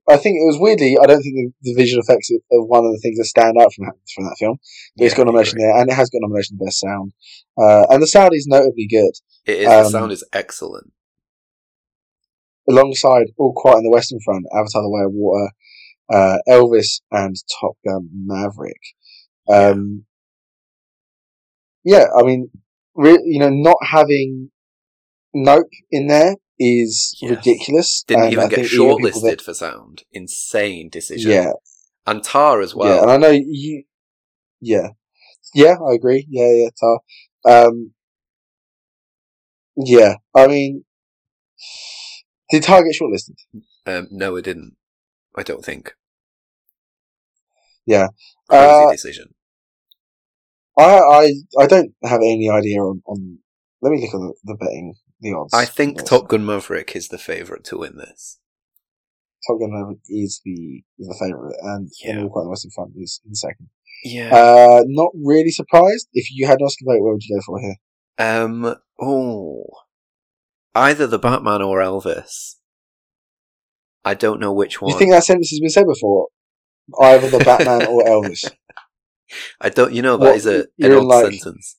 I 0.08 0.16
think 0.18 0.36
it 0.36 0.44
was 0.44 0.58
weirdly. 0.60 0.98
I 1.02 1.06
don't 1.06 1.22
think 1.22 1.34
the, 1.34 1.52
the 1.62 1.74
visual 1.74 2.02
effects 2.02 2.30
are 2.30 2.64
one 2.64 2.84
of 2.84 2.92
the 2.92 2.98
things 3.02 3.18
that 3.18 3.24
stand 3.24 3.56
out 3.58 3.72
from 3.72 3.86
that, 3.86 3.94
from 4.14 4.24
that 4.24 4.36
film. 4.38 4.58
But 4.96 5.04
it's 5.04 5.14
Yeah, 5.14 5.18
got 5.18 5.22
I 5.22 5.30
nomination 5.30 5.58
there, 5.58 5.80
and 5.80 5.90
it 5.90 5.94
has 5.94 6.10
got 6.10 6.20
nomination 6.20 6.58
for 6.58 6.66
best 6.66 6.80
sound. 6.80 7.12
Uh, 7.56 7.86
and 7.90 8.02
the 8.02 8.06
sound 8.06 8.34
is 8.34 8.46
notably 8.46 8.86
good, 8.88 9.12
It 9.46 9.60
is, 9.60 9.68
the 9.68 9.84
um, 9.84 9.90
sound 9.90 10.12
is 10.12 10.24
excellent. 10.32 10.92
alongside 12.68 13.28
All 13.38 13.52
Quiet 13.54 13.76
on 13.76 13.84
the 13.84 13.90
Western 13.90 14.18
Front, 14.24 14.44
Avatar: 14.52 14.82
The 14.82 14.90
Way 14.90 15.04
of 15.04 15.12
Water, 15.12 15.50
uh, 16.12 16.38
Elvis, 16.48 17.00
and 17.10 17.36
Top 17.60 17.76
Gun: 17.86 18.08
Maverick. 18.12 18.80
Um, 19.48 20.04
yeah, 21.84 22.06
I 22.16 22.22
mean, 22.22 22.50
re- 22.94 23.22
you 23.24 23.38
know, 23.40 23.50
not 23.50 23.76
having 23.82 24.50
Nope 25.36 25.66
in 25.90 26.06
there 26.06 26.36
is 26.58 27.16
Yes. 27.20 27.30
ridiculous. 27.30 28.04
Didn't 28.06 28.24
and 28.24 28.32
even 28.32 28.44
I 28.44 28.48
get 28.48 28.54
think 28.56 28.72
even 28.72 28.96
people 28.96 29.20
shortlisted 29.20 29.30
that- 29.30 29.40
for 29.42 29.54
sound. 29.54 30.04
Insane 30.12 30.88
decision. 30.90 31.30
yeah, 31.32 31.52
And 32.06 32.22
Tar 32.22 32.60
as 32.60 32.74
well. 32.74 32.94
yeah, 32.96 33.02
and 33.02 33.10
I 33.10 33.16
know 33.16 33.30
you. 33.30 33.84
Yeah, 34.60 34.88
yeah, 35.54 35.74
I 35.86 35.94
agree. 35.94 36.26
Yeah, 36.30 36.52
yeah, 36.52 36.68
Tar. 36.78 37.00
Um, 37.66 37.94
yeah, 39.76 40.14
I 40.34 40.46
mean, 40.46 40.84
did 42.50 42.62
Tar 42.62 42.82
get 42.84 42.94
shortlisted? 43.00 43.34
Um, 43.86 44.06
no, 44.10 44.36
it 44.36 44.42
didn't. 44.42 44.76
I 45.36 45.42
don't 45.42 45.64
think. 45.64 45.94
Yeah. 47.86 48.08
Crazy 48.48 48.64
Uh, 48.64 48.92
decision. 48.92 49.33
I, 50.76 50.98
I, 50.98 51.32
I 51.60 51.66
don't 51.66 51.92
have 52.04 52.20
any 52.20 52.48
idea 52.50 52.80
on. 52.80 53.02
on 53.06 53.38
let 53.80 53.92
me 53.92 54.00
look 54.00 54.14
at 54.14 54.18
the, 54.18 54.34
the 54.52 54.56
betting, 54.56 54.94
the 55.20 55.34
odds. 55.34 55.52
I 55.54 55.64
think. 55.66 56.04
Top 56.04 56.28
Gun 56.28 56.44
Maverick 56.46 56.96
is 56.96 57.08
the 57.08 57.18
favourite 57.18 57.64
to 57.64 57.78
win 57.78 57.96
this. 57.96 58.38
Top 59.46 59.60
Gun 59.60 59.72
Maverick 59.72 59.98
is 60.08 60.40
the 60.44 60.82
is 60.98 61.08
the 61.08 61.16
favourite, 61.20 61.54
and 61.62 61.90
Yeah. 62.02 62.22
All 62.22 62.38
on 62.38 62.44
the 62.44 62.50
Western 62.50 62.70
Front 62.74 62.92
is 62.96 63.20
in 63.26 63.34
second. 63.34 63.68
Yeah. 64.04 64.34
Uh, 64.34 64.82
not 64.86 65.10
really 65.14 65.50
surprised. 65.50 66.08
If 66.12 66.28
you 66.30 66.46
had 66.46 66.60
an 66.60 66.66
Oscar 66.66 66.84
vote, 66.86 67.02
where 67.02 67.12
would 67.12 67.22
you 67.22 67.36
go 67.36 67.42
for 67.44 67.60
here? 67.60 67.76
Um. 68.18 68.74
Oh. 69.00 69.64
Either 70.74 71.06
the 71.06 71.18
Batman 71.18 71.62
or 71.62 71.78
Elvis. 71.78 72.56
I 74.04 74.14
don't 74.14 74.40
know 74.40 74.52
which 74.52 74.82
one. 74.82 74.92
you 74.92 74.98
think 74.98 75.12
that 75.12 75.24
sentence 75.24 75.50
has 75.50 75.60
been 75.60 75.70
said 75.70 75.86
before? 75.86 76.28
Either 77.00 77.30
the 77.30 77.38
Batman 77.44 77.86
or 77.86 78.02
Elvis. 78.04 78.50
I 79.60 79.68
don't. 79.68 79.92
You 79.92 80.02
know 80.02 80.16
that 80.16 80.24
What- 80.26 80.36
is 80.36 80.46
a 80.46 80.66
an 80.78 80.92
odd 80.92 81.04
like- 81.04 81.32
sentence. 81.32 81.78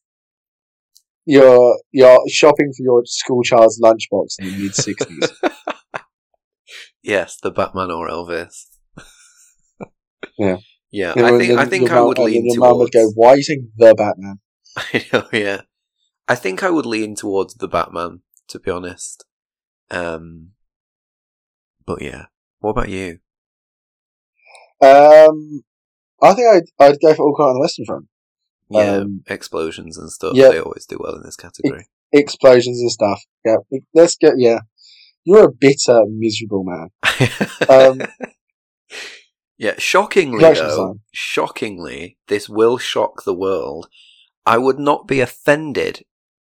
You're 1.27 1.79
you're 1.91 2.19
shopping 2.29 2.71
for 2.77 2.83
your 2.83 3.01
school 3.05 3.41
child's 3.41 3.81
lunchbox 3.81 4.35
in 4.39 4.45
the 4.47 4.57
mid 4.63 4.75
sixties. 4.87 5.31
yes, 7.01 7.37
the 7.41 7.49
Batman 7.51 7.89
or 7.91 8.07
Elvis. 8.07 8.65
Yeah. 10.37 10.57
Yeah. 10.91 11.13
I 11.15 11.37
think. 11.37 11.59
I 11.59 11.65
think 11.65 11.91
I 11.91 12.01
would 12.01 12.19
lean 12.19 12.45
Your 12.45 12.59
mum 12.59 12.77
would 12.77 12.91
towards. 12.91 13.15
go, 13.15 13.21
"Why 13.21 13.29
are 13.29 13.37
you 13.37 13.43
saying 13.43 13.71
the 13.75 13.95
Batman?" 13.95 14.39
I 14.77 15.05
know, 15.11 15.27
yeah. 15.33 15.61
I 16.27 16.35
think 16.35 16.61
I 16.63 16.69
would 16.69 16.85
lean 16.85 17.15
towards 17.15 17.55
the 17.55 17.67
Batman, 17.67 18.21
to 18.49 18.59
be 18.59 18.69
honest. 18.69 19.25
Um, 19.89 20.51
but 21.87 22.01
yeah. 22.01 22.25
What 22.59 22.71
about 22.71 22.89
you? 22.89 23.19
Um, 24.81 25.63
I 26.21 26.33
think 26.33 26.47
I'd 26.47 26.63
I'd 26.85 26.99
go 27.01 27.13
for 27.13 27.23
All 27.23 27.35
Quiet 27.35 27.49
on 27.49 27.53
the 27.55 27.59
Western 27.61 27.85
Front. 27.85 28.05
Yeah, 28.69 28.95
Um, 28.97 29.23
explosions 29.27 29.97
and 29.97 30.11
stuff. 30.11 30.33
yeah. 30.35 30.49
They 30.49 30.59
always 30.59 30.85
do 30.85 30.97
well 30.99 31.15
in 31.15 31.23
this 31.23 31.35
category. 31.35 31.87
Explosions 32.11 32.79
and 32.79 32.91
stuff. 32.91 33.21
Yeah, 33.43 33.57
let's 33.93 34.15
get. 34.15 34.33
Yeah, 34.37 34.59
you're 35.23 35.45
a 35.45 35.51
bitter, 35.51 36.01
miserable 36.07 36.63
man. 36.63 36.89
Um, 37.69 38.01
yeah, 39.57 39.75
shockingly 39.77 40.39
though, 40.41 40.99
shockingly, 41.11 42.17
this 42.27 42.49
will 42.49 42.77
shock 42.77 43.23
the 43.23 43.33
world. 43.33 43.87
I 44.45 44.57
would 44.57 44.79
not 44.79 45.07
be 45.07 45.19
offended 45.21 46.03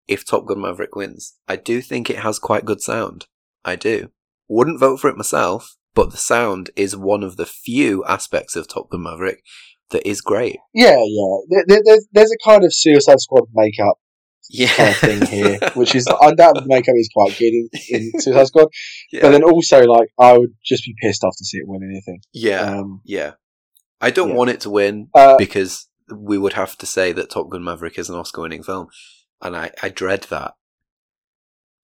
if 0.08 0.24
Top 0.24 0.46
Gun 0.46 0.60
Maverick 0.60 0.94
wins. 0.96 1.34
I 1.48 1.56
do 1.56 1.80
think 1.80 2.10
it 2.10 2.18
has 2.18 2.38
quite 2.38 2.64
good 2.64 2.80
sound. 2.80 3.26
I 3.64 3.76
do. 3.76 4.10
Wouldn't 4.48 4.80
vote 4.80 5.00
for 5.00 5.08
it 5.08 5.16
myself, 5.16 5.76
but 5.94 6.10
the 6.10 6.16
sound 6.16 6.70
is 6.76 6.96
one 6.96 7.22
of 7.22 7.36
the 7.36 7.46
few 7.46 8.04
aspects 8.04 8.56
of 8.56 8.68
Top 8.68 8.90
Gun 8.90 9.02
Maverick 9.02 9.42
that 9.90 10.06
is 10.08 10.20
great. 10.20 10.56
Yeah, 10.72 10.96
yeah. 11.04 11.36
There, 11.48 11.64
there, 11.68 11.82
there's, 11.84 12.06
there's 12.12 12.32
a 12.32 12.48
kind 12.48 12.64
of 12.64 12.74
Suicide 12.74 13.20
Squad 13.20 13.44
makeup 13.54 13.98
yeah. 14.50 14.68
kind 14.74 14.90
of 14.90 14.96
thing 14.96 15.26
here, 15.26 15.58
which 15.74 15.94
is 15.94 16.08
undoubtedly 16.20 16.68
makeup 16.68 16.94
is 16.96 17.10
quite 17.14 17.36
good 17.38 17.52
in, 17.52 17.68
in 17.90 18.12
Suicide 18.20 18.46
Squad. 18.46 18.68
yeah. 19.12 19.22
But 19.22 19.30
then 19.30 19.44
also, 19.44 19.82
like, 19.84 20.08
I 20.18 20.36
would 20.36 20.54
just 20.64 20.84
be 20.84 20.94
pissed 21.00 21.24
off 21.24 21.34
to 21.36 21.44
see 21.44 21.58
it 21.58 21.64
win 21.66 21.88
anything. 21.88 22.20
yeah. 22.32 22.60
Um, 22.60 23.00
yeah. 23.04 23.32
I 24.00 24.10
don't 24.10 24.30
yeah. 24.30 24.34
want 24.34 24.50
it 24.50 24.60
to 24.62 24.70
win 24.70 25.08
uh, 25.14 25.36
because 25.38 25.88
we 26.14 26.36
would 26.36 26.54
have 26.54 26.76
to 26.78 26.86
say 26.86 27.12
that 27.12 27.30
Top 27.30 27.48
Gun 27.48 27.64
Maverick 27.64 27.98
is 27.98 28.10
an 28.10 28.16
Oscar 28.16 28.42
winning 28.42 28.62
film. 28.62 28.88
And 29.40 29.56
I, 29.56 29.70
I 29.82 29.88
dread 29.88 30.24
that. 30.24 30.54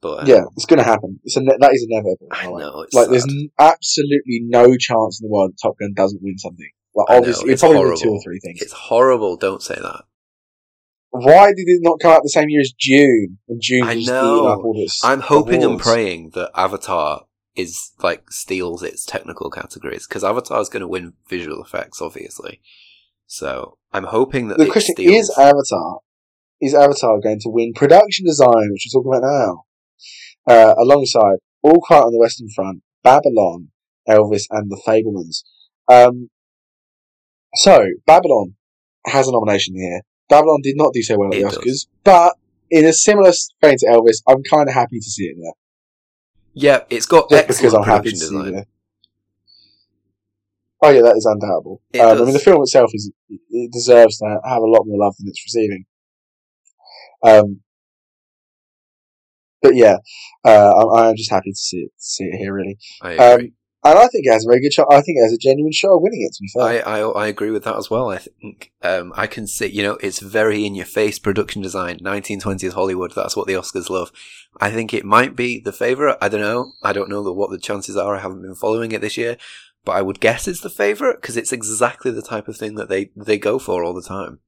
But 0.03 0.21
um, 0.21 0.27
yeah, 0.27 0.43
it's 0.57 0.65
going 0.67 0.79
to 0.79 0.85
happen. 0.85 1.21
It's 1.25 1.37
a 1.37 1.41
ne- 1.43 1.57
that 1.61 1.73
is 1.75 1.87
inevitable. 1.89 2.29
I 2.31 2.47
Like, 2.47 2.61
know. 2.63 2.87
Like, 2.93 3.11
there's 3.11 3.25
n- 3.27 3.51
absolutely 3.59 4.41
no 4.45 4.77
chance 4.77 5.21
in 5.21 5.29
the 5.29 5.31
world 5.31 5.53
Top 5.63 5.75
Gun 5.79 5.93
doesn't 5.95 6.23
win 6.23 6.39
something. 6.39 6.71
Like, 6.95 7.07
I 7.09 7.13
know, 7.13 7.19
obviously, 7.19 7.45
it's 7.53 7.53
it's 7.53 7.61
probably 7.63 7.79
win 7.91 7.97
two 7.97 8.01
horrible. 8.09 8.17
or 8.17 8.23
three 8.23 8.41
things. 8.41 8.63
It's 8.63 8.73
horrible. 8.73 9.37
Don't 9.37 9.63
say 9.63 9.75
that. 9.75 10.05
Why 11.11 11.49
did 11.49 11.65
it 11.67 11.81
not 11.83 11.99
come 12.01 12.13
out 12.13 12.23
the 12.23 12.29
same 12.31 12.49
year 12.49 12.61
as 12.61 12.73
Dune? 12.81 13.39
And 13.49 13.61
Dune 13.61 13.83
I 13.85 13.95
know. 13.95 14.47
Up 14.47 14.65
all 14.65 14.75
this 14.75 15.01
I'm 15.05 15.21
hoping 15.21 15.63
and 15.65 15.79
praying 15.79 16.31
that 16.35 16.51
Avatar 16.55 17.25
is 17.57 17.91
like 18.01 18.31
steals 18.31 18.83
its 18.83 19.05
technical 19.05 19.51
categories 19.51 20.07
because 20.07 20.23
Avatar 20.23 20.61
is 20.61 20.69
going 20.69 20.83
to 20.83 20.89
win 20.89 21.15
visual 21.29 21.63
effects, 21.63 22.01
obviously. 22.01 22.61
So 23.27 23.77
I'm 23.93 24.05
hoping 24.05 24.49
that 24.49 24.59
The 24.59 24.67
question 24.71 24.95
steals. 24.95 25.29
is 25.29 25.37
Avatar. 25.37 25.99
Is 26.61 26.75
Avatar 26.75 27.19
going 27.21 27.41
to 27.41 27.49
win 27.49 27.73
production 27.75 28.25
design, 28.27 28.69
which 28.71 28.87
we're 28.93 29.01
talking 29.03 29.13
about 29.13 29.27
now, 29.27 29.65
uh, 30.49 30.75
alongside 30.79 31.37
All 31.63 31.81
Quiet 31.81 32.05
on 32.05 32.13
the 32.13 32.19
Western 32.19 32.49
Front, 32.55 32.83
Babylon, 33.03 33.69
Elvis, 34.09 34.45
and 34.51 34.71
The 34.71 34.81
Fabelmans? 34.87 35.43
Um, 35.89 36.31
so 37.55 37.85
Babylon 38.07 38.55
has 39.07 39.27
a 39.29 39.33
nomination 39.33 39.75
here. 39.77 40.03
Babylon 40.29 40.61
did 40.63 40.77
not 40.77 40.93
do 40.95 41.03
so 41.03 41.17
well 41.19 41.29
at 41.33 41.35
It 41.39 41.43
the 41.45 41.49
does. 41.51 41.59
Oscars, 41.59 41.87
but 42.05 42.35
in 42.71 42.85
a 42.87 42.93
similar 42.93 43.33
vein 43.61 43.77
to 43.79 43.87
Elvis, 43.87 44.23
I'm 44.29 44.43
kind 44.49 44.69
of 44.69 44.75
happy 44.75 44.99
to 44.99 45.11
see 45.11 45.25
it 45.25 45.37
there. 45.43 45.53
yeah, 46.55 46.81
it's 46.91 47.07
got 47.07 47.29
Just 47.31 47.49
because 47.49 47.75
I'm 47.75 47.83
happy 47.83 48.11
to 48.11 48.17
see 48.17 48.37
it. 48.37 48.69
Oh 50.83 50.89
yeah, 50.89 51.03
that 51.03 51.17
is 51.17 51.27
undoubtable. 51.27 51.83
Um, 52.01 52.23
I 52.23 52.25
mean, 52.25 52.33
the 52.33 52.39
film 52.39 52.63
itself 52.63 52.91
is 52.95 53.11
it 53.29 53.71
deserves 53.73 54.17
to 54.19 54.41
have 54.45 54.63
a 54.63 54.67
lot 54.67 54.85
more 54.87 54.99
love 55.05 55.15
than 55.19 55.29
it's 55.29 55.45
receiving. 55.45 55.85
Um, 57.23 57.61
but 59.63 59.75
yeah, 59.75 59.97
uh, 60.45 60.73
I'm, 60.77 60.89
I'm 61.11 61.17
just 61.17 61.31
happy 61.31 61.51
to 61.51 61.57
see 61.57 61.79
it, 61.79 61.93
see 61.97 62.25
it 62.25 62.37
here, 62.39 62.53
really. 62.55 62.79
I 63.03 63.17
Um, 63.17 63.35
agree. 63.35 63.53
and 63.85 63.99
I 63.99 64.07
think 64.09 64.27
it 64.27 64.33
has 64.33 64.45
a 64.45 64.49
very 64.49 64.61
good 64.61 64.73
shot. 64.73 64.89
I 64.91 65.01
think 65.01 65.19
it 65.19 65.23
has 65.23 65.33
a 65.33 65.39
genuine 65.39 65.73
shot 65.73 65.95
of 65.95 66.03
winning 66.03 66.23
it. 66.23 66.33
To 66.35 66.43
be 66.43 66.49
fair, 66.55 66.87
I, 66.89 67.01
I 67.01 67.25
I 67.25 67.27
agree 67.29 67.51
with 67.51 67.65
that 67.65 67.77
as 67.77 67.91
well. 67.91 68.11
I 68.11 68.19
think 68.19 68.73
um, 68.83 69.13
I 69.17 69.27
can 69.27 69.47
see, 69.47 69.67
you 69.67 69.83
know, 69.83 69.95
it's 70.03 70.21
very 70.21 70.65
in 70.67 70.75
your 70.75 70.87
face 70.87 71.19
production 71.19 71.63
design, 71.63 71.99
1920s 71.99 72.73
Hollywood. 72.75 73.13
That's 73.15 73.37
what 73.37 73.47
the 73.47 73.55
Oscars 73.55 73.91
love. 73.91 74.13
I 74.61 74.71
think 74.71 74.93
it 74.93 75.05
might 75.05 75.37
be 75.37 75.61
the 75.61 75.73
favorite. 75.73 76.19
I 76.21 76.29
don't 76.29 76.41
know. 76.41 76.73
I 76.83 76.93
don't 76.93 77.09
know 77.09 77.23
what 77.23 77.51
the 77.51 77.59
chances 77.59 77.97
are. 77.97 78.17
I 78.17 78.21
haven't 78.21 78.43
been 78.43 78.55
following 78.55 78.93
it 78.93 79.01
this 79.01 79.17
year, 79.17 79.37
but 79.85 79.93
I 79.93 80.03
would 80.03 80.21
guess 80.21 80.47
it's 80.49 80.61
the 80.61 80.71
favorite 80.71 81.21
because 81.21 81.37
it's 81.37 81.53
exactly 81.53 82.11
the 82.11 82.23
type 82.23 82.49
of 82.49 82.57
thing 82.57 82.75
that 82.75 82.89
they 82.89 83.11
they 83.17 83.39
go 83.39 83.59
for 83.59 83.85
all 83.85 83.95
the 83.95 84.03
time. 84.03 84.41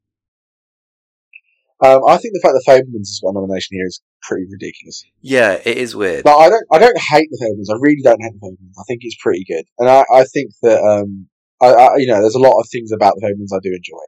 Um, 1.85 2.01
I 2.07 2.17
think 2.17 2.33
the 2.33 2.41
fact 2.41 2.55
that 2.55 2.65
Fabelmans 2.65 3.11
has 3.11 3.21
got 3.23 3.31
a 3.31 3.35
nomination 3.35 3.77
here 3.77 3.87
is 3.87 4.01
pretty 4.23 4.47
ridiculous. 4.49 5.05
Yeah, 5.21 5.59
it 5.65 5.77
is 5.77 5.97
weird. 5.97 6.23
But 6.23 6.37
I 6.37 6.49
don't, 6.49 6.65
I 6.71 6.79
don't 6.79 6.99
hate 6.99 7.29
the 7.31 7.39
Fabelmans. 7.43 7.75
I 7.75 7.79
really 7.81 8.03
don't 8.05 8.23
hate 8.23 8.33
the 8.39 8.47
Fabelmans. 8.47 8.79
I 8.79 8.85
think 8.87 9.01
it's 9.03 9.17
pretty 9.21 9.45
good, 9.49 9.65
and 9.79 9.89
I, 9.89 10.05
I 10.15 10.25
think 10.25 10.53
that, 10.63 10.81
um, 10.81 11.27
I, 11.61 11.73
I, 11.73 11.97
you 11.97 12.07
know, 12.07 12.21
there's 12.21 12.37
a 12.37 12.41
lot 12.41 12.61
of 12.61 12.69
things 12.71 12.93
about 12.93 13.15
the 13.17 13.27
Fabelmans 13.27 13.57
I 13.57 13.61
do 13.63 13.75
enjoy. 13.75 14.05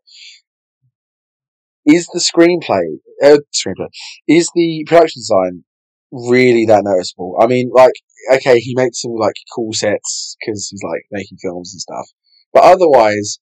Is 1.86 2.06
the 2.06 2.20
screenplay, 2.20 2.98
uh, 3.22 3.38
screenplay, 3.52 3.88
is 4.28 4.48
the 4.54 4.84
production 4.86 5.20
design 5.20 5.64
really 6.12 6.64
that 6.66 6.84
noticeable? 6.84 7.36
I 7.40 7.46
mean, 7.46 7.70
like, 7.74 7.92
okay, 8.32 8.58
he 8.60 8.74
makes 8.76 9.02
some 9.02 9.14
like 9.18 9.34
cool 9.54 9.72
sets 9.72 10.36
because 10.38 10.68
he's 10.70 10.82
like 10.82 11.02
making 11.10 11.38
films 11.42 11.74
and 11.74 11.80
stuff, 11.80 12.06
but 12.52 12.62
otherwise, 12.62 13.40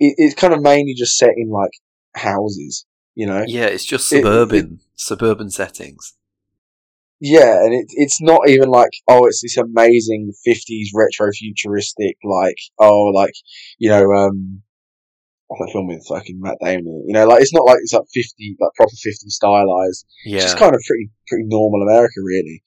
it, 0.00 0.14
it's 0.18 0.34
kind 0.34 0.52
of 0.52 0.60
mainly 0.60 0.94
just 0.94 1.16
set 1.16 1.30
in 1.36 1.48
like 1.48 1.70
houses, 2.14 2.84
you 3.14 3.26
know? 3.26 3.44
Yeah, 3.46 3.66
it's 3.66 3.84
just 3.84 4.12
It- 4.12 4.16
it- 4.16 4.22
suburban 4.22 4.80
suburban 4.96 5.50
settings. 5.50 6.14
Yeah, 7.24 7.62
and 7.64 7.72
it, 7.72 7.86
it's 7.90 8.20
not 8.20 8.48
even 8.48 8.68
like, 8.68 8.90
oh, 9.08 9.26
it's 9.26 9.42
this 9.42 9.56
amazing 9.56 10.32
50s 10.46 10.88
retro 10.92 11.30
futuristic, 11.32 12.16
like, 12.24 12.56
oh, 12.80 13.12
like, 13.14 13.34
you 13.78 13.88
know, 13.90 14.10
um, 14.12 14.62
that 15.48 15.70
film 15.72 15.86
with 15.86 16.04
fucking 16.08 16.40
Matt 16.40 16.56
Damon? 16.60 17.04
You 17.06 17.12
know, 17.14 17.26
like, 17.28 17.40
it's 17.42 17.52
not 17.54 17.64
like 17.64 17.78
it's 17.82 17.92
like 17.92 18.02
50, 18.12 18.56
like 18.58 18.72
proper 18.74 18.90
50 18.90 19.28
stylized. 19.28 20.04
It's 20.24 20.32
Yeah, 20.34 20.40
just 20.40 20.56
kind 20.58 20.74
of 20.74 20.80
pretty, 20.86 21.10
pretty 21.28 21.44
normal 21.46 21.82
America, 21.82 22.14
really. 22.24 22.62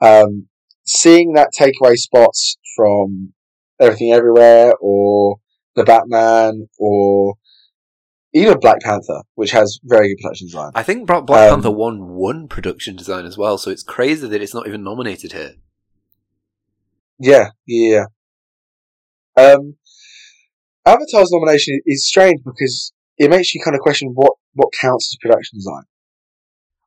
Um, 0.00 0.48
seeing 0.84 1.34
that 1.34 1.50
take 1.52 1.74
away 1.80 1.94
spots 1.96 2.56
from 2.74 3.32
Everything 3.80 4.12
Everywhere 4.12 4.72
or 4.80 5.36
The 5.76 5.84
Batman 5.84 6.68
or 6.78 7.34
even 8.32 8.58
Black 8.60 8.80
Panther, 8.80 9.22
which 9.34 9.50
has 9.50 9.80
very 9.82 10.08
good 10.08 10.22
production 10.22 10.46
design. 10.46 10.70
I 10.74 10.82
think 10.82 11.06
Black 11.06 11.26
Black 11.26 11.50
Um, 11.50 11.56
Panther 11.56 11.70
won 11.76 12.08
one 12.10 12.48
production 12.48 12.96
design 12.96 13.26
as 13.26 13.36
well, 13.36 13.58
so 13.58 13.70
it's 13.70 13.82
crazy 13.82 14.28
that 14.28 14.42
it's 14.42 14.54
not 14.54 14.66
even 14.66 14.82
nominated 14.84 15.32
here. 15.32 15.54
Yeah, 17.18 17.50
yeah. 17.66 18.04
Um, 19.36 19.76
Avatar's 20.86 21.30
nomination 21.32 21.80
is 21.86 22.06
strange 22.06 22.40
because 22.44 22.92
it 23.18 23.30
makes 23.30 23.54
you 23.54 23.60
kind 23.62 23.74
of 23.74 23.80
question 23.80 24.12
what, 24.14 24.32
what 24.54 24.72
counts 24.72 25.12
as 25.12 25.18
production 25.20 25.58
design. 25.58 25.82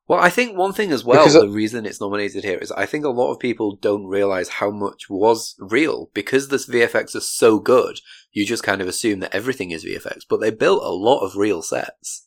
Well, 0.06 0.20
I 0.20 0.28
think 0.28 0.56
one 0.56 0.74
thing 0.74 0.92
as 0.92 1.02
well, 1.02 1.22
Because 1.22 1.32
the 1.32 1.48
reason 1.48 1.86
it's 1.86 2.00
nominated 2.00 2.44
here 2.44 2.58
is 2.58 2.70
I 2.72 2.84
think 2.84 3.04
a 3.04 3.10
lot 3.10 3.32
of 3.32 3.38
people 3.38 3.76
don't 3.76 4.04
realize 4.04 4.48
how 4.50 4.70
much 4.70 5.08
was 5.08 5.56
real 5.58 6.10
because 6.12 6.48
this 6.48 6.68
VFX 6.68 7.16
is 7.16 7.30
so 7.30 7.58
good. 7.58 8.00
You 8.30 8.44
just 8.44 8.62
kind 8.62 8.82
of 8.82 8.88
assume 8.88 9.20
that 9.20 9.34
everything 9.34 9.70
is 9.70 9.84
VFX, 9.84 10.22
but 10.28 10.40
they 10.40 10.50
built 10.50 10.82
a 10.82 10.90
lot 10.90 11.20
of 11.20 11.36
real 11.36 11.62
sets. 11.62 12.26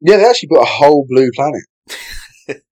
Yeah, 0.00 0.16
they 0.16 0.24
actually 0.24 0.48
built 0.52 0.66
a 0.66 0.70
whole 0.70 1.06
blue 1.08 1.30
planet. 1.34 1.64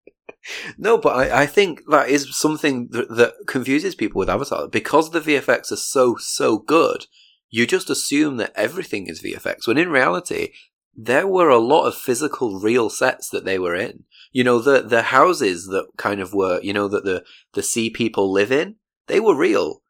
No, 0.76 0.98
but 0.98 1.10
I, 1.10 1.42
I 1.42 1.46
think 1.46 1.82
that 1.88 2.08
is 2.08 2.36
something 2.36 2.88
that, 2.90 3.08
that 3.16 3.34
confuses 3.46 3.94
people 3.94 4.18
with 4.18 4.28
Avatar 4.28 4.68
because 4.68 5.10
the 5.10 5.20
VFX 5.20 5.70
are 5.70 5.76
so 5.76 6.16
so 6.18 6.58
good. 6.58 7.06
You 7.50 7.66
just 7.66 7.90
assume 7.90 8.38
that 8.38 8.52
everything 8.56 9.06
is 9.06 9.22
VFX 9.22 9.66
when 9.66 9.78
in 9.78 9.90
reality 9.90 10.50
there 10.94 11.26
were 11.26 11.48
a 11.48 11.58
lot 11.58 11.86
of 11.86 11.94
physical 11.94 12.60
real 12.60 12.90
sets 12.90 13.28
that 13.30 13.44
they 13.44 13.58
were 13.58 13.74
in. 13.74 14.04
You 14.32 14.44
know 14.44 14.58
the 14.58 14.82
the 14.82 15.02
houses 15.02 15.66
that 15.66 15.86
kind 15.96 16.20
of 16.20 16.32
were 16.32 16.60
you 16.62 16.72
know 16.72 16.88
that 16.88 17.04
the 17.04 17.24
the 17.52 17.62
sea 17.62 17.90
people 17.90 18.32
live 18.32 18.52
in 18.52 18.76
they 19.06 19.20
were 19.20 19.36
real, 19.36 19.82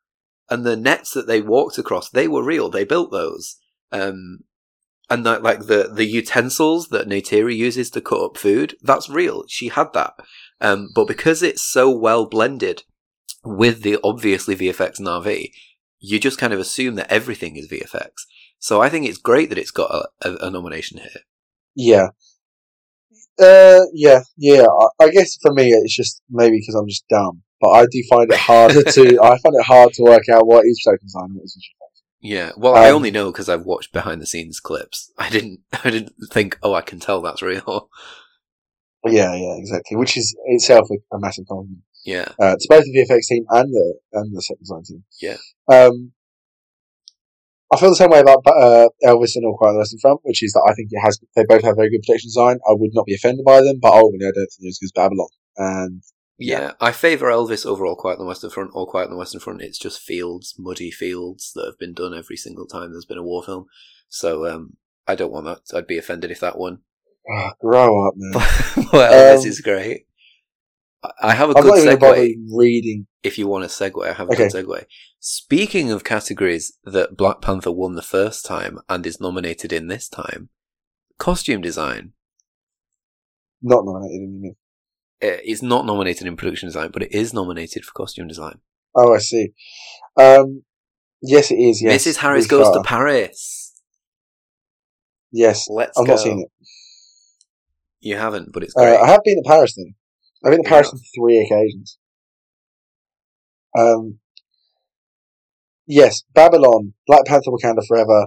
and 0.50 0.64
the 0.64 0.76
nets 0.76 1.12
that 1.12 1.26
they 1.26 1.40
walked 1.40 1.78
across 1.78 2.10
they 2.10 2.28
were 2.28 2.42
real. 2.42 2.68
They 2.68 2.84
built 2.84 3.10
those. 3.10 3.56
Um, 3.90 4.40
and 5.10 5.26
that 5.26 5.42
like 5.42 5.66
the 5.66 5.90
the 5.92 6.06
utensils 6.06 6.88
that 6.88 7.08
Neytiri 7.08 7.56
uses 7.56 7.90
to 7.90 8.00
cut 8.00 8.24
up 8.24 8.36
food, 8.36 8.76
that's 8.82 9.10
real. 9.10 9.44
She 9.48 9.68
had 9.68 9.92
that. 9.92 10.14
Um, 10.60 10.88
but 10.94 11.06
because 11.06 11.42
it's 11.42 11.62
so 11.62 11.90
well 11.90 12.26
blended 12.26 12.84
with 13.44 13.82
the 13.82 13.98
obviously 14.02 14.56
VFX 14.56 15.00
Na'vi, 15.00 15.50
you 15.98 16.18
just 16.18 16.38
kind 16.38 16.52
of 16.52 16.60
assume 16.60 16.94
that 16.94 17.12
everything 17.12 17.56
is 17.56 17.68
VFX. 17.68 18.10
So 18.62 18.80
I 18.80 18.88
think 18.88 19.06
it's 19.06 19.18
great 19.18 19.48
that 19.48 19.58
it's 19.58 19.72
got 19.72 19.90
a, 19.90 20.08
a, 20.28 20.46
a 20.46 20.50
nomination 20.50 20.98
here. 20.98 21.22
Yeah. 21.74 22.08
Uh, 23.42 23.80
yeah, 23.92 24.20
yeah. 24.36 24.66
I, 25.00 25.04
I 25.06 25.10
guess 25.10 25.36
for 25.42 25.52
me, 25.52 25.70
it's 25.70 25.96
just 25.96 26.22
maybe 26.30 26.58
because 26.60 26.76
I'm 26.76 26.88
just 26.88 27.04
dumb, 27.08 27.42
but 27.60 27.70
I 27.70 27.86
do 27.90 28.02
find 28.08 28.30
it 28.30 28.38
harder 28.38 28.82
to. 28.84 29.18
I 29.22 29.30
find 29.38 29.54
it 29.58 29.66
hard 29.66 29.92
to 29.94 30.02
work 30.04 30.28
out 30.28 30.46
what 30.46 30.64
is 30.64 30.80
production 30.84 31.06
design 31.06 31.24
and 31.24 31.34
what 31.36 31.44
is. 31.44 31.58
Yeah. 32.20 32.52
Well, 32.56 32.76
I 32.76 32.90
Um, 32.90 32.96
only 32.96 33.10
know 33.10 33.32
because 33.32 33.48
I've 33.48 33.64
watched 33.66 33.92
behind 33.92 34.22
the 34.22 34.26
scenes 34.26 34.60
clips. 34.60 35.10
I 35.18 35.28
didn't. 35.28 35.60
I 35.84 35.90
didn't 35.90 36.12
think. 36.30 36.56
Oh, 36.62 36.74
I 36.74 36.82
can 36.82 37.00
tell 37.00 37.20
that's 37.20 37.42
real. 37.42 37.88
Yeah, 39.04 39.34
yeah, 39.34 39.56
exactly. 39.58 39.96
Which 39.96 40.16
is 40.16 40.36
itself 40.46 40.86
a, 40.92 41.16
a 41.16 41.18
massive 41.18 41.46
compliment. 41.48 41.80
yeah. 42.04 42.28
uh, 42.38 42.54
to 42.54 42.66
both 42.70 42.84
the 42.84 43.04
VFX 43.10 43.26
team 43.28 43.44
and 43.50 43.72
the 43.74 43.94
and 44.12 44.36
the 44.36 44.40
set 44.40 44.58
design 44.60 44.82
team. 44.84 45.02
Yeah. 45.20 45.36
Um, 45.66 46.12
I 47.72 47.78
feel 47.78 47.88
the 47.90 47.96
same 47.96 48.10
way 48.10 48.20
about 48.20 48.42
uh, 48.46 48.88
Elvis 49.04 49.34
and 49.34 49.46
All 49.46 49.56
Quiet 49.56 49.70
on 49.70 49.74
the 49.76 49.78
Western 49.78 49.98
Front, 50.00 50.20
which 50.24 50.42
is 50.42 50.52
that 50.52 50.66
I 50.68 50.74
think 50.74 50.88
it 50.90 51.00
has 51.00 51.18
they 51.34 51.44
both 51.48 51.62
have 51.64 51.76
very 51.76 51.90
good 51.90 52.02
production 52.06 52.28
design. 52.28 52.58
I 52.68 52.72
would 52.74 52.90
not 52.92 53.06
be 53.06 53.14
offended 53.14 53.44
by 53.44 53.62
them, 53.62 53.78
but 53.80 53.92
ultimately 53.94 54.26
I 54.26 54.30
don't 54.30 54.46
think 54.46 54.68
it's 54.68 54.76
as 54.76 54.78
good 54.78 54.86
as 54.86 54.92
Babylon. 54.92 55.28
And 55.56 56.02
Yeah, 56.38 56.60
Yeah. 56.60 56.72
I 56.80 56.92
favour 56.92 57.28
Elvis 57.28 57.64
over 57.64 57.86
All 57.86 57.96
Quiet 57.96 58.18
on 58.18 58.24
the 58.24 58.28
Western 58.28 58.50
Front. 58.50 58.70
All 58.74 58.86
Quiet 58.86 59.06
on 59.06 59.12
the 59.12 59.16
Western 59.18 59.40
Front, 59.40 59.62
it's 59.62 59.78
just 59.78 60.00
fields, 60.00 60.54
muddy 60.58 60.90
fields 60.90 61.52
that 61.54 61.64
have 61.64 61.78
been 61.78 61.94
done 61.94 62.14
every 62.14 62.36
single 62.36 62.66
time 62.66 62.92
there's 62.92 63.04
been 63.06 63.18
a 63.18 63.22
war 63.22 63.42
film. 63.42 63.66
So 64.08 64.46
um, 64.46 64.76
I 65.08 65.14
don't 65.14 65.32
want 65.32 65.46
that. 65.46 65.76
I'd 65.76 65.86
be 65.86 65.98
offended 65.98 66.30
if 66.30 66.40
that 66.40 66.58
won. 66.58 66.80
ah, 67.34 67.52
grow 67.60 68.06
up, 68.06 68.14
man. 68.16 68.32
well, 68.92 69.36
Elvis 69.36 69.42
Um, 69.42 69.48
is 69.48 69.60
great. 69.60 70.06
I- 71.20 71.34
have 71.34 71.50
a 71.50 71.56
I'm 71.58 71.62
good 71.64 71.98
segue. 71.98 72.34
reading. 72.52 73.06
If 73.22 73.38
you 73.38 73.46
want 73.48 73.64
a 73.64 73.68
segue, 73.68 74.04
I 74.08 74.12
have 74.12 74.28
a 74.28 74.32
Okay. 74.32 74.48
good 74.48 74.52
segue. 74.66 74.84
Speaking 75.20 75.90
of 75.90 76.04
categories 76.04 76.76
that 76.84 77.16
Black 77.16 77.40
Panther 77.40 77.72
won 77.72 77.94
the 77.94 78.02
first 78.02 78.44
time 78.44 78.78
and 78.88 79.04
is 79.06 79.20
nominated 79.20 79.72
in 79.72 79.88
this 79.88 80.08
time, 80.08 80.50
costume 81.18 81.60
design. 81.60 82.12
Not 83.62 83.84
nominated, 83.84 84.20
you? 84.42 84.56
Uh, 85.22 85.38
It's 85.44 85.62
not 85.62 85.86
nominated 85.86 86.26
in 86.26 86.36
production 86.36 86.68
design, 86.68 86.90
but 86.92 87.02
it 87.04 87.12
is 87.12 87.32
nominated 87.32 87.84
for 87.84 87.92
costume 87.92 88.26
design. 88.28 88.60
Oh, 88.94 89.14
I 89.14 89.18
see. 89.18 89.52
Um, 90.16 90.64
yes, 91.22 91.50
it 91.50 91.56
is. 91.58 91.80
Yes, 91.82 92.04
Mrs. 92.06 92.16
Harris 92.16 92.46
goes 92.46 92.68
to 92.74 92.82
Paris. 92.82 93.72
Yes, 95.30 95.66
Let's 95.68 95.96
I've 95.98 96.06
go. 96.06 96.12
not 96.14 96.20
seen 96.22 96.40
it. 96.40 96.48
You 98.00 98.16
haven't, 98.16 98.52
but 98.52 98.62
it's 98.64 98.74
Uh. 98.76 98.82
I 98.82 99.06
have 99.06 99.22
been 99.24 99.36
to 99.42 99.48
Paris 99.48 99.74
though. 99.76 99.92
I've 100.44 100.50
been 100.52 100.62
to 100.64 100.68
Paris 100.68 100.90
on 100.92 100.98
three 101.14 101.38
occasions. 101.40 101.98
Um, 103.78 104.18
yes, 105.86 106.22
Babylon, 106.34 106.94
Black 107.06 107.24
Panther, 107.26 107.50
Wakanda 107.50 107.86
Forever, 107.86 108.26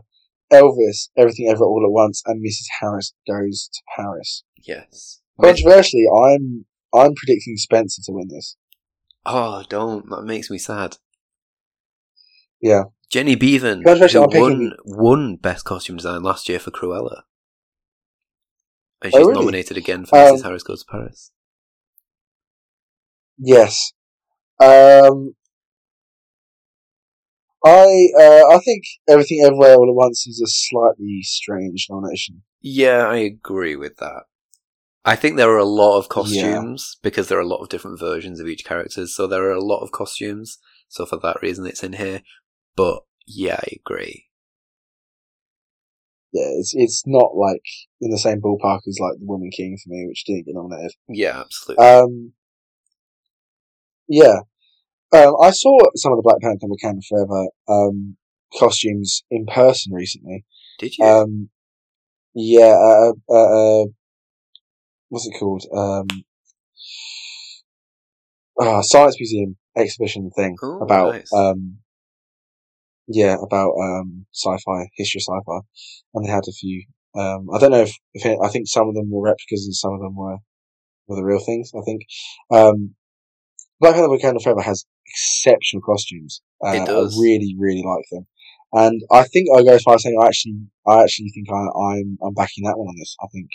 Elvis, 0.52 1.10
Everything 1.18 1.48
Ever 1.50 1.64
All 1.64 1.84
at 1.86 1.92
Once, 1.92 2.22
and 2.26 2.44
Mrs. 2.46 2.66
Harris 2.80 3.14
goes 3.28 3.70
to 3.74 3.82
Paris. 3.96 4.44
yes. 4.64 5.22
Controversially, 5.42 6.06
I'm 6.10 6.66
I'm 6.94 7.14
predicting 7.14 7.58
Spencer 7.58 8.02
to 8.06 8.14
win 8.14 8.30
this. 8.30 8.56
Oh, 9.26 9.64
don't. 9.68 10.10
That 10.10 10.24
makes 10.24 10.50
me 10.50 10.58
sad. 10.58 10.96
Yeah. 12.62 12.84
Jenny 13.12 13.36
Beavan, 13.36 13.82
who 13.84 14.22
I'm 14.24 14.30
picking- 14.30 14.42
won, 14.42 14.74
won 14.86 15.36
Best 15.36 15.66
Costume 15.66 15.98
Design 15.98 16.24
last 16.24 16.48
year 16.48 16.58
for 16.60 16.72
Cruella. 16.72 17.24
And 19.02 19.14
Oh, 19.14 19.18
she's 19.18 19.28
really? 19.28 19.34
nominated 19.34 19.76
again 19.76 20.06
for 20.06 20.18
Um, 20.18 20.36
Mrs. 20.38 20.44
Harris 20.44 20.64
Goes 20.64 20.84
to 20.86 20.90
Paris. 20.90 21.32
Yes. 23.38 23.92
Um, 24.60 25.36
I 27.66 28.08
uh, 28.20 28.56
I 28.56 28.60
think 28.64 28.84
Everything 29.10 29.42
Everywhere 29.44 29.76
All 29.76 29.90
at 29.90 29.96
Once 29.96 30.28
is 30.28 30.42
a 30.42 30.48
slightly 30.48 31.22
strange 31.24 31.88
nomination. 31.90 32.44
Yeah, 32.62 33.08
I 33.08 33.18
agree 33.18 33.76
with 33.76 33.98
that. 33.98 34.24
I 35.04 35.16
think 35.16 35.38
there 35.38 35.52
are 35.52 35.58
a 35.58 35.66
lot 35.66 36.00
of 36.00 36.10
costumes 36.10 36.98
because 37.04 37.28
there 37.28 37.38
are 37.38 37.42
a 37.42 37.48
lot 37.48 37.62
of 37.62 37.70
different 37.70 38.00
versions 38.00 38.40
of 38.40 38.48
each 38.48 38.66
character, 38.66 39.06
so 39.08 39.28
there 39.28 39.44
are 39.44 39.52
a 39.52 39.64
lot 39.64 39.82
of 39.82 39.92
costumes. 39.92 40.58
So 40.88 41.06
for 41.06 41.18
that 41.22 41.42
reason, 41.42 41.66
it's 41.66 41.84
in 41.84 41.94
here. 41.94 42.22
But 42.76 43.04
yeah, 43.28 43.60
I 43.60 43.78
agree. 43.80 44.26
Yeah, 46.34 46.50
it's 46.58 46.74
it's 46.76 47.04
not 47.06 47.36
like 47.36 47.64
in 48.02 48.12
the 48.12 48.18
same 48.18 48.42
ballpark 48.42 48.82
as 48.88 49.00
like 49.00 49.20
The 49.20 49.26
Woman 49.26 49.52
King 49.56 49.78
for 49.82 49.90
me, 49.90 50.06
which 50.08 50.24
didn't 50.26 50.46
get 50.46 50.56
nominated. 50.56 50.92
Yeah, 51.08 51.40
absolutely. 51.40 51.86
Um, 51.86 52.34
yeah, 54.08 54.40
um, 55.14 55.36
I 55.42 55.52
saw 55.52 55.78
some 55.96 56.12
of 56.14 56.18
the 56.18 56.24
Black 56.24 56.42
Panther 56.42 56.68
Wakanda 56.68 57.02
Forever 57.08 57.48
um, 57.68 58.18
costumes 58.58 59.24
in 59.30 59.46
person 59.46 59.94
recently. 59.94 60.46
Did 60.80 60.98
you? 60.98 61.06
Um, 61.06 61.50
yeah, 62.34 62.76
uh, 62.76 63.14
uh, 63.30 63.82
uh, 63.82 63.86
what's 65.10 65.28
it 65.28 65.38
called? 65.40 65.64
Um, 65.74 66.08
uh, 68.60 68.82
Science 68.82 69.18
Museum 69.20 69.58
exhibition 69.78 70.30
thing 70.36 70.56
Oh, 70.62 70.80
about 70.80 71.14
nice. 71.14 71.34
um, 71.34 71.78
yeah, 73.08 73.36
about 73.42 73.74
um, 73.82 74.26
sci-fi 74.34 74.88
history, 74.96 75.20
of 75.20 75.40
sci-fi, 75.40 75.60
and 76.14 76.26
they 76.26 76.32
had 76.32 76.44
a 76.48 76.52
few. 76.52 76.86
Um, 77.16 77.48
I 77.54 77.60
don't 77.60 77.72
know 77.72 77.82
if, 77.82 77.94
if 78.14 78.26
it, 78.26 78.38
I 78.44 78.50
think 78.50 78.68
some 78.68 78.90
of 78.90 78.96
them 78.96 79.10
were 79.10 79.24
replicas 79.24 79.66
and 79.66 79.76
some 79.76 79.94
of 79.94 80.02
them 80.02 80.16
were 80.16 80.38
were 81.08 81.16
the 81.16 81.24
real 81.24 81.40
things. 81.40 81.72
I 81.78 81.82
think 81.86 82.02
um, 82.52 82.96
Black 83.80 83.96
Panther: 83.96 84.10
Wakanda 84.10 84.42
Forever 84.42 84.62
has 84.62 84.86
exceptional 85.06 85.82
costumes. 85.82 86.42
Uh, 86.66 86.72
It 86.72 86.86
does. 86.86 87.16
I 87.18 87.22
really, 87.22 87.56
really 87.60 87.84
like 87.86 88.06
them, 88.12 88.28
and 88.74 89.02
I 89.12 89.24
think 89.24 89.48
I 89.56 89.64
go 89.64 89.74
as 89.74 89.84
far 89.84 89.96
as 89.96 90.04
saying 90.04 90.18
I 90.22 90.28
actually, 90.28 90.58
I 90.88 91.04
actually 91.04 91.30
think 91.30 91.48
I, 91.50 91.54
I'm, 91.56 92.18
I'm 92.24 92.34
backing 92.34 92.64
that 92.66 92.78
one 92.78 92.88
on 92.88 92.96
this. 92.98 93.16
I 93.22 93.28
think, 93.34 93.48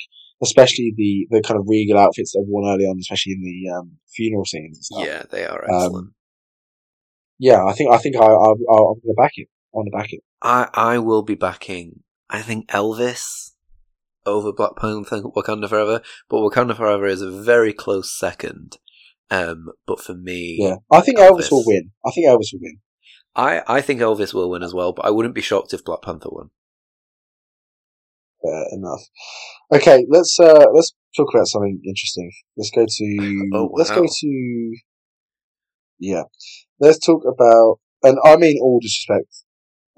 especially 0.43 0.93
the 0.97 1.27
the 1.31 1.43
kind 1.43 1.59
of 1.59 1.67
regal 1.69 1.99
outfits 1.99 2.33
that 2.33 2.41
were 2.41 2.61
worn 2.61 2.75
early 2.75 2.85
on, 2.85 2.99
especially 3.01 3.33
in 3.33 3.43
the 3.43 3.79
um, 3.79 3.93
funeral 4.15 4.45
scenes 4.45 4.77
and 4.77 4.85
stuff. 4.85 5.05
yeah, 5.07 5.23
they 5.31 5.45
are 5.47 5.65
Um, 5.65 5.75
excellent. 5.85 6.11
yeah, 7.39 7.65
I 7.65 7.73
think, 7.73 7.91
I 7.91 7.99
think 7.99 8.17
I, 8.17 8.25
I, 8.27 8.51
I'm 8.51 8.59
going 8.59 9.01
to 9.07 9.15
back 9.17 9.33
it. 9.37 9.49
I 9.73 9.77
want 9.77 9.89
to 9.91 9.97
back 9.97 10.13
it. 10.13 10.21
I 10.43 10.69
I 10.75 10.99
will 10.99 11.23
be 11.23 11.35
backing. 11.35 12.03
I 12.29 12.43
think 12.43 12.69
Elvis 12.69 13.53
over 14.27 14.53
Black 14.53 14.77
Panther 14.77 15.23
Wakanda 15.23 15.69
Forever, 15.69 16.03
but 16.29 16.39
Wakanda 16.39 16.77
Forever 16.77 17.07
is 17.07 17.23
a 17.23 17.31
very 17.31 17.73
close 17.73 18.13
second. 18.17 18.79
Um, 19.31 19.69
but 19.87 20.01
for 20.01 20.15
me, 20.15 20.57
Yeah, 20.61 20.77
I 20.91 21.01
think 21.01 21.19
Elvis, 21.19 21.43
Elvis. 21.47 21.51
will 21.53 21.65
win. 21.67 21.91
I 22.05 22.11
think 22.11 22.27
Elvis 22.27 22.53
will 22.53 22.61
win. 22.63 22.79
I 23.37 23.63
I 23.67 23.81
think 23.81 24.01
Elvis 24.01 24.35
will 24.35 24.51
win 24.51 24.63
as 24.63 24.75
well. 24.75 24.93
But 24.93 25.07
I 25.07 25.11
wouldn't 25.11 25.35
be 25.35 25.41
shocked 25.41 25.73
if 25.73 25.85
Black 25.85 26.03
Panther 26.03 26.31
won. 26.31 26.51
Fair 28.43 28.65
enough. 28.73 29.03
Okay, 29.73 30.05
let's 30.09 30.39
uh 30.41 30.67
let's 30.75 30.95
talk 31.17 31.29
about 31.33 31.47
something 31.47 31.81
interesting. 31.85 32.31
Let's 32.57 32.71
go 32.71 32.87
to 32.89 33.51
Oh, 33.55 33.71
let's 33.75 33.91
go 33.91 34.05
to 34.05 34.77
yeah. 35.99 36.23
Let's 36.81 36.99
talk 36.99 37.23
about 37.25 37.79
and 38.03 38.19
I 38.25 38.37
mean 38.37 38.59
all 38.61 38.81
disrespect. 38.81 39.45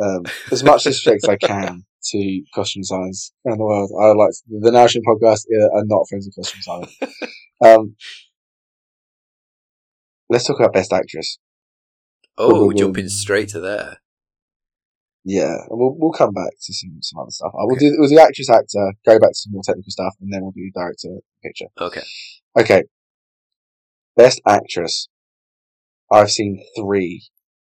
Um 0.00 0.24
as 0.50 0.62
much 0.62 0.82
disrespect 0.84 1.20
as 1.24 1.28
I 1.28 1.36
can 1.36 1.84
to 2.10 2.42
costume 2.54 2.82
designers 2.82 3.32
around 3.46 3.58
the 3.58 3.64
world. 3.64 3.90
I 3.98 4.06
like 4.12 4.32
the 4.48 4.72
National 4.72 5.04
Podcast 5.04 5.44
uh, 5.56 5.78
are 5.78 5.84
not 5.86 6.06
friends 6.08 6.26
of 6.26 6.34
costume 6.34 6.60
designers. 6.60 6.96
um 7.64 7.94
let's 10.28 10.44
talk 10.46 10.58
about 10.58 10.72
best 10.72 10.92
actress. 10.92 11.38
Oh, 12.38 12.70
Ooh. 12.70 12.74
jumping 12.74 13.08
straight 13.08 13.48
to 13.50 13.60
there. 13.60 13.98
Yeah, 15.24 15.54
we'll 15.68 15.94
we'll 15.96 16.12
come 16.12 16.32
back 16.32 16.50
to 16.62 16.74
some 16.74 16.98
some 17.00 17.20
other 17.20 17.30
stuff. 17.30 17.52
I 17.54 17.64
will 17.64 17.76
do 17.76 17.94
we'll 17.96 18.08
do 18.08 18.18
actress 18.18 18.50
actor, 18.50 18.92
go 19.06 19.20
back 19.20 19.30
to 19.30 19.34
some 19.34 19.52
more 19.52 19.62
technical 19.64 19.90
stuff, 19.90 20.14
and 20.20 20.32
then 20.32 20.42
we'll 20.42 20.50
do 20.50 20.68
director 20.74 21.20
picture. 21.44 21.66
Okay. 21.80 22.02
Okay. 22.58 22.82
Best 24.16 24.40
actress. 24.48 25.08
I've 26.10 26.30
seen 26.30 26.62
three 26.76 27.22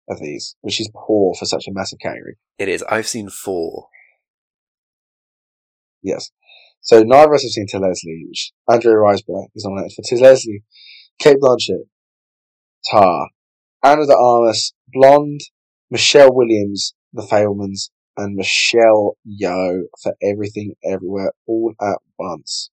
of 0.08 0.18
these, 0.20 0.56
which 0.62 0.80
is 0.80 0.90
poor 0.94 1.34
for 1.38 1.44
such 1.46 1.66
a 1.68 1.72
massive 1.72 1.98
category. 2.00 2.36
It 2.58 2.68
is. 2.68 2.82
I've 2.82 3.06
seen 3.06 3.30
four. 3.30 3.86
Yes. 6.02 6.30
So 6.80 7.02
neither 7.02 7.30
of 7.30 7.36
us 7.36 7.42
have 7.42 7.50
seen 7.50 7.66
To 7.68 7.78
Leslie, 7.78 8.26
which 8.28 8.52
Andrea 8.70 8.96
Riseborough 8.96 9.46
is 9.54 9.64
nominated 9.64 9.92
for. 9.96 10.02
To 10.02 10.22
Leslie, 10.22 10.64
Cate 11.18 11.38
Blanchett, 11.40 11.84
Tar, 12.90 13.28
Ana 13.82 14.06
de 14.06 14.16
Armas, 14.16 14.72
Blonde, 14.92 15.40
Michelle 15.90 16.32
Williams, 16.34 16.94
The 17.12 17.22
Fabelmans, 17.22 17.90
and 18.16 18.36
Michelle 18.36 19.16
Yeoh 19.26 19.82
for 20.02 20.14
Everything 20.22 20.74
Everywhere 20.84 21.32
All 21.46 21.74
at 21.80 21.98
Once. 22.18 22.70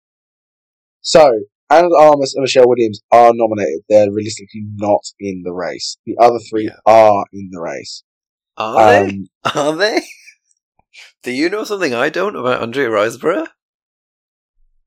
So, 1.00 1.30
Ana 1.70 1.88
de 1.88 1.94
Armas 1.96 2.34
and 2.34 2.42
Michelle 2.42 2.68
Williams 2.68 3.00
are 3.12 3.30
nominated. 3.34 3.80
They're 3.88 4.10
realistically 4.10 4.64
not 4.76 5.00
in 5.20 5.42
the 5.44 5.52
race. 5.52 5.96
The 6.06 6.16
other 6.20 6.38
three 6.50 6.64
Yeah. 6.64 6.76
are 6.86 7.24
in 7.32 7.50
the 7.52 7.60
race. 7.60 8.02
Are 8.56 9.04
they? 9.04 9.08
Um, 9.10 9.26
Are 9.54 9.76
they? 9.76 10.00
Do 11.22 11.30
you 11.30 11.48
know 11.48 11.64
something 11.64 11.94
I 11.94 12.08
don't 12.08 12.34
about 12.36 12.62
Andrea 12.62 12.88
Riseborough? 12.88 13.46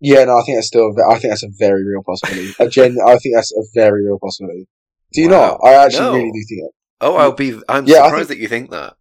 Yeah, 0.01 0.23
no, 0.25 0.37
I 0.37 0.41
think 0.43 0.57
that's 0.57 0.67
still. 0.67 0.87
a 0.89 1.09
I 1.13 1.19
think 1.19 1.31
that's 1.31 1.43
a 1.43 1.49
very 1.57 1.85
real 1.85 2.03
possibility. 2.03 2.53
a 2.59 2.67
gen, 2.67 2.97
I 3.05 3.17
think 3.17 3.35
that's 3.35 3.51
a 3.51 3.61
very 3.73 4.05
real 4.05 4.17
possibility. 4.19 4.67
Do 5.13 5.21
you 5.21 5.29
Wow. 5.29 5.59
not? 5.61 5.67
I 5.69 5.85
actually 5.85 5.99
No. 6.05 6.13
really 6.13 6.31
do 6.31 6.45
think 6.47 6.61
it. 6.65 6.71
Oh, 7.01 7.15
I'll 7.15 7.31
be. 7.33 7.59
I'm 7.67 7.85
Yeah, 7.85 8.03
surprised 8.05 8.15
think- 8.15 8.27
that 8.29 8.37
you 8.39 8.47
think 8.47 8.71
that. 8.71 8.95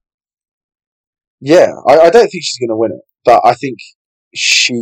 Yeah, 1.40 1.68
I, 1.88 1.98
I 1.98 2.10
don't 2.10 2.28
think 2.28 2.44
she's 2.44 2.58
going 2.58 2.68
to 2.70 2.76
win 2.76 2.92
it, 2.92 3.00
but 3.24 3.40
I 3.44 3.54
think 3.54 3.78
she 4.34 4.74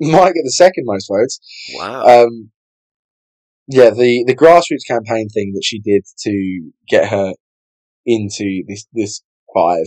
might 0.00 0.34
get 0.34 0.42
the 0.44 0.52
second 0.52 0.84
most 0.86 1.08
votes. 1.08 1.40
Wow. 1.74 2.24
Um, 2.24 2.50
yeah, 3.66 3.90
the 3.90 4.24
the 4.26 4.34
grassroots 4.34 4.86
campaign 4.86 5.28
thing 5.28 5.52
that 5.54 5.62
she 5.64 5.78
did 5.80 6.04
to 6.24 6.70
get 6.88 7.08
her 7.08 7.32
into 8.04 8.62
this 8.68 8.86
this 8.92 9.22
five, 9.54 9.84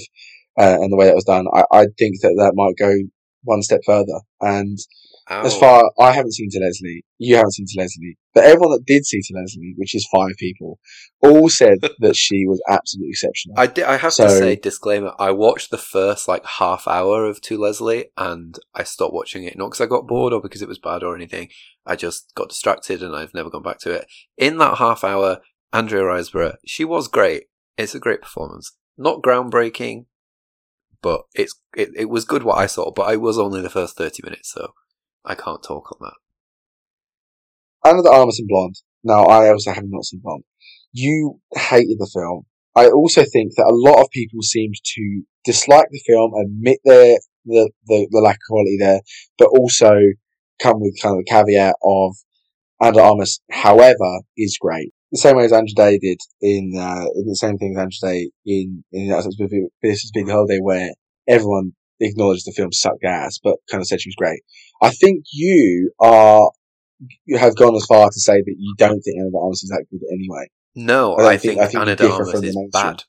uh, 0.60 0.78
and 0.82 0.92
the 0.92 0.96
way 0.98 1.06
that 1.06 1.16
was 1.16 1.26
done, 1.26 1.46
I, 1.54 1.64
I 1.72 1.86
think 1.98 2.22
that 2.22 2.36
that 2.38 2.54
might 2.56 2.78
go 2.78 2.94
one 3.44 3.62
step 3.62 3.82
further. 3.86 4.22
And 4.42 4.78
As 5.30 5.56
Ow. 5.56 5.60
far 5.60 5.92
I 6.00 6.12
haven't 6.12 6.34
seen 6.34 6.50
to 6.52 6.60
Leslie, 6.60 7.04
you 7.18 7.36
haven't 7.36 7.54
seen 7.54 7.66
to 7.68 7.82
Leslie, 7.82 8.18
but 8.34 8.44
everyone 8.44 8.72
that 8.72 8.86
did 8.86 9.06
see 9.06 9.22
to 9.22 9.34
Leslie, 9.40 9.74
which 9.78 9.96
is 9.96 10.08
five 10.14 10.34
people, 10.38 10.80
all 11.22 11.48
said 11.50 11.78
that 12.00 12.16
she 12.16 12.46
was 12.46 12.62
absolutely 12.70 13.12
exceptional. 13.12 13.56
I, 13.58 13.68
di- 13.68 13.84
I 13.84 13.98
have 13.98 14.14
to 14.16 14.30
say, 14.30 14.56
disclaimer, 14.58 15.14
I 15.18 15.32
watched 15.32 15.72
the 15.72 15.78
first 15.78 16.28
like 16.28 16.46
half 16.46 16.88
hour 16.88 17.26
of 17.26 17.40
To 17.42 17.58
Leslie 17.58 18.08
and 18.18 18.60
I 18.76 18.84
stopped 18.84 19.14
watching 19.14 19.44
it. 19.44 19.58
Not 19.58 19.68
because 19.68 19.82
I 19.82 19.86
got 19.86 20.08
bored 20.08 20.34
or 20.34 20.42
because 20.42 20.62
it 20.62 20.68
was 20.68 20.80
bad 20.80 21.04
or 21.04 21.16
anything. 21.16 21.50
I 21.86 21.96
just 21.96 22.34
got 22.36 22.50
distracted 22.50 23.02
and 23.02 23.16
I've 23.16 23.34
never 23.34 23.50
gone 23.50 23.64
back 23.64 23.80
to 23.80 23.92
it. 23.92 24.08
In 24.38 24.58
that 24.58 24.78
half 24.78 25.04
hour, 25.06 25.40
Andrea 25.72 26.04
Riseborough, 26.04 26.56
she 26.66 26.84
was 26.84 27.08
great. 27.08 27.46
It's 27.78 27.96
a 27.96 28.00
great 28.00 28.22
performance. 28.22 28.76
Not 28.98 29.24
groundbreaking, 29.24 30.06
but 31.02 31.22
it's 31.34 31.56
it, 31.76 31.90
it 31.96 32.10
was 32.10 32.26
good 32.26 32.44
what 32.44 32.58
I 32.58 32.68
saw, 32.68 32.92
but 32.92 33.04
I 33.04 33.16
was 33.16 33.40
only 33.40 33.62
the 33.62 33.70
first 33.70 33.98
30 33.98 34.22
minutes, 34.24 34.52
so 34.52 34.74
I 35.26 35.36
can't 35.36 35.64
talk 35.64 35.92
on 35.92 35.98
that. 36.02 37.90
Ana 37.90 38.02
de 38.02 38.10
Armas 38.10 38.40
and 38.40 38.48
Blonde. 38.48 38.76
Now, 39.04 39.26
I 39.26 39.50
also 39.50 39.72
have 39.72 39.84
not 39.86 40.06
seen 40.06 40.22
Blonde. 40.24 40.44
You 40.94 41.40
hated 41.54 41.98
the 42.00 42.10
film. 42.14 42.44
I 42.76 42.88
also 42.88 43.24
think 43.24 43.54
that 43.56 43.68
a 43.70 43.76
lot 43.76 44.02
of 44.02 44.10
people 44.12 44.42
seemed 44.42 44.76
to 44.96 45.24
dislike 45.46 45.88
the 45.92 46.02
film, 46.08 46.32
admit 46.34 46.80
their 46.86 47.18
the, 47.46 47.70
the, 47.88 48.08
the 48.10 48.20
lack 48.20 48.36
of 48.36 48.48
quality 48.50 48.78
there, 48.80 49.02
but 49.38 49.50
also 49.50 49.94
come 50.62 50.80
with 50.80 51.00
kind 51.02 51.18
of 51.18 51.26
the 51.26 51.30
caveat 51.30 51.76
of 51.84 52.16
Ana 52.82 52.94
de 52.94 53.02
Armas, 53.02 53.42
however, 53.52 54.22
is 54.38 54.58
great. 54.60 54.92
The 55.12 55.20
same 55.20 55.38
way 55.38 55.46
as 55.46 55.54
Andra 55.54 55.74
Day 55.76 56.00
did 56.00 56.18
in, 56.42 56.74
uh, 56.76 57.06
in 57.16 57.26
the 57.28 57.36
same 57.36 57.58
thing 57.58 57.76
as 57.78 57.82
Andra 57.82 58.12
Day 58.12 58.32
in, 58.46 58.84
in 58.92 59.10
This 59.82 60.04
is 60.04 60.12
Big 60.14 60.30
Holiday 60.30 60.60
where 60.60 60.90
everyone 61.28 61.74
acknowledged 62.08 62.46
the 62.46 62.52
film 62.52 62.72
sucked 62.72 63.04
ass, 63.04 63.40
but 63.44 63.58
kind 63.70 63.82
of 63.82 63.88
said 63.88 64.02
she 64.02 64.10
was 64.10 64.16
great. 64.16 64.42
I 64.82 64.92
think 64.92 65.26
you 65.32 65.92
are, 66.00 66.52
you 67.26 67.38
have 67.38 67.56
gone 67.56 67.76
as 67.76 67.86
far 67.86 68.10
to 68.10 68.20
say 68.20 68.42
that 68.42 68.56
you 68.58 68.76
don't 68.78 69.02
think 69.02 69.20
Ana 69.20 69.32
de 69.32 69.38
Armas 69.38 69.64
is 69.64 69.70
that 69.70 69.86
good 69.90 70.02
anyway. 70.12 70.48
No, 70.76 71.16
I, 71.16 71.34
I 71.34 71.38
think, 71.38 71.60
think, 71.60 71.62
I 71.62 71.68
think 71.68 71.82
Ana 71.82 71.96
de 71.96 72.12
Armas 72.12 72.44
is 72.44 72.58
bad. 72.72 73.04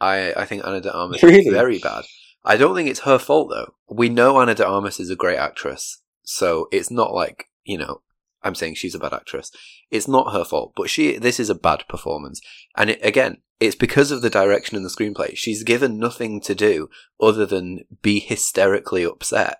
I, 0.00 0.34
I 0.36 0.44
think 0.44 0.64
Ana 0.66 0.80
de 0.80 0.92
Armas 0.92 1.22
really? 1.22 1.40
is 1.40 1.52
very 1.52 1.78
bad. 1.78 2.04
I 2.44 2.56
don't 2.56 2.74
think 2.74 2.88
it's 2.88 3.00
her 3.00 3.18
fault 3.18 3.50
though. 3.50 3.74
We 3.88 4.08
know 4.08 4.40
Ana 4.40 4.54
de 4.54 4.66
Armas 4.66 4.98
is 4.98 5.10
a 5.10 5.16
great 5.16 5.38
actress, 5.38 6.02
so 6.22 6.68
it's 6.72 6.90
not 6.90 7.14
like 7.14 7.46
you 7.64 7.78
know. 7.78 8.02
I'm 8.44 8.56
saying 8.56 8.74
she's 8.74 8.96
a 8.96 8.98
bad 8.98 9.12
actress. 9.12 9.52
It's 9.92 10.08
not 10.08 10.32
her 10.32 10.44
fault, 10.44 10.72
but 10.74 10.90
she. 10.90 11.16
This 11.16 11.38
is 11.38 11.48
a 11.48 11.54
bad 11.54 11.84
performance, 11.88 12.40
and 12.76 12.90
it, 12.90 12.98
again, 13.04 13.38
it's 13.62 13.76
because 13.76 14.10
of 14.10 14.22
the 14.22 14.30
direction 14.30 14.76
in 14.76 14.82
the 14.82 14.88
screenplay. 14.88 15.36
She's 15.36 15.62
given 15.62 15.96
nothing 15.96 16.40
to 16.40 16.54
do 16.54 16.88
other 17.20 17.46
than 17.46 17.84
be 18.02 18.18
hysterically 18.18 19.04
upset. 19.04 19.58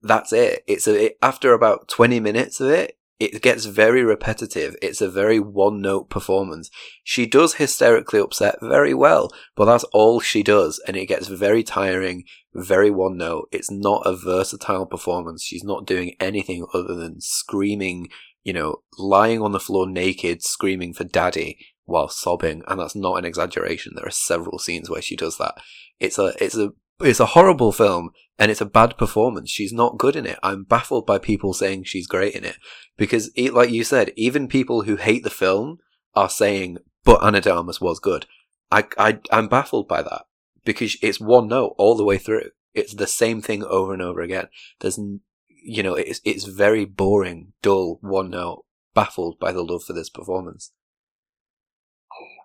That's 0.00 0.32
it. 0.32 0.62
It's 0.68 0.86
a, 0.86 1.06
it, 1.06 1.18
after 1.20 1.52
about 1.52 1.88
20 1.88 2.20
minutes 2.20 2.60
of 2.60 2.70
it, 2.70 2.96
it 3.18 3.42
gets 3.42 3.64
very 3.64 4.04
repetitive. 4.04 4.76
It's 4.80 5.00
a 5.00 5.10
very 5.10 5.40
one 5.40 5.80
note 5.80 6.08
performance. 6.08 6.70
She 7.02 7.26
does 7.26 7.54
hysterically 7.54 8.20
upset 8.20 8.58
very 8.62 8.94
well, 8.94 9.32
but 9.56 9.64
that's 9.64 9.84
all 9.92 10.20
she 10.20 10.44
does. 10.44 10.80
And 10.86 10.96
it 10.96 11.06
gets 11.06 11.26
very 11.26 11.64
tiring, 11.64 12.22
very 12.54 12.92
one 12.92 13.16
note. 13.16 13.48
It's 13.50 13.72
not 13.72 14.02
a 14.06 14.16
versatile 14.16 14.86
performance. 14.86 15.42
She's 15.42 15.64
not 15.64 15.86
doing 15.86 16.14
anything 16.20 16.64
other 16.72 16.94
than 16.94 17.20
screaming, 17.20 18.08
you 18.44 18.52
know, 18.52 18.82
lying 18.98 19.42
on 19.42 19.50
the 19.50 19.58
floor 19.58 19.88
naked, 19.88 20.44
screaming 20.44 20.94
for 20.94 21.02
daddy 21.02 21.58
while 21.84 22.08
sobbing. 22.08 22.62
And 22.66 22.80
that's 22.80 22.96
not 22.96 23.18
an 23.18 23.24
exaggeration. 23.24 23.92
There 23.94 24.06
are 24.06 24.10
several 24.10 24.58
scenes 24.58 24.90
where 24.90 25.02
she 25.02 25.16
does 25.16 25.38
that. 25.38 25.54
It's 26.00 26.18
a, 26.18 26.32
it's 26.42 26.56
a 26.56 26.72
it's 27.00 27.20
a 27.20 27.26
horrible 27.26 27.72
film 27.72 28.10
and 28.38 28.50
it's 28.50 28.60
a 28.60 28.66
bad 28.66 28.96
performance. 28.96 29.50
She's 29.50 29.72
not 29.72 29.98
good 29.98 30.16
in 30.16 30.26
it. 30.26 30.38
I'm 30.42 30.64
baffled 30.64 31.06
by 31.06 31.18
people 31.18 31.52
saying 31.52 31.84
she's 31.84 32.06
great 32.06 32.34
in 32.34 32.44
it 32.44 32.56
because, 32.96 33.30
like 33.52 33.70
you 33.70 33.84
said, 33.84 34.12
even 34.16 34.48
people 34.48 34.82
who 34.82 34.96
hate 34.96 35.24
the 35.24 35.30
film 35.30 35.78
are 36.14 36.30
saying, 36.30 36.78
"But 37.04 37.22
Ana 37.22 37.40
de 37.40 37.52
was 37.52 38.00
good." 38.00 38.26
I, 38.70 38.84
I, 38.98 39.18
I'm 39.30 39.48
baffled 39.48 39.88
by 39.88 40.02
that 40.02 40.22
because 40.64 40.96
it's 41.02 41.20
one 41.20 41.48
note 41.48 41.74
all 41.78 41.96
the 41.96 42.04
way 42.04 42.18
through. 42.18 42.50
It's 42.72 42.94
the 42.94 43.06
same 43.06 43.40
thing 43.40 43.62
over 43.64 43.92
and 43.92 44.02
over 44.02 44.20
again. 44.20 44.48
There's, 44.80 44.98
you 45.48 45.82
know, 45.82 45.94
it's 45.94 46.20
it's 46.24 46.44
very 46.44 46.84
boring, 46.84 47.52
dull, 47.62 47.98
one 48.00 48.30
note. 48.30 48.64
Baffled 48.94 49.40
by 49.40 49.50
the 49.50 49.64
love 49.64 49.82
for 49.82 49.92
this 49.92 50.08
performance. 50.08 50.70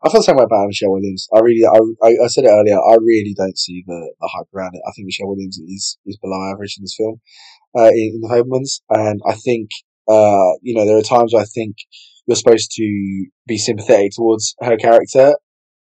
I 0.03 0.09
feel 0.09 0.21
the 0.21 0.23
same 0.23 0.37
way 0.37 0.45
about 0.45 0.67
Michelle 0.67 0.91
Williams. 0.91 1.27
I 1.35 1.39
really, 1.39 1.65
I, 1.65 2.23
I, 2.23 2.27
said 2.27 2.45
it 2.45 2.55
earlier. 2.55 2.79
I 2.79 2.95
really 3.01 3.35
don't 3.35 3.57
see 3.57 3.83
the, 3.85 4.13
the 4.21 4.29
hype 4.33 4.47
around 4.55 4.75
it. 4.75 4.81
I 4.87 4.91
think 4.91 5.05
Michelle 5.05 5.27
Williams 5.27 5.57
is 5.57 5.97
is 6.05 6.17
below 6.21 6.39
average 6.51 6.75
in 6.77 6.83
this 6.83 6.95
film, 6.95 7.19
uh, 7.77 7.89
in, 7.89 8.15
in 8.15 8.21
the 8.21 8.29
Fabelmans, 8.29 8.79
and 8.89 9.19
I 9.27 9.35
think, 9.35 9.69
uh, 10.07 10.55
you 10.61 10.73
know, 10.73 10.85
there 10.85 10.97
are 10.97 11.01
times 11.01 11.33
I 11.35 11.43
think 11.43 11.75
you're 12.25 12.37
supposed 12.37 12.71
to 12.75 13.25
be 13.45 13.57
sympathetic 13.57 14.11
towards 14.15 14.55
her 14.61 14.77
character, 14.77 15.35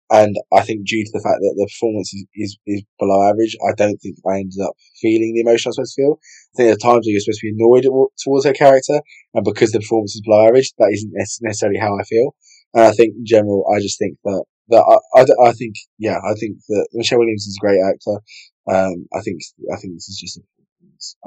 and 0.09 0.35
I 0.51 0.61
think 0.61 0.87
due 0.87 1.03
to 1.03 1.11
the 1.13 1.21
fact 1.21 1.37
that 1.41 1.53
the 1.55 1.69
performance 1.69 2.13
is, 2.13 2.25
is, 2.33 2.57
is 2.65 2.83
below 2.97 3.21
average, 3.27 3.55
I 3.69 3.73
don't 3.75 3.97
think 3.97 4.17
I 4.25 4.39
ended 4.39 4.61
up 4.63 4.73
feeling 5.01 5.33
the 5.35 5.41
emotion 5.41 5.69
I'm 5.69 5.73
supposed 5.73 5.95
to 5.95 6.01
feel. 6.01 6.13
I 6.17 6.53
think 6.55 6.67
there 6.67 6.79
are 6.79 6.93
times 6.93 7.05
where 7.05 7.11
you're 7.13 7.21
supposed 7.21 7.41
to 7.41 7.51
be 7.51 7.55
annoyed 7.59 7.85
towards 8.23 8.45
her 8.45 8.53
character, 8.53 9.01
and 9.35 9.45
because 9.45 9.71
the 9.71 9.79
performance 9.79 10.15
is 10.15 10.25
below 10.25 10.47
average, 10.47 10.73
that 10.79 10.89
isn't 10.89 11.13
necessarily 11.43 11.77
how 11.77 11.93
I 11.93 12.03
feel. 12.03 12.33
And 12.73 12.83
I 12.83 12.91
think 12.91 13.15
in 13.15 13.25
general, 13.25 13.65
I 13.73 13.79
just 13.79 13.97
think 13.97 14.17
that 14.23 14.43
that 14.69 14.83
I, 14.83 15.21
I, 15.21 15.49
I, 15.49 15.51
think 15.53 15.75
yeah, 15.97 16.17
I 16.17 16.33
think 16.33 16.57
that 16.67 16.87
Michelle 16.93 17.19
Williams 17.19 17.45
is 17.45 17.57
a 17.57 17.65
great 17.65 17.79
actor. 17.79 18.19
Um, 18.69 19.07
I 19.13 19.21
think 19.21 19.39
I 19.73 19.77
think 19.79 19.93
this 19.93 20.09
is 20.09 20.19
just 20.19 20.37
a, 20.37 20.41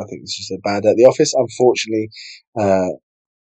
I 0.00 0.04
think 0.06 0.22
it's 0.22 0.36
just 0.36 0.50
a 0.50 0.60
bad 0.62 0.84
at 0.84 0.96
the 0.96 1.04
office. 1.04 1.32
Unfortunately, 1.34 2.10
uh, 2.58 2.92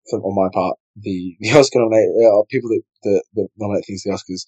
for, 0.10 0.20
on 0.20 0.36
my 0.36 0.50
part, 0.54 0.78
the 0.96 1.36
the 1.42 1.52
Oscar 1.52 1.80
nominated 1.80 2.16
uh, 2.26 2.44
people 2.50 2.70
that, 2.70 2.82
that, 3.04 3.24
that 3.36 3.48
nominate 3.58 3.86
things 3.86 4.04
to 4.04 4.12
the 4.12 4.16
Oscars, 4.16 4.46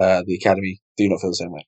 uh, 0.00 0.22
the 0.26 0.34
Academy 0.34 0.80
do 0.96 1.08
not 1.08 1.20
feel 1.20 1.30
the 1.30 1.36
same 1.36 1.52
way. 1.52 1.66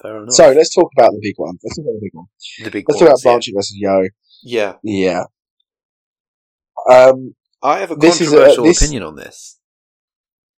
Fair 0.00 0.16
enough. 0.16 0.32
So 0.32 0.50
let's 0.50 0.74
talk 0.74 0.90
about 0.96 1.12
the 1.12 1.20
big 1.22 1.34
one. 1.36 1.58
Let's 1.62 1.76
talk 1.76 1.84
about 1.84 2.00
the 2.00 2.06
big 2.06 2.14
one. 2.14 2.26
The 2.64 2.70
big. 2.70 2.84
Let's 2.88 2.98
talk 2.98 3.08
about 3.08 3.20
Blanchett 3.20 3.48
yeah. 3.48 3.56
versus 3.56 3.78
Yeoh. 3.80 4.08
Yeah. 4.42 4.74
Yeah. 4.82 5.24
Um, 6.90 7.34
I 7.62 7.78
have 7.78 7.92
a 7.92 7.96
controversial 7.96 8.64
a, 8.64 8.68
this, 8.68 8.82
opinion 8.82 9.04
on 9.04 9.14
this 9.14 9.60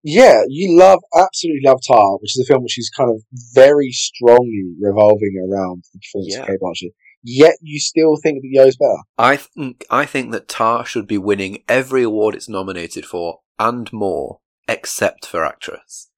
yeah, 0.05 0.43
you 0.49 0.79
love, 0.79 1.01
absolutely 1.17 1.63
love 1.65 1.81
Tar, 1.85 2.19
which 2.19 2.37
is 2.37 2.45
a 2.45 2.53
film 2.53 2.63
which 2.63 2.79
is 2.79 2.91
kind 2.91 3.11
of 3.11 3.23
very 3.55 3.91
strongly 3.91 4.75
revolving 4.79 5.35
around 5.51 5.83
the 5.93 5.99
performance 5.99 6.35
yeah. 6.35 6.43
of 6.43 6.47
Cate 6.47 6.61
Blanchett. 6.63 6.93
Yet 7.23 7.55
you 7.63 7.81
still 7.81 8.17
think 8.23 8.43
that 8.43 8.53
Yeoh's 8.55 8.77
better. 8.77 8.99
I 9.17 9.37
think 9.37 9.87
I 9.89 10.05
think 10.05 10.31
that 10.33 10.47
Tar 10.47 10.85
should 10.85 11.07
be 11.07 11.17
winning 11.17 11.65
every 11.69 12.03
award 12.03 12.35
it's 12.35 12.51
nominated 12.51 13.07
for 13.07 13.41
and 13.59 13.91
more, 13.95 14.41
except 14.69 15.25
for 15.25 15.43
actress. 15.43 16.11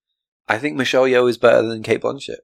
I 0.49 0.59
think 0.59 0.77
Michelle 0.77 1.05
Yeoh 1.05 1.31
is 1.31 1.39
better 1.39 1.63
than 1.63 1.85
Cate 1.85 2.03
Blanchett. 2.03 2.41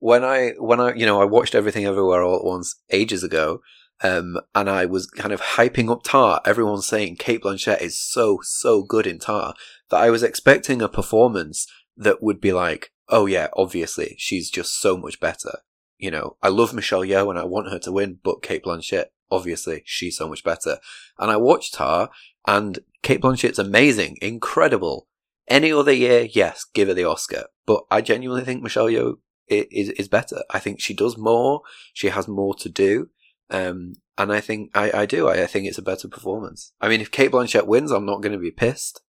When 0.00 0.24
I 0.24 0.54
when 0.58 0.80
I 0.80 0.94
you 0.94 1.06
know 1.06 1.22
I 1.22 1.24
watched 1.24 1.54
Everything 1.54 1.86
Everywhere 1.86 2.24
All 2.24 2.38
at 2.38 2.44
Once 2.44 2.80
ages 2.90 3.22
ago, 3.22 3.60
um, 4.02 4.38
and 4.54 4.70
I 4.70 4.86
was 4.86 5.06
kind 5.06 5.32
of 5.32 5.40
hyping 5.40 5.90
up 5.90 6.02
Tar. 6.02 6.40
Everyone's 6.44 6.86
saying 6.86 7.16
Cate 7.16 7.42
Blanchett 7.42 7.80
is 7.80 8.00
so 8.00 8.40
so 8.42 8.82
good 8.82 9.06
in 9.06 9.18
Tar, 9.18 9.54
that 9.90 10.00
I 10.00 10.10
was 10.10 10.22
expecting 10.22 10.80
a 10.80 10.88
performance 10.88 11.66
that 11.96 12.22
would 12.22 12.40
be 12.40 12.52
like, 12.52 12.92
oh 13.08 13.26
yeah, 13.26 13.48
obviously 13.54 14.14
she's 14.18 14.50
just 14.50 14.80
so 14.80 14.96
much 14.96 15.20
better. 15.20 15.58
You 15.98 16.10
know, 16.10 16.36
I 16.42 16.48
love 16.48 16.72
Michelle 16.72 17.02
Yeoh 17.02 17.28
and 17.28 17.38
I 17.38 17.44
want 17.44 17.70
her 17.70 17.78
to 17.80 17.92
win, 17.92 18.18
but 18.22 18.42
Cate 18.42 18.64
Blanchett, 18.64 19.06
obviously 19.30 19.82
she's 19.84 20.16
so 20.16 20.28
much 20.28 20.42
better. 20.42 20.78
And 21.18 21.30
I 21.30 21.36
watched 21.36 21.76
her 21.76 22.08
and 22.46 22.78
Cate 23.02 23.20
Blanchett's 23.20 23.58
amazing, 23.58 24.16
incredible. 24.22 25.08
Any 25.46 25.72
other 25.72 25.92
year, 25.92 26.28
yes, 26.32 26.64
give 26.64 26.88
her 26.88 26.94
the 26.94 27.04
Oscar. 27.04 27.46
But 27.66 27.82
I 27.90 28.00
genuinely 28.00 28.44
think 28.44 28.62
Michelle 28.62 28.86
Yeoh 28.86 29.16
is, 29.48 29.90
is 29.90 30.08
better. 30.08 30.42
I 30.50 30.58
think 30.58 30.80
she 30.80 30.94
does 30.94 31.18
more. 31.18 31.62
She 31.92 32.08
has 32.08 32.28
more 32.28 32.54
to 32.54 32.68
do. 32.68 33.10
Um, 33.50 33.94
and 34.16 34.32
I 34.32 34.40
think 34.40 34.70
I, 34.74 35.02
I 35.02 35.06
do. 35.06 35.28
I, 35.28 35.42
I 35.42 35.46
think 35.46 35.66
it's 35.66 35.78
a 35.78 35.82
better 35.82 36.08
performance. 36.08 36.72
I 36.80 36.88
mean, 36.88 37.00
if 37.00 37.10
Cate 37.10 37.32
Blanchett 37.32 37.66
wins, 37.66 37.90
I'm 37.90 38.06
not 38.06 38.20
going 38.20 38.32
to 38.32 38.38
be 38.38 38.50
pissed. 38.50 39.00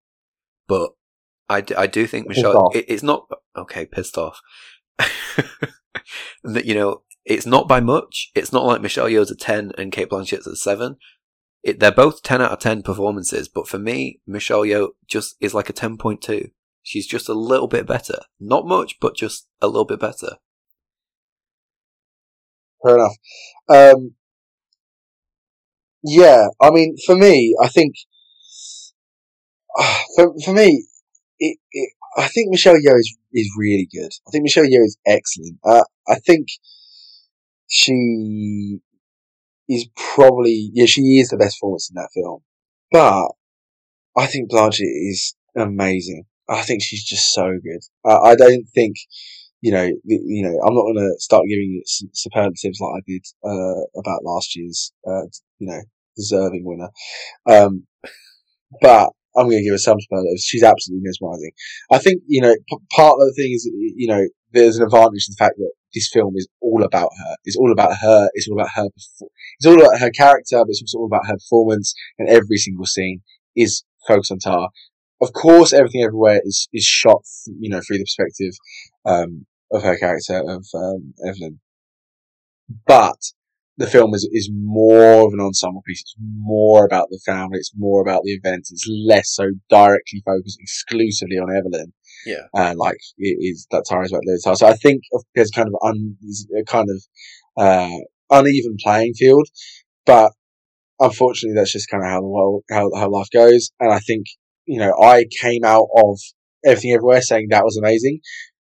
But 0.67 0.91
I, 1.49 1.63
I 1.77 1.87
do 1.87 2.07
think 2.07 2.27
Michelle, 2.27 2.69
it, 2.73 2.85
it's 2.87 3.03
not, 3.03 3.29
okay, 3.57 3.85
pissed 3.85 4.17
off. 4.17 4.39
that, 4.97 6.65
you 6.65 6.73
know, 6.73 7.03
it's 7.25 7.45
not 7.45 7.67
by 7.67 7.81
much. 7.81 8.31
It's 8.35 8.53
not 8.53 8.65
like 8.65 8.81
Michelle 8.81 9.07
Yeoh's 9.07 9.31
a 9.31 9.35
10 9.35 9.73
and 9.77 9.91
Cate 9.91 10.09
Blanchett's 10.09 10.47
a 10.47 10.55
7. 10.55 10.95
It, 11.63 11.79
they're 11.79 11.91
both 11.91 12.23
10 12.23 12.41
out 12.41 12.51
of 12.51 12.59
10 12.59 12.81
performances, 12.83 13.47
but 13.47 13.67
for 13.67 13.77
me, 13.77 14.21
Michelle 14.25 14.61
Yeoh 14.61 14.91
just 15.07 15.35
is 15.39 15.53
like 15.53 15.69
a 15.69 15.73
10.2. 15.73 16.51
She's 16.83 17.05
just 17.05 17.29
a 17.29 17.33
little 17.33 17.67
bit 17.67 17.85
better. 17.85 18.19
Not 18.39 18.65
much, 18.65 18.99
but 18.99 19.15
just 19.15 19.47
a 19.61 19.67
little 19.67 19.85
bit 19.85 19.99
better. 19.99 20.37
Fair 22.83 22.95
enough. 22.95 23.17
Um, 23.69 24.15
yeah, 26.03 26.47
I 26.61 26.71
mean, 26.71 26.95
for 27.05 27.15
me, 27.15 27.55
I 27.61 27.67
think 27.67 27.95
for 30.15 30.33
for 30.43 30.53
me, 30.53 30.85
it, 31.39 31.57
it, 31.71 31.89
I 32.17 32.27
think 32.27 32.49
Michelle 32.51 32.75
Yeoh 32.75 32.99
is 32.99 33.17
is 33.33 33.51
really 33.57 33.87
good. 33.91 34.11
I 34.27 34.31
think 34.31 34.43
Michelle 34.43 34.65
Yeoh 34.65 34.85
is 34.85 34.97
excellent. 35.05 35.57
Uh, 35.63 35.83
I 36.07 36.15
think 36.15 36.47
she 37.67 38.79
is 39.69 39.87
probably 39.95 40.71
yeah 40.73 40.85
she 40.85 41.19
is 41.19 41.29
the 41.29 41.37
best 41.37 41.57
performance 41.57 41.89
in 41.89 41.95
that 41.95 42.09
film, 42.13 42.41
but 42.91 43.29
I 44.17 44.27
think 44.27 44.51
Blanchett 44.51 44.81
is 44.81 45.35
amazing. 45.55 46.25
I 46.49 46.63
think 46.63 46.81
she's 46.81 47.03
just 47.03 47.33
so 47.33 47.51
good. 47.63 47.81
Uh, 48.03 48.19
I 48.21 48.35
don't 48.35 48.65
think 48.75 48.97
you 49.61 49.71
know 49.71 49.83
you 50.05 50.43
know 50.43 50.59
I'm 50.65 50.73
not 50.73 50.83
going 50.83 50.97
to 50.97 51.15
start 51.19 51.45
giving 51.47 51.81
superlatives 51.85 52.79
like 52.79 52.97
I 52.97 53.01
did 53.07 53.25
uh, 53.43 53.81
about 53.99 54.23
last 54.23 54.55
year's 54.55 54.91
uh, 55.07 55.25
you 55.59 55.67
know 55.67 55.81
deserving 56.17 56.63
winner. 56.65 56.89
Um, 57.49 57.87
but 58.81 59.09
I'm 59.35 59.47
going 59.47 59.59
to 59.59 59.63
give 59.63 59.73
her 59.73 59.77
some 59.77 59.99
superlatives. 59.99 60.43
She's 60.43 60.63
absolutely 60.63 61.03
mesmerizing. 61.05 61.51
I 61.91 61.97
think, 61.99 62.21
you 62.27 62.41
know, 62.41 62.53
p- 62.53 62.77
part 62.91 63.13
of 63.13 63.27
the 63.27 63.33
thing 63.37 63.53
is, 63.53 63.69
you 63.73 64.07
know, 64.07 64.27
there's 64.51 64.77
an 64.77 64.83
advantage 64.83 65.25
to 65.25 65.31
the 65.31 65.43
fact 65.43 65.55
that 65.57 65.71
this 65.93 66.09
film 66.11 66.33
is 66.35 66.47
all 66.61 66.83
about 66.83 67.09
her. 67.17 67.35
It's 67.45 67.55
all 67.55 67.71
about 67.71 67.95
her. 67.97 68.29
It's 68.33 68.47
all 68.49 68.59
about 68.59 68.71
her. 68.75 68.87
It's 68.95 69.65
all 69.65 69.79
about 69.79 69.99
her 69.99 70.09
character, 70.09 70.59
but 70.59 70.69
it's 70.69 70.81
also 70.81 70.99
all 70.99 71.05
about 71.05 71.27
her 71.27 71.35
performance. 71.35 71.93
And 72.19 72.27
every 72.27 72.57
single 72.57 72.85
scene 72.85 73.21
is 73.55 73.83
focused 74.07 74.31
on 74.31 74.39
Tar. 74.39 74.69
Of 75.21 75.33
course, 75.33 75.71
everything 75.71 76.03
everywhere 76.03 76.41
is 76.43 76.67
is 76.73 76.83
shot, 76.83 77.21
you 77.59 77.69
know, 77.69 77.79
through 77.85 77.99
the 77.99 78.03
perspective 78.03 78.53
um, 79.05 79.45
of 79.71 79.83
her 79.83 79.97
character 79.97 80.41
of 80.47 80.65
um, 80.73 81.13
Evelyn. 81.25 81.59
But 82.85 83.17
the 83.77 83.87
film 83.87 84.13
is 84.13 84.27
is 84.31 84.49
more 84.53 85.25
of 85.25 85.33
an 85.33 85.39
ensemble 85.39 85.81
piece. 85.85 86.01
It's 86.01 86.15
more 86.19 86.85
about 86.85 87.07
the 87.09 87.19
family. 87.25 87.57
It's 87.57 87.73
more 87.75 88.01
about 88.01 88.23
the 88.23 88.31
events. 88.31 88.71
It's 88.71 88.87
less 88.87 89.29
so 89.29 89.45
directly 89.69 90.21
focused 90.25 90.59
exclusively 90.61 91.37
on 91.37 91.55
Evelyn. 91.55 91.93
Yeah. 92.25 92.45
Uh, 92.53 92.73
like 92.75 92.97
it 93.17 93.37
is 93.39 93.67
that 93.71 93.85
Tara 93.87 94.05
is 94.05 94.11
about 94.11 94.23
Tara. 94.43 94.55
So 94.55 94.67
I 94.67 94.73
think 94.73 95.01
there's 95.35 95.51
kind 95.51 95.67
of 95.67 95.75
un, 95.83 96.15
a 96.57 96.63
kind 96.63 96.89
of 96.89 97.03
uh, 97.57 97.97
uneven 98.29 98.77
playing 98.79 99.13
field, 99.15 99.47
but 100.05 100.31
unfortunately 100.99 101.55
that's 101.55 101.73
just 101.73 101.89
kind 101.89 102.03
of 102.03 102.09
how 102.09 102.21
the 102.21 102.27
world 102.27 102.63
how 102.69 102.91
how 102.95 103.09
life 103.09 103.29
goes. 103.33 103.71
And 103.79 103.91
I 103.91 103.99
think 103.99 104.27
you 104.65 104.79
know 104.79 104.93
I 105.01 105.25
came 105.41 105.63
out 105.63 105.87
of 105.97 106.19
everything 106.63 106.93
everywhere 106.93 107.21
saying 107.21 107.47
that 107.49 107.63
was 107.63 107.77
amazing, 107.77 108.19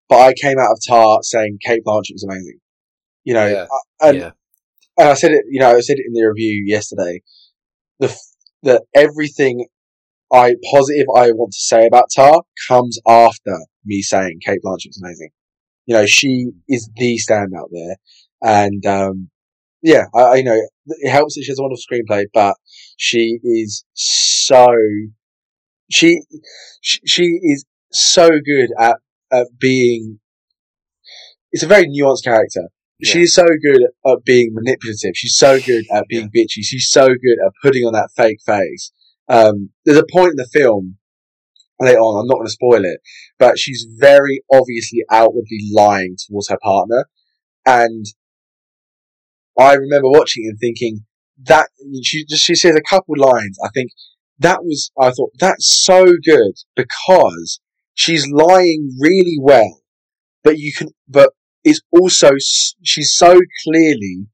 but 0.09 0.19
I 0.19 0.33
came 0.33 0.59
out 0.59 0.71
of 0.71 0.79
Tar 0.87 1.19
saying 1.23 1.59
Cate 1.65 1.83
Blanchett 1.85 2.13
was 2.13 2.23
amazing. 2.27 2.59
You 3.23 3.33
know, 3.33 3.47
Yeah. 3.47 3.65
and 4.01 4.17
yeah. 4.17 4.31
and 4.97 5.09
I 5.09 5.13
said 5.13 5.31
it, 5.31 5.45
you 5.49 5.59
know, 5.59 5.75
I 5.75 5.79
said 5.81 5.97
it 5.97 6.05
in 6.05 6.13
the 6.13 6.27
review 6.27 6.63
yesterday. 6.67 7.21
The 7.99 8.15
that 8.63 8.83
everything 8.95 9.67
I 10.31 10.55
positive 10.71 11.05
I 11.15 11.31
want 11.31 11.53
to 11.53 11.59
say 11.59 11.85
about 11.85 12.09
Tar 12.15 12.41
comes 12.67 12.97
after 13.07 13.57
me 13.85 14.01
saying 14.01 14.39
Cate 14.45 14.59
Blanchett's 14.65 15.01
amazing. 15.01 15.29
You 15.85 15.95
know, 15.95 16.05
she 16.05 16.47
is 16.69 16.89
the 16.95 17.17
standout 17.19 17.67
there, 17.71 17.97
and 18.41 18.85
um, 18.85 19.29
yeah, 19.81 20.05
I, 20.15 20.19
I 20.21 20.35
you 20.35 20.43
know 20.43 20.59
it 20.87 21.09
helps 21.09 21.35
that 21.35 21.43
she 21.43 21.51
has 21.51 21.59
a 21.59 21.61
wonderful 21.61 21.83
screenplay, 21.91 22.25
but 22.33 22.55
she 22.97 23.39
is 23.43 23.83
so 23.93 24.65
she, 25.91 26.21
she 26.81 27.39
is 27.43 27.65
so 27.91 28.29
good 28.29 28.69
at 28.79 28.97
at 29.33 29.47
being. 29.59 30.19
It's 31.51 31.63
a 31.63 31.67
very 31.67 31.87
nuanced 31.87 32.23
character. 32.23 32.69
She 33.03 33.19
Yeah. 33.19 33.23
is 33.25 33.33
so 33.33 33.45
good 33.61 33.83
at 33.83 34.23
being 34.25 34.51
manipulative. 34.53 35.11
She's 35.15 35.35
so 35.37 35.59
good 35.59 35.85
at 35.91 36.07
being 36.07 36.29
bitchy. 36.35 36.61
She's 36.63 36.89
so 36.89 37.07
good 37.07 37.37
at 37.45 37.51
putting 37.61 37.83
on 37.83 37.93
that 37.93 38.09
fake 38.15 38.39
face. 38.45 38.91
Um, 39.27 39.71
there's 39.85 39.97
a 39.97 40.05
point 40.11 40.31
in 40.31 40.35
the 40.37 40.47
film 40.47 40.97
later 41.79 41.99
on, 41.99 42.21
I'm 42.21 42.27
not 42.27 42.35
going 42.35 42.47
to 42.47 42.51
spoil 42.51 42.85
it, 42.85 42.99
but 43.39 43.59
she's 43.59 43.85
very 43.97 44.41
obviously 44.51 45.03
outwardly 45.11 45.59
lying 45.73 46.15
towards 46.27 46.49
her 46.49 46.57
partner. 46.63 47.07
And 47.65 48.05
I 49.59 49.73
remember 49.73 50.09
watching 50.09 50.45
it 50.45 50.49
and 50.49 50.59
thinking 50.59 51.05
that 51.45 51.69
she 52.03 52.25
just, 52.25 52.43
she 52.43 52.55
says 52.55 52.75
a 52.75 52.81
couple 52.89 53.15
lines. 53.17 53.57
I 53.63 53.69
think 53.73 53.91
that 54.39 54.63
was, 54.63 54.91
I 54.99 55.11
thought 55.11 55.31
that's 55.39 55.83
so 55.83 56.05
good 56.23 56.53
because 56.75 57.59
she's 57.93 58.27
lying 58.31 58.89
really 58.99 59.37
well, 59.39 59.81
but 60.43 60.57
you 60.57 60.73
can, 60.77 60.89
but 61.07 61.31
it's 61.63 61.81
also, 61.91 62.31
she's 62.83 63.15
so 63.15 63.39
clearly, 63.63 64.27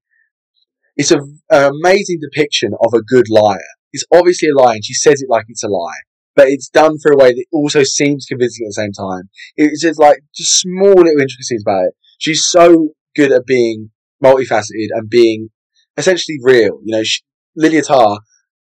it's 0.95 1.11
a, 1.11 1.19
an 1.49 1.71
amazing 1.83 2.19
depiction 2.21 2.71
of 2.81 2.93
a 2.93 3.01
good 3.01 3.25
liar. 3.29 3.59
It's 3.93 4.05
obviously 4.13 4.49
a 4.49 4.55
lie 4.55 4.75
and 4.75 4.85
she 4.85 4.93
says 4.93 5.21
it 5.21 5.29
like 5.29 5.45
it's 5.47 5.63
a 5.63 5.67
lie, 5.67 6.01
but 6.35 6.47
it's 6.47 6.69
done 6.69 6.97
for 7.01 7.11
a 7.11 7.17
way 7.17 7.31
that 7.31 7.45
also 7.51 7.83
seems 7.83 8.25
convincing 8.25 8.65
at 8.65 8.69
the 8.69 8.73
same 8.73 8.91
time. 8.93 9.29
It's 9.55 9.81
just 9.81 9.99
like, 9.99 10.19
just 10.35 10.59
small 10.59 10.93
little 10.93 11.21
intricacies 11.21 11.63
about 11.65 11.85
it. 11.85 11.93
She's 12.17 12.45
so 12.45 12.89
good 13.15 13.31
at 13.31 13.45
being 13.45 13.91
multifaceted 14.23 14.89
and 14.91 15.09
being 15.09 15.49
essentially 15.97 16.37
real. 16.41 16.79
You 16.83 16.97
know, 16.97 17.03
she, 17.03 17.21
Lydia 17.55 17.81
Tár, 17.81 18.19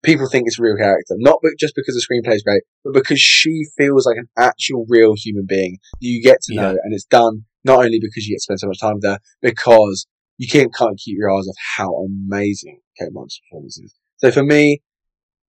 people 0.04 0.28
think 0.30 0.44
it's 0.48 0.60
a 0.60 0.64
real 0.64 0.78
character, 0.78 1.16
not 1.18 1.38
just 1.60 1.76
because 1.76 1.96
the 1.96 2.02
screenplay 2.06 2.36
is 2.36 2.44
great, 2.44 2.64
but 2.84 2.94
because 2.94 3.20
she 3.20 3.64
feels 3.78 4.06
like 4.06 4.18
an 4.18 4.28
actual 4.38 4.86
real 4.90 5.14
human 5.16 5.46
being 5.48 5.78
you 6.00 6.22
get 6.24 6.42
to 6.44 6.56
know, 6.56 6.72
Yeah. 6.72 6.78
and 6.84 6.94
it's 6.94 7.06
done 7.06 7.46
not 7.64 7.80
only 7.80 8.00
because 8.02 8.26
you 8.26 8.34
get 8.34 8.38
to 8.38 8.42
spend 8.44 8.60
so 8.60 8.68
much 8.68 8.80
time 8.80 8.96
with 8.96 9.04
her, 9.04 9.20
because 9.42 10.08
you 10.38 10.48
can't, 10.48 10.74
can't 10.74 10.98
keep 10.98 11.18
your 11.18 11.30
eyes 11.30 11.48
off 11.48 11.56
how 11.78 11.94
amazing 12.06 12.80
Cate 13.00 13.10
Blanchett's 13.14 13.40
performance 13.50 13.78
is. 13.78 13.94
So 14.18 14.32
for 14.32 14.44
me, 14.44 14.82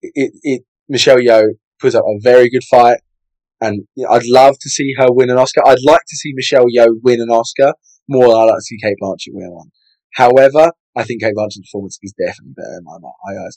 it, 0.03 0.33
it 0.43 0.63
Michelle 0.89 1.17
Yeoh 1.19 1.53
puts 1.81 1.95
up 1.95 2.05
a 2.05 2.19
very 2.21 2.51
good 2.51 2.65
fight, 2.65 2.99
and 3.61 3.85
you 3.95 4.05
know, 4.05 4.11
I'd 4.11 4.27
love 4.27 4.57
to 4.61 4.69
see 4.69 4.95
her 4.99 5.07
win 5.11 5.31
an 5.31 5.39
Oscar. 5.39 5.63
I'd 5.67 5.79
like 5.85 6.03
to 6.09 6.17
see 6.17 6.33
Michelle 6.35 6.67
Yeoh 6.67 6.97
win 7.03 7.21
an 7.21 7.31
Oscar 7.31 7.73
more 8.09 8.27
than 8.29 8.37
I'd 8.37 8.45
like 8.45 8.57
to 8.59 8.63
see 8.63 8.77
Cate 8.83 8.97
Blanchett 9.03 9.29
win 9.33 9.51
one. 9.53 9.71
However, 10.15 10.73
I 10.95 11.05
think 11.05 11.23
Cate 11.23 11.35
Blanchett's 11.35 11.61
performance 11.71 11.99
is 12.03 12.13
definitely 12.19 12.53
better 12.57 12.77
in 12.79 12.85
my 12.85 12.99
my 13.01 13.45
eyes. 13.47 13.57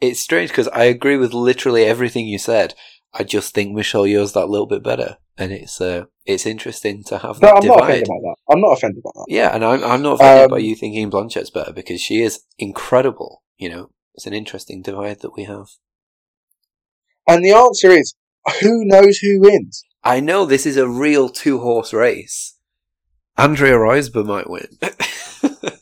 It's 0.00 0.20
strange 0.20 0.50
because 0.50 0.68
I 0.68 0.84
agree 0.84 1.16
with 1.16 1.32
literally 1.32 1.84
everything 1.84 2.26
you 2.26 2.38
said. 2.38 2.74
I 3.12 3.22
just 3.24 3.54
think 3.54 3.72
Michelle 3.74 4.02
Yeoh's 4.04 4.32
that 4.32 4.48
little 4.48 4.66
bit 4.66 4.82
better, 4.82 5.18
and 5.38 5.52
it's 5.52 5.80
uh, 5.80 6.04
it's 6.26 6.46
interesting 6.46 7.04
to 7.04 7.18
have 7.18 7.40
But 7.40 7.46
that 7.54 7.62
I'm 7.62 7.66
not 7.68 7.74
divide. 7.78 7.90
offended 7.90 8.08
by 8.08 8.14
that. 8.22 8.36
I'm 8.52 8.60
not 8.60 8.72
offended 8.72 9.02
by 9.04 9.10
that. 9.14 9.26
Yeah, 9.28 9.54
and 9.54 9.64
I'm 9.64 9.84
I'm 9.84 10.02
not 10.02 10.14
offended 10.14 10.44
Um, 10.44 10.50
by 10.50 10.58
you 10.58 10.74
thinking 10.74 11.08
Blanchett's 11.10 11.50
better 11.50 11.72
because 11.72 12.00
she 12.00 12.22
is 12.22 12.40
incredible. 12.58 13.42
You 13.56 13.68
know, 13.70 13.90
it's 14.14 14.26
an 14.26 14.34
interesting 14.34 14.82
divide 14.82 15.20
that 15.20 15.36
we 15.36 15.44
have. 15.44 15.68
And 17.28 17.44
the 17.44 17.52
answer 17.52 17.88
is, 17.90 18.14
who 18.60 18.84
knows 18.84 19.18
who 19.18 19.40
wins? 19.40 19.84
I 20.02 20.18
know 20.20 20.44
this 20.44 20.66
is 20.66 20.76
a 20.76 20.88
real 20.88 21.28
two 21.28 21.60
horse 21.60 21.92
race. 21.94 22.58
Andrea 23.38 23.74
Riseborough 23.76 24.26
might 24.26 24.50
win. 24.50 24.66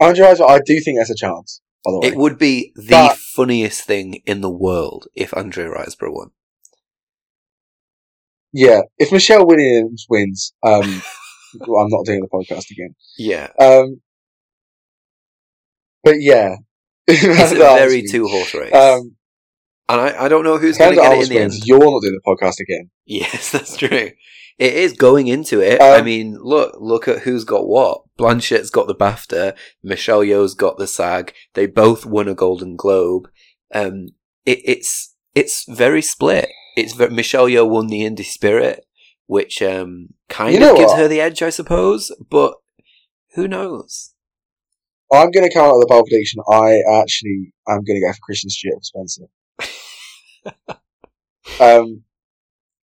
Andrea 0.00 0.34
Riseborough, 0.34 0.50
I 0.50 0.60
do 0.64 0.80
think 0.80 0.98
there's 0.98 1.10
a 1.10 1.14
chance. 1.16 1.60
By 1.84 1.90
the 1.92 1.98
way, 2.00 2.08
it 2.08 2.16
would 2.16 2.38
be 2.38 2.72
the 2.76 2.90
But- 3.10 3.18
funniest 3.18 3.82
thing 3.82 4.22
in 4.26 4.40
the 4.40 4.50
world 4.50 5.06
if 5.14 5.36
Andrea 5.36 5.68
Riseborough 5.68 6.12
won. 6.14 6.30
yeah. 8.52 8.82
If 8.98 9.12
Michelle 9.12 9.46
Williams 9.46 10.06
wins, 10.08 10.54
um, 10.62 11.02
well, 11.66 11.82
I'm 11.82 11.90
not 11.90 12.06
doing 12.06 12.20
the 12.20 12.28
podcast 12.28 12.70
again. 12.70 12.94
Yeah, 13.18 13.48
Um, 13.58 14.00
but 16.02 16.16
yeah, 16.20 16.56
it's 17.06 17.52
a 17.52 17.56
very 17.56 18.02
two 18.02 18.26
horse 18.28 18.54
race, 18.54 18.72
Um, 18.72 19.16
and 19.88 20.00
I, 20.00 20.24
I 20.24 20.28
don't 20.28 20.44
know 20.44 20.58
who's 20.58 20.78
going 20.78 20.94
to 20.94 21.00
get 21.00 21.12
it 21.12 21.22
in 21.24 21.28
the 21.28 21.34
wins, 21.36 21.54
end. 21.56 21.66
You're 21.66 21.78
not 21.78 22.02
doing 22.02 22.18
the 22.22 22.26
podcast 22.26 22.60
again. 22.60 22.90
Yes, 23.06 23.50
that's 23.52 23.76
true. 23.76 24.10
It 24.58 24.74
is 24.74 24.92
going 24.92 25.26
into 25.26 25.60
it. 25.60 25.80
I 25.80 25.98
Um, 25.98 26.04
mean, 26.04 26.38
look, 26.40 26.76
look 26.78 27.08
at 27.08 27.20
who's 27.20 27.44
got 27.44 27.66
what. 27.66 28.02
Blanchett's 28.16 28.70
got 28.70 28.86
the 28.86 28.94
BAFTA. 28.94 29.56
Michelle 29.82 30.20
Yeoh's 30.20 30.54
got 30.54 30.78
the 30.78 30.86
SAG. 30.86 31.34
They 31.54 31.66
both 31.66 32.06
won 32.06 32.28
a 32.28 32.34
Golden 32.34 32.76
Globe. 32.76 33.28
Um, 33.74 34.10
it, 34.46 34.60
it's 34.64 35.14
it's 35.34 35.64
very 35.68 36.00
split. 36.02 36.48
It's 36.76 36.92
ve- 36.92 37.08
Michelle 37.08 37.46
Yeoh 37.48 37.68
won 37.68 37.88
the 37.88 38.02
Indie 38.02 38.24
Spirit, 38.24 38.84
which 39.26 39.60
um 39.62 40.10
kind 40.28 40.54
You 40.54 40.60
know 40.60 40.72
of 40.72 40.76
gives 40.78 40.92
what? 40.92 40.98
her 41.00 41.08
the 41.08 41.20
edge, 41.20 41.42
I 41.42 41.50
suppose. 41.50 42.12
But 42.30 42.54
who 43.34 43.48
knows? 43.48 44.12
I'm 45.12 45.30
going 45.32 45.48
to 45.48 45.52
come 45.54 45.66
out 45.66 45.74
with 45.76 45.84
a 45.86 45.88
bold 45.88 46.06
prediction. 46.08 46.40
I 46.50 46.78
actually 47.00 47.52
am 47.68 47.82
going 47.84 48.00
to 48.00 48.06
go 48.06 48.12
for 48.12 48.18
Kristen 48.22 48.50
Stewart 48.50 48.78
for 48.78 49.06
Spencer. 49.58 50.78
um, 51.60 52.02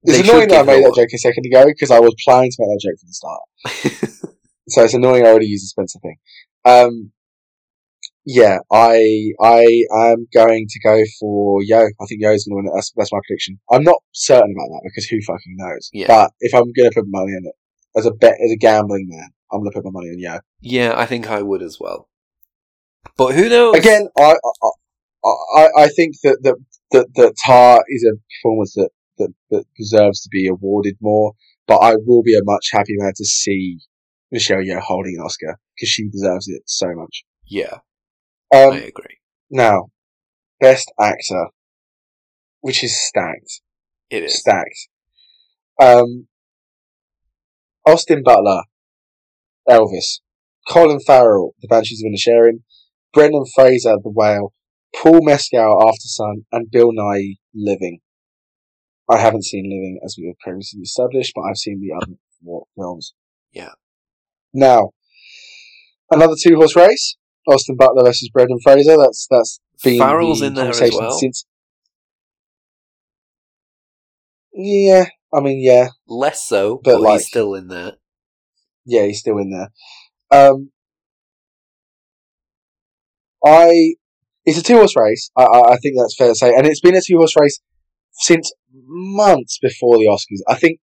it's 0.03 0.27
annoying 0.27 0.49
that 0.49 0.61
I 0.61 0.63
made 0.63 0.83
that 0.83 0.95
joke 0.95 1.09
a 1.13 1.17
second 1.17 1.45
ago 1.45 1.65
because 1.65 1.91
I 1.91 1.99
was 1.99 2.15
planning 2.23 2.51
to 2.51 2.57
make 2.59 2.69
that 2.69 2.81
joke 2.81 2.99
from 2.99 3.09
the 3.09 3.13
start. 3.13 4.27
So 4.71 4.83
it's 4.83 4.93
annoying 4.93 5.25
I 5.25 5.29
already 5.29 5.47
used 5.47 5.65
the 5.65 5.67
Spencer 5.67 5.99
thing. 5.99 6.17
Um, 6.63 7.11
yeah, 8.25 8.59
I 8.71 9.33
I 9.41 9.65
am 9.93 10.27
going 10.33 10.67
to 10.69 10.79
go 10.81 11.03
for 11.19 11.61
Yeoh. 11.61 11.89
I 11.99 12.05
think 12.05 12.21
Yeoh's 12.23 12.45
going 12.45 12.55
to 12.55 12.55
win 12.55 12.67
it. 12.67 12.71
That's, 12.75 12.91
that's 12.95 13.11
my 13.11 13.19
prediction. 13.27 13.59
I'm 13.71 13.83
not 13.83 13.97
certain 14.13 14.53
about 14.55 14.69
that 14.69 14.81
because 14.83 15.05
who 15.05 15.19
fucking 15.21 15.55
knows. 15.57 15.89
Yeah. 15.91 16.07
But 16.07 16.31
if 16.39 16.53
I'm 16.53 16.71
going 16.71 16.89
to 16.89 16.95
put 16.95 17.05
money 17.07 17.31
on 17.31 17.45
it 17.45 17.55
as 17.97 18.05
a 18.05 18.11
bet, 18.11 18.37
as 18.43 18.51
a 18.51 18.57
gambling 18.57 19.07
man, 19.09 19.29
I'm 19.51 19.59
going 19.59 19.71
to 19.71 19.75
put 19.75 19.85
my 19.85 19.91
money 19.91 20.09
on 20.09 20.19
Yeoh. 20.19 20.41
yeah, 20.61 20.93
I 20.95 21.05
think 21.05 21.29
I 21.29 21.41
would 21.41 21.63
as 21.63 21.77
well. 21.79 22.07
But 23.17 23.33
who 23.33 23.49
knows? 23.49 23.75
Again, 23.75 24.07
I 24.17 24.35
I, 25.25 25.29
I, 25.57 25.67
I 25.77 25.87
think 25.89 26.15
that 26.23 26.37
that 26.43 26.55
that, 26.91 27.07
that 27.15 27.35
Tar 27.43 27.83
is 27.89 28.05
a 28.05 28.13
performance 28.43 28.73
that, 28.75 28.89
that 29.21 29.33
that 29.51 29.65
deserves 29.77 30.21
to 30.21 30.29
be 30.31 30.47
awarded 30.47 30.97
more. 31.01 31.33
But 31.67 31.77
I 31.77 31.95
will 32.05 32.23
be 32.23 32.35
a 32.35 32.43
much 32.43 32.69
happier 32.71 32.97
man 32.97 33.13
to 33.15 33.25
see 33.25 33.79
Michelle 34.31 34.57
Yeoh 34.61 34.79
holding 34.81 35.15
an 35.17 35.23
Oscar 35.25 35.57
because 35.75 35.89
she 35.89 36.09
deserves 36.09 36.47
it 36.47 36.63
so 36.65 36.87
much. 36.93 37.23
yeah, 37.45 37.75
Um, 38.53 38.73
I 38.73 38.77
agree. 38.79 39.17
now, 39.49 39.87
best 40.59 40.91
actor, 40.99 41.47
which 42.61 42.83
is 42.83 42.99
stacked, 42.99 43.61
It 44.09 44.23
is. 44.23 44.39
stacked. 44.39 44.87
Um, 45.79 46.27
Austin 47.85 48.21
Butler, 48.23 48.63
Elvis, 49.69 50.19
Colin 50.67 50.99
Farrell, 50.99 51.55
The 51.61 51.67
Banshees 51.67 52.03
of 52.03 52.11
Inisherin, 52.11 52.61
Brendan 53.13 53.45
Fraser, 53.55 53.95
The 54.03 54.11
Whale, 54.11 54.53
Paul 54.95 55.23
Mescal, 55.23 55.79
Aftersun, 55.81 56.45
and 56.51 56.69
Bill 56.71 56.91
Nighy, 56.91 57.37
Living. 57.55 57.99
I 59.11 59.19
haven't 59.19 59.45
seen 59.45 59.65
Living 59.65 59.99
as 60.03 60.15
we 60.17 60.27
have 60.27 60.37
previously 60.39 60.81
established, 60.81 61.33
but 61.35 61.41
I've 61.43 61.57
seen 61.57 61.79
the 61.81 61.95
other 61.95 62.13
four 62.43 62.65
films. 62.75 63.13
Yeah. 63.51 63.71
Now, 64.53 64.91
another 66.09 66.35
two 66.41 66.55
horse 66.55 66.75
race. 66.75 67.17
Austin 67.47 67.75
Butler 67.75 68.03
versus 68.05 68.29
Brendan 68.31 68.59
Fraser. 68.63 68.95
That's 68.97 69.27
that's 69.29 69.59
been 69.83 69.97
Farrell's 69.97 70.41
the 70.41 70.47
in 70.47 70.53
there 70.53 70.69
as 70.69 70.79
well. 70.93 71.11
since. 71.11 71.45
Yeah, 74.53 75.05
I 75.33 75.39
mean, 75.39 75.59
yeah, 75.63 75.87
Less 76.07 76.45
so, 76.45 76.79
But 76.83 76.93
but, 76.95 77.01
like- 77.01 77.19
he's 77.19 77.27
still 77.27 77.55
in 77.55 77.67
there. 77.67 77.93
yeah, 78.85 79.05
he's 79.05 79.19
still 79.19 79.37
in 79.37 79.49
there. 79.49 79.69
Um, 80.29 80.71
I 83.45 83.93
it's 84.45 84.57
a 84.59 84.63
two 84.63 84.75
horse 84.75 84.95
race. 84.95 85.31
I, 85.37 85.43
I, 85.43 85.73
I 85.73 85.77
think 85.77 85.95
that's 85.97 86.15
fair 86.17 86.27
to 86.29 86.35
say, 86.35 86.53
and 86.55 86.67
it's 86.67 86.81
been 86.81 86.95
a 86.95 87.01
two 87.01 87.17
horse 87.17 87.33
race 87.39 87.59
since 88.11 88.51
months 88.73 89.57
before 89.61 89.97
the 89.97 90.05
Oscars. 90.05 90.39
I 90.47 90.55
think 90.55 90.79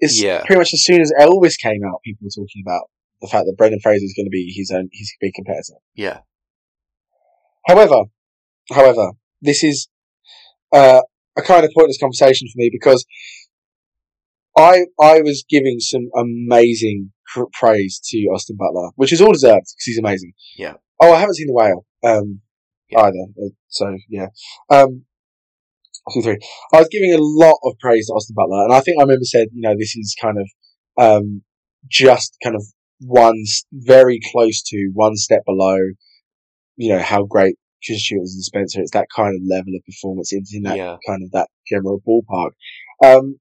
it's 0.00 0.20
Yeah. 0.20 0.42
pretty 0.44 0.58
much 0.58 0.72
as 0.74 0.84
soon 0.84 1.00
as 1.00 1.12
Elvis 1.18 1.58
came 1.60 1.80
out, 1.84 2.00
people 2.04 2.24
were 2.26 2.30
talking 2.42 2.62
about 2.66 2.82
the 3.20 3.28
fact 3.28 3.46
that 3.46 3.54
Brendan 3.56 3.80
Fraser 3.80 4.04
is 4.04 4.14
going 4.16 4.26
to 4.26 4.30
be 4.30 4.52
his 4.56 4.70
own 4.74 4.88
his 4.92 5.12
big 5.20 5.32
competitor. 5.34 5.74
Yeah. 5.94 6.20
However, 7.66 8.04
however, 8.70 9.12
this 9.40 9.62
is 9.62 9.88
uh, 10.72 11.02
a 11.36 11.42
kind 11.42 11.64
of 11.64 11.70
pointless 11.76 11.98
conversation 11.98 12.48
for 12.48 12.58
me 12.58 12.70
because 12.72 13.04
I 14.56 14.86
I 15.00 15.20
was 15.22 15.44
giving 15.48 15.78
some 15.80 16.08
amazing 16.16 17.12
praise 17.54 18.00
to 18.04 18.18
Austin 18.34 18.56
Butler, 18.58 18.90
which 18.96 19.12
is 19.12 19.20
all 19.20 19.32
deserved 19.32 19.62
because 19.62 19.84
he's 19.84 19.98
amazing. 19.98 20.32
Yeah. 20.58 20.74
Oh, 21.00 21.12
I 21.12 21.20
haven't 21.20 21.36
seen 21.36 21.46
the 21.46 21.54
whale 21.54 21.86
um, 22.04 22.40
Yeah. 22.90 23.00
either, 23.00 23.26
uh, 23.42 23.48
so 23.68 23.96
yeah. 24.10 24.26
Um, 24.68 25.04
two, 26.12 26.22
three. 26.22 26.38
I 26.72 26.78
was 26.78 26.88
giving 26.90 27.12
a 27.14 27.18
lot 27.20 27.58
of 27.64 27.78
praise 27.80 28.06
to 28.06 28.12
Austin 28.14 28.34
Butler, 28.36 28.64
and 28.64 28.72
I 28.72 28.80
think 28.80 28.98
I 28.98 29.02
remember 29.02 29.24
said, 29.24 29.48
you 29.52 29.62
know, 29.62 29.74
this 29.78 29.94
is 29.96 30.16
kind 30.20 30.36
of 30.38 30.48
um, 30.98 31.42
just 31.88 32.36
kind 32.42 32.56
of 32.56 32.64
one 33.00 33.42
very 33.72 34.20
close 34.32 34.62
to 34.62 34.90
one 34.94 35.16
step 35.16 35.42
below, 35.46 35.76
you 36.76 36.92
know, 36.92 37.00
how 37.00 37.24
great 37.24 37.56
Kristen 37.84 38.20
is 38.22 38.34
in 38.36 38.42
Spencer. 38.42 38.80
It's 38.80 38.92
that 38.92 39.08
kind 39.14 39.34
of 39.34 39.42
level 39.48 39.74
of 39.74 39.84
performance. 39.84 40.32
It's 40.32 40.54
in 40.54 40.62
that 40.62 40.76
Yeah. 40.76 40.96
kind 41.06 41.22
of 41.24 41.30
that 41.32 41.48
general 41.68 42.00
ballpark. 42.06 42.50
Um, 43.04 43.40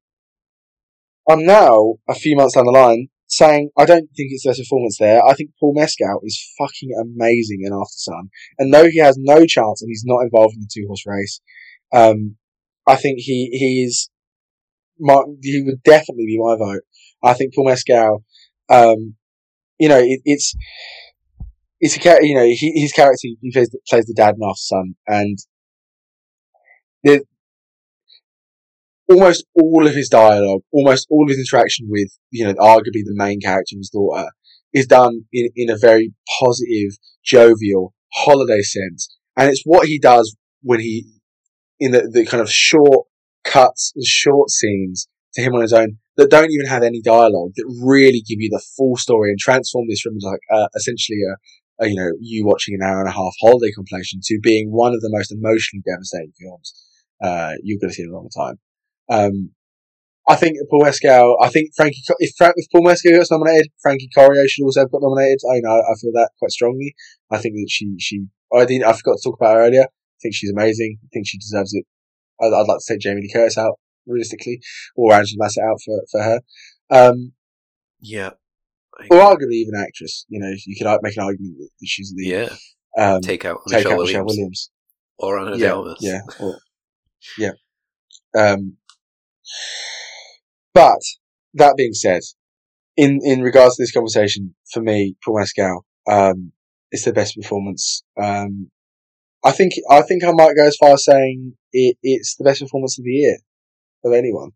I'm 1.29 1.45
now 1.45 1.95
a 2.09 2.15
few 2.15 2.35
months 2.35 2.55
down 2.55 2.65
the 2.65 2.71
line 2.71 3.09
saying 3.27 3.69
I 3.77 3.85
don't 3.85 4.09
think 4.17 4.31
it's 4.31 4.43
their 4.43 4.53
performance 4.55 4.97
there. 4.99 5.23
I 5.23 5.33
think 5.35 5.51
Paul 5.59 5.73
Mescal 5.75 6.19
is 6.23 6.53
fucking 6.57 6.91
amazing 6.99 7.61
in 7.63 7.71
Aftersun, 7.71 8.29
and 8.57 8.73
though 8.73 8.87
he 8.89 8.97
has 8.99 9.17
no 9.17 9.45
chance 9.45 9.81
and 9.81 9.89
he's 9.89 10.03
not 10.05 10.21
involved 10.23 10.55
in 10.55 10.61
the 10.61 10.69
two 10.71 10.85
horse 10.87 11.03
race, 11.05 11.39
um, 11.93 12.37
I 12.87 12.95
think 12.95 13.19
he 13.19 13.49
he 13.51 13.83
is. 13.83 14.09
My, 14.99 15.23
he 15.41 15.63
would 15.65 15.81
definitely 15.83 16.25
be 16.27 16.37
my 16.37 16.55
vote. 16.57 16.81
I 17.23 17.33
think 17.33 17.55
Paul 17.55 17.65
Mescal, 17.65 18.23
um, 18.69 19.15
you 19.79 19.89
know, 19.89 19.97
it, 19.97 20.21
it's 20.25 20.55
it's 21.79 21.97
a 21.97 22.17
you 22.21 22.35
know 22.35 22.45
he, 22.45 22.79
his 22.79 22.91
character 22.91 23.19
he 23.41 23.51
plays, 23.51 23.69
plays 23.89 24.05
the 24.05 24.13
dad 24.13 24.35
in 24.35 24.41
Aftersun, 24.41 24.93
and 25.07 25.37
the 27.03 27.25
almost 29.09 29.45
all 29.55 29.87
of 29.87 29.95
his 29.95 30.07
dialogue, 30.07 30.61
almost 30.71 31.07
all 31.09 31.23
of 31.23 31.29
his 31.29 31.39
interaction 31.39 31.87
with 31.89 32.09
you 32.29 32.45
know 32.45 32.53
arguably 32.53 33.03
the 33.03 33.15
main 33.15 33.39
character, 33.39 33.75
his 33.75 33.89
daughter, 33.89 34.29
is 34.73 34.87
done 34.87 35.25
in 35.33 35.49
in 35.55 35.69
a 35.69 35.77
very 35.77 36.13
positive, 36.39 36.91
jovial, 37.23 37.93
holiday 38.13 38.61
sense, 38.61 39.17
and 39.35 39.49
it's 39.49 39.63
what 39.65 39.87
he 39.87 39.99
does 39.99 40.35
when 40.61 40.79
he 40.79 41.05
in 41.81 41.91
the, 41.91 42.07
the 42.09 42.25
kind 42.25 42.41
of 42.41 42.49
short 42.49 43.07
cuts, 43.43 43.91
and 43.95 44.05
short 44.05 44.49
scenes 44.49 45.07
to 45.33 45.41
him 45.41 45.55
on 45.55 45.61
his 45.61 45.73
own 45.73 45.97
that 46.17 46.29
don't 46.29 46.51
even 46.51 46.67
have 46.67 46.83
any 46.83 47.01
dialogue 47.01 47.51
that 47.55 47.81
really 47.83 48.21
give 48.21 48.39
you 48.39 48.49
the 48.49 48.63
full 48.77 48.95
story 48.95 49.31
and 49.31 49.39
transform 49.39 49.87
this 49.89 50.01
from 50.01 50.13
like 50.21 50.39
uh, 50.53 50.67
essentially 50.75 51.19
a, 51.23 51.83
a 51.83 51.89
you 51.89 51.95
know 51.95 52.11
you 52.19 52.45
watching 52.45 52.75
an 52.75 52.87
hour 52.87 52.99
and 52.99 53.09
a 53.09 53.11
half 53.11 53.33
holiday 53.41 53.71
compilation 53.71 54.19
to 54.23 54.39
being 54.41 54.71
one 54.71 54.93
of 54.93 55.01
the 55.01 55.09
most 55.11 55.31
emotionally 55.31 55.83
devastating 55.85 56.33
films 56.39 56.73
uh, 57.23 57.53
you're 57.63 57.79
going 57.79 57.89
to 57.89 57.95
see 57.95 58.03
in 58.03 58.09
a 58.09 58.13
long 58.13 58.29
time. 58.29 58.59
Um, 59.09 59.51
I 60.27 60.35
think 60.35 60.57
Paul 60.69 60.83
Mescal. 60.83 61.37
I 61.41 61.49
think 61.49 61.71
Frankie. 61.75 62.01
If, 62.19 62.35
Frank, 62.37 62.53
if 62.57 62.67
Paul 62.71 62.83
Mescal 62.83 63.11
gets 63.11 63.31
nominated, 63.31 63.71
Frankie 63.81 64.09
Corio 64.13 64.45
should 64.47 64.63
also 64.65 64.81
have 64.81 64.91
got 64.91 65.01
nominated. 65.01 65.39
I 65.51 65.59
know 65.61 65.81
I 65.81 65.95
feel 65.99 66.11
that 66.13 66.29
quite 66.37 66.51
strongly. 66.51 66.93
I 67.31 67.37
think 67.39 67.55
that 67.55 67.67
she 67.69 67.95
she. 67.99 68.25
I 68.53 68.65
didn't. 68.65 68.85
I 68.85 68.93
forgot 68.93 69.17
to 69.17 69.23
talk 69.23 69.39
about 69.39 69.55
her 69.55 69.63
earlier. 69.63 69.87
I 70.21 70.23
think 70.23 70.35
she's 70.35 70.51
amazing. 70.51 70.97
I 71.03 71.07
think 71.13 71.27
she 71.27 71.37
deserves 71.37 71.73
it. 71.73 71.85
I'd, 72.41 72.53
I'd 72.53 72.67
like 72.67 72.79
to 72.79 72.93
take 72.93 72.99
Jamie 72.99 73.21
Lee 73.21 73.31
Curtis 73.33 73.57
out 73.57 73.79
realistically, 74.05 74.59
or 74.95 75.13
Angela 75.13 75.37
Bassett 75.39 75.63
out 75.63 75.79
for 75.83 76.01
for 76.11 76.21
her. 76.21 76.41
Um, 76.89 77.33
Yeah. 77.99 78.31
Or 79.09 79.17
arguably 79.17 79.53
even 79.53 79.73
actress. 79.79 80.25
You 80.29 80.39
know, 80.39 80.53
you 80.65 80.75
could 80.77 80.99
make 81.01 81.17
an 81.17 81.23
argument 81.23 81.57
that 81.57 81.69
she's 81.83 82.13
the 82.15 82.25
yeah. 82.27 82.55
um, 82.97 83.21
Take 83.21 83.45
out 83.45 83.61
take 83.67 83.79
Michelle 83.79 83.93
out 83.93 83.97
Williams, 83.97 84.13
Michelle 84.13 84.25
Williams. 84.25 84.71
or 85.17 85.39
Anna 85.39 85.57
yeah, 85.57 85.67
Delmas. 85.69 85.95
yeah, 85.99 86.19
or, 86.39 86.59
yeah. 87.37 87.51
Um, 88.37 88.77
but 90.73 90.99
that 91.55 91.75
being 91.77 91.93
said, 91.93 92.21
in 92.95 93.19
in 93.23 93.41
regards 93.41 93.75
to 93.75 93.83
this 93.83 93.91
conversation, 93.91 94.53
for 94.71 94.81
me, 94.81 95.15
Paul 95.23 95.39
Mescal, 95.39 95.85
um, 96.07 96.51
it's 96.91 97.05
the 97.05 97.13
best 97.13 97.35
performance. 97.35 98.03
Um, 98.21 98.69
I 99.43 99.51
think 99.51 99.73
I 99.89 100.01
think 100.01 100.23
I 100.23 100.31
might 100.31 100.55
go 100.55 100.65
as 100.65 100.77
far 100.77 100.93
as 100.93 101.05
saying 101.05 101.53
it, 101.71 101.97
it's 102.03 102.35
the 102.35 102.43
best 102.43 102.61
performance 102.61 102.97
of 102.99 103.05
the 103.05 103.11
year 103.11 103.37
of 104.03 104.13
anyone. 104.13 104.51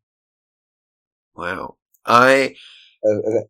Wow. 1.35 1.75
I 2.05 2.55
Uh, 3.03 3.41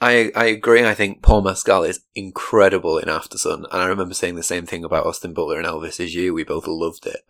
I 0.00 0.32
I 0.34 0.44
agree. 0.46 0.84
I 0.84 0.94
think 0.94 1.22
Paul 1.22 1.42
Mescal 1.42 1.82
is 1.82 2.00
incredible 2.14 2.98
in 2.98 3.08
Aftersun, 3.08 3.64
and 3.70 3.82
I 3.82 3.86
remember 3.86 4.14
saying 4.14 4.34
the 4.34 4.42
same 4.42 4.66
thing 4.66 4.84
about 4.84 5.06
Austin 5.06 5.32
Butler 5.32 5.58
and 5.58 5.66
Elvis 5.66 6.00
as 6.00 6.14
you. 6.14 6.34
We 6.34 6.44
both 6.44 6.66
loved 6.66 7.06
it. 7.06 7.22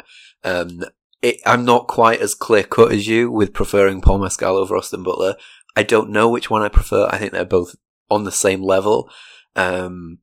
Um, 0.42 0.84
it 1.22 1.36
I'm 1.46 1.64
not 1.64 1.88
quite 1.88 2.20
as 2.20 2.34
clear 2.34 2.64
cut 2.64 2.92
as 2.92 3.06
you 3.06 3.30
with 3.30 3.54
preferring 3.54 4.00
Paul 4.00 4.18
Mescal 4.18 4.56
over 4.56 4.76
Austin 4.76 5.02
Butler. 5.02 5.36
I 5.76 5.82
don't 5.82 6.10
know 6.10 6.28
which 6.28 6.50
one 6.50 6.62
I 6.62 6.68
prefer. 6.68 7.08
I 7.10 7.18
think 7.18 7.32
they're 7.32 7.44
both 7.44 7.74
on 8.10 8.24
the 8.24 8.32
same 8.32 8.62
level. 8.62 9.10
Um, 9.56 10.18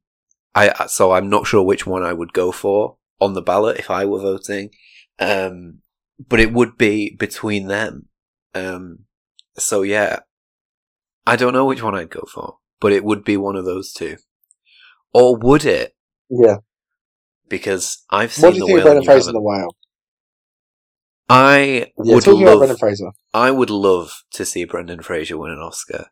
I 0.53 0.87
so 0.87 1.11
I'm 1.13 1.29
not 1.29 1.47
sure 1.47 1.63
which 1.63 1.85
one 1.87 2.03
I 2.03 2.13
would 2.13 2.33
go 2.33 2.51
for 2.51 2.97
on 3.19 3.33
the 3.33 3.41
ballot 3.41 3.77
if 3.79 3.89
I 3.89 4.05
were 4.05 4.19
voting. 4.19 4.71
Um, 5.19 5.79
but 6.27 6.39
it 6.39 6.53
would 6.53 6.77
be 6.77 7.15
between 7.15 7.67
them. 7.67 8.07
Um, 8.53 9.05
so 9.57 9.81
yeah, 9.81 10.19
I 11.25 11.35
don't 11.35 11.53
know 11.53 11.65
which 11.65 11.83
one 11.83 11.95
I'd 11.95 12.09
go 12.09 12.23
for, 12.31 12.57
but 12.79 12.91
it 12.91 13.03
would 13.03 13.23
be 13.23 13.37
one 13.37 13.55
of 13.55 13.65
those 13.65 13.93
two. 13.93 14.17
Or 15.13 15.37
would 15.37 15.65
it? 15.65 15.95
yeah. 16.29 16.57
Because 17.49 18.03
I've 18.09 18.31
seen 18.31 18.43
What 18.43 18.51
do 18.51 18.57
you 18.57 18.61
the 18.61 18.65
think 18.67 18.79
of. 18.79 18.83
Brendan 18.83 19.03
Fraser 19.05 19.29
in 19.29 19.33
the 19.35 19.41
Whale? 19.41 19.75
I 21.29 21.91
Yeah, 22.03 22.15
would 22.15 22.27
love. 22.27 22.59
Brendan 22.59 22.77
Fraser. 22.77 23.11
I 23.33 23.51
would 23.51 23.69
love 23.69 24.23
to 24.33 24.45
see 24.45 24.65
Brendan 24.65 25.01
Fraser 25.01 25.37
win 25.37 25.51
an 25.51 25.59
Oscar. 25.59 26.07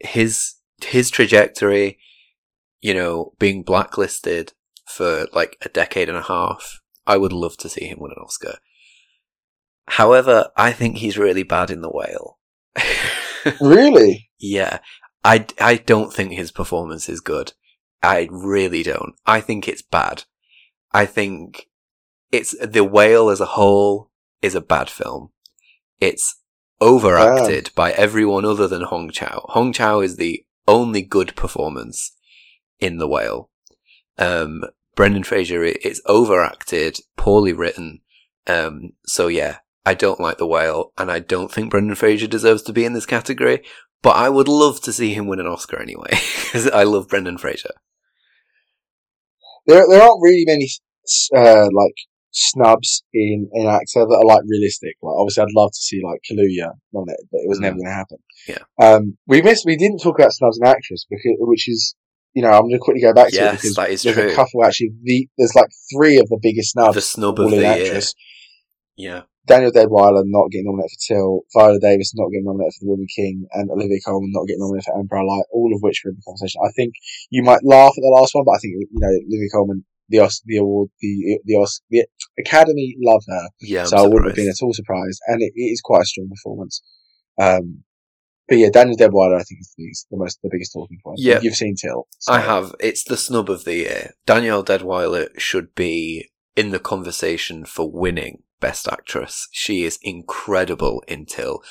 His 0.00 0.54
his 0.84 1.10
trajectory, 1.10 1.98
you 2.84 2.92
know, 2.92 3.32
being 3.38 3.62
blacklisted 3.62 4.52
for 4.86 5.26
like 5.32 5.56
a 5.62 5.70
decade 5.70 6.10
and 6.10 6.18
a 6.18 6.22
half. 6.22 6.82
I 7.06 7.16
would 7.16 7.32
love 7.32 7.56
to 7.58 7.68
see 7.70 7.86
him 7.86 7.98
win 7.98 8.12
an 8.14 8.22
Oscar. 8.22 8.58
However, 9.88 10.50
I 10.54 10.72
think 10.72 10.98
he's 10.98 11.16
really 11.16 11.44
bad 11.44 11.70
in 11.70 11.80
The 11.80 11.90
Whale. 11.90 12.38
Really? 13.60 14.30
Yeah, 14.38 14.78
I, 15.22 15.44
I 15.60 15.76
don't 15.76 16.10
think 16.10 16.32
his 16.32 16.50
performance 16.50 17.10
is 17.10 17.20
good. 17.20 17.52
I 18.02 18.26
really 18.30 18.82
don't. 18.82 19.14
I 19.26 19.42
think 19.42 19.68
it's 19.68 19.82
bad. 19.82 20.24
I 20.92 21.04
think 21.04 21.68
it's 22.32 22.56
the 22.58 22.84
whale 22.84 23.28
as 23.28 23.42
a 23.42 23.52
whole 23.58 24.10
is 24.40 24.54
a 24.54 24.62
bad 24.62 24.88
film. 24.88 25.28
It's 26.00 26.40
overacted 26.80 27.70
by 27.74 27.92
everyone 27.92 28.46
other 28.46 28.66
than 28.66 28.80
Hong 28.80 29.10
Chau. 29.10 29.44
Hong 29.50 29.74
Chau 29.74 30.00
is 30.00 30.16
the 30.16 30.46
only 30.66 31.02
good 31.02 31.36
performance 31.36 32.12
in 32.84 32.98
the 32.98 33.08
whale. 33.08 33.50
Um, 34.18 34.62
Brendan 34.94 35.24
Fraser, 35.24 35.64
it, 35.64 35.78
it's 35.84 36.00
overacted, 36.06 36.98
poorly 37.16 37.52
written. 37.52 38.00
Um, 38.46 38.90
so 39.06 39.26
yeah, 39.28 39.58
I 39.86 39.94
don't 39.94 40.20
like 40.20 40.38
the 40.38 40.46
whale, 40.46 40.92
and 40.98 41.10
I 41.10 41.18
don't 41.18 41.50
think 41.50 41.70
Brendan 41.70 41.94
Fraser 41.96 42.26
deserves 42.26 42.62
to 42.64 42.72
be 42.72 42.84
in 42.84 42.92
this 42.92 43.06
category. 43.06 43.62
But 44.02 44.16
I 44.16 44.28
would 44.28 44.48
love 44.48 44.82
to 44.82 44.92
see 44.92 45.14
him 45.14 45.26
win 45.26 45.40
an 45.40 45.46
Oscar 45.46 45.80
anyway, 45.80 46.10
because 46.44 46.68
I 46.70 46.82
love 46.84 47.08
Brendan 47.08 47.38
Fraser. 47.38 47.72
There, 49.66 49.84
there 49.88 50.02
aren't 50.02 50.22
really 50.22 50.44
many 50.46 50.68
uh, 51.34 51.68
like 51.72 51.94
snubs 52.30 53.02
in 53.14 53.48
in 53.54 53.66
actor 53.66 54.04
that 54.06 54.20
are 54.22 54.26
like 54.26 54.42
realistic. 54.46 54.96
Like 55.02 55.14
obviously, 55.16 55.42
I'd 55.44 55.54
love 55.56 55.70
to 55.70 55.80
see 55.80 56.02
like 56.04 56.20
Kaluuya 56.30 56.72
nominated, 56.92 57.26
but 57.32 57.38
it 57.40 57.48
was 57.48 57.60
never 57.60 57.76
Mm. 57.76 57.78
going 57.78 57.90
to 57.90 57.94
happen. 57.94 58.18
Yeah. 58.46 58.64
Um, 58.78 59.16
we 59.26 59.40
missed. 59.40 59.64
We 59.64 59.76
didn't 59.76 60.00
talk 60.02 60.18
about 60.18 60.32
snubs 60.34 60.58
in 60.60 60.66
actress 60.66 61.06
because, 61.08 61.36
which 61.38 61.66
is, 61.68 61.94
you 62.34 62.42
know, 62.42 62.50
I'm 62.50 62.62
going 62.62 62.72
to 62.72 62.78
quickly 62.78 63.00
go 63.00 63.14
back 63.14 63.30
to 63.30 63.48
it 63.48 63.52
because 63.52 63.74
that 63.74 63.90
is 63.90 64.02
there's 64.02 64.16
true. 64.16 64.30
a 64.30 64.34
couple 64.34 64.64
actually. 64.64 64.90
The 65.02 65.28
there's 65.38 65.54
like 65.54 65.70
three 65.94 66.18
of 66.18 66.28
the 66.28 66.38
biggest 66.42 66.72
snubs. 66.72 66.94
The 66.94 67.00
snub 67.00 67.38
of 67.40 67.50
the 67.50 67.64
actress. 67.64 68.14
Yeah, 68.96 69.22
Danielle 69.46 69.72
Deadwyler 69.72 70.22
not 70.24 70.50
getting 70.50 70.66
nominated 70.66 70.96
for 70.96 71.14
Till, 71.14 71.40
Viola 71.52 71.78
Davis 71.80 72.14
not 72.14 72.30
getting 72.30 72.44
nominated 72.44 72.74
for 72.74 72.84
The 72.84 72.90
Woman 72.90 73.06
King, 73.14 73.46
and 73.52 73.70
Olivia 73.70 73.98
Colman 74.04 74.32
not 74.32 74.46
getting 74.46 74.60
nominated 74.60 74.84
for 74.86 74.98
Empire 74.98 75.24
Light, 75.24 75.44
all 75.52 75.72
of 75.74 75.80
which 75.82 76.02
were 76.04 76.10
in 76.10 76.16
the 76.16 76.22
conversation. 76.24 76.60
I 76.64 76.72
think 76.72 76.94
you 77.30 77.42
might 77.42 77.64
laugh 77.64 77.92
at 77.92 78.00
the 78.00 78.14
last 78.14 78.34
one, 78.34 78.44
but 78.44 78.56
I 78.56 78.58
think, 78.58 78.74
you 78.74 79.00
know, 79.00 79.08
Olivia 79.08 79.50
Colman, 79.52 79.84
the 80.08 80.20
Os- 80.20 80.42
the 80.46 80.56
award, 80.56 80.88
the, 81.00 81.38
the, 81.44 81.56
Os- 81.56 81.82
the 81.90 82.06
Academy 82.38 82.96
love 83.04 83.22
her, 83.28 83.48
yeah. 83.60 83.82
I'm 83.82 83.88
so 83.88 83.96
I 83.98 84.06
wouldn't 84.06 84.26
have 84.26 84.36
been 84.36 84.48
at 84.48 84.62
all 84.62 84.72
surprised, 84.72 85.20
and 85.28 85.42
it, 85.42 85.52
it 85.54 85.68
is 85.72 85.80
quite 85.84 86.02
a 86.02 86.06
strong 86.06 86.30
performance. 86.30 86.82
Um, 87.38 87.84
But 88.48 88.58
yeah, 88.58 88.68
Danielle 88.70 88.96
Deadwyler, 88.96 89.40
I 89.40 89.42
think 89.42 89.60
is 89.60 89.74
the, 89.76 89.84
biggest, 89.84 90.06
the 90.10 90.16
most 90.16 90.38
the 90.42 90.48
biggest 90.52 90.72
talking 90.72 90.98
point. 91.02 91.18
Yeah. 91.18 91.40
you've 91.42 91.54
seen 91.54 91.76
Till. 91.76 92.06
so- 92.18 92.32
I 92.32 92.40
have. 92.40 92.74
It's 92.80 93.04
the 93.04 93.16
snub 93.16 93.48
of 93.48 93.64
the 93.64 93.74
year. 93.74 94.10
Danielle 94.26 94.64
Deadwyler 94.64 95.28
should 95.38 95.74
be 95.74 96.30
in 96.54 96.70
the 96.70 96.78
conversation 96.78 97.64
for 97.64 97.90
winning 97.90 98.42
Best 98.60 98.86
Actress. 98.86 99.48
She 99.50 99.84
is 99.84 99.98
incredible 100.02 101.02
in 101.08 101.26
Till, 101.26 101.62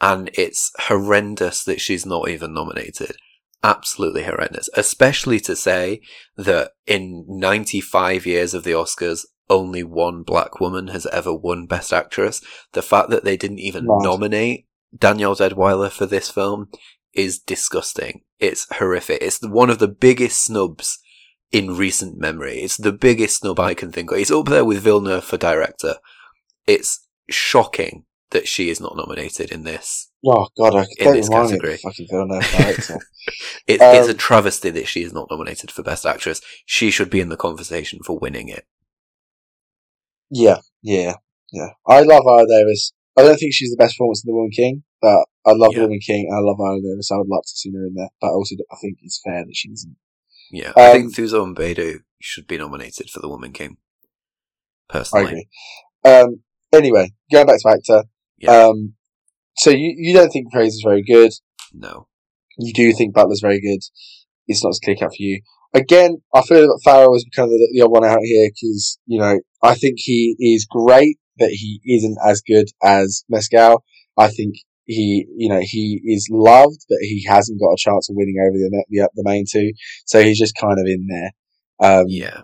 and 0.00 0.30
it's 0.34 0.72
horrendous 0.78 1.64
that 1.64 1.80
she's 1.80 2.06
not 2.06 2.28
even 2.28 2.54
nominated. 2.54 3.16
Absolutely 3.62 4.22
horrendous. 4.22 4.70
Especially 4.74 5.38
to 5.40 5.54
say 5.54 6.00
that 6.36 6.72
in 6.86 7.26
95 7.28 8.24
years 8.24 8.54
of 8.54 8.64
the 8.64 8.70
Oscars, 8.70 9.26
only 9.50 9.82
one 9.82 10.22
black 10.22 10.60
woman 10.60 10.88
has 10.88 11.06
ever 11.06 11.34
won 11.34 11.66
Best 11.66 11.92
Actress. 11.92 12.40
The 12.72 12.82
fact 12.82 13.10
that 13.10 13.24
they 13.24 13.36
didn't 13.36 13.58
even 13.58 13.84
nominate 13.86 14.66
Danielle 14.96 15.36
Deadwyler 15.36 15.90
for 15.90 16.06
this 16.06 16.30
film 16.30 16.68
is 17.12 17.38
disgusting. 17.38 18.22
It's 18.38 18.66
horrific. 18.74 19.18
It's 19.22 19.40
one 19.46 19.70
of 19.70 19.78
the 19.78 19.88
biggest 19.88 20.44
snubs 20.44 20.98
in 21.52 21.76
recent 21.76 22.18
memory. 22.18 22.58
It's 22.60 22.76
the 22.76 22.92
biggest 22.92 23.38
snub 23.38 23.58
I 23.60 23.74
can 23.74 23.90
think 23.92 24.10
of. 24.12 24.18
It's 24.18 24.30
up 24.30 24.46
there 24.46 24.64
with 24.64 24.82
Villeneuve 24.82 25.24
for 25.24 25.36
director. 25.36 25.96
It's 26.66 27.06
shocking 27.28 28.04
that 28.30 28.46
she 28.46 28.70
is 28.70 28.80
not 28.80 28.96
nominated 28.96 29.50
in 29.50 29.64
this. 29.64 30.08
Oh 30.24 30.46
god, 30.56 30.74
I 30.76 30.86
in 30.98 31.12
this 31.14 31.28
remind 31.28 31.50
me 31.50 31.56
of 31.56 31.62
category. 31.62 31.72
the 31.72 31.78
fucking 31.78 32.06
Villeneuve 32.10 32.50
director. 32.56 32.98
It's, 33.66 33.82
it's 33.82 34.08
a 34.08 34.12
Um, 34.12 34.16
travesty 34.16 34.70
that 34.70 34.88
she 34.88 35.02
is 35.02 35.12
not 35.12 35.28
nominated 35.30 35.70
for 35.70 35.82
Best 35.82 36.06
Actress. 36.06 36.40
She 36.64 36.90
should 36.90 37.10
be 37.10 37.20
in 37.20 37.28
the 37.28 37.36
conversation 37.36 38.00
for 38.04 38.18
winning 38.18 38.48
it. 38.48 38.64
yeah, 40.30 40.58
yeah, 40.82 41.14
yeah. 41.52 41.68
I 41.86 42.00
love 42.00 42.22
Viola 42.24 42.46
Davis. 42.48 42.92
I 43.18 43.22
don't 43.22 43.36
think 43.36 43.52
she's 43.54 43.70
the 43.70 43.76
best 43.76 43.94
performance 43.94 44.22
in 44.24 44.30
The 44.30 44.34
Woman 44.36 44.50
King, 44.50 44.82
but 45.02 45.26
I 45.46 45.52
love 45.52 45.72
Yeah. 45.72 45.80
The 45.80 45.84
Woman 45.86 46.00
King 46.00 46.26
and 46.28 46.36
I 46.36 46.40
love 46.40 46.56
Viola 46.58 46.80
Davis. 46.80 47.10
I 47.12 47.16
would 47.16 47.28
like 47.28 47.42
to 47.42 47.48
see 47.56 47.70
her 47.72 47.86
in 47.86 47.94
there, 47.94 48.08
but 48.20 48.28
also 48.30 48.54
I 48.70 48.76
think 48.80 48.98
it's 49.02 49.20
fair 49.24 49.44
that 49.44 49.54
she 49.54 49.70
isn't. 49.70 49.96
Yeah, 50.52 50.72
I 50.76 50.92
think 50.92 51.06
Um, 51.06 51.12
Thuso 51.12 51.54
Mbedu 51.54 52.00
should 52.20 52.46
be 52.46 52.58
nominated 52.58 53.08
for 53.10 53.20
the 53.20 53.28
Woman 53.28 53.52
King. 53.52 53.76
I 54.90 54.92
Personally, 54.98 55.24
agree. 55.24 55.48
Um, 56.04 56.42
anyway, 56.72 57.12
going 57.30 57.46
back 57.46 57.60
to 57.60 57.68
actor. 57.68 58.04
Yeah. 58.38 58.50
Um, 58.66 58.94
so 59.56 59.70
you, 59.70 59.94
you 59.96 60.14
don't 60.14 60.30
think 60.30 60.52
Fraser's 60.52 60.82
very 60.84 61.02
good. 61.02 61.32
no. 61.72 62.06
You 62.58 62.74
do 62.74 62.92
think 62.92 63.14
Butler's 63.14 63.40
very 63.40 63.58
good. 63.60 63.78
It's 64.46 64.62
not 64.62 64.70
as 64.70 64.80
clear 64.84 64.94
cut 64.96 65.10
for 65.10 65.14
you. 65.22 65.40
Again, 65.72 66.18
I 66.34 66.42
feel 66.42 66.62
that 66.66 66.80
Farrell 66.84 67.14
is 67.14 67.24
kind 67.34 67.46
of 67.46 67.52
the, 67.52 67.70
the 67.72 67.80
odd 67.82 67.90
one 67.90 68.04
out 68.04 68.18
here 68.22 68.50
because, 68.50 68.98
you 69.06 69.18
know, 69.18 69.40
I 69.62 69.74
think 69.76 69.94
he 69.98 70.36
is 70.38 70.66
great, 70.68 71.16
but 71.40 71.48
he 71.48 71.80
isn't 71.84 72.18
as 72.24 72.40
good 72.42 72.68
as 72.84 73.24
Mescal. 73.28 73.82
I 74.16 74.28
think 74.28 74.54
he, 74.84 75.26
you 75.36 75.48
know, 75.48 75.60
he 75.62 76.00
is 76.04 76.28
loved, 76.30 76.84
but 76.88 76.98
he 77.00 77.24
hasn't 77.26 77.60
got 77.60 77.72
a 77.72 77.76
chance 77.78 78.08
of 78.10 78.16
winning 78.16 78.36
over 78.40 78.56
the, 78.56 78.84
the, 78.90 79.10
the 79.14 79.22
main 79.24 79.44
two. 79.50 79.72
So 80.04 80.22
he's 80.22 80.38
just 80.38 80.54
kind 80.54 80.78
of 80.78 80.86
in 80.86 81.08
there. 81.08 81.30
Um, 81.82 82.04
Yeah, 82.08 82.42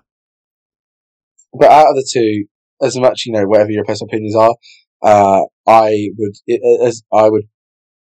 but 1.52 1.70
out 1.70 1.90
of 1.90 1.96
the 1.96 2.08
two, 2.10 2.46
as 2.82 2.96
much 2.98 3.24
you 3.26 3.32
know, 3.32 3.44
whatever 3.44 3.70
your 3.70 3.84
personal 3.84 4.08
opinions 4.08 4.36
are, 4.36 4.54
uh, 5.02 5.42
I 5.66 6.08
would, 6.18 6.36
it, 6.46 6.60
as 6.82 7.02
I 7.12 7.28
would, 7.28 7.44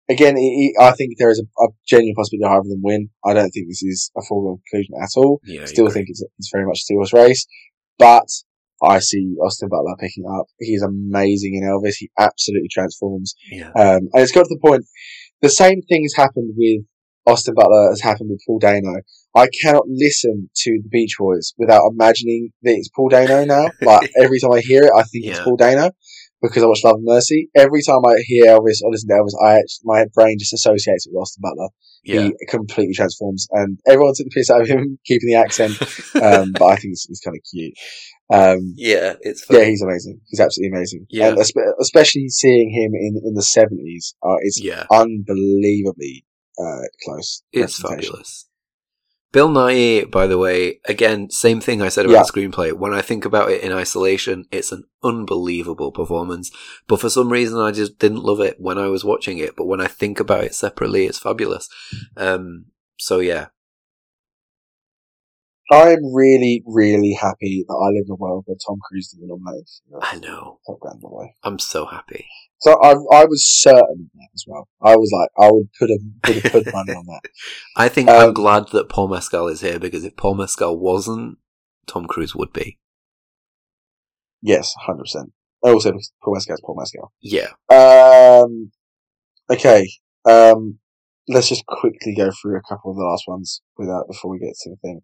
again, 0.09 0.35
it, 0.37 0.75
I 0.79 0.91
think 0.91 1.15
there 1.17 1.31
is 1.31 1.41
a, 1.41 1.63
a 1.63 1.67
genuine 1.87 2.15
possibility 2.15 2.45
of 2.45 2.51
either 2.51 2.59
of 2.59 2.69
them 2.69 2.81
win. 2.83 3.09
I 3.25 3.33
don't 3.33 3.49
think 3.49 3.67
this 3.67 3.83
is 3.83 4.11
a 4.17 4.21
foregone 4.21 4.61
conclusion 4.69 4.95
at 5.01 5.09
all. 5.17 5.41
yeah. 5.43 5.63
I 5.63 5.65
Still 5.65 5.89
think 5.89 6.07
it's, 6.09 6.23
it's 6.39 6.51
very 6.53 6.65
much 6.65 6.81
a 6.83 6.93
two 6.93 6.97
horse 6.97 7.13
race, 7.13 7.47
but 7.97 8.27
I 8.81 8.99
see 8.99 9.35
Austin 9.41 9.69
Butler 9.69 9.95
picking 9.99 10.25
up. 10.29 10.47
He's 10.59 10.81
amazing 10.81 11.55
in 11.55 11.63
Elvis. 11.63 11.95
He 11.97 12.09
absolutely 12.19 12.69
transforms. 12.71 13.35
Yeah, 13.51 13.69
Um, 13.69 14.09
and 14.13 14.21
it's 14.21 14.31
got 14.31 14.43
to 14.43 14.49
the 14.49 14.67
point, 14.67 14.85
the 15.41 15.49
same 15.49 15.81
thing 15.83 16.03
has 16.03 16.13
happened 16.15 16.53
with 16.57 16.85
Austin 17.25 17.55
Butler 17.55 17.91
as 17.91 18.01
happened 18.01 18.29
with 18.29 18.41
Paul 18.45 18.59
Dano. 18.59 19.01
I 19.35 19.47
cannot 19.61 19.85
listen 19.87 20.49
to 20.55 20.79
the 20.83 20.89
Beach 20.89 21.15
Boys 21.19 21.53
without 21.57 21.81
imagining 21.91 22.51
that 22.63 22.73
it's 22.73 22.89
Paul 22.95 23.09
Dano 23.09 23.45
now. 23.45 23.69
like 23.81 24.11
every 24.21 24.39
time 24.39 24.51
I 24.53 24.61
hear 24.61 24.83
it, 24.83 24.91
I 24.95 25.03
think 25.03 25.25
it's 25.25 25.39
Paul 25.43 25.57
Dano 25.57 25.91
because 26.41 26.63
I 26.63 26.67
watch 26.67 26.83
Love 26.83 26.95
and 26.97 27.05
Mercy. 27.05 27.49
Every 27.55 27.81
time 27.81 28.05
I 28.05 28.17
hear 28.23 28.45
Elvis 28.45 28.81
or 28.83 28.91
listen 28.91 29.09
to 29.09 29.15
Elvis, 29.15 29.43
I 29.43 29.61
my 29.83 30.05
brain 30.13 30.37
just 30.39 30.53
associates 30.53 31.07
it 31.07 31.11
with 31.13 31.21
Austin 31.21 31.41
Butler. 31.41 31.69
yeah. 32.03 32.21
He 32.21 32.33
completely 32.47 32.93
transforms, 32.93 33.47
and 33.51 33.79
everyone 33.87 34.13
took 34.15 34.27
the 34.27 34.31
piss 34.33 34.51
out 34.51 34.61
of 34.61 34.67
him 34.67 34.99
keeping 35.05 35.29
the 35.29 35.35
accent. 35.35 35.77
Um, 36.15 36.53
but 36.53 36.65
I 36.65 36.75
think 36.77 36.93
it's, 36.93 37.07
it's 37.09 37.19
kind 37.19 37.35
of 37.35 37.43
cute. 37.51 37.73
Um, 38.33 38.73
yeah, 38.75 39.13
it's 39.21 39.45
yeah, 39.49 39.65
he's 39.65 39.81
amazing. 39.81 40.19
He's 40.27 40.39
absolutely 40.39 40.75
amazing. 40.75 41.05
Yeah. 41.09 41.29
And 41.29 41.37
especially 41.79 42.29
seeing 42.29 42.71
him 42.71 42.93
in, 42.95 43.21
in 43.23 43.33
the 43.35 43.43
seventies, 43.43 44.15
uh, 44.23 44.37
it's 44.41 44.61
yeah. 44.61 44.85
unbelievably 44.91 46.25
uh, 46.59 46.81
close. 47.03 47.43
It's 47.51 47.79
fabulous. 47.79 48.47
Bill 49.31 49.49
Nighy, 49.49 50.09
by 50.09 50.27
the 50.27 50.37
way, 50.37 50.79
again, 50.85 51.29
same 51.29 51.59
thing 51.59 51.81
I 51.81 51.89
said 51.89 52.05
about 52.05 52.13
Yeah. 52.13 52.23
the 52.23 52.31
screenplay. 52.31 52.71
When 52.71 52.93
I 52.93 53.01
think 53.01 53.25
about 53.25 53.51
it 53.51 53.61
in 53.61 53.73
isolation, 53.73 54.45
it's 54.49 54.71
an 54.71 54.85
unbelievable 55.03 55.91
performance. 55.91 56.51
But 56.87 57.01
for 57.01 57.09
some 57.09 57.29
reason, 57.29 57.59
I 57.59 57.71
just 57.71 57.99
didn't 57.99 58.23
love 58.23 58.39
it 58.39 58.55
when 58.59 58.77
I 58.77 58.87
was 58.87 59.03
watching 59.03 59.37
it. 59.37 59.57
But 59.57 59.65
when 59.65 59.81
I 59.81 59.87
think 59.87 60.21
about 60.21 60.45
it 60.45 60.55
separately, 60.55 61.05
it's 61.05 61.19
fabulous. 61.19 61.67
Um, 62.15 62.67
so 62.97 63.19
yeah, 63.19 63.47
I'm 65.71 66.13
really, 66.13 66.63
really 66.65 67.13
happy 67.13 67.65
that 67.67 67.73
I 67.73 67.87
live 67.87 68.05
in 68.07 68.11
a 68.11 68.15
world 68.15 68.43
where 68.45 68.57
Tom 68.67 68.77
Cruise 68.87 69.09
didn't 69.09 69.27
nominated 69.29 69.67
for 69.89 69.99
I 70.03 70.17
know. 70.19 70.59
Top 70.67 70.79
Gun, 70.79 70.99
by 71.01 71.09
the 71.09 71.15
way. 71.15 71.35
I'm 71.43 71.57
so 71.59 71.85
happy. 71.85 72.27
So 72.59 72.73
I, 72.81 72.91
I 72.91 73.25
was 73.25 73.43
certain 73.45 74.09
of 74.13 74.19
that 74.19 74.29
as 74.33 74.45
well. 74.47 74.67
I 74.81 74.95
was 74.95 75.11
like, 75.11 75.29
I 75.43 75.51
would 75.51 75.67
put 75.77 75.89
a 75.89 75.97
would 76.27 76.35
have 76.43 76.51
put 76.51 76.73
money 76.73 76.93
on 76.93 77.05
that. 77.07 77.21
I 77.75 77.89
think 77.89 78.09
I'm 78.09 78.29
Um, 78.29 78.33
glad 78.33 78.69
that 78.69 78.89
Paul 78.89 79.07
Mescal 79.07 79.47
is 79.47 79.61
here 79.61 79.79
because 79.79 80.03
if 80.03 80.15
Paul 80.15 80.35
Mescal 80.35 80.79
wasn't, 80.79 81.37
Tom 81.87 82.05
Cruise 82.05 82.35
would 82.35 82.53
be. 82.53 82.77
Yes, 84.41 84.73
hundred 84.85 85.03
percent. 85.03 85.31
Also, 85.61 85.91
Paul 86.23 86.35
Mescal's 86.35 86.61
Paul 86.61 86.75
Mescal. 86.77 87.11
Yeah. 87.21 87.49
Um, 87.69 88.71
okay. 89.49 89.89
Um, 90.25 90.79
let's 91.27 91.49
just 91.49 91.65
quickly 91.65 92.13
go 92.15 92.29
through 92.41 92.57
a 92.57 92.61
couple 92.69 92.91
of 92.91 92.97
the 92.97 93.03
last 93.03 93.23
ones 93.27 93.61
without 93.77 94.07
before 94.07 94.31
we 94.31 94.39
get 94.39 94.53
to 94.63 94.69
the 94.69 94.75
thing. 94.77 95.01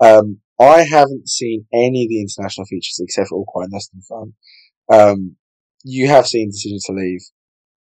Um, 0.00 0.38
I 0.60 0.82
haven't 0.82 1.28
seen 1.28 1.66
any 1.72 2.04
of 2.04 2.08
the 2.08 2.20
international 2.20 2.66
features 2.66 2.98
except 3.00 3.28
for 3.28 3.36
All 3.38 3.44
Quiet 3.46 3.70
the 3.70 3.76
Western 3.76 4.00
Front. 4.06 4.34
Um, 4.92 5.36
you 5.82 6.08
have 6.08 6.26
seen 6.26 6.50
Decision 6.50 6.78
to 6.86 6.92
Leave, 6.92 7.20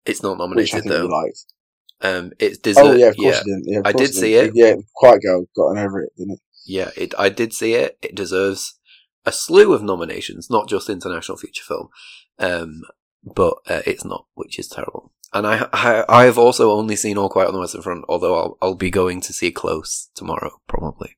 It's 0.07 0.23
not 0.23 0.39
nominated 0.39 0.85
though. 0.85 1.03
you 1.05 1.11
liked. 1.11 1.45
Um, 2.03 2.33
it's 2.39 2.59
deserved. 2.59 2.87
oh 2.89 2.93
yeah, 2.95 3.07
of 3.09 3.17
course 3.17 3.43
you 3.45 3.55
didn't. 3.55 3.65
Yeah, 3.67 3.81
I 3.85 3.93
did 3.93 4.15
see 4.15 4.33
didn't. 4.33 4.57
it. 4.57 4.61
Yeah, 4.67 4.75
Quiet 4.95 5.23
Girl 5.23 5.45
got 5.57 5.63
on 5.65 5.79
over 5.79 6.01
it, 6.03 6.13
didn't 6.17 6.35
it? 6.35 6.41
Yeah, 6.67 6.91
it, 6.97 7.15
I 7.19 7.29
did 7.29 7.53
see 7.53 7.75
it. 7.75 7.99
It 8.03 8.15
deserves 8.15 8.79
a 9.27 9.33
slew 9.33 9.73
of 9.75 9.83
nominations, 9.83 10.49
not 10.49 10.69
just 10.69 10.89
international 10.89 11.37
feature 11.37 11.65
film. 11.67 11.89
Um, 12.39 12.83
but 13.25 13.55
uh, 13.69 13.83
it's 13.87 14.05
not, 14.05 14.27
which 14.35 14.59
is 14.59 14.69
terrible. 14.69 15.13
And 15.33 15.47
I, 15.47 15.69
I, 15.73 16.05
I 16.09 16.25
have 16.25 16.39
also 16.39 16.73
only 16.73 16.97
seen 16.97 17.17
All 17.17 17.29
Quiet 17.29 17.49
on 17.49 17.55
the 17.55 17.61
Western 17.61 17.83
Front, 17.83 18.05
although 18.09 18.35
I'll, 18.35 18.59
I'll 18.61 18.75
be 18.75 18.91
going 18.91 19.21
to 19.23 19.33
see 19.33 19.51
Close 19.53 20.11
tomorrow, 20.15 20.61
probably. 20.67 21.17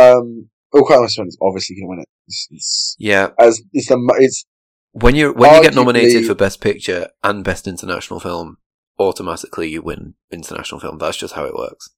Um, 0.00 0.48
All 0.72 0.82
Quiet 0.82 0.98
on 0.98 1.02
the 1.02 1.04
Western 1.04 1.22
Front 1.22 1.28
is 1.28 1.38
obviously 1.42 1.76
going 1.76 1.84
to 1.84 1.88
win 1.88 1.98
it. 2.00 2.08
It's, 2.28 2.48
it's 2.50 2.96
Yeah, 2.98 3.30
as 3.38 3.62
it's 3.72 3.88
the 3.88 4.14
it's 4.18 4.46
when 4.92 5.14
you 5.14 5.32
when 5.32 5.54
you 5.54 5.62
get 5.62 5.74
nominated 5.74 6.26
for 6.26 6.34
Best 6.34 6.60
Picture 6.60 7.08
and 7.22 7.44
Best 7.44 7.66
International 7.66 8.20
Film, 8.20 8.58
automatically 8.98 9.68
you 9.70 9.82
win 9.82 10.14
International 10.30 10.80
Film. 10.80 10.98
That's 10.98 11.16
just 11.16 11.34
how 11.34 11.44
it 11.44 11.54
works. 11.54 11.90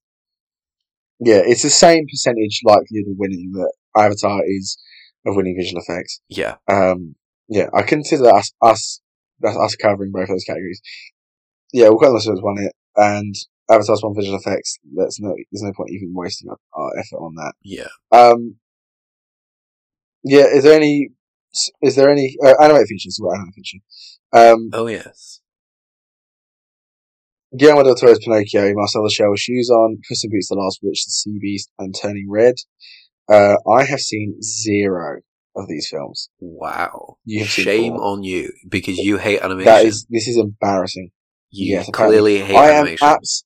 yeah, 1.19 1.41
it's 1.45 1.63
the 1.63 1.69
same 1.69 2.05
percentage 2.09 2.61
likelihood 2.65 3.11
of 3.11 3.17
winning 3.17 3.51
that 3.53 3.73
Avatar 3.97 4.41
is 4.45 4.77
of 5.25 5.35
winning 5.35 5.55
visual 5.57 5.81
effects. 5.81 6.21
Yeah, 6.29 6.55
Um, 6.69 7.15
yeah, 7.47 7.67
I 7.73 7.83
consider 7.83 8.27
us 8.33 8.51
us 8.61 9.01
that's 9.39 9.57
us 9.57 9.75
covering 9.75 10.11
both 10.11 10.29
those 10.29 10.43
categories. 10.43 10.81
Yeah, 11.73 11.89
Quiet 11.89 12.09
on 12.09 12.15
the 12.15 12.21
Front 12.21 12.43
won 12.43 12.57
it, 12.59 12.71
and 12.95 13.35
Avatar's 13.69 14.01
won 14.03 14.15
visual 14.15 14.37
effects. 14.37 14.77
That's 14.95 15.19
no, 15.19 15.35
there's 15.51 15.63
no 15.63 15.73
point 15.73 15.91
even 15.91 16.13
wasting 16.13 16.49
our, 16.49 16.57
our 16.73 16.91
effort 16.99 17.17
on 17.17 17.35
that. 17.35 17.53
yeah. 17.63 17.87
Um, 18.11 18.55
yeah, 20.23 20.45
is 20.45 20.63
there 20.63 20.75
any 20.75 21.09
is 21.81 21.95
there 21.95 22.09
any 22.09 22.35
uh, 22.43 22.55
animated 22.61 22.87
features? 22.87 23.17
What 23.19 23.35
animated 23.35 23.53
feature? 23.55 23.77
Um, 24.33 24.69
Oh 24.73 24.87
yes. 24.87 25.41
Guillermo 27.57 27.83
del 27.83 27.95
Toro's 27.95 28.19
Pinocchio, 28.19 28.73
Marcel 28.73 29.03
the 29.03 29.09
Shell 29.09 29.29
with 29.31 29.39
Shoes 29.39 29.69
On, 29.69 29.97
Puss 30.07 30.23
in 30.25 30.31
Boots: 30.31 30.49
The 30.49 30.55
Last 30.55 30.79
Witch, 30.83 31.05
The 31.05 31.11
Sea 31.11 31.37
Beast, 31.39 31.69
and 31.79 31.95
Turning 31.95 32.27
Red. 32.29 32.55
Uh, 33.31 33.55
I 33.71 33.85
have 33.85 33.99
seen 33.99 34.41
zero 34.41 35.21
of 35.55 35.67
these 35.67 35.87
films. 35.89 36.29
Wow. 36.39 37.17
Shame 37.45 37.93
four. 37.95 38.03
on 38.03 38.23
you 38.23 38.51
because 38.69 38.97
you 38.97 39.17
hate 39.17 39.41
animation. 39.41 39.65
That 39.65 39.85
is 39.85 40.05
this 40.09 40.27
is 40.27 40.37
embarrassing. 40.37 41.11
you 41.51 41.73
yes, 41.75 41.87
apparently. 41.89 42.17
clearly 42.19 42.45
hate 42.45 42.55
I 42.57 42.69
am 42.71 42.81
animation. 42.83 43.07
abs- 43.07 43.45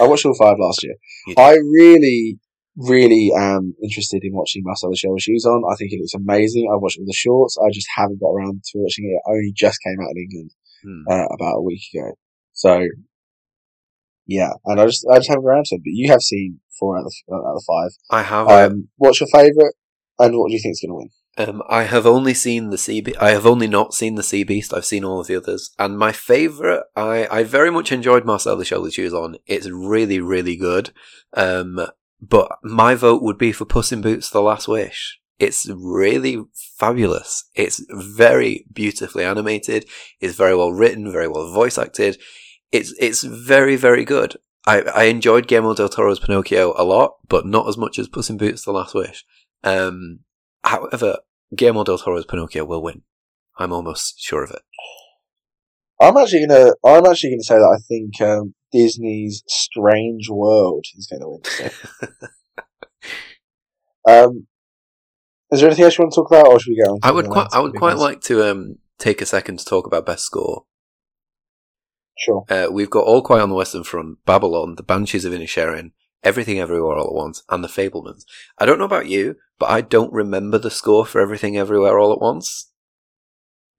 I 0.00 0.06
watched 0.06 0.26
all 0.26 0.34
five 0.38 0.56
last 0.58 0.82
year. 0.82 0.94
I 1.36 1.52
really, 1.54 2.38
really 2.76 3.30
am 3.38 3.74
interested 3.82 4.24
in 4.24 4.32
watching 4.34 4.62
Marcel 4.64 4.90
the 4.90 4.96
Shell 4.96 5.12
with 5.12 5.22
Shoes 5.22 5.44
On. 5.44 5.62
I 5.70 5.76
think 5.76 5.92
it 5.92 5.98
looks 6.00 6.14
amazing. 6.14 6.68
I 6.72 6.76
watched 6.76 6.98
all 6.98 7.06
the 7.06 7.12
shorts. 7.12 7.56
I 7.64 7.70
just 7.72 7.86
haven't 7.96 8.20
got 8.20 8.30
around 8.30 8.62
to 8.72 8.78
watching 8.78 9.04
it. 9.04 9.14
It 9.16 9.30
only 9.30 9.52
just 9.54 9.78
came 9.84 9.96
out 10.02 10.10
in 10.14 10.22
England 10.22 10.50
Hmm. 10.82 11.02
uh, 11.10 11.26
about 11.34 11.56
a 11.58 11.62
week 11.62 11.82
ago. 11.94 12.12
So 12.54 12.86
Yeah, 14.26 14.50
and 14.66 14.80
I 14.80 14.86
just 14.86 15.06
I 15.10 15.16
just 15.18 15.28
haven't 15.28 15.44
got 15.44 15.50
around 15.50 15.64
to 15.66 15.76
it. 15.76 15.80
But 15.84 15.92
you 15.92 16.10
have 16.10 16.20
seen 16.22 16.60
four 16.78 16.98
out 16.98 17.04
of 17.06 17.12
out 17.32 17.56
of 17.56 17.62
five. 17.66 17.90
I 18.10 18.22
have. 18.22 18.48
Um, 18.48 18.88
what's 18.96 19.20
your 19.20 19.28
favourite, 19.32 19.74
and 20.18 20.36
what 20.36 20.48
do 20.48 20.54
you 20.54 20.60
think 20.60 20.72
is 20.72 20.80
going 20.80 20.90
to 20.90 20.94
win? 20.94 21.10
Um, 21.38 21.62
I 21.68 21.84
have 21.84 22.04
only 22.04 22.34
seen 22.34 22.70
the 22.70 22.78
sea. 22.78 23.00
Be- 23.00 23.16
I 23.16 23.30
have 23.30 23.46
only 23.46 23.68
not 23.68 23.94
seen 23.94 24.16
the 24.16 24.24
Sea 24.24 24.42
Beast. 24.42 24.74
I've 24.74 24.84
seen 24.84 25.04
all 25.04 25.20
of 25.20 25.28
the 25.28 25.36
others, 25.36 25.70
and 25.78 25.96
my 25.96 26.10
favorite. 26.10 26.82
I 26.96 27.28
I 27.30 27.44
very 27.44 27.70
much 27.70 27.92
enjoyed 27.92 28.24
Marcel 28.24 28.56
the 28.56 28.80
with 28.80 28.94
Shoes 28.94 29.14
on. 29.14 29.36
It's 29.46 29.68
really 29.68 30.18
really 30.20 30.56
good. 30.56 30.90
Um, 31.34 31.86
but 32.20 32.50
my 32.64 32.96
vote 32.96 33.22
would 33.22 33.38
be 33.38 33.52
for 33.52 33.64
Puss 33.64 33.92
in 33.92 34.00
Boots: 34.00 34.30
The 34.30 34.42
Last 34.42 34.66
Wish. 34.66 35.20
It's 35.38 35.70
really 35.70 36.44
fabulous. 36.76 37.44
It's 37.54 37.84
very 37.88 38.66
beautifully 38.72 39.22
animated. 39.22 39.84
It's 40.20 40.34
very 40.34 40.56
well 40.56 40.72
written, 40.72 41.12
very 41.12 41.28
well 41.28 41.52
voice 41.52 41.78
acted. 41.78 42.18
It's 42.72 42.92
it's 42.98 43.22
very 43.22 43.76
very 43.76 44.04
good. 44.04 44.36
I 44.66 44.80
I 44.80 45.04
enjoyed 45.04 45.46
Guillermo 45.46 45.74
del 45.74 45.88
Toro's 45.88 46.18
Pinocchio 46.18 46.74
a 46.76 46.82
lot, 46.82 47.18
but 47.28 47.46
not 47.46 47.68
as 47.68 47.76
much 47.76 47.96
as 48.00 48.08
Puss 48.08 48.28
in 48.28 48.38
Boots: 48.38 48.64
The 48.64 48.72
Last 48.72 48.92
Wish. 48.92 49.24
Um, 49.64 50.20
however, 50.64 51.18
Guillermo 51.54 51.84
del 51.84 51.98
Toro's 51.98 52.26
Pinocchio 52.26 52.64
will 52.64 52.82
win. 52.82 53.02
I'm 53.58 53.72
almost 53.72 54.20
sure 54.20 54.44
of 54.44 54.50
it. 54.50 54.62
I'm 56.00 56.16
actually 56.16 56.46
gonna. 56.46 56.72
I'm 56.84 57.06
actually 57.06 57.30
gonna 57.30 57.42
say 57.42 57.56
that 57.56 57.76
I 57.76 57.80
think 57.88 58.20
um, 58.20 58.54
Disney's 58.72 59.42
Strange 59.48 60.28
World 60.28 60.84
is 60.96 61.06
going 61.06 61.22
to 61.22 61.70
win. 61.98 62.10
um, 64.08 64.46
is 65.50 65.60
there 65.60 65.68
anything 65.68 65.84
else 65.84 65.98
you 65.98 66.02
want 66.02 66.12
to 66.12 66.16
talk 66.16 66.30
about, 66.30 66.46
or 66.48 66.60
should 66.60 66.70
we 66.70 66.82
go 66.84 66.92
on? 66.92 67.00
I 67.02 67.10
would 67.10 67.28
quite. 67.28 67.48
I 67.52 67.60
would 67.60 67.74
quite 67.74 67.96
like 67.96 68.20
to 68.22 68.48
um, 68.48 68.78
take 68.98 69.20
a 69.20 69.26
second 69.26 69.58
to 69.58 69.64
talk 69.64 69.86
about 69.86 70.06
best 70.06 70.24
score. 70.24 70.64
Sure. 72.16 72.44
Uh, 72.48 72.66
we've 72.70 72.90
got 72.90 73.04
All 73.04 73.22
Quiet 73.22 73.42
on 73.42 73.48
the 73.48 73.54
Western 73.54 73.84
Front, 73.84 74.18
Babylon, 74.26 74.74
The 74.74 74.82
Banshees 74.82 75.24
of 75.24 75.32
Inisherin, 75.32 75.92
Everything 76.22 76.58
Everywhere 76.58 76.96
All 76.96 77.06
at 77.06 77.12
Once, 77.12 77.42
and 77.48 77.62
The 77.62 77.68
Fabelmans. 77.68 78.24
I 78.58 78.66
don't 78.66 78.78
know 78.78 78.84
about 78.84 79.08
you, 79.08 79.36
but 79.58 79.70
I 79.70 79.80
don't 79.80 80.12
remember 80.12 80.58
the 80.58 80.70
score 80.70 81.06
for 81.06 81.20
Everything 81.20 81.56
Everywhere 81.56 81.98
All 81.98 82.12
at 82.12 82.20
Once. 82.20 82.70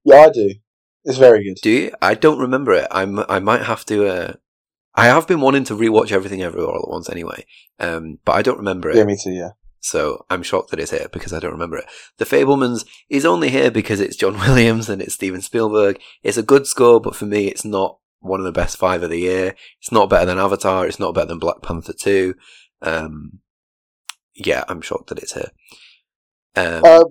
Yeah, 0.04 0.16
I 0.16 0.30
do. 0.30 0.54
It's 1.04 1.18
very 1.18 1.44
good. 1.44 1.56
Do 1.62 1.70
you? 1.70 1.92
I 2.00 2.14
don't 2.14 2.38
remember 2.38 2.72
it. 2.72 2.86
I'm. 2.90 3.20
I 3.28 3.38
might 3.38 3.62
have 3.62 3.84
to. 3.86 4.06
Uh, 4.06 4.32
I 4.94 5.06
have 5.06 5.26
been 5.26 5.40
wanting 5.40 5.64
to 5.64 5.74
rewatch 5.74 6.12
Everything 6.12 6.42
Everywhere 6.42 6.70
All 6.70 6.82
at 6.82 6.88
Once 6.88 7.08
anyway, 7.08 7.44
um, 7.78 8.18
but 8.24 8.32
I 8.32 8.42
don't 8.42 8.58
remember 8.58 8.90
it. 8.90 8.96
Yeah, 8.96 9.04
me 9.04 9.16
too. 9.22 9.30
Yeah. 9.30 9.50
So 9.80 10.26
I'm 10.28 10.42
shocked 10.42 10.70
that 10.70 10.80
it's 10.80 10.90
here 10.90 11.08
because 11.10 11.32
I 11.32 11.38
don't 11.40 11.52
remember 11.52 11.78
it. 11.78 11.86
The 12.18 12.26
Fabelmans 12.26 12.86
is 13.08 13.24
only 13.24 13.48
here 13.48 13.70
because 13.70 13.98
it's 13.98 14.16
John 14.16 14.38
Williams 14.38 14.90
and 14.90 15.00
it's 15.00 15.14
Steven 15.14 15.40
Spielberg. 15.40 15.98
It's 16.22 16.36
a 16.36 16.42
good 16.42 16.66
score, 16.66 17.00
but 17.00 17.16
for 17.16 17.24
me, 17.24 17.48
it's 17.48 17.64
not 17.64 17.98
one 18.20 18.40
of 18.40 18.44
the 18.46 18.52
best 18.52 18.76
five 18.76 19.02
of 19.02 19.10
the 19.10 19.18
year. 19.18 19.54
It's 19.80 19.92
not 19.92 20.10
better 20.10 20.26
than 20.26 20.38
Avatar. 20.38 20.86
It's 20.86 21.00
not 21.00 21.14
better 21.14 21.28
than 21.28 21.38
Black 21.38 21.62
Panther 21.62 21.92
2. 21.92 22.34
Um, 22.82 23.40
yeah, 24.34 24.64
I'm 24.68 24.80
shocked 24.80 25.08
that 25.08 25.18
it's 25.18 25.34
here. 25.34 25.50
Um, 26.56 26.82
uh, 26.84 27.04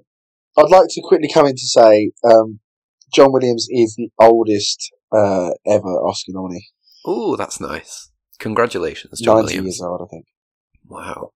I'd 0.58 0.70
like 0.70 0.88
to 0.90 1.02
quickly 1.04 1.30
come 1.34 1.46
in 1.46 1.54
to 1.56 1.68
say 1.68 2.12
um, 2.24 2.60
John 3.14 3.32
Williams 3.32 3.68
is 3.70 3.96
the 3.96 4.10
oldest 4.20 4.92
uh, 5.12 5.52
ever 5.66 5.88
Oscar 5.88 6.32
nominee. 6.34 6.68
Oh, 7.06 7.36
that's 7.36 7.60
nice. 7.60 8.12
Congratulations, 8.40 9.20
John 9.22 9.38
90 9.38 9.46
Williams. 9.46 9.66
years 9.66 9.82
old, 9.82 10.02
I 10.02 10.08
think. 10.10 10.26
Wow. 10.88 11.32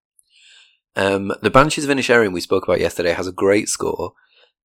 Um, 0.96 1.34
the 1.42 1.50
Banshees 1.50 1.86
of 1.86 1.90
Inisherin 1.90 2.34
we 2.34 2.42
spoke 2.42 2.64
about 2.66 2.80
yesterday 2.80 3.14
has 3.14 3.28
a 3.28 3.32
great 3.32 3.68
score. 3.68 4.14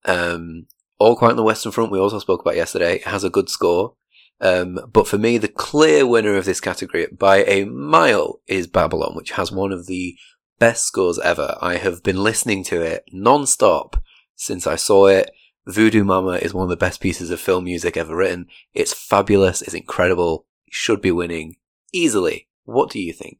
Um, 0.05 0.67
All 0.99 1.15
Quiet 1.15 1.31
on 1.31 1.37
the 1.37 1.43
Western 1.43 1.71
Front 1.71 1.91
we 1.91 1.99
also 1.99 2.19
spoke 2.19 2.41
about 2.41 2.55
yesterday 2.55 2.99
has 3.05 3.23
a 3.23 3.29
good 3.29 3.49
score. 3.49 3.95
Um, 4.41 4.79
but 4.91 5.07
for 5.07 5.17
me, 5.17 5.37
the 5.37 5.47
clear 5.47 6.07
winner 6.07 6.35
of 6.35 6.45
this 6.45 6.61
category 6.61 7.07
by 7.11 7.43
a 7.43 7.65
mile 7.65 8.41
is 8.47 8.67
Babylon, 8.67 9.15
which 9.15 9.31
has 9.31 9.51
one 9.51 9.71
of 9.71 9.87
the 9.87 10.17
best 10.59 10.85
scores 10.85 11.19
ever. 11.19 11.57
I 11.61 11.77
have 11.77 12.03
been 12.03 12.23
listening 12.23 12.63
to 12.65 12.81
it 12.81 13.03
non-stop 13.11 14.01
since 14.35 14.65
I 14.65 14.75
saw 14.75 15.07
it. 15.07 15.31
Voodoo 15.67 16.03
Mama 16.03 16.33
is 16.33 16.53
one 16.53 16.63
of 16.63 16.69
the 16.69 16.77
best 16.77 17.01
pieces 17.01 17.29
of 17.29 17.39
film 17.39 17.65
music 17.65 17.97
ever 17.97 18.15
written. 18.15 18.47
It's 18.73 18.93
fabulous. 18.93 19.61
It's 19.61 19.73
incredible. 19.73 20.45
It 20.67 20.73
should 20.73 21.01
be 21.01 21.11
winning 21.11 21.57
easily. 21.93 22.47
What 22.63 22.89
do 22.89 22.99
you 22.99 23.13
think? 23.13 23.39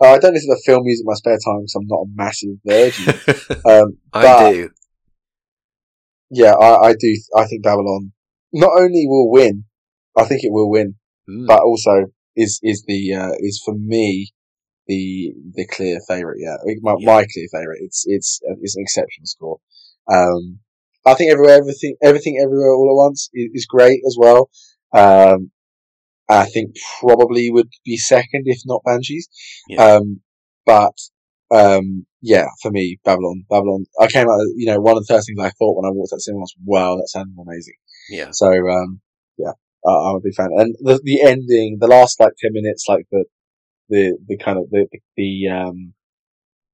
Uh, 0.00 0.12
I 0.12 0.18
don't 0.18 0.34
listen 0.34 0.54
to 0.54 0.62
film 0.64 0.84
music 0.84 1.04
in 1.04 1.06
my 1.06 1.14
spare 1.14 1.38
time 1.38 1.60
because 1.60 1.74
I'm 1.74 1.86
not 1.86 2.02
a 2.02 2.06
massive 2.14 2.56
virgin. 2.64 3.14
um, 3.64 3.98
I 4.12 4.52
do. 4.52 4.70
Yeah, 6.30 6.52
I, 6.52 6.88
I 6.88 6.94
do. 6.98 7.16
I 7.36 7.46
think 7.46 7.62
Babylon 7.62 8.12
not 8.52 8.72
only 8.78 9.06
will 9.08 9.30
win, 9.30 9.64
I 10.16 10.24
think 10.24 10.42
it 10.44 10.52
will 10.52 10.70
win, 10.70 10.96
Mm. 11.28 11.46
but 11.46 11.62
also 11.62 12.06
is 12.36 12.58
is 12.62 12.82
the 12.88 13.14
uh, 13.14 13.32
is 13.38 13.62
for 13.64 13.74
me 13.74 14.32
the 14.88 15.32
the 15.54 15.66
clear 15.66 16.00
favorite. 16.08 16.38
Yeah, 16.40 16.56
my, 16.82 16.94
Yeah. 16.98 17.06
my 17.06 17.24
clear 17.32 17.46
favorite. 17.52 17.78
It's 17.82 18.04
it's 18.06 18.40
it's 18.60 18.76
an 18.76 18.82
exceptional 18.82 19.26
score. 19.26 19.58
Um, 20.12 20.58
I 21.06 21.14
think 21.14 21.30
everywhere, 21.32 21.58
everything, 21.58 21.96
everything, 22.02 22.38
everywhere, 22.42 22.72
all 22.72 22.90
at 22.90 23.04
once 23.04 23.28
is, 23.32 23.50
is 23.54 23.66
great 23.66 24.00
as 24.06 24.16
well. 24.18 24.50
Um, 24.92 25.50
I 26.28 26.46
think 26.46 26.74
probably 27.00 27.50
would 27.50 27.68
be 27.84 27.96
second 27.96 28.44
if 28.46 28.60
not 28.66 28.82
Banshees. 28.84 29.28
Yeah. 29.68 29.84
Um, 29.96 30.20
but 30.66 30.94
um, 31.50 32.06
yeah, 32.20 32.46
for 32.62 32.70
me, 32.70 32.98
Babylon, 33.04 33.44
Babylon. 33.50 33.84
I 34.00 34.06
came 34.06 34.28
out, 34.28 34.40
you 34.56 34.66
know, 34.66 34.80
one 34.80 34.96
of 34.96 35.04
the 35.06 35.12
first 35.14 35.26
things 35.28 35.38
I 35.40 35.50
thought 35.50 35.76
when 35.76 35.84
I 35.88 35.92
walked 35.92 36.12
out 36.12 36.16
of 36.16 36.22
cinema 36.22 36.40
was, 36.40 36.54
"Wow, 36.64 36.96
that 36.96 37.08
sounded 37.08 37.36
amazing." 37.38 37.74
Yeah. 38.10 38.28
So 38.32 38.46
um, 38.48 39.00
yeah, 39.38 39.52
uh, 39.86 40.10
I'm 40.10 40.20
be 40.20 40.28
big 40.30 40.34
fan. 40.34 40.50
And 40.56 40.74
the 40.80 41.00
the 41.02 41.22
ending, 41.22 41.78
the 41.80 41.86
last 41.88 42.18
like 42.20 42.32
ten 42.38 42.52
minutes, 42.52 42.86
like 42.88 43.06
the 43.10 43.24
the 43.88 44.16
the 44.26 44.36
kind 44.38 44.58
of 44.58 44.70
the 44.70 44.86
the, 45.16 45.48
um, 45.48 45.94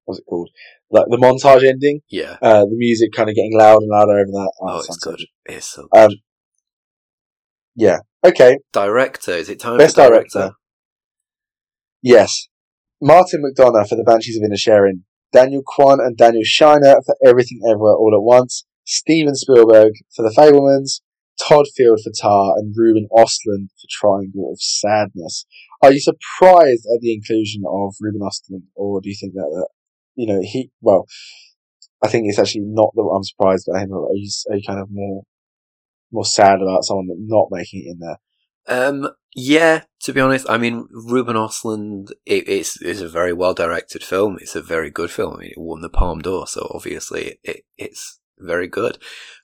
what's 0.05 0.21
it 0.21 0.25
called? 0.29 0.51
Like 0.91 1.07
the 1.11 1.17
montage 1.19 1.65
ending, 1.69 2.01
Yeah. 2.11 2.37
uh, 2.41 2.65
the 2.65 2.77
music 2.77 3.13
kind 3.13 3.29
of 3.29 3.35
getting 3.35 3.57
louder 3.59 3.83
and 3.83 3.91
louder 3.91 4.13
over 4.13 4.31
that. 4.33 4.53
Oh, 4.63 4.79
it 4.79 4.85
it's 4.89 4.97
good. 4.99 5.21
It's 5.47 5.67
so 5.67 5.87
good. 5.93 6.05
Um, 6.05 6.11
Yeah. 7.77 7.99
Okay. 8.25 8.59
director. 8.73 9.33
Is 9.33 9.49
it 9.51 9.61
time 9.61 9.79
Best 9.79 9.97
for 9.97 10.09
director? 10.09 10.39
director. 10.39 10.55
Yes. 12.03 12.49
Martin 13.01 13.43
McDonagh 13.45 13.89
for 13.89 13.97
the 13.97 14.05
Banshees 14.05 14.37
of 14.37 14.43
Inisherin. 14.49 15.03
Daniel 15.33 15.63
Kwan 15.67 16.01
and 16.01 16.17
Daniel 16.17 16.43
Scheinert 16.43 17.05
for 17.05 17.17
Everything 17.25 17.61
Everywhere 17.69 17.93
All 17.95 18.15
at 18.15 18.23
Once. 18.23 18.65
Steven 18.85 19.35
Spielberg 19.35 19.93
for 20.17 20.23
The 20.23 20.31
Fabelmans. 20.37 21.01
Todd 21.41 21.67
Field 21.77 22.01
for 22.03 22.13
Tar 22.19 22.55
and 22.57 22.75
Ruben 22.77 23.09
Ostlund 23.13 23.69
for 23.69 23.89
Triangle 23.91 24.51
of 24.53 24.61
Sadness. 24.61 25.47
Are 25.83 25.93
you 25.93 26.01
surprised 26.01 26.87
at 26.95 27.01
the 27.01 27.15
inclusion 27.15 27.63
of 27.67 27.95
Ruben 28.01 28.21
Ostlund, 28.21 28.65
or 28.75 29.01
do 29.01 29.09
you 29.09 29.17
think 29.19 29.35
that, 29.35 29.49
that 29.51 29.69
you 30.17 30.27
know 30.27 30.41
he? 30.43 30.71
Well, 30.81 31.07
I 32.03 32.09
think 32.09 32.27
it's 32.29 32.39
actually 32.39 32.65
not 32.65 32.91
that 32.95 33.03
I'm 33.03 33.25
surprised 33.25 33.69
at 33.69 33.81
him. 33.81 33.93
Are 33.93 34.09
you, 34.15 34.31
are 34.51 34.57
you 34.57 34.63
kind 34.67 34.81
of 34.81 34.89
more 34.91 35.23
more 36.11 36.25
sad 36.25 36.63
about 36.63 36.85
someone 36.85 37.09
not 37.27 37.49
making 37.51 37.85
it 37.85 37.91
in 37.91 37.99
there? 37.99 38.19
Um, 38.69 39.09
yeah, 39.35 39.83
to 40.03 40.13
be 40.13 40.21
honest, 40.21 40.49
I 40.49 40.59
mean, 40.59 40.89
Ruben 40.91 41.37
Ostlund, 41.37 42.11
it, 42.27 42.49
it's, 42.49 42.81
it's 42.83 43.01
a 43.01 43.09
very 43.09 43.33
well 43.33 43.55
directed 43.55 44.03
film. 44.03 44.39
It's 44.41 44.57
a 44.57 44.63
very 44.63 44.91
good 44.91 45.11
film. 45.11 45.35
I 45.35 45.39
mean, 45.39 45.51
it 45.51 45.61
won 45.61 45.81
the 45.81 45.89
Palme 45.89 46.21
d'Or, 46.21 46.47
so 46.47 46.71
obviously 46.75 47.39
it, 47.43 47.63
it's 47.77 48.21
very 48.39 48.69
good. 48.69 48.99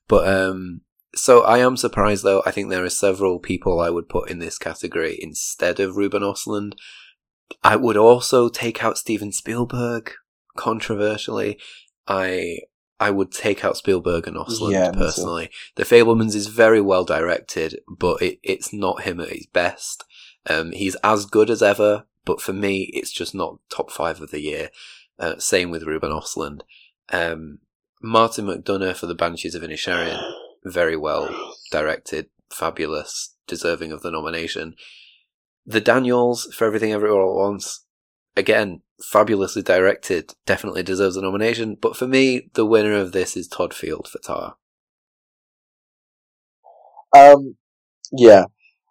But, 0.08 0.28
um, 0.28 0.82
so 1.14 1.42
I 1.42 1.58
am 1.58 1.76
surprised 1.76 2.24
though. 2.24 2.42
I 2.46 2.50
think 2.50 2.70
there 2.70 2.84
are 2.84 2.90
several 2.90 3.38
people 3.38 3.80
I 3.80 3.90
would 3.90 4.08
put 4.08 4.30
in 4.30 4.38
this 4.38 4.58
category 4.58 5.18
instead 5.20 5.80
of 5.80 5.96
Ruben 5.96 6.22
Ostlund. 6.22 6.72
I 7.62 7.76
would 7.76 7.96
also 7.96 8.48
take 8.48 8.82
out 8.82 8.98
Steven 8.98 9.32
Spielberg, 9.32 10.12
controversially. 10.56 11.58
I, 12.06 12.58
I 13.00 13.10
would 13.10 13.32
take 13.32 13.64
out 13.64 13.76
Spielberg 13.76 14.26
and 14.26 14.36
Ostlund 14.36 14.72
Yeah, 14.72 14.90
personally. 14.92 15.50
The 15.76 15.84
Fabelmans 15.84 16.34
is 16.34 16.46
very 16.46 16.80
well 16.80 17.04
directed, 17.04 17.80
but 17.88 18.22
it, 18.22 18.38
it's 18.42 18.72
not 18.72 19.02
him 19.02 19.20
at 19.20 19.30
his 19.30 19.46
best. 19.46 20.04
Um, 20.46 20.72
he's 20.72 20.96
as 20.96 21.26
good 21.26 21.50
as 21.50 21.62
ever, 21.62 22.04
but 22.24 22.40
for 22.40 22.52
me, 22.52 22.90
it's 22.92 23.12
just 23.12 23.34
not 23.34 23.58
top 23.70 23.90
five 23.90 24.20
of 24.20 24.30
the 24.30 24.40
year. 24.40 24.70
Uh, 25.18 25.38
same 25.38 25.70
with 25.70 25.84
Ruben 25.84 26.10
Ostlund. 26.10 26.60
Um, 27.10 27.58
Martin 28.02 28.46
McDonagh 28.46 28.96
for 28.96 29.06
the 29.06 29.14
Banshees 29.14 29.54
of 29.54 29.62
Inisherin, 29.62 30.20
very 30.64 30.96
well 30.96 31.28
directed, 31.70 32.26
fabulous, 32.50 33.36
deserving 33.46 33.92
of 33.92 34.02
the 34.02 34.10
nomination. 34.10 34.74
The 35.66 35.80
Daniels 35.80 36.52
for 36.54 36.66
Everything 36.66 36.92
Everywhere 36.92 37.20
All 37.20 37.30
at 37.30 37.50
Once, 37.50 37.84
again, 38.36 38.82
fabulously 39.02 39.62
directed, 39.62 40.34
definitely 40.46 40.82
deserves 40.82 41.16
a 41.16 41.22
nomination. 41.22 41.76
But 41.80 41.96
for 41.96 42.06
me, 42.06 42.50
the 42.54 42.66
winner 42.66 42.94
of 42.94 43.12
this 43.12 43.36
is 43.36 43.48
Todd 43.48 43.74
Field 43.74 44.08
for 44.08 44.18
Tar. 44.18 44.56
Um, 47.16 47.56
yeah, 48.12 48.44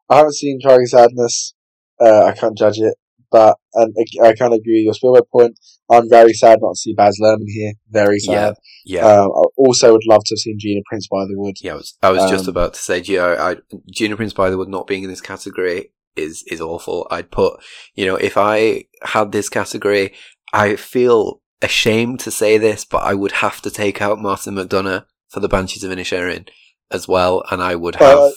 I 0.09 0.17
haven't 0.17 0.35
seen 0.35 0.59
Triangle 0.61 0.87
Sadness. 0.87 1.53
Uh, 1.99 2.25
I 2.25 2.33
can't 2.33 2.57
judge 2.57 2.79
it, 2.79 2.95
but 3.33 3.57
and 3.73 3.93
I, 3.99 4.27
I 4.27 4.33
kind 4.35 4.53
of 4.53 4.59
agree 4.59 4.75
with 4.75 4.85
your 4.85 4.93
Spielberg 4.93 5.23
point. 5.35 5.59
I'm 5.91 6.07
very 6.09 6.33
sad 6.33 6.59
not 6.61 6.75
to 6.75 6.79
see 6.79 6.93
Baz 6.93 7.17
Luhrmann 7.21 7.47
here. 7.47 7.73
Very 7.89 8.19
sad. 8.19 8.53
Yeah, 8.85 9.05
Um, 9.05 9.31
I 9.31 9.43
also 9.57 9.91
would 9.91 10.03
love 10.07 10.21
to 10.25 10.33
have 10.35 10.39
seen 10.39 10.57
Gina 10.59 10.81
Prince-Bythewood. 10.85 11.55
yeah. 11.61 11.73
I 11.73 11.75
was, 11.75 11.97
I 12.01 12.11
was 12.11 12.31
just 12.31 12.47
um, 12.47 12.51
about 12.51 12.73
to 12.75 12.79
say, 12.79 13.01
Gina, 13.01 13.23
I, 13.23 13.57
Gina 13.91 14.15
Prince-Bythewood 14.15 14.67
not 14.67 14.87
being 14.87 15.03
in 15.03 15.09
this 15.09 15.21
category. 15.21 15.91
is 16.15 16.43
is 16.43 16.61
awful. 16.61 17.07
I'd 17.09 17.31
put, 17.31 17.59
you 17.95 18.05
know, 18.05 18.15
if 18.15 18.37
I 18.37 18.85
had 19.01 19.31
this 19.31 19.49
category, 19.49 20.13
I 20.53 20.75
feel 20.75 21.41
ashamed 21.61 22.19
to 22.21 22.31
say 22.31 22.57
this, 22.57 22.85
but 22.85 23.03
I 23.03 23.13
would 23.13 23.31
have 23.33 23.61
to 23.61 23.71
take 23.71 24.01
out 24.01 24.19
Martin 24.19 24.55
McDonagh 24.55 25.05
for 25.29 25.39
the 25.39 25.49
Banshees 25.49 25.83
of 25.83 25.91
Inisherin 25.91 26.47
as 26.91 27.07
well, 27.07 27.43
and 27.49 27.61
I 27.61 27.75
would 27.75 27.95
have. 27.95 28.17
Uh, 28.19 28.31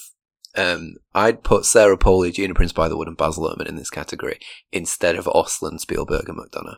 um, 0.57 0.97
I'd 1.15 1.43
put 1.43 1.65
Sarah 1.65 1.99
Polley, 1.99 2.33
Gina 2.33 2.55
Prince 2.55 2.73
Bythewood, 2.73 3.07
and 3.07 3.17
Baz 3.17 3.37
Luhrmann 3.37 3.67
in 3.67 3.77
this 3.77 3.91
category 3.91 4.39
instead 4.73 5.17
of 5.17 5.27
Ostlund, 5.27 5.81
Spielberg, 5.81 6.29
and 6.29 6.39
McDonagh. 6.39 6.77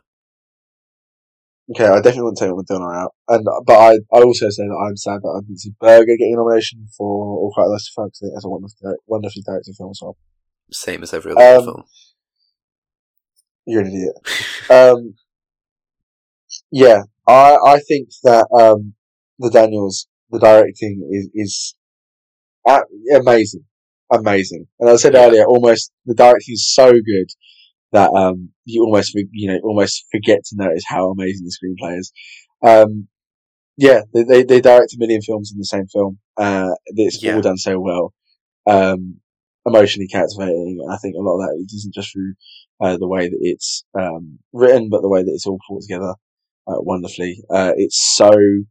Okay, 1.70 1.84
I 1.84 2.00
definitely 2.00 2.32
to 2.34 2.44
take 2.44 2.50
McDonagh 2.50 2.96
out, 2.96 3.14
and 3.28 3.46
but 3.66 3.76
I, 3.76 3.92
I 4.12 4.22
also 4.22 4.48
say 4.48 4.62
that 4.62 4.86
I'm 4.86 4.96
sad 4.96 5.20
that 5.22 5.28
I 5.28 5.40
didn't 5.40 5.60
see 5.60 5.72
Berger 5.78 6.16
getting 6.18 6.34
a 6.34 6.36
nomination 6.36 6.88
for 6.96 7.06
All 7.06 7.52
Quiet 7.54 7.68
Less 7.68 7.88
because 7.94 8.20
it 8.22 8.32
has 8.34 8.44
a 8.44 8.48
wonderful, 8.48 8.96
wonderfully 9.06 9.42
directed 9.46 9.74
film 9.76 9.90
as 9.90 10.00
well. 10.02 10.16
Same 10.72 11.02
as 11.02 11.12
every 11.12 11.32
other 11.32 11.58
um, 11.58 11.64
film. 11.64 11.84
You're 13.66 13.82
an 13.82 13.88
idiot. 13.88 14.70
um, 14.70 15.14
yeah, 16.70 17.02
I 17.26 17.56
I 17.66 17.78
think 17.80 18.08
that 18.24 18.46
um, 18.58 18.94
the 19.38 19.50
Daniels, 19.50 20.08
the 20.30 20.38
directing 20.38 21.06
is 21.12 21.28
is 21.34 21.74
amazing, 23.14 23.64
amazing. 24.12 24.66
And 24.80 24.90
I 24.90 24.96
said 24.96 25.14
earlier, 25.14 25.44
almost 25.44 25.92
the 26.06 26.14
directing 26.14 26.54
is 26.54 26.72
so 26.74 26.92
good 26.92 27.28
that 27.92 28.10
um, 28.10 28.50
you 28.64 28.84
almost 28.84 29.14
you 29.14 29.50
know 29.50 29.58
almost 29.64 30.06
forget 30.12 30.44
to 30.44 30.56
notice 30.56 30.84
how 30.86 31.10
amazing 31.10 31.46
the 31.46 31.52
screenplay 31.56 31.98
is. 31.98 32.12
Um, 32.62 33.08
yeah, 33.76 34.00
they, 34.12 34.24
they, 34.24 34.42
they 34.42 34.60
direct 34.60 34.92
a 34.92 34.98
million 34.98 35.22
films 35.22 35.52
in 35.52 35.58
the 35.58 35.64
same 35.64 35.86
film. 35.86 36.18
Uh, 36.36 36.70
it's 36.86 37.22
yeah. 37.22 37.36
all 37.36 37.40
done 37.40 37.56
so 37.56 37.78
well. 37.78 38.12
Um, 38.66 39.20
emotionally 39.64 40.08
captivating. 40.08 40.84
I 40.90 40.96
think 40.96 41.14
a 41.14 41.22
lot 41.22 41.36
of 41.36 41.40
that 41.40 41.66
isn't 41.72 41.94
just 41.94 42.12
through 42.12 42.34
uh, 42.80 42.96
the 42.96 43.08
way 43.08 43.28
that 43.28 43.38
it's 43.40 43.84
um, 43.98 44.38
written, 44.52 44.88
but 44.90 45.02
the 45.02 45.08
way 45.08 45.22
that 45.22 45.30
it's 45.30 45.46
all 45.46 45.60
put 45.68 45.82
together 45.82 46.14
uh, 46.66 46.80
wonderfully. 46.80 47.42
Uh, 47.50 47.72
it's 47.76 48.16
so 48.16 48.30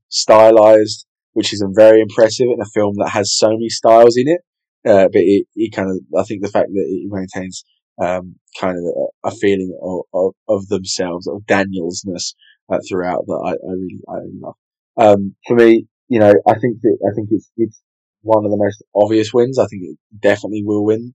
stylized, 0.10 1.06
which 1.38 1.54
is 1.54 1.64
very 1.76 2.02
impressive 2.02 2.48
in 2.48 2.60
a 2.60 2.66
film 2.74 2.96
that 2.98 3.10
has 3.10 3.38
so 3.38 3.50
many 3.50 3.70
styles 3.70 4.18
in 4.18 4.28
it. 4.28 4.42
Uh, 4.90 5.08
but 5.14 5.22
it, 5.22 5.46
it 5.56 5.72
kind 5.72 5.92
of, 5.92 6.00
I 6.20 6.24
think 6.24 6.42
the 6.42 6.50
fact 6.50 6.70
that 6.74 6.86
it 6.88 7.12
maintains 7.12 7.64
um, 8.02 8.38
kind 8.60 8.76
of 8.76 8.84
a, 8.84 9.28
a 9.28 9.32
feeling 9.36 9.72
of, 9.80 10.02
of, 10.16 10.34
of, 10.50 10.68
themselves, 10.68 11.28
of 11.28 11.44
Danielsness 11.46 12.34
uh, 12.72 12.80
throughout 12.90 13.28
that 13.28 13.42
I, 13.46 13.52
I, 13.52 13.72
really, 13.72 14.00
I 14.10 14.14
really 14.16 14.40
love. 14.42 14.56
Um, 14.98 15.36
for 15.46 15.56
me, 15.56 15.86
you 16.08 16.18
know, 16.18 16.34
I 16.48 16.56
think 16.58 16.82
that, 16.82 16.98
I 17.08 17.14
think 17.14 17.28
it's, 17.30 17.52
it's 17.56 17.84
one 18.22 18.44
of 18.44 18.50
the 18.50 18.58
most 18.58 18.82
obvious 18.96 19.32
wins. 19.32 19.60
I 19.60 19.68
think 19.68 19.84
it 19.84 19.98
definitely 20.20 20.64
will 20.66 20.84
win. 20.86 21.14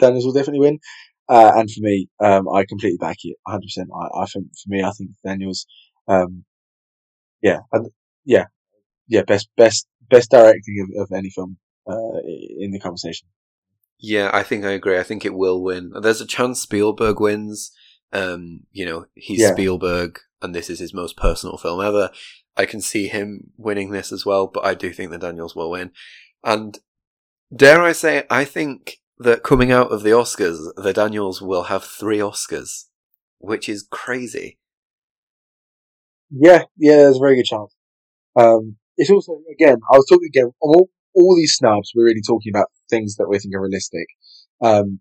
Daniels 0.00 0.26
will 0.26 0.32
definitely 0.32 0.66
win. 0.66 0.80
Uh, 1.28 1.52
and 1.54 1.70
for 1.70 1.80
me, 1.82 2.08
um, 2.18 2.48
I 2.48 2.64
completely 2.68 2.98
back 2.98 3.18
it 3.22 3.36
100%. 3.46 3.60
I, 3.94 4.22
I 4.22 4.26
think, 4.26 4.46
for 4.46 4.66
me, 4.66 4.82
I 4.82 4.90
think 4.90 5.10
Daniels, 5.24 5.64
um, 6.08 6.44
yeah, 7.40 7.60
yeah, 8.24 8.46
yeah, 9.10 9.22
best, 9.22 9.48
best, 9.56 9.86
best 10.08 10.30
directing 10.30 10.86
of, 10.96 11.02
of 11.02 11.12
any 11.16 11.28
film, 11.30 11.58
uh, 11.86 12.20
in 12.58 12.70
the 12.70 12.80
conversation. 12.80 13.28
Yeah, 13.98 14.30
I 14.32 14.42
think 14.42 14.64
I 14.64 14.70
agree. 14.70 14.98
I 14.98 15.02
think 15.02 15.26
it 15.26 15.34
will 15.34 15.62
win. 15.62 15.92
There's 16.00 16.22
a 16.22 16.26
chance 16.26 16.62
Spielberg 16.62 17.20
wins. 17.20 17.72
Um, 18.12 18.60
you 18.72 18.86
know, 18.86 19.06
he's 19.14 19.40
yeah. 19.40 19.52
Spielberg 19.52 20.20
and 20.42 20.54
this 20.54 20.70
is 20.70 20.78
his 20.78 20.94
most 20.94 21.16
personal 21.16 21.56
film 21.56 21.80
ever. 21.80 22.10
I 22.56 22.66
can 22.66 22.80
see 22.80 23.08
him 23.08 23.52
winning 23.56 23.90
this 23.90 24.10
as 24.12 24.26
well, 24.26 24.46
but 24.46 24.64
I 24.64 24.74
do 24.74 24.92
think 24.92 25.10
the 25.10 25.18
Daniels 25.18 25.54
will 25.54 25.70
win. 25.70 25.92
And 26.44 26.78
dare 27.54 27.82
I 27.82 27.92
say, 27.92 28.24
I 28.30 28.44
think 28.44 29.00
that 29.18 29.42
coming 29.42 29.70
out 29.70 29.92
of 29.92 30.02
the 30.02 30.10
Oscars, 30.10 30.58
the 30.76 30.92
Daniels 30.92 31.42
will 31.42 31.64
have 31.64 31.84
three 31.84 32.18
Oscars, 32.18 32.86
which 33.38 33.68
is 33.68 33.86
crazy. 33.90 34.58
Yeah, 36.30 36.64
yeah, 36.76 36.96
there's 36.96 37.16
a 37.16 37.20
very 37.20 37.36
good 37.36 37.44
chance. 37.44 37.74
Um, 38.36 38.76
it's 39.00 39.10
also, 39.10 39.40
again, 39.50 39.78
I 39.90 39.96
was 39.96 40.06
talking 40.06 40.28
again, 40.28 40.50
all, 40.60 40.90
all 41.14 41.34
these 41.34 41.54
snubs, 41.54 41.92
we're 41.94 42.04
really 42.04 42.20
talking 42.20 42.52
about 42.54 42.66
things 42.90 43.16
that 43.16 43.28
we 43.28 43.38
think 43.38 43.54
are 43.54 43.62
realistic. 43.62 44.06
Um, 44.60 45.00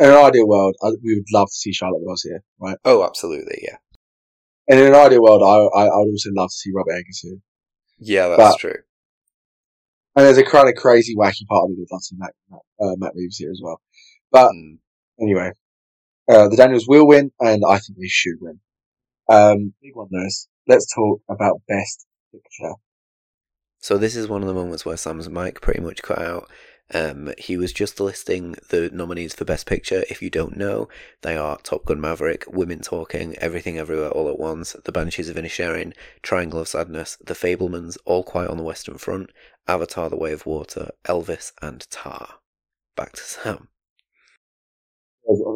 in 0.00 0.10
an 0.10 0.16
ideal 0.16 0.48
world, 0.48 0.74
I, 0.82 0.88
we 1.04 1.14
would 1.14 1.30
love 1.32 1.46
to 1.46 1.54
see 1.54 1.72
Charlotte 1.72 2.02
Wells 2.02 2.22
here, 2.22 2.42
right? 2.58 2.76
Oh, 2.84 3.04
absolutely, 3.04 3.60
yeah. 3.62 3.76
And 4.68 4.80
in 4.80 4.88
an 4.88 4.94
ideal 4.94 5.22
world, 5.22 5.42
I, 5.42 5.78
I, 5.78 5.84
I 5.84 5.96
would 5.98 6.10
also 6.10 6.30
love 6.34 6.48
to 6.48 6.56
see 6.56 6.72
Robert 6.74 6.90
Eggers 6.90 7.20
here. 7.20 7.38
Yeah, 8.00 8.28
that's 8.28 8.54
but, 8.54 8.58
true. 8.58 8.76
And 10.16 10.26
there's 10.26 10.38
a 10.38 10.44
kind 10.44 10.68
of 10.68 10.74
crazy, 10.74 11.14
wacky 11.14 11.46
part 11.48 11.64
of 11.64 11.70
me 11.70 11.76
that 11.76 11.92
loves 11.92 12.08
to 12.08 12.16
see 12.16 12.18
Matt, 12.18 12.34
Matt, 12.50 12.60
uh, 12.80 12.96
Matt 12.98 13.12
Reeves 13.14 13.36
here 13.36 13.52
as 13.52 13.60
well. 13.62 13.80
But 14.32 14.50
mm. 14.50 14.78
anyway, 15.20 15.52
uh, 16.28 16.48
the 16.48 16.56
Daniels 16.56 16.88
will 16.88 17.06
win, 17.06 17.30
and 17.38 17.62
I 17.64 17.78
think 17.78 17.96
they 17.96 18.08
should 18.08 18.38
win. 18.40 18.58
Um, 19.28 19.74
big 19.80 19.94
one. 19.94 20.08
Let's 20.66 20.92
talk 20.92 21.20
about 21.28 21.62
best 21.68 22.06
picture. 22.32 22.74
So 23.80 23.96
this 23.96 24.14
is 24.14 24.28
one 24.28 24.42
of 24.42 24.48
the 24.48 24.54
moments 24.54 24.84
where 24.84 24.96
Sam's 24.98 25.30
mic 25.30 25.62
pretty 25.62 25.80
much 25.80 26.02
cut 26.02 26.18
out. 26.18 26.50
Um, 26.92 27.32
he 27.38 27.56
was 27.56 27.72
just 27.72 27.98
listing 27.98 28.56
the 28.68 28.90
nominees 28.92 29.34
for 29.34 29.46
Best 29.46 29.66
Picture. 29.66 30.04
If 30.10 30.20
you 30.20 30.28
don't 30.28 30.56
know, 30.56 30.88
they 31.22 31.36
are 31.36 31.56
Top 31.58 31.86
Gun 31.86 32.00
Maverick, 32.00 32.44
Women 32.46 32.80
Talking, 32.80 33.36
Everything 33.38 33.78
Everywhere 33.78 34.10
All 34.10 34.28
at 34.28 34.38
Once, 34.38 34.74
The 34.84 34.92
Banshees 34.92 35.30
of 35.30 35.36
Inisherin, 35.36 35.94
Triangle 36.22 36.60
of 36.60 36.68
Sadness, 36.68 37.16
The 37.24 37.34
Fabelmans, 37.34 37.96
All 38.04 38.22
Quiet 38.22 38.50
on 38.50 38.58
the 38.58 38.64
Western 38.64 38.98
Front, 38.98 39.30
Avatar 39.66 40.10
The 40.10 40.16
Way 40.16 40.32
of 40.32 40.44
Water, 40.44 40.90
Elvis, 41.06 41.52
and 41.62 41.88
Tar. 41.90 42.34
Back 42.96 43.12
to 43.12 43.22
Sam. 43.22 43.68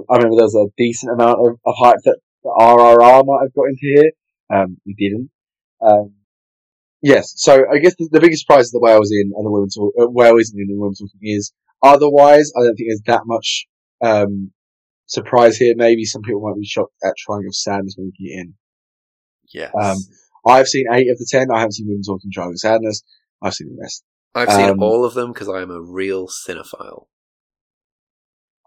I 0.09 0.17
remember 0.17 0.37
there's 0.37 0.55
a 0.55 0.67
decent 0.79 1.13
amount 1.13 1.41
of, 1.41 1.59
of 1.67 1.75
hype 1.77 1.99
that 2.05 2.19
the 2.43 2.55
RRR 2.59 3.27
might 3.27 3.43
have 3.43 3.55
got 3.55 3.69
into 3.69 3.81
here. 3.83 4.13
Um, 4.51 4.79
we 4.87 4.95
didn't. 4.95 5.31
Um, 5.81 6.15
yes, 7.05 7.33
so 7.37 7.65
I 7.71 7.79
guess 7.79 7.95
the, 7.97 8.09
the 8.11 8.21
biggest 8.21 8.43
surprise 8.43 8.71
that 8.71 8.81
Wales 8.81 9.11
in 9.13 9.33
and 9.37 9.47
the 9.47 9.51
women 9.51 9.69
talk, 9.69 9.93
uh, 10.01 10.11
Wales 10.11 10.41
isn't 10.41 10.59
in 10.61 10.69
the 10.69 10.81
women 10.81 10.95
talking 10.95 11.21
is 11.23 11.53
otherwise. 11.83 12.51
I 12.57 12.63
don't 12.63 12.75
think 12.75 12.89
there's 12.89 13.03
that 13.07 13.23
much 13.27 13.67
um, 14.03 14.51
surprise 15.07 15.57
here. 15.57 15.75
Maybe 15.77 16.05
some 16.05 16.23
people 16.23 16.41
might 16.41 16.59
be 16.59 16.67
shocked 16.67 16.95
at 17.05 17.15
Triangle 17.17 17.49
of 17.49 17.55
Sadness 17.55 17.97
making 17.99 18.15
it 18.21 18.41
in. 18.41 18.55
Yes. 19.53 19.73
Um, 19.81 19.99
I've 20.47 20.69
seen 20.69 20.87
eight 20.93 21.11
of 21.11 21.19
the 21.19 21.27
ten. 21.31 21.51
I 21.53 21.59
haven't 21.59 21.73
seen 21.73 21.87
women 21.87 22.03
talking 22.03 22.31
Triangle 22.33 22.55
of 22.55 22.59
Sadness. 22.59 23.03
I've 23.43 23.55
seen 23.55 23.69
the 23.69 23.81
rest. 23.81 24.03
I've 24.35 24.51
seen 24.51 24.71
um, 24.71 24.83
all 24.83 25.05
of 25.05 25.15
them 25.15 25.33
because 25.33 25.49
I 25.49 25.63
am 25.63 25.71
a 25.71 25.81
real 25.81 26.27
cinephile. 26.27 27.07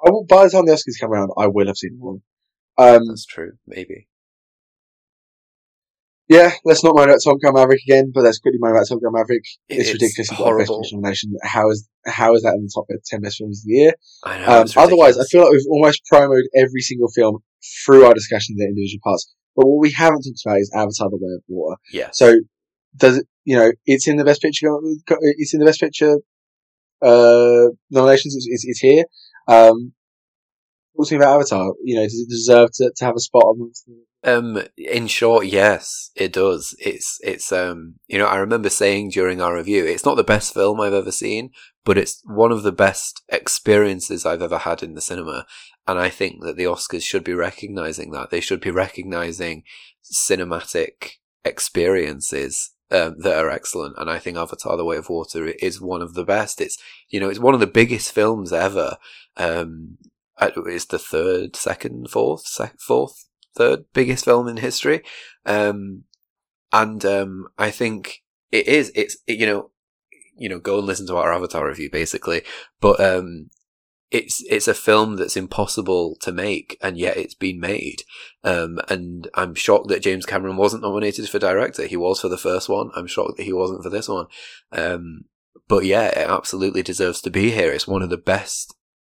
I 0.05 0.09
will, 0.09 0.25
by 0.25 0.45
the 0.45 0.51
time 0.51 0.65
the 0.65 0.73
Oscars 0.73 0.99
come 0.99 1.11
around, 1.11 1.31
I 1.37 1.47
will 1.47 1.67
have 1.67 1.77
seen 1.77 1.97
one. 1.99 2.21
Um, 2.77 3.07
That's 3.07 3.25
true. 3.25 3.53
Maybe. 3.65 4.07
Yeah, 6.29 6.51
let's 6.65 6.83
not 6.83 6.93
moan 6.95 7.07
about 7.09 7.19
Top 7.23 7.37
Gun 7.41 7.53
Maverick 7.53 7.79
again, 7.87 8.11
but 8.13 8.23
let's 8.23 8.39
quickly 8.39 8.59
moan 8.59 8.71
about 8.71 8.87
Top 8.87 9.01
Gun 9.01 9.13
Maverick. 9.13 9.43
It's, 9.69 9.89
it's 9.89 9.93
ridiculous. 9.93 10.29
Horrible. 10.29 10.81
Best 10.81 10.93
nomination. 10.93 11.33
How 11.43 11.69
is 11.69 11.87
how 12.05 12.35
is 12.35 12.41
that 12.43 12.53
in 12.55 12.63
the 12.63 12.71
top 12.73 12.85
ten 13.05 13.21
best 13.21 13.37
films 13.37 13.59
of 13.59 13.67
the 13.67 13.73
year? 13.73 13.93
I 14.23 14.39
know. 14.39 14.61
Um, 14.61 14.67
otherwise, 14.75 15.17
I 15.17 15.23
feel 15.25 15.41
like 15.41 15.51
we've 15.51 15.61
almost 15.69 16.03
promoted 16.05 16.45
every 16.55 16.81
single 16.81 17.09
film 17.15 17.39
through 17.85 18.05
our 18.05 18.13
discussion 18.13 18.55
of 18.55 18.57
the 18.59 18.65
individual 18.65 18.99
parts. 19.03 19.33
But 19.55 19.67
what 19.67 19.79
we 19.79 19.91
haven't 19.91 20.23
talked 20.23 20.41
about 20.45 20.59
is 20.59 20.71
Avatar: 20.75 21.09
The 21.09 21.17
Way 21.17 21.35
of 21.35 21.43
Water. 21.47 21.77
Yeah. 21.91 22.09
So 22.11 22.35
does 22.95 23.19
it? 23.19 23.27
You 23.45 23.55
know, 23.57 23.71
it's 23.85 24.07
in 24.07 24.17
the 24.17 24.25
best 24.25 24.41
picture. 24.41 24.67
It's 25.21 25.53
in 25.53 25.61
the 25.61 25.65
best 25.65 25.79
picture 25.79 26.17
uh, 27.01 27.67
nominations. 27.89 28.35
It's, 28.35 28.47
it's, 28.49 28.65
it's 28.67 28.79
here. 28.79 29.05
Um, 29.47 29.93
talking 31.05 31.17
about 31.17 31.35
Avatar, 31.35 31.73
you 31.83 31.95
know, 31.95 32.03
does 32.03 32.19
it 32.19 32.29
deserve 32.29 32.69
to, 32.73 32.91
to 32.95 33.05
have 33.05 33.15
a 33.15 33.19
spot 33.19 33.43
the 33.57 34.03
um, 34.23 34.61
in 34.77 35.07
short, 35.07 35.45
yes, 35.45 36.11
it 36.15 36.33
does. 36.33 36.75
It's 36.79 37.19
it's 37.23 37.51
um, 37.51 37.95
you 38.07 38.17
know, 38.17 38.25
I 38.25 38.37
remember 38.37 38.69
saying 38.69 39.11
during 39.11 39.41
our 39.41 39.55
review, 39.55 39.85
it's 39.85 40.05
not 40.05 40.15
the 40.15 40.23
best 40.23 40.53
film 40.53 40.81
I've 40.81 40.93
ever 40.93 41.11
seen, 41.11 41.51
but 41.85 41.97
it's 41.97 42.21
one 42.25 42.51
of 42.51 42.63
the 42.63 42.71
best 42.71 43.21
experiences 43.29 44.25
I've 44.25 44.41
ever 44.41 44.57
had 44.59 44.81
in 44.81 44.95
the 44.95 45.01
cinema. 45.01 45.45
And 45.87 45.99
I 45.99 46.09
think 46.09 46.43
that 46.43 46.57
the 46.57 46.65
Oscars 46.65 47.03
should 47.03 47.23
be 47.23 47.33
recognizing 47.33 48.11
that. 48.11 48.29
They 48.29 48.41
should 48.41 48.59
be 48.59 48.71
recognizing 48.71 49.63
cinematic 50.03 51.11
experiences 51.45 52.71
um, 52.91 53.15
that 53.19 53.37
are 53.37 53.49
excellent. 53.49 53.95
And 53.97 54.09
I 54.09 54.19
think 54.19 54.35
Avatar: 54.35 54.75
The 54.75 54.83
Way 54.83 54.97
of 54.97 55.09
Water 55.09 55.47
is 55.47 55.79
one 55.79 56.01
of 56.01 56.15
the 56.15 56.25
best. 56.25 56.59
It's 56.59 56.77
you 57.07 57.19
know, 57.19 57.29
it's 57.29 57.39
one 57.39 57.53
of 57.53 57.59
the 57.59 57.67
biggest 57.67 58.11
films 58.11 58.51
ever. 58.51 58.97
Um, 59.37 59.99
it's 60.39 60.85
the 60.85 60.99
third, 60.99 61.55
second, 61.55 62.09
fourth, 62.09 62.45
sec- 62.47 62.79
fourth 62.79 63.27
third 63.55 63.85
biggest 63.93 64.25
film 64.25 64.47
in 64.47 64.57
history. 64.57 65.01
Um, 65.45 66.03
and 66.71 67.03
um, 67.05 67.47
I 67.57 67.71
think 67.71 68.23
it 68.51 68.67
is. 68.67 68.91
It's 68.95 69.17
it, 69.27 69.39
you 69.39 69.45
know, 69.45 69.71
you 70.37 70.49
know, 70.49 70.59
go 70.59 70.77
and 70.77 70.87
listen 70.87 71.07
to 71.07 71.17
our 71.17 71.33
Avatar 71.33 71.67
review, 71.67 71.89
basically. 71.91 72.43
But 72.79 72.99
um, 72.99 73.49
it's 74.11 74.43
it's 74.49 74.67
a 74.67 74.73
film 74.73 75.15
that's 75.15 75.37
impossible 75.37 76.15
to 76.21 76.31
make, 76.31 76.77
and 76.81 76.97
yet 76.97 77.17
it's 77.17 77.35
been 77.35 77.59
made. 77.59 78.03
Um, 78.43 78.79
and 78.89 79.27
I'm 79.33 79.55
shocked 79.55 79.89
that 79.89 80.03
James 80.03 80.25
Cameron 80.25 80.57
wasn't 80.57 80.83
nominated 80.83 81.27
for 81.29 81.39
director. 81.39 81.85
He 81.87 81.97
was 81.97 82.21
for 82.21 82.29
the 82.29 82.37
first 82.37 82.69
one. 82.69 82.89
I'm 82.95 83.07
shocked 83.07 83.37
that 83.37 83.43
he 83.43 83.53
wasn't 83.53 83.83
for 83.83 83.89
this 83.89 84.07
one. 84.07 84.27
Um, 84.71 85.25
but 85.67 85.85
yeah, 85.85 86.07
it 86.07 86.29
absolutely 86.29 86.83
deserves 86.83 87.21
to 87.21 87.29
be 87.29 87.51
here. 87.51 87.71
It's 87.71 87.87
one 87.87 88.01
of 88.01 88.09
the 88.09 88.17
best 88.17 88.73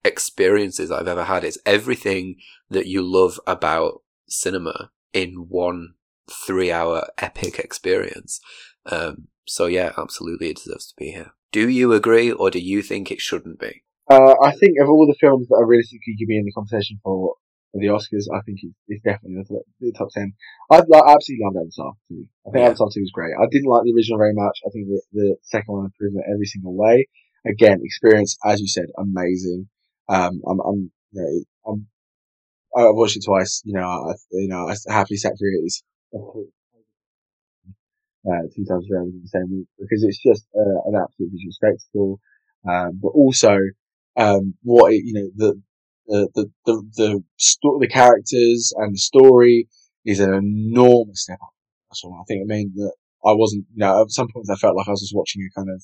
experiences 0.04 0.92
I've 0.92 1.08
ever 1.08 1.26
had. 1.26 1.44
It's 1.44 1.58
everything 1.66 2.38
that 2.70 2.88
you 2.88 3.02
love 3.02 3.40
about 3.48 4.02
cinema 4.28 4.92
in 5.14 5.48
one 5.50 5.94
three 6.30 6.72
hour 6.72 7.08
epic 7.18 7.60
experience. 7.60 8.40
Um, 8.86 9.28
so 9.46 9.66
yeah, 9.66 9.94
absolutely, 9.98 10.50
it 10.50 10.58
deserves 10.58 10.88
to 10.88 10.96
be 10.98 11.12
here. 11.12 11.32
Do 11.52 11.70
you 11.70 11.94
agree, 11.94 12.32
or 12.32 12.50
do 12.50 12.60
you 12.60 12.82
think 12.82 13.10
it 13.10 13.22
shouldn't 13.22 13.60
be? 13.60 13.84
Uh, 14.10 14.36
I 14.42 14.52
think 14.52 14.78
of 14.82 14.90
all 14.90 15.08
the 15.08 15.18
films 15.20 15.48
that 15.48 15.56
are 15.56 15.66
realistically 15.66 16.14
going 16.14 16.18
to 16.20 16.26
be 16.28 16.38
in 16.38 16.46
the 16.46 16.52
conversation 16.52 17.00
for, 17.04 17.36
for 17.72 17.80
the 17.80 17.88
Oscars, 17.88 18.28
I 18.34 18.42
think 18.42 18.60
it's, 18.64 18.76
it's 18.88 19.04
definitely 19.04 19.44
the 19.44 19.54
top, 19.56 19.64
the 19.80 19.92
top 19.98 20.08
ten. 20.12 20.34
I 20.72 20.78
like, 20.88 21.04
absolutely 21.08 21.44
love 21.44 21.56
Avatar 21.56 21.94
two. 22.08 22.26
I 22.46 22.52
think 22.52 22.64
Yeah. 22.64 22.70
Avatar 22.70 22.90
two 22.94 23.02
was 23.02 23.12
great. 23.14 23.34
I 23.40 23.48
didn't 23.52 23.70
like 23.70 23.84
the 23.84 23.94
original 23.96 24.20
very 24.20 24.34
much. 24.34 24.60
I 24.66 24.70
think 24.72 24.88
the, 24.88 25.02
the 25.14 25.36
second 25.44 25.74
one 25.74 25.86
improved 25.86 26.16
in 26.16 26.24
every 26.34 26.46
single 26.46 26.76
way. 26.76 27.08
Again, 27.46 27.80
experience 27.84 28.38
as 28.46 28.60
you 28.60 28.68
said, 28.68 28.88
amazing. 28.98 29.70
Um, 30.10 30.42
I'm, 30.48 30.60
I'm, 30.60 30.92
you 31.12 31.22
know, 31.22 31.72
I'm, 31.72 31.88
I've 32.76 32.96
watched 32.96 33.18
it 33.18 33.24
twice. 33.26 33.62
You 33.66 33.74
know, 33.74 33.88
I, 33.88 34.14
you 34.32 34.48
know, 34.50 34.70
I 34.70 34.76
happily 34.92 35.18
sat 35.18 35.34
through 35.38 35.66
it. 35.66 35.74
Uh, 38.28 38.44
two 38.54 38.66
times 38.66 38.86
around 38.92 39.08
in 39.08 39.22
the 39.22 39.28
same 39.30 39.50
week 39.50 39.68
because 39.80 40.04
it's 40.04 40.22
just 40.22 40.46
uh, 40.54 40.82
an 40.86 40.96
absolute 41.02 41.32
visual 41.32 41.52
spectacle. 41.52 42.20
Um, 42.70 43.00
but 43.02 43.10
also, 43.10 43.58
um, 44.18 44.54
what 44.64 44.92
it, 44.92 45.04
you 45.06 45.14
know, 45.14 45.30
the 45.38 45.62
the 46.08 46.30
the 46.36 46.52
the 46.66 46.84
the, 46.98 47.24
sto- 47.38 47.80
the 47.80 47.88
characters 47.88 48.74
and 48.76 48.94
the 48.94 49.00
story 49.00 49.70
is 50.04 50.20
an 50.20 50.34
enormous 50.34 51.24
step 51.24 51.38
up. 51.42 51.54
That's 51.90 52.04
all. 52.04 52.20
I 52.20 52.26
think 52.28 52.42
it 52.42 52.48
meant 52.48 52.76
that 52.76 52.92
I 53.26 53.32
wasn't. 53.32 53.66
You 53.74 53.80
know, 53.80 54.02
at 54.02 54.12
some 54.12 54.28
points 54.28 54.50
I 54.50 54.56
felt 54.56 54.76
like 54.76 54.90
I 54.90 54.92
was 54.92 55.02
just 55.02 55.16
watching 55.16 55.44
a 55.48 55.58
kind 55.58 55.70
of 55.70 55.82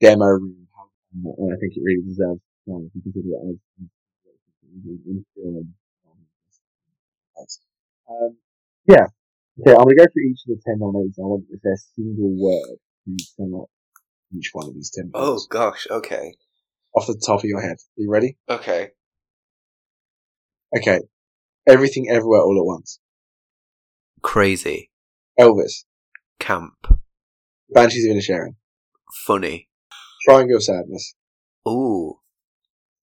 demo 0.00 0.26
reel, 0.26 0.66
and 1.12 1.52
I 1.52 1.56
think 1.60 1.74
it 1.76 1.82
really 1.84 2.02
deserves. 2.02 2.40
You 2.66 2.72
know, 2.72 2.86
if 2.86 2.92
you 2.94 3.02
consider 3.02 3.28
it 3.28 3.50
as 3.50 3.56
in- 5.06 5.24
film 5.34 5.74
um, 6.06 7.46
um, 8.08 8.36
yeah. 8.86 9.06
Okay, 9.60 9.70
I'm 9.70 9.84
gonna 9.84 9.94
go 9.96 10.04
through 10.12 10.30
each 10.30 10.40
of 10.48 10.56
the 10.56 10.60
ten 10.66 10.78
nominations. 10.78 11.18
I 11.18 11.22
want 11.22 11.44
if 11.50 11.60
there's 11.62 11.84
a 11.84 11.94
single 11.94 12.30
word 12.36 12.78
you 13.06 13.16
each 14.36 14.50
one 14.52 14.68
of 14.68 14.74
these 14.74 14.90
ten. 14.94 15.10
Oh 15.14 15.38
gosh, 15.48 15.86
okay, 15.90 16.34
off 16.96 17.06
the 17.06 17.20
top 17.24 17.40
of 17.40 17.44
your 17.44 17.60
head. 17.60 17.76
Are 17.76 17.98
you 17.98 18.10
ready? 18.10 18.36
okay. 18.48 18.90
Okay. 20.76 21.00
Everything, 21.68 22.08
everywhere, 22.10 22.40
all 22.40 22.58
at 22.58 22.66
once. 22.66 22.98
Crazy, 24.22 24.90
Elvis. 25.38 25.84
camp, 26.40 26.74
Banshees 27.70 28.06
of 28.06 28.16
Inisherin. 28.16 28.56
funny. 29.26 29.68
Triangle 30.24 30.56
of 30.56 30.64
Sadness. 30.64 31.14
Ooh, 31.68 32.18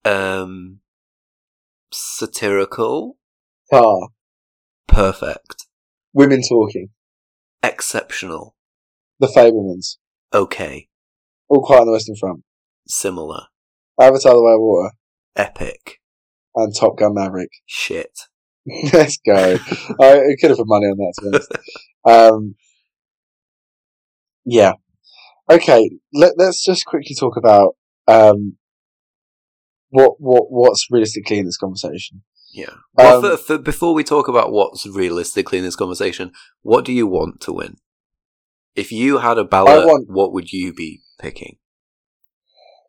um, 0.05 0.79
satirical, 1.91 3.17
Tar. 3.71 4.09
perfect, 4.87 5.65
Women 6.13 6.41
Talking. 6.41 6.89
exceptional, 7.63 8.55
The 9.19 9.27
Fabelmans. 9.27 9.97
okay, 10.33 10.87
All 11.47 11.61
Quiet 11.63 11.81
on 11.81 11.87
the 11.87 11.93
Western 11.93 12.15
Front. 12.15 12.43
similar, 12.87 13.43
Avatar: 13.99 14.33
The 14.33 14.41
Way 14.43 14.53
of 14.53 14.59
Water. 14.61 14.91
epic, 15.35 15.99
And 16.55 16.75
Top 16.75 16.97
Gun 16.97 17.13
Maverick. 17.13 17.51
shit. 17.65 18.11
Let's 18.93 19.17
go. 19.25 19.33
I, 19.99 20.35
could 20.39 20.49
have 20.51 20.57
put 20.57 20.67
money 20.67 20.85
on 20.87 20.97
that, 20.97 21.13
to 21.21 21.31
be. 21.31 21.59
Um, 22.09 22.55
yeah. 24.45 24.71
Okay, 25.51 25.89
let, 26.13 26.33
let's 26.37 26.63
just 26.63 26.85
quickly 26.85 27.13
talk 27.19 27.35
about 27.37 27.75
um, 28.07 28.55
what 29.89 30.19
what 30.19 30.51
what's 30.51 30.87
realistically 30.89 31.39
in 31.39 31.45
this 31.45 31.57
conversation. 31.57 32.23
Yeah. 32.53 32.73
Well, 32.95 33.17
Um, 33.17 33.31
for, 33.31 33.37
for, 33.37 33.57
before 33.57 33.93
we 33.93 34.03
talk 34.03 34.27
about 34.27 34.51
what's 34.51 34.87
realistically 34.87 35.59
in 35.59 35.63
this 35.63 35.75
conversation, 35.75 36.31
what 36.61 36.83
do 36.83 36.91
you 36.91 37.05
want 37.05 37.41
to 37.41 37.53
win? 37.53 37.77
If 38.75 38.91
you 38.91 39.19
had 39.19 39.37
a 39.37 39.43
ballot, 39.43 39.85
want- 39.85 40.09
what 40.09 40.33
would 40.33 40.51
you 40.51 40.73
be 40.73 41.01
picking? 41.19 41.57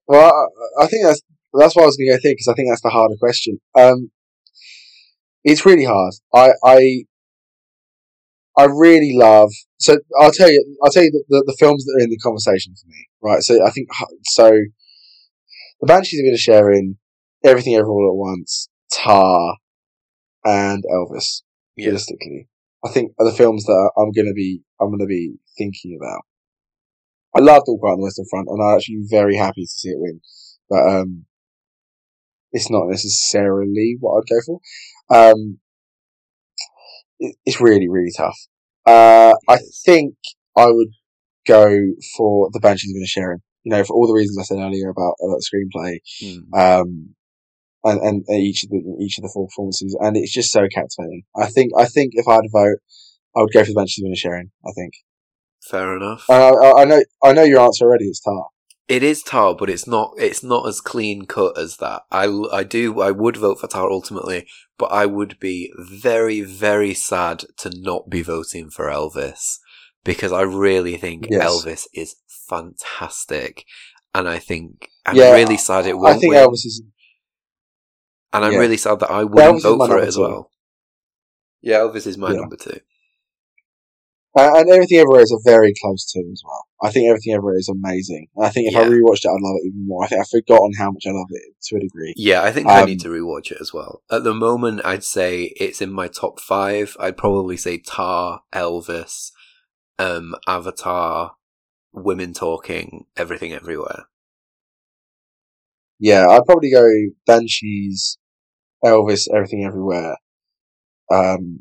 Well, 0.07 0.33
I, 0.79 0.85
I 0.85 0.87
think 0.87 1.05
that's 1.05 1.21
that's 1.53 1.77
what 1.77 1.83
I 1.83 1.87
was 1.87 1.97
going 1.97 2.09
to 2.11 2.17
go 2.17 2.21
think 2.23 2.39
because 2.39 2.49
I 2.49 2.55
think 2.55 2.69
that's 2.71 2.83
the 2.83 2.91
harder 2.91 3.17
question. 3.19 3.61
Um, 3.75 4.11
it's 5.45 5.65
really 5.67 5.85
hard. 5.85 6.15
I 6.35 6.53
I 6.65 7.05
I 8.57 8.65
really 8.65 9.13
love. 9.17 9.51
So 9.79 9.99
I'll 10.21 10.33
tell 10.33 10.51
you. 10.51 10.77
I'll 10.83 10.91
tell 10.91 11.03
you 11.05 11.11
the, 11.11 11.25
the, 11.29 11.45
the 11.47 11.57
films 11.59 11.85
that 11.85 11.97
are 11.99 12.05
in 12.05 12.11
the 12.11 12.19
conversation 12.19 12.75
for 12.75 12.89
me. 12.89 13.09
Right. 13.23 13.43
So 13.43 13.65
I 13.65 13.71
think 13.71 13.89
so. 14.25 14.53
The 15.81 15.87
Banshees 15.87 16.21
of 16.21 16.27
Inisherin, 16.27 16.97
Everything 17.43 17.75
Everywhere 17.75 18.07
All 18.07 18.13
at 18.13 18.17
Once, 18.17 18.69
Tar, 18.93 19.57
and 20.45 20.85
Elvis. 20.85 21.43
Yeah. 21.77 21.87
Realistically, 21.87 22.49
I 22.85 22.91
think 22.91 23.13
are 23.19 23.25
the 23.25 23.37
films 23.37 23.65
that 23.65 23.93
I'm 23.97 24.13
going 24.13 24.27
to 24.27 24.35
be 24.35 24.63
I'm 24.81 24.89
going 24.89 25.01
to 25.01 25.07
be 25.07 25.37
thinking 25.57 25.99
about. 26.01 26.23
I 27.35 27.41
loved 27.41 27.67
All 27.69 27.79
Quiet 27.79 27.95
on 27.95 28.01
the 28.01 28.05
Western 28.05 28.27
Front, 28.29 28.49
and 28.49 28.63
I'm 28.63 28.77
actually 28.77 29.03
very 29.09 29.37
happy 29.37 29.63
to 29.63 29.69
see 29.69 29.89
it 29.91 29.99
win. 29.99 30.21
But 30.69 30.87
um, 30.87 31.25
it's 32.53 32.71
not 32.71 32.89
necessarily 32.89 33.97
what 34.01 34.19
I'd 34.19 34.29
go 34.29 34.41
for. 34.45 34.61
Um, 35.17 35.59
it, 37.19 37.37
it's 37.45 37.61
really, 37.61 37.89
really 37.89 38.13
tough. 38.17 38.37
Uh, 38.87 39.35
I 39.49 39.59
think 39.85 40.15
I 40.57 40.67
would 40.67 40.89
go 41.47 41.65
for 42.17 42.51
the 42.53 42.61
Banshees 42.61 42.93
going 42.93 43.07
to 43.07 43.21
of 43.21 43.25
Inisherin. 43.25 43.41
You 43.65 43.73
know, 43.73 43.85
for 43.85 43.95
all 43.95 44.07
the 44.07 44.15
reasons 44.15 44.39
I 44.39 44.43
said 44.45 44.59
earlier 44.59 44.89
about, 44.89 45.15
about 45.21 45.39
the 45.39 45.47
screenplay, 45.51 45.99
Hmm. 46.21 46.55
um, 46.55 47.15
and, 47.85 48.01
and 48.01 48.25
each 48.41 48.65
of 48.65 48.71
the 48.71 48.97
each 49.01 49.19
of 49.19 49.23
the 49.23 49.31
four 49.33 49.47
performances, 49.47 49.97
and 50.01 50.17
it's 50.17 50.33
just 50.33 50.53
so 50.53 50.67
captivating. 50.73 51.23
I 51.37 51.47
think 51.47 51.73
I 51.79 51.87
think 51.87 52.13
if 52.15 52.27
I 52.29 52.35
had 52.35 52.43
to 52.43 52.51
vote, 52.53 52.79
I 53.37 53.43
would 53.43 53.53
go 53.53 53.63
for 53.65 53.71
the 53.71 53.75
Banshees 53.75 54.05
of 54.05 54.11
Inisherin. 54.11 54.51
I 54.67 54.73
think. 54.75 54.93
Fair 55.63 55.97
enough. 55.97 56.25
I, 56.31 56.51
I, 56.51 56.83
I 56.83 56.85
know 56.85 57.03
I 57.23 57.33
know 57.33 57.43
your 57.43 57.61
answer 57.61 57.85
already. 57.85 58.07
It's 58.07 58.21
Tar. 58.21 58.47
it 58.89 59.03
is 59.03 59.23
Tar, 59.23 59.55
but 59.55 59.69
it's 59.71 59.87
not. 59.87 60.13
It's 60.19 60.43
not 60.43 60.67
as 60.67 60.81
clean 60.81 61.27
cut 61.27 61.59
as 61.59 61.77
that. 61.79 62.03
I, 62.11 62.25
I 62.53 62.65
do. 62.65 63.01
I 63.01 63.11
would 63.11 63.37
vote 63.37 63.61
for 63.61 63.67
Tar 63.67 63.91
ultimately, 63.91 64.47
but 64.79 64.87
I 64.87 65.05
would 65.07 65.39
be 65.39 65.71
very, 65.79 66.41
very 66.41 66.95
sad 66.95 67.45
to 67.59 67.71
not 67.75 68.09
be 68.09 68.23
voting 68.23 68.71
for 68.71 68.87
Elvis 68.87 69.59
because 70.03 70.33
I 70.33 70.43
really 70.43 70.97
think 70.97 71.27
Yes. 71.31 71.45
Elvis 71.47 71.85
is 71.95 72.17
fantastic, 72.51 73.65
and 74.15 74.29
I 74.29 74.39
think 74.39 74.91
I'm 75.07 75.17
Yeah, 75.17 75.33
really 75.33 75.57
sad 75.57 75.87
it 75.87 75.93
I 75.93 75.95
won't 75.95 76.21
think 76.21 76.35
win. 76.35 76.45
Elvis 76.45 76.67
is. 76.67 76.83
And 78.33 78.45
I'm 78.45 78.53
Yeah. 78.53 78.59
really 78.59 78.77
sad 78.77 79.01
that 79.01 79.11
I 79.11 79.23
Elvis 79.25 79.31
wouldn't 79.35 79.57
is 79.57 79.63
vote 79.65 79.87
for 79.87 79.99
it 79.99 80.09
as 80.09 80.15
two. 80.17 80.21
well. 80.23 80.51
Yeah, 81.63 81.79
Elvis 81.79 82.07
is 82.07 82.19
my 82.19 82.31
Yeah. 82.33 82.41
number 82.41 82.57
two. 82.57 82.81
Uh, 84.39 84.53
and 84.59 84.71
Everything 84.71 84.99
Everywhere 84.99 85.23
is 85.23 85.33
a 85.33 85.39
very 85.45 85.75
close 85.83 86.05
to 86.13 86.21
as 86.33 86.41
well. 86.45 86.65
I 86.81 86.91
think 86.93 87.09
Everything 87.09 87.35
Everywhere 87.35 87.57
is 87.59 87.69
amazing. 87.69 88.29
I 88.41 88.49
think 88.51 88.69
if 88.69 88.77
I 88.77 88.83
Yeah. 88.83 88.89
rewatched 88.89 89.25
it, 89.25 89.29
I'd 89.29 89.43
love 89.43 89.57
it 89.61 89.67
even 89.67 89.87
more. 89.89 90.05
I 90.05 90.07
think 90.07 90.21
I've 90.21 90.29
forgotten 90.29 90.73
how 90.79 90.93
much 90.93 91.03
I 91.05 91.11
love 91.11 91.27
it 91.31 91.55
to 91.65 91.77
a 91.77 91.81
degree. 91.81 92.15
Yeah, 92.17 92.43
I 92.45 92.53
think 92.53 92.69
I 92.69 92.83
Um, 92.83 92.87
need 92.87 93.01
to 93.01 93.09
rewatch 93.09 93.51
it 93.51 93.59
as 93.61 93.73
well. 93.73 94.03
At 94.09 94.23
the 94.23 94.33
moment, 94.33 94.83
I'd 94.85 95.03
say 95.03 95.53
it's 95.57 95.83
in 95.83 95.91
my 95.93 96.07
top 96.07 96.39
five. 96.41 96.97
I'd 97.01 97.17
probably 97.17 97.57
say 97.57 97.79
Tar, 97.79 98.43
Elvis, 98.55 99.33
um, 99.99 100.37
Avatar, 100.47 101.33
Women 101.93 102.33
Talking, 102.33 103.07
Everything 103.17 103.53
Everywhere. 103.53 104.05
Yeah, 105.99 106.27
I'd 106.29 106.45
probably 106.47 106.71
go 106.73 106.87
Banshees, 107.27 108.19
Elvis, 108.85 109.29
Everything 109.35 109.65
Everywhere, 109.65 110.17
um, 111.13 111.61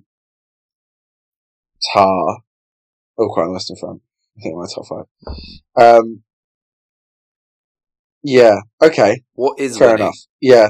Tar, 1.94 2.38
All 3.18 3.34
quite 3.34 3.46
the 3.46 3.52
Western 3.52 3.78
Front. 3.78 4.02
I 4.38 4.42
think 4.42 4.56
my 4.56 4.66
top 4.74 4.86
five. 4.88 6.00
Um, 6.00 6.24
yeah, 8.24 8.60
okay, 8.82 9.24
What 9.34 9.60
is 9.60 9.78
fair 9.78 9.90
winning? 9.90 10.04
enough. 10.06 10.16
Yeah. 10.42 10.70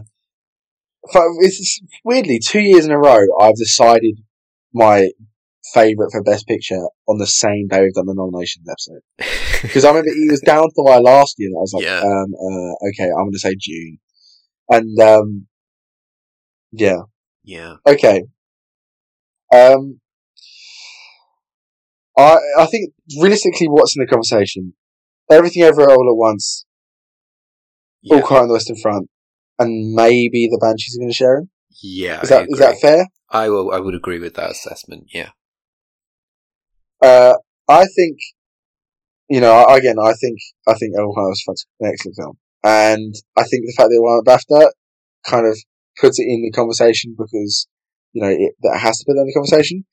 It's 1.12 1.80
weirdly 2.04 2.40
two 2.40 2.60
years 2.60 2.86
in 2.86 2.92
a 2.92 2.98
row 2.98 3.22
I've 3.40 3.56
decided 3.56 4.20
my 4.74 5.10
favourite 5.74 6.12
for 6.12 6.24
Best 6.24 6.48
Picture 6.48 6.82
on 7.08 7.18
the 7.18 7.28
same 7.28 7.68
day 7.70 7.82
we've 7.82 7.94
done 7.94 8.06
the 8.08 8.14
nominations 8.16 8.66
episode. 8.70 9.02
Because 9.62 9.84
I 9.84 9.90
remember 9.90 10.10
he 10.14 10.30
was 10.30 10.40
down 10.42 10.64
to 10.64 10.72
the 10.76 10.84
wire 10.84 11.02
last 11.02 11.36
year 11.38 11.50
that 11.52 11.58
I 11.58 11.62
was 11.62 11.74
like, 11.74 11.84
Yeah. 11.84 12.00
um, 12.00 12.34
uh, 12.34 12.88
okay, 12.90 13.10
I'm 13.12 13.26
going 13.26 13.34
to 13.34 13.40
say 13.40 13.56
Dune. 13.56 13.98
And, 14.70 15.00
um, 15.02 15.48
yeah, 16.72 17.02
yeah, 17.44 17.76
okay. 17.86 18.24
Um, 19.54 20.00
I, 22.18 22.38
I 22.60 22.66
think 22.68 22.94
realistically 23.20 23.68
what's 23.68 23.96
in 23.98 24.02
the 24.02 24.08
conversation, 24.08 24.74
everything 25.30 25.64
everywhere 25.64 25.92
all 25.96 26.10
at 26.10 26.16
once, 26.18 26.66
yeah, 28.02 28.18
all 28.18 28.22
quiet 28.22 28.42
on 28.44 28.48
the 28.50 28.54
Western 28.54 28.78
Front, 28.78 29.10
and 29.58 29.94
maybe 29.94 30.48
the 30.50 30.60
Banshees 30.62 30.98
of 30.98 31.06
Inisherin. 31.06 31.50
yeah. 31.82 32.22
Is 32.22 32.30
that, 32.30 32.46
is 32.50 32.60
that 32.60 32.80
fair? 32.80 33.08
I 33.32 33.50
will. 33.50 33.72
I 33.72 33.80
would 33.80 33.96
agree 33.96 34.20
with 34.20 34.36
that 34.36 34.52
assessment. 34.52 35.08
Yeah, 35.14 35.30
Uh, 37.02 37.36
I 37.70 37.86
think, 37.96 38.18
you 39.30 39.42
know, 39.42 39.66
again, 39.66 39.96
I 40.00 40.14
think, 40.14 40.40
I 40.68 40.74
think 40.74 40.94
Western 40.96 41.34
Front's 41.46 41.66
an 41.80 41.92
excellent 41.92 42.16
film. 42.18 42.38
And 42.64 43.16
I 43.38 43.44
think 43.44 43.66
the 43.66 43.74
fact 43.78 43.90
that 43.90 43.96
it 43.96 44.02
won 44.02 44.20
a 44.20 44.30
BAFTA 44.30 44.72
kind 45.26 45.46
of 45.46 45.58
puts 46.00 46.20
it 46.20 46.24
in 46.24 46.42
the 46.42 46.52
conversation 46.52 47.16
because 47.18 47.68
you 48.14 48.22
know 48.22 48.30
it, 48.30 48.54
that 48.62 48.80
has 48.80 49.00
to 49.00 49.06
be 49.06 49.18
in 49.18 49.26
the 49.26 49.34
conversation. 49.34 49.86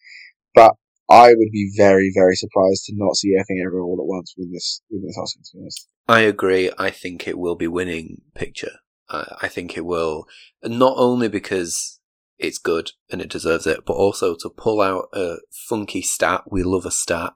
But 0.55 0.75
I 1.09 1.29
would 1.29 1.53
be 1.53 1.71
very, 1.77 2.11
very 2.15 2.35
surprised 2.35 2.85
to 2.87 2.93
not 2.97 3.17
see 3.17 3.35
Everything 3.37 3.63
Everywhere 3.65 3.85
All 3.85 4.01
at 4.01 4.07
Once 4.07 4.35
win 4.37 4.53
this 4.53 4.83
win 4.91 5.05
this 5.07 5.19
Oscar. 5.19 5.41
To 5.45 5.57
be 5.57 5.61
honest, 5.61 5.89
I 6.09 6.21
agree. 6.21 6.71
I 6.79 6.91
think 6.91 7.29
it 7.29 7.39
will 7.39 7.57
be 7.57 7.69
winning 7.69 8.23
picture. 8.35 8.79
I 9.09 9.47
think 9.47 9.77
it 9.77 9.85
will 9.85 10.27
not 10.65 10.95
only 10.97 11.29
because 11.29 11.96
it's 12.39 12.59
good 12.59 12.93
and 13.11 13.21
it 13.21 13.31
deserves 13.31 13.67
it, 13.67 13.85
but 13.87 13.95
also 13.95 14.35
to 14.37 14.49
pull 14.49 14.81
out 14.81 15.09
a 15.13 15.37
funky 15.51 16.03
stat. 16.03 16.43
We 16.51 16.63
love 16.63 16.87
a 16.87 16.91
stat. 16.91 17.33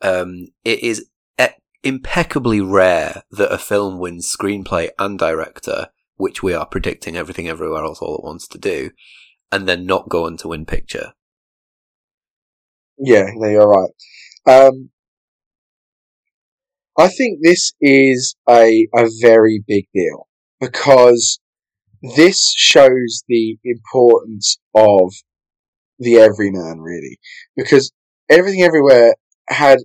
Um, 0.00 0.48
it 0.64 0.80
is 0.80 1.08
e- 1.40 1.46
impeccably 1.82 2.60
rare 2.60 3.22
that 3.30 3.52
a 3.52 3.58
film 3.58 3.98
wins 3.98 4.34
screenplay 4.34 4.90
and 4.98 5.18
director, 5.18 5.88
which 6.16 6.42
we 6.42 6.54
are 6.54 6.66
predicting 6.66 7.16
everything 7.16 7.48
everywhere 7.48 7.84
else 7.84 8.00
all 8.00 8.14
at 8.14 8.24
once 8.24 8.46
to 8.48 8.58
do, 8.58 8.90
and 9.50 9.68
then 9.68 9.86
not 9.86 10.08
go 10.08 10.26
on 10.26 10.36
to 10.38 10.48
win 10.48 10.66
picture. 10.66 11.12
Yeah, 12.98 13.26
no, 13.34 13.48
you're 13.48 13.68
right. 13.68 13.90
Um, 14.46 14.90
I 16.96 17.08
think 17.08 17.40
this 17.42 17.72
is 17.80 18.36
a, 18.48 18.86
a 18.94 19.08
very 19.20 19.64
big 19.66 19.86
deal 19.92 20.28
because 20.60 21.40
this 22.16 22.52
shows 22.56 23.24
the 23.28 23.56
importance 23.64 24.58
of 24.74 25.12
the 25.98 26.16
everyman, 26.16 26.80
really. 26.80 27.18
Because 27.56 27.92
everything 28.28 28.62
everywhere 28.62 29.14
had 29.48 29.78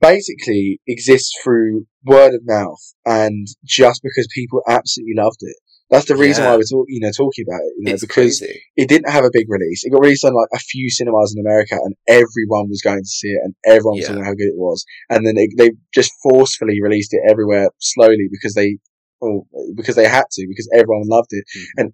basically 0.00 0.80
exists 0.86 1.32
through 1.42 1.86
word 2.04 2.34
of 2.34 2.42
mouth 2.44 2.80
and 3.06 3.46
just 3.64 4.00
because 4.02 4.28
people 4.34 4.60
absolutely 4.68 5.14
loved 5.16 5.38
it. 5.40 5.56
That's 5.90 6.06
the 6.06 6.16
reason 6.16 6.44
Yeah. 6.44 6.50
why 6.50 6.56
we're 6.56 6.62
talk, 6.64 6.86
you 6.88 7.00
know, 7.00 7.10
talking 7.10 7.44
about 7.46 7.60
it, 7.60 7.72
you 7.78 7.84
know, 7.84 7.92
It's 7.92 8.00
because 8.02 8.40
crazy. 8.40 8.62
it 8.76 8.88
didn't 8.88 9.10
have 9.10 9.24
a 9.24 9.30
big 9.32 9.46
release. 9.48 9.84
It 9.84 9.90
got 9.90 10.00
released 10.02 10.24
on 10.24 10.34
like 10.34 10.48
a 10.52 10.58
few 10.58 10.90
cinemas 10.90 11.34
in 11.36 11.44
America, 11.44 11.76
and 11.76 11.94
everyone 12.08 12.68
was 12.68 12.80
going 12.82 12.98
to 13.00 13.08
see 13.08 13.28
it, 13.28 13.40
and 13.44 13.54
everyone 13.66 13.94
was 13.96 14.02
Yeah. 14.02 14.08
talking 14.08 14.24
how 14.24 14.32
good 14.34 14.48
it 14.48 14.56
was. 14.56 14.84
And 15.10 15.26
then 15.26 15.34
they 15.36 15.48
they 15.56 15.70
just 15.94 16.10
forcefully 16.22 16.80
released 16.82 17.12
it 17.14 17.20
everywhere 17.28 17.68
slowly 17.78 18.28
because 18.30 18.54
they, 18.54 18.78
well, 19.20 19.46
because 19.76 19.96
they 19.96 20.08
had 20.08 20.24
to, 20.32 20.46
because 20.48 20.68
everyone 20.74 21.04
loved 21.06 21.28
it. 21.30 21.44
Mhm. 21.56 21.64
And 21.76 21.92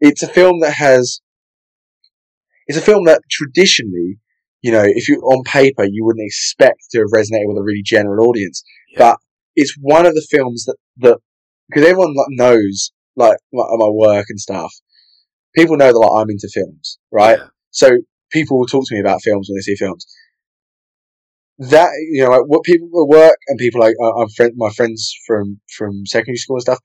it's 0.00 0.22
a 0.22 0.28
film 0.28 0.60
that 0.60 0.72
has, 0.74 1.20
it's 2.66 2.78
a 2.78 2.82
film 2.82 3.04
that 3.04 3.22
traditionally, 3.30 4.18
you 4.62 4.72
know, 4.72 4.84
if 4.84 5.08
you 5.08 5.16
on 5.20 5.42
paper 5.44 5.84
you 5.84 6.04
wouldn't 6.04 6.26
expect 6.26 6.80
to 6.90 6.98
have 6.98 7.08
resonated 7.14 7.46
with 7.46 7.58
a 7.58 7.62
really 7.62 7.82
general 7.84 8.28
audience, 8.28 8.62
Yeah. 8.90 8.98
but 8.98 9.16
it's 9.56 9.74
one 9.80 10.06
of 10.06 10.14
the 10.14 10.26
films 10.30 10.64
that 10.64 10.76
that 10.98 11.18
because 11.68 11.84
everyone 11.86 12.14
like, 12.14 12.26
knows 12.30 12.92
like 13.16 13.36
my, 13.52 13.64
my 13.76 13.88
work 13.88 14.26
and 14.28 14.40
stuff. 14.40 14.72
People 15.54 15.76
know 15.76 15.92
that 15.92 15.98
like, 15.98 16.22
I'm 16.22 16.30
into 16.30 16.48
films, 16.52 16.98
right? 17.10 17.38
Yeah. 17.38 17.46
So 17.70 17.98
people 18.30 18.58
will 18.58 18.66
talk 18.66 18.86
to 18.86 18.94
me 18.94 19.00
about 19.00 19.22
films 19.22 19.48
when 19.48 19.56
they 19.56 19.62
see 19.62 19.74
films. 19.74 20.06
That 21.58 21.90
you 22.12 22.22
know, 22.24 22.30
like, 22.30 22.46
what 22.46 22.62
people 22.62 22.88
at 23.02 23.08
work 23.08 23.36
and 23.48 23.58
people 23.58 23.80
like 23.80 23.94
uh, 24.02 24.14
I'm 24.20 24.28
friend, 24.30 24.52
my 24.56 24.70
friends 24.70 25.12
from 25.26 25.60
from 25.76 26.06
secondary 26.06 26.36
school 26.36 26.56
and 26.56 26.62
stuff. 26.62 26.78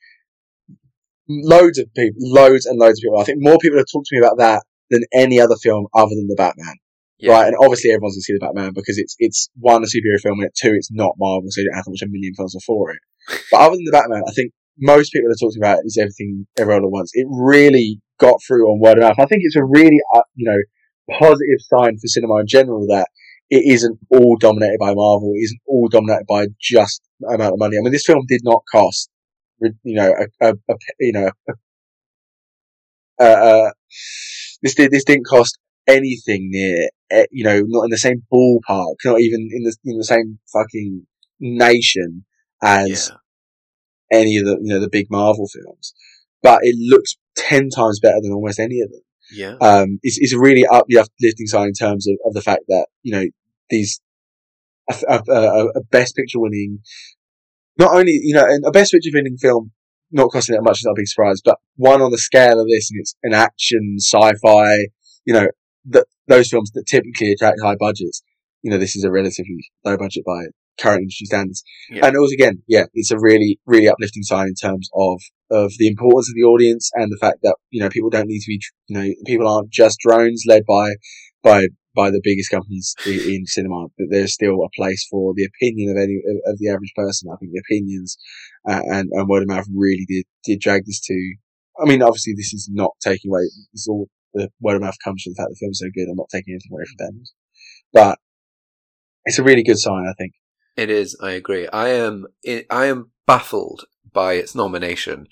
Loads 1.30 1.80
of 1.80 1.86
people, 1.96 2.18
loads 2.20 2.66
and 2.66 2.78
loads 2.80 3.00
of 3.00 3.04
people. 3.04 3.20
I 3.20 3.24
think 3.24 3.38
more 3.42 3.58
people 3.62 3.78
have 3.78 3.86
talked 3.92 4.08
to 4.08 4.16
me 4.16 4.20
about 4.26 4.38
that 4.40 4.64
than 4.90 5.04
any 5.14 5.40
other 5.40 5.56
film 5.62 5.88
other 5.94 6.10
than 6.10 6.28
the 6.28 6.36
Batman, 6.36 6.76
Yeah. 7.18 7.32
right? 7.32 7.48
And 7.48 7.56
obviously 7.62 7.92
everyone's 7.92 8.16
gonna 8.16 8.24
see 8.24 8.34
the 8.34 8.46
Batman 8.46 8.74
because 8.74 8.98
it's 8.98 9.16
it's 9.20 9.50
one 9.60 9.84
a 9.84 9.86
superhero 9.86 10.20
film 10.22 10.40
and 10.42 10.50
two 10.60 10.74
it's 10.74 10.92
not 10.92 11.14
Marvel, 11.18 11.48
so 11.50 11.62
you 11.62 11.68
don't 11.70 11.76
have 11.78 11.86
to 11.86 11.92
watch 11.92 12.02
a 12.02 12.08
million 12.10 12.34
films 12.36 12.56
before 12.56 12.92
it. 12.92 13.00
But 13.52 13.62
other 13.62 13.76
than 13.78 13.86
the 13.86 13.92
Batman, 13.94 14.24
I 14.28 14.32
think 14.34 14.52
most 14.80 15.14
people 15.14 15.32
are 15.32 15.36
talking 15.40 15.62
about 15.62 15.80
is 15.86 15.98
everything 15.98 16.46
everyone 16.58 16.84
at 16.84 16.92
once. 16.92 17.12
It 17.14 17.28
really 17.30 18.02
got 18.20 18.42
through 18.46 18.68
on 18.68 18.80
word 18.82 18.98
of 18.98 19.04
mouth. 19.04 19.20
I 19.20 19.26
think 19.28 19.44
it's 19.46 19.56
a 19.56 19.64
really, 19.64 20.00
uh, 20.16 20.24
you 20.36 20.50
know, 20.50 20.60
positive 21.20 21.62
sign 21.62 21.96
for 21.98 22.08
cinema 22.08 22.38
in 22.40 22.48
general 22.48 22.86
that 22.88 23.08
it 23.50 23.64
isn't 23.74 24.00
all 24.10 24.38
dominated 24.38 24.78
by 24.80 24.94
Marvel. 24.94 25.34
It 25.36 25.44
isn't 25.44 25.62
all 25.68 25.88
dominated 25.90 26.26
by 26.28 26.48
just 26.62 27.02
amount 27.28 27.54
of 27.54 27.60
money. 27.60 27.78
I 27.78 27.82
mean, 27.82 27.92
this 27.92 28.06
film 28.06 28.26
did 28.28 28.42
not 28.44 28.64
cost, 28.72 29.10
you 29.62 29.96
know, 29.96 30.14
a, 30.42 30.48
a, 30.50 30.54
a 30.70 30.76
you 31.00 31.14
know, 31.14 31.32
a, 33.20 33.24
uh, 33.24 33.72
this 34.62 34.76
did 34.76 34.92
this 34.92 35.04
didn't 35.04 35.26
cost 35.28 35.58
anything 35.88 36.50
near, 36.52 36.90
eh, 37.12 37.26
you 37.32 37.44
know, 37.44 37.62
not 37.66 37.84
in 37.86 37.90
the 37.90 37.98
same 37.98 38.24
ballpark, 38.34 38.96
not 39.06 39.20
even 39.22 39.50
in 39.52 39.64
the 39.64 39.76
in 39.86 39.98
the 39.98 40.04
same 40.06 40.40
fucking 40.52 41.06
nation 41.40 42.26
as 42.62 43.10
Yeah. 43.12 43.18
any 44.20 44.38
of 44.38 44.46
the 44.46 44.58
you 44.62 44.74
know 44.74 44.80
the 44.80 44.90
big 44.90 45.08
Marvel 45.10 45.48
films, 45.48 45.94
but 46.42 46.60
it 46.64 46.76
looks 46.80 47.18
ten 47.36 47.70
times 47.70 48.00
better 48.00 48.20
than 48.22 48.32
almost 48.34 48.60
any 48.60 48.82
of 48.82 48.90
them. 48.92 49.02
Yeah. 49.34 49.56
Um, 49.62 50.00
it's, 50.04 50.18
it's 50.20 50.34
a 50.34 50.40
really 50.40 50.66
up 50.72 50.86
the 50.88 51.00
uplifting 51.00 51.48
sign 51.48 51.68
in 51.68 51.74
terms 51.74 52.08
of, 52.08 52.16
of 52.26 52.34
the 52.34 52.42
fact 52.42 52.62
that 52.68 52.88
you 53.02 53.14
know 53.14 53.26
these 53.70 54.00
a, 54.90 54.96
a, 55.08 55.32
a, 55.32 55.66
a 55.76 55.82
best 55.92 56.16
picture 56.16 56.40
winning, 56.40 56.80
not 57.78 57.96
only 57.96 58.12
you 58.12 58.34
know 58.34 58.46
a 58.66 58.72
best 58.72 58.92
picture 58.92 59.10
winning 59.14 59.38
film 59.38 59.72
not 60.14 60.32
costing 60.32 60.56
that 60.56 60.62
much 60.62 60.78
is 60.78 60.86
not 60.86 60.92
a 60.92 60.96
big 60.96 61.08
surprise, 61.08 61.42
but 61.44 61.58
one 61.76 62.02
on 62.02 62.12
the 62.12 62.18
scale 62.18 62.60
of 62.60 62.68
this 62.68 62.90
and 62.92 63.00
it's 63.02 63.16
an 63.24 63.34
action 63.34 63.98
sci-fi, 64.00 64.86
you 65.26 65.34
know, 65.34 65.48
that 65.86 66.06
those 66.28 66.50
films 66.50 66.72
that 66.72 66.86
typically 66.86 67.34
attract 67.34 67.60
high 67.62 67.76
budgets. 67.78 68.22
You 68.62 68.72
know, 68.72 68.78
this 68.78 68.96
is 68.96 69.04
a 69.04 69.12
relatively 69.12 69.70
low 69.84 69.98
budget 69.98 70.24
by 70.26 70.46
current 70.80 71.02
industry 71.02 71.26
standards. 71.26 71.64
Yeah. 71.90 72.08
And 72.08 72.18
also 72.18 72.34
again, 72.34 72.62
yeah, 72.68 72.86
it's 72.94 73.12
a 73.12 73.20
really, 73.20 73.60
really 73.66 73.88
uplifting 73.88 74.24
sign 74.24 74.48
in 74.48 74.56
terms 74.56 74.90
of, 74.96 75.22
of 75.52 75.72
the 75.78 75.88
importance 75.88 76.30
of 76.30 76.36
the 76.36 76.44
audience 76.44 76.90
and 76.96 77.12
the 77.12 77.18
fact 77.22 77.40
that, 77.44 77.56
you 77.70 77.82
know, 77.82 77.90
people 77.90 78.10
don't 78.10 78.28
need 78.28 78.40
to 78.40 78.48
be, 78.48 78.60
you 78.88 78.98
know, 78.98 79.14
people 79.26 79.48
aren't 79.48 79.70
just 79.70 80.00
drones 80.00 80.44
led 80.48 80.64
by, 80.68 80.94
by, 81.44 81.68
by 81.96 82.10
the 82.10 82.22
biggest 82.24 82.50
companies 82.50 82.96
in, 83.06 83.20
in 83.20 83.46
cinema, 83.46 83.86
but 83.98 84.08
there's 84.10 84.34
still 84.34 84.64
a 84.64 84.70
place 84.76 85.06
for 85.12 85.34
the 85.36 85.46
opinion 85.46 85.92
of 85.92 85.98
any, 86.02 86.16
of, 86.16 86.54
of 86.54 86.60
the 86.60 86.70
average 86.70 86.94
person. 86.96 87.30
I 87.32 87.38
think 87.38 87.52
the 87.52 87.62
opinions, 87.70 88.18
uh, 88.68 88.82
and, 88.86 89.10
and 89.12 89.28
word 89.28 89.44
of 89.44 89.50
mouth 89.50 89.68
really 89.76 90.06
did, 90.08 90.26
did 90.44 90.60
drag 90.60 90.86
this 90.86 91.00
to, 91.02 91.36
I 91.80 91.86
mean, 91.86 92.02
obviously 92.02 92.34
this 92.36 92.54
is 92.54 92.70
not 92.72 92.92
taking 93.02 93.30
away, 93.30 93.42
it's 93.74 93.88
all, 93.88 94.08
the 94.34 94.50
word 94.60 94.78
of 94.78 94.82
mouth 94.82 94.98
comes 95.04 95.22
from 95.22 95.34
the 95.34 95.38
fact 95.38 95.50
the 95.52 95.58
film's 95.60 95.78
so 95.78 95.86
good. 95.94 96.10
I'm 96.10 96.18
not 96.18 96.30
taking 96.32 96.54
anything 96.54 96.72
away 96.72 96.86
from 96.86 97.06
them. 97.06 97.24
But 97.94 98.18
it's 99.26 99.38
a 99.38 99.44
really 99.44 99.62
good 99.62 99.78
sign, 99.78 100.08
I 100.10 100.14
think. 100.18 100.34
It 100.76 100.90
is. 100.90 101.16
I 101.22 101.32
agree. 101.32 101.68
I 101.68 101.90
am. 101.90 102.26
I 102.70 102.86
am 102.86 103.12
baffled 103.28 103.86
by 104.12 104.34
its 104.34 104.56
nomination. 104.56 105.28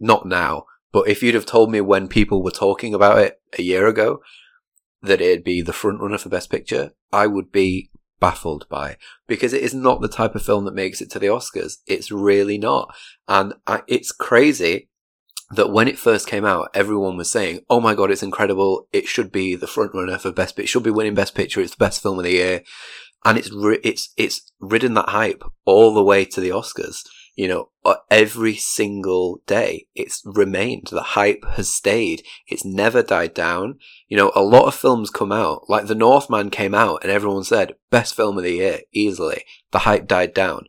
Not 0.00 0.26
now, 0.26 0.64
but 0.92 1.08
if 1.08 1.22
you'd 1.22 1.34
have 1.34 1.46
told 1.46 1.70
me 1.70 1.80
when 1.80 2.08
people 2.08 2.42
were 2.42 2.50
talking 2.50 2.94
about 2.94 3.18
it 3.18 3.40
a 3.58 3.62
year 3.62 3.86
ago 3.86 4.20
that 5.02 5.20
it'd 5.20 5.44
be 5.44 5.62
the 5.62 5.72
front 5.72 6.00
runner 6.00 6.18
for 6.18 6.28
Best 6.28 6.50
Picture, 6.50 6.92
I 7.12 7.26
would 7.26 7.52
be 7.52 7.90
baffled 8.20 8.66
by 8.68 8.96
because 9.28 9.52
it 9.52 9.62
is 9.62 9.74
not 9.74 10.00
the 10.00 10.08
type 10.08 10.34
of 10.34 10.42
film 10.42 10.64
that 10.64 10.74
makes 10.74 11.00
it 11.00 11.10
to 11.10 11.18
the 11.18 11.28
Oscars. 11.28 11.76
It's 11.86 12.10
really 12.10 12.58
not, 12.58 12.94
and 13.28 13.54
I, 13.66 13.82
it's 13.86 14.10
crazy 14.10 14.88
that 15.50 15.70
when 15.70 15.88
it 15.88 15.98
first 15.98 16.26
came 16.26 16.44
out, 16.44 16.70
everyone 16.74 17.16
was 17.16 17.30
saying, 17.30 17.60
"Oh 17.70 17.80
my 17.80 17.94
god, 17.94 18.10
it's 18.10 18.22
incredible! 18.22 18.88
It 18.92 19.06
should 19.06 19.30
be 19.30 19.54
the 19.54 19.66
front 19.66 19.94
runner 19.94 20.18
for 20.18 20.32
best. 20.32 20.56
Picture. 20.56 20.64
It 20.64 20.68
should 20.68 20.82
be 20.82 20.90
winning 20.90 21.14
best 21.14 21.34
picture. 21.34 21.60
It's 21.60 21.74
the 21.74 21.84
best 21.84 22.02
film 22.02 22.18
of 22.18 22.24
the 22.24 22.32
year." 22.32 22.62
And 23.24 23.36
it's 23.36 23.50
it's 23.52 24.12
it's 24.16 24.52
ridden 24.60 24.94
that 24.94 25.08
hype 25.08 25.42
all 25.64 25.92
the 25.92 26.02
way 26.02 26.24
to 26.24 26.40
the 26.40 26.50
Oscars. 26.50 27.02
You 27.34 27.46
know, 27.46 27.70
every 28.10 28.56
single 28.56 29.42
day, 29.46 29.86
it's 29.94 30.22
remained. 30.24 30.88
The 30.90 31.02
hype 31.02 31.44
has 31.52 31.72
stayed. 31.72 32.24
It's 32.48 32.64
never 32.64 33.00
died 33.00 33.32
down. 33.32 33.78
You 34.08 34.16
know, 34.16 34.32
a 34.34 34.42
lot 34.42 34.66
of 34.66 34.74
films 34.74 35.08
come 35.08 35.30
out, 35.30 35.68
like 35.68 35.86
The 35.86 35.94
Northman 35.94 36.50
came 36.50 36.74
out, 36.74 37.02
and 37.02 37.12
everyone 37.12 37.44
said 37.44 37.76
best 37.90 38.14
film 38.14 38.38
of 38.38 38.44
the 38.44 38.54
year 38.54 38.80
easily. 38.92 39.44
The 39.70 39.80
hype 39.80 40.08
died 40.08 40.34
down. 40.34 40.66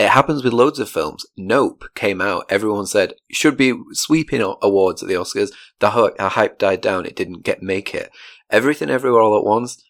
It 0.00 0.08
happens 0.08 0.42
with 0.42 0.54
loads 0.54 0.78
of 0.78 0.88
films. 0.88 1.26
Nope 1.36 1.84
came 1.94 2.20
out. 2.20 2.46
Everyone 2.48 2.86
said 2.86 3.14
should 3.30 3.56
be 3.56 3.74
sweeping 3.92 4.42
awards 4.62 5.02
at 5.02 5.08
the 5.08 5.14
Oscars. 5.14 5.50
The 5.78 5.90
hype 5.90 6.58
died 6.58 6.80
down. 6.80 7.04
It 7.04 7.14
didn't 7.14 7.44
get 7.44 7.62
make 7.62 7.94
it. 7.94 8.10
Everything 8.48 8.88
Everywhere 8.90 9.20
All 9.20 9.38
at 9.38 9.44
Once. 9.44 9.84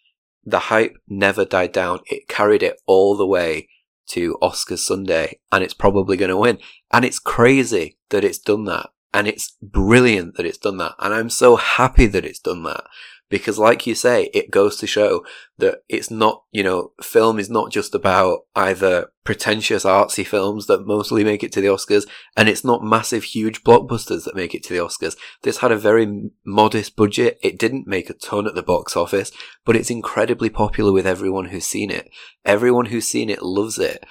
The 0.45 0.59
hype 0.59 0.97
never 1.09 1.45
died 1.45 1.73
down. 1.73 2.01
It 2.07 2.29
carried 2.29 2.62
it 2.62 2.81
all 2.87 3.17
the 3.17 3.27
way 3.27 3.69
to 4.09 4.37
Oscar 4.43 4.77
Sunday, 4.77 5.39
and 5.53 5.62
it's 5.62 5.75
probably 5.75 6.17
going 6.17 6.31
to 6.31 6.37
win. 6.37 6.59
And 6.93 7.05
it's 7.05 7.19
crazy 7.19 7.99
that 8.09 8.25
it's 8.25 8.39
done 8.39 8.65
that, 8.65 8.91
and 9.15 9.29
it's 9.29 9.57
brilliant 9.62 10.37
that 10.37 10.47
it's 10.47 10.59
done 10.59 10.79
that. 10.79 10.95
And 10.99 11.15
I'm 11.15 11.31
so 11.31 11.57
happy 11.57 12.07
that 12.07 12.25
it's 12.25 12.41
done 12.41 12.62
that 12.65 12.85
because, 13.31 13.59
like 13.59 13.86
you 13.86 13.94
say, 13.94 14.24
it 14.35 14.51
goes 14.51 14.77
to 14.77 14.86
show 14.86 15.24
that 15.57 15.78
it's 15.89 16.11
not, 16.11 16.43
you 16.52 16.62
know, 16.62 16.93
film 17.02 17.39
is 17.39 17.48
not 17.48 17.70
just 17.70 17.94
about 17.94 18.40
either 18.55 19.11
pretentious 19.24 19.85
artsy 19.85 20.27
films 20.27 20.66
that 20.66 20.86
mostly 20.86 21.24
make 21.24 21.43
it 21.43 21.52
to 21.52 21.61
the 21.62 21.69
Oscars, 21.69 22.07
and 22.36 22.48
it's 22.48 22.65
not 22.65 22.82
massive, 22.85 23.23
huge 23.24 23.65
blockbusters 23.65 24.24
that 24.24 24.35
make 24.36 24.55
it 24.55 24.62
to 24.65 24.74
the 24.74 24.81
Oscars. 24.81 25.16
This 25.43 25.59
had 25.59 25.73
a 25.73 25.77
very 25.78 26.31
modest 26.44 26.97
budget. 26.97 27.39
It 27.43 27.59
didn't 27.59 27.86
make 27.86 28.11
a 28.11 28.15
ton 28.15 28.47
at 28.47 28.55
the 28.55 28.62
box 28.62 28.97
office, 28.97 29.32
but 29.65 29.77
it's 29.77 29.90
incredibly 29.90 30.51
popular 30.51 30.93
with 30.93 31.07
everyone 31.07 31.47
who's 31.47 31.65
seen 31.65 31.90
it. 31.90 32.11
Everyone 32.44 32.86
who's 32.86 33.07
seen 33.09 33.31
it 33.31 33.43
loves 33.43 33.78
it, 33.78 34.05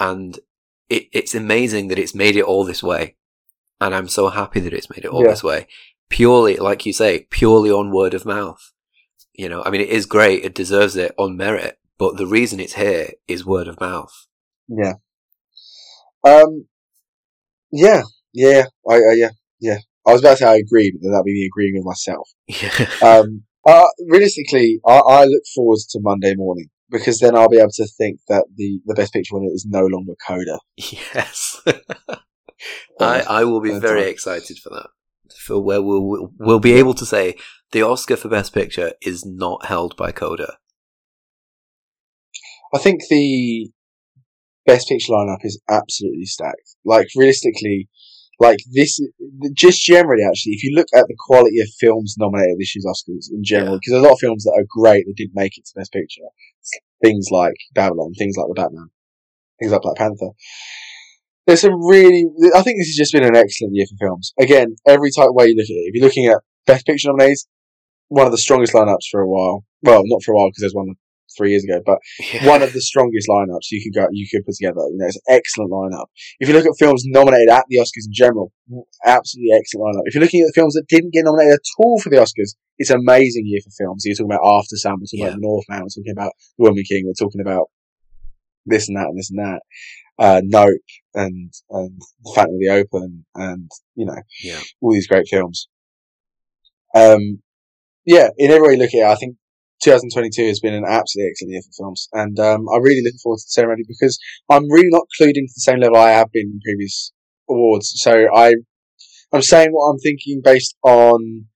and 0.00 0.40
it, 0.88 1.04
it's 1.12 1.34
amazing 1.34 1.88
that 1.88 1.98
it's 1.98 2.14
made 2.14 2.36
it 2.36 2.44
all 2.44 2.64
this 2.64 2.82
way. 2.82 3.16
and 3.80 3.96
I'm 3.96 4.06
so 4.06 4.28
happy 4.28 4.60
that 4.60 4.72
it's 4.72 4.88
made 4.90 5.04
it 5.04 5.08
all 5.10 5.24
Yeah. 5.24 5.30
this 5.30 5.42
way. 5.42 5.66
Purely, 6.12 6.56
like 6.56 6.84
you 6.84 6.92
say, 6.92 7.26
purely 7.30 7.70
on 7.70 7.90
word 7.90 8.12
of 8.12 8.26
mouth. 8.26 8.72
You 9.32 9.48
know, 9.48 9.62
I 9.64 9.70
mean, 9.70 9.80
it 9.80 9.88
is 9.88 10.04
great. 10.04 10.44
It 10.44 10.54
deserves 10.54 10.94
it 10.94 11.14
on 11.16 11.38
merit, 11.38 11.78
but 11.98 12.18
the 12.18 12.26
reason 12.26 12.60
it's 12.60 12.74
here 12.74 13.12
is 13.26 13.46
word 13.46 13.66
of 13.66 13.80
mouth. 13.80 14.12
Yeah. 14.68 14.94
Um. 16.22 16.66
Yeah. 17.72 18.02
Yeah. 18.34 18.64
I. 18.88 18.96
Uh, 18.96 19.12
yeah. 19.14 19.30
Yeah. 19.58 19.78
I 20.06 20.12
was 20.12 20.20
about 20.20 20.32
to 20.32 20.36
say 20.36 20.46
I 20.46 20.56
agree, 20.56 20.92
but 20.92 21.00
then 21.02 21.12
that'd 21.12 21.24
be 21.24 21.32
me 21.32 21.46
agreeing 21.46 21.74
with 21.76 21.86
myself. 21.86 22.28
Yeah. 22.46 22.88
Um. 23.02 23.44
Uh, 23.64 23.86
realistically, 24.08 24.80
I, 24.86 24.98
I 24.98 25.24
look 25.24 25.42
forward 25.54 25.78
to 25.90 26.00
Monday 26.02 26.34
morning 26.36 26.68
because 26.90 27.20
then 27.20 27.34
I'll 27.34 27.48
be 27.48 27.58
able 27.58 27.70
to 27.70 27.86
think 27.86 28.20
that 28.28 28.44
the 28.56 28.80
the 28.84 28.94
best 28.94 29.14
picture 29.14 29.34
winner 29.34 29.52
is 29.54 29.66
no 29.66 29.86
longer 29.86 30.12
Coda. 30.28 30.58
yes. 30.76 31.62
I, 33.00 33.20
I 33.22 33.44
will 33.44 33.60
be 33.60 33.78
very 33.78 34.08
excited 34.10 34.58
for 34.58 34.70
that. 34.70 34.88
For 35.38 35.60
where 35.60 35.82
we'll, 35.82 36.02
we'll, 36.06 36.28
we'll 36.38 36.60
be 36.60 36.74
able 36.74 36.94
to 36.94 37.06
say 37.06 37.36
the 37.72 37.82
Oscar 37.82 38.16
for 38.16 38.28
Best 38.28 38.52
Picture 38.52 38.92
is 39.02 39.24
not 39.24 39.66
held 39.66 39.96
by 39.96 40.12
Coda. 40.12 40.56
I 42.74 42.78
think 42.78 43.02
the 43.08 43.70
best 44.66 44.88
picture 44.88 45.12
lineup 45.12 45.38
is 45.42 45.60
absolutely 45.68 46.24
stacked. 46.24 46.76
Like 46.84 47.08
realistically, 47.16 47.88
like 48.40 48.58
this, 48.72 48.98
just 49.52 49.82
generally, 49.82 50.22
actually, 50.24 50.52
if 50.52 50.64
you 50.64 50.74
look 50.74 50.86
at 50.94 51.06
the 51.06 51.16
quality 51.26 51.60
of 51.60 51.68
films 51.78 52.16
nominated 52.18 52.56
this 52.58 52.74
year's 52.74 52.86
Oscars 52.86 53.30
in 53.30 53.44
general, 53.44 53.74
Yeah. 53.74 53.78
because 53.80 53.92
a 53.98 54.00
lot 54.00 54.14
of 54.14 54.18
films 54.20 54.44
that 54.44 54.54
are 54.58 54.64
great 54.68 55.04
that 55.06 55.14
didn't 55.16 55.34
make 55.34 55.58
it 55.58 55.66
to 55.66 55.72
best 55.76 55.92
picture, 55.92 56.22
things 57.02 57.28
like 57.30 57.54
Babylon, 57.74 58.12
things 58.18 58.36
like 58.36 58.48
The 58.48 58.54
Batman, 58.62 58.90
things 59.60 59.72
like 59.72 59.82
Black 59.82 59.96
Panther. 59.96 60.30
There's 61.46 61.60
some 61.62 61.84
really, 61.84 62.24
I 62.54 62.62
think 62.62 62.78
this 62.78 62.86
has 62.88 62.96
just 62.96 63.12
been 63.12 63.24
an 63.24 63.36
excellent 63.36 63.74
year 63.74 63.86
for 63.86 64.06
films. 64.06 64.32
Again, 64.38 64.76
every 64.86 65.10
type 65.10 65.30
way 65.32 65.46
you 65.46 65.56
look 65.56 65.64
at 65.64 65.70
it, 65.74 65.90
if 65.90 65.94
you're 65.94 66.04
looking 66.04 66.26
at 66.26 66.38
best 66.66 66.86
picture 66.86 67.08
nominees, 67.08 67.46
one 68.08 68.26
of 68.26 68.32
the 68.32 68.38
strongest 68.38 68.74
lineups 68.74 69.08
for 69.10 69.20
a 69.20 69.28
while. 69.28 69.64
Well, 69.82 70.02
not 70.04 70.22
for 70.22 70.32
a 70.32 70.36
while 70.36 70.48
because 70.50 70.60
there's 70.60 70.74
one 70.74 70.94
three 71.36 71.50
years 71.50 71.64
ago, 71.64 71.80
but 71.84 71.98
one 72.44 72.62
of 72.62 72.72
the 72.74 72.80
strongest 72.80 73.26
lineups 73.26 73.70
you 73.70 73.82
could 73.82 73.98
go 73.98 74.06
you 74.12 74.28
could 74.30 74.44
put 74.44 74.54
together. 74.54 74.80
You 74.92 74.98
know, 74.98 75.06
it's 75.06 75.16
an 75.16 75.22
excellent 75.34 75.72
lineup. 75.72 76.06
If 76.38 76.48
you 76.48 76.54
look 76.54 76.66
at 76.66 76.76
films 76.78 77.02
nominated 77.06 77.48
at 77.48 77.64
the 77.70 77.78
Oscars 77.78 78.04
in 78.06 78.12
general, 78.12 78.52
absolutely 79.06 79.50
excellent 79.56 79.96
lineup. 79.96 80.02
If 80.04 80.14
you're 80.14 80.22
looking 80.22 80.42
at 80.42 80.48
the 80.48 80.52
films 80.60 80.74
that 80.74 80.86
didn't 80.88 81.14
get 81.14 81.24
nominated 81.24 81.54
at 81.54 81.60
all 81.78 81.98
for 81.98 82.10
the 82.10 82.16
Oscars, 82.16 82.54
it's 82.78 82.90
an 82.90 83.00
amazing 83.00 83.44
year 83.46 83.60
for 83.64 83.70
films. 83.70 84.04
You're 84.04 84.14
talking 84.14 84.30
about 84.30 84.44
Aftersun, 84.44 85.00
we're 85.00 85.08
talking 85.08 85.20
Yeah. 85.20 85.26
about 85.28 85.40
Northman, 85.40 85.80
we're 85.80 85.88
talking 85.96 86.12
about 86.12 86.32
The 86.58 86.62
Woman 86.64 86.84
King, 86.84 87.04
we're 87.06 87.18
talking 87.18 87.40
about 87.40 87.70
this 88.66 88.88
and 88.88 88.96
that 88.98 89.06
and 89.08 89.18
this 89.18 89.30
and 89.30 89.38
that. 89.40 89.60
Uh, 90.18 90.40
Nope 90.44 90.80
and 91.14 91.52
and 91.70 92.00
Phantom 92.34 92.54
of 92.54 92.60
the 92.60 92.68
Open 92.70 93.24
and 93.34 93.70
you 93.94 94.06
know 94.06 94.20
yeah. 94.42 94.60
all 94.80 94.92
these 94.92 95.06
great 95.06 95.26
films. 95.28 95.68
Um, 96.94 97.42
yeah, 98.04 98.28
in 98.36 98.50
every 98.50 98.68
way 98.68 98.74
you 98.74 98.80
look 98.80 98.94
at 98.94 98.98
it, 98.98 99.04
I 99.04 99.14
think 99.14 99.36
2022 99.82 100.46
has 100.46 100.60
been 100.60 100.74
an 100.74 100.84
absolutely 100.86 101.30
excellent 101.30 101.52
year 101.52 101.62
for 101.62 101.84
films, 101.84 102.08
and 102.12 102.38
um, 102.38 102.66
I'm 102.72 102.82
really 102.82 103.02
looking 103.02 103.18
forward 103.22 103.38
to 103.38 103.44
the 103.46 103.52
ceremony 103.52 103.82
because 103.86 104.18
I'm 104.50 104.70
really 104.70 104.90
not 104.90 105.06
clued 105.20 105.36
into 105.36 105.52
the 105.54 105.60
same 105.60 105.80
level 105.80 105.96
I 105.96 106.10
have 106.10 106.30
been 106.32 106.46
in 106.46 106.60
previous 106.64 107.12
awards. 107.48 107.92
So 107.96 108.26
I, 108.34 108.54
I'm 109.32 109.42
saying 109.42 109.68
what 109.70 109.90
I'm 109.90 109.98
thinking 109.98 110.40
based 110.44 110.76
on 110.82 111.46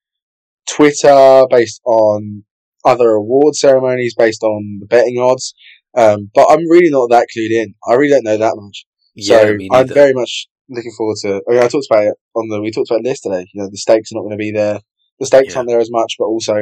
Twitter, 0.68 1.44
based 1.50 1.80
on 1.84 2.44
other 2.84 3.10
award 3.10 3.56
ceremonies, 3.56 4.14
based 4.16 4.42
on 4.42 4.78
the 4.80 4.86
betting 4.86 5.18
odds. 5.18 5.54
Um, 5.96 6.30
but 6.34 6.46
I'm 6.50 6.68
really 6.68 6.90
not 6.90 7.08
that 7.10 7.28
clued 7.34 7.50
in. 7.50 7.74
I 7.88 7.94
really 7.94 8.10
don't 8.10 8.24
know 8.24 8.36
that 8.36 8.56
much. 8.56 8.84
Yeah, 9.14 9.40
so 9.40 9.58
I'm 9.72 9.88
very 9.88 10.12
much 10.12 10.46
looking 10.68 10.92
forward 10.96 11.16
to. 11.22 11.40
I, 11.48 11.52
mean, 11.54 11.62
I 11.62 11.68
talked 11.68 11.86
about 11.90 12.04
it 12.04 12.14
on 12.34 12.48
the. 12.48 12.60
We 12.60 12.70
talked 12.70 12.90
about 12.90 13.00
it 13.00 13.06
yesterday. 13.06 13.46
You 13.52 13.62
know, 13.62 13.70
the 13.70 13.78
stakes 13.78 14.12
are 14.12 14.16
not 14.16 14.22
going 14.22 14.32
to 14.32 14.36
be 14.36 14.52
there. 14.52 14.80
The 15.18 15.26
stakes 15.26 15.54
Yeah. 15.54 15.58
aren't 15.60 15.70
there 15.70 15.80
as 15.80 15.90
much, 15.90 16.16
but 16.18 16.26
also 16.26 16.54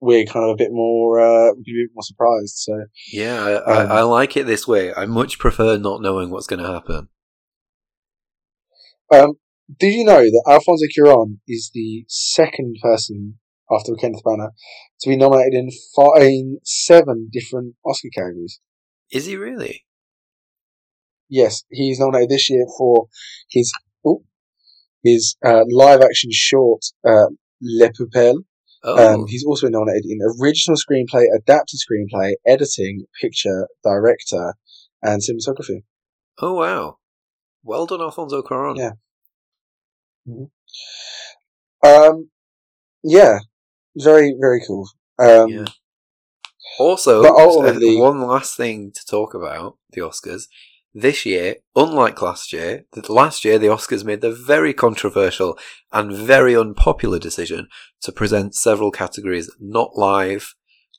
we're 0.00 0.24
kind 0.24 0.44
of 0.44 0.50
a 0.50 0.56
bit 0.56 0.70
more, 0.70 1.20
uh, 1.20 1.50
a 1.50 1.54
bit 1.56 1.90
more 1.94 2.02
surprised. 2.02 2.54
So 2.56 2.84
Yeah, 3.12 3.44
I, 3.44 3.50
I, 3.52 3.82
Um, 3.84 3.92
I 3.92 4.02
like 4.02 4.36
it 4.36 4.46
this 4.46 4.66
way. 4.66 4.92
I 4.94 5.06
much 5.06 5.38
prefer 5.38 5.76
not 5.76 6.02
knowing 6.02 6.30
what's 6.30 6.46
going 6.46 6.62
to 6.62 6.70
happen. 6.72 7.08
Um, 9.10 9.34
did 9.78 9.94
you 9.94 10.04
know 10.04 10.22
that 10.22 10.44
Alfonso 10.48 10.86
Cuarón 10.86 11.38
is 11.46 11.70
the 11.74 12.04
second 12.08 12.76
person 12.82 13.38
after 13.72 13.94
Kenneth 13.94 14.22
Branagh 14.24 14.50
to 15.00 15.08
be 15.08 15.16
nominated 15.16 15.54
in, 15.54 15.70
five, 15.96 16.22
in 16.22 16.58
seven 16.64 17.28
different 17.32 17.74
Oscar 17.84 18.08
categories? 18.14 18.60
Is 19.10 19.26
he 19.26 19.36
really? 19.36 19.84
Yes, 21.28 21.64
he's 21.70 21.98
nominated 21.98 22.30
this 22.30 22.50
year 22.50 22.66
for 22.76 23.08
his 23.48 23.72
oh, 24.04 24.22
his 25.02 25.36
uh, 25.44 25.64
live 25.70 26.00
action 26.02 26.30
short 26.32 26.82
uh, 27.06 27.26
Le 27.60 27.90
Pupille. 27.92 28.44
Oh, 28.84 29.14
Um, 29.14 29.26
he's 29.28 29.44
also 29.46 29.66
been 29.66 29.72
nominated 29.72 30.06
in 30.06 30.18
original 30.40 30.76
screenplay, 30.76 31.24
adapted 31.36 31.78
screenplay, 31.78 32.32
editing, 32.46 33.06
picture, 33.20 33.68
director, 33.84 34.54
and 35.02 35.22
cinematography. 35.22 35.84
oh 36.40 36.54
wow. 36.54 36.98
Well 37.62 37.86
done, 37.86 38.00
Alfonso 38.00 38.42
Cuarón. 38.42 38.76
Yeah. 38.76 38.90
Um, 41.84 42.30
yeah, 43.04 43.38
very 43.96 44.34
very 44.40 44.62
cool. 44.66 44.88
Um, 45.18 45.48
Yeah. 45.48 45.64
Also, 46.78 47.22
ultimately- 47.24 47.96
one 47.96 48.20
last 48.22 48.56
thing 48.56 48.92
to 48.92 49.04
talk 49.04 49.34
about 49.34 49.76
the 49.92 50.00
Oscars. 50.00 50.44
This 50.94 51.24
year, 51.26 51.56
unlike 51.76 52.20
last 52.22 52.52
year, 52.52 52.84
last 53.08 53.44
year 53.44 53.58
the 53.58 53.66
Oscars 53.68 54.04
made 54.04 54.20
the 54.20 54.32
very 54.32 54.72
controversial 54.74 55.58
and 55.92 56.12
very 56.12 56.54
unpopular 56.56 57.18
decision 57.18 57.68
to 58.02 58.12
present 58.12 58.54
several 58.54 58.90
categories 58.90 59.50
not 59.60 59.96
live. 59.96 60.54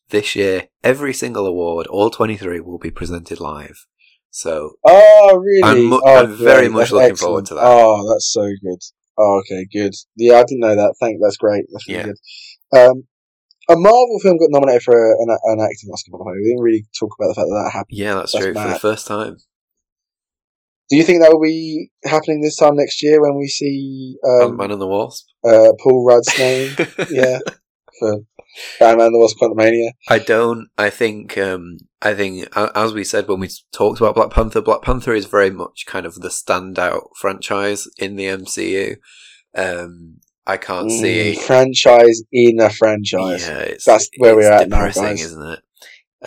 This 0.10 0.36
year, 0.36 0.70
every 0.84 1.14
single 1.14 1.46
award, 1.48 1.88
all 1.88 2.10
23, 2.12 2.60
will 2.60 2.78
be 2.80 2.92
presented 2.92 3.40
live. 3.40 3.86
So, 4.32 4.72
Oh, 4.84 5.38
really? 5.38 5.64
I'm 5.64 5.86
mu- 5.86 6.02
oh, 6.04 6.18
I'm 6.24 6.36
very 6.36 6.70
much 6.70 6.90
That's 6.90 6.92
looking 6.92 7.16
forward 7.16 7.46
to 7.48 7.54
that. 7.56 7.64
Oh, 7.64 8.08
that's 8.10 8.32
so 8.32 8.44
good. 8.64 8.80
Oh, 9.18 9.40
okay, 9.40 9.68
good. 9.72 9.94
Yeah, 10.16 10.40
I 10.40 10.44
didn't 10.44 10.62
know 10.62 10.76
that. 10.76 10.96
Thank. 11.00 11.20
That's 11.22 11.38
great. 11.38 11.66
That's 11.72 11.88
really 11.88 12.00
Yeah. 12.00 12.06
good. 12.08 12.18
Um, 12.76 13.04
a 13.70 13.76
Marvel 13.78 14.20
film 14.22 14.38
got 14.38 14.50
nominated 14.50 14.84
for 14.84 15.14
an, 15.14 15.30
an 15.30 15.60
acting 15.62 15.90
Oscar. 15.92 16.12
By 16.12 16.18
the 16.18 16.24
way, 16.26 16.34
we 16.36 16.50
didn't 16.50 16.64
really 16.64 16.86
talk 17.00 17.16
about 17.18 17.30
the 17.30 17.36
fact 17.36 17.48
that 17.48 17.64
that 17.64 17.72
happened. 17.72 17.98
yeah, 17.98 18.16
that's, 18.16 18.34
That's 18.34 18.46
true 18.46 18.54
for 18.54 18.68
the 18.68 18.80
first 18.80 19.08
time. 19.08 19.38
Do 20.90 20.98
you 20.98 21.04
think 21.04 21.22
that 21.22 21.32
will 21.32 21.42
be 21.42 21.92
happening 22.04 22.42
this 22.42 22.58
time 22.58 22.76
next 22.76 23.02
year 23.02 23.22
when 23.22 23.38
we 23.38 23.48
see 23.48 24.18
um, 24.28 24.50
Ant-Man 24.50 24.72
and 24.72 24.82
the 24.82 24.88
Wasp. 24.88 25.26
uh, 25.44 25.70
Paul 25.82 26.06
Rudd's 26.06 26.38
name? 26.38 26.76
yeah, 27.10 27.40
for 28.00 28.18
Batman: 28.80 29.14
The 29.14 29.18
Wasp: 29.18 29.38
Quantumania. 29.38 29.92
I 30.10 30.20
don't. 30.20 30.68
I 30.78 30.90
think. 30.90 31.38
Um, 31.38 31.78
I 32.02 32.14
think, 32.14 32.48
as 32.56 32.94
we 32.94 33.06
said 33.06 33.30
when 33.30 33.40
we 33.40 33.50
talked 33.72 34.02
about 34.02 34.16
Black 34.16 34.30
Panther, 34.30 34.62
Black 34.62 34.82
Panther 34.82 35.14
is 35.14 35.26
very 35.26 35.50
much 35.50 35.86
kind 35.86 36.06
of 36.06 36.16
the 36.16 36.28
standout 36.28 37.08
franchise 37.16 37.88
in 37.98 38.18
the 38.18 38.26
MCU. 38.26 38.98
Um, 39.56 40.18
I 40.46 40.58
can't 40.58 40.92
see. 40.92 41.36
Mm, 41.38 41.42
franchise 41.44 42.22
in 42.32 42.60
a 42.60 42.70
franchise. 42.70 43.48
Yeah, 43.48 43.60
it's, 43.60 43.86
That's 43.86 44.10
where 44.18 44.38
it's 44.40 44.46
we're 44.48 44.52
at 44.52 44.70
now, 44.70 44.90
guys. 44.90 45.22
isn't 45.24 45.46
it? 45.52 45.60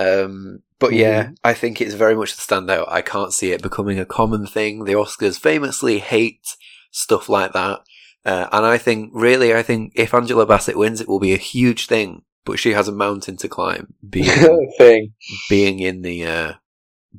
Um, 0.01 0.63
but 0.79 0.93
yeah, 0.93 1.25
Mhm. 1.25 1.37
I 1.45 1.55
think 1.55 1.81
it's 1.81 1.95
very 1.95 2.15
much 2.15 2.35
the 2.37 2.43
standout. 2.43 2.87
I 2.91 3.03
can't 3.03 3.33
see 3.33 3.53
it 3.53 3.63
becoming 3.63 3.99
a 3.99 4.05
common 4.07 4.47
thing. 4.47 4.85
The 4.85 4.93
Oscars 4.95 5.39
famously 5.39 5.99
hate 5.99 6.57
stuff 6.91 7.29
like 7.29 7.53
that. 7.53 7.81
Uh, 8.25 8.49
and 8.53 8.67
I 8.67 8.77
think, 8.79 9.11
really, 9.15 9.55
I 9.55 9.63
think 9.63 9.93
if 9.95 10.13
Angela 10.13 10.47
Bassett 10.47 10.77
wins, 10.77 11.01
it 11.01 11.09
will 11.09 11.21
be 11.21 11.33
a 11.33 11.39
huge 11.39 11.87
thing. 11.87 12.23
But 12.45 12.59
she 12.59 12.73
has 12.75 12.87
a 12.89 12.93
mountain 12.93 13.37
to 13.39 13.49
climb, 13.49 13.95
being 14.09 14.27
thing. 14.79 15.15
being 15.51 15.81
in 15.81 16.03
the 16.03 16.25
uh, 16.27 16.53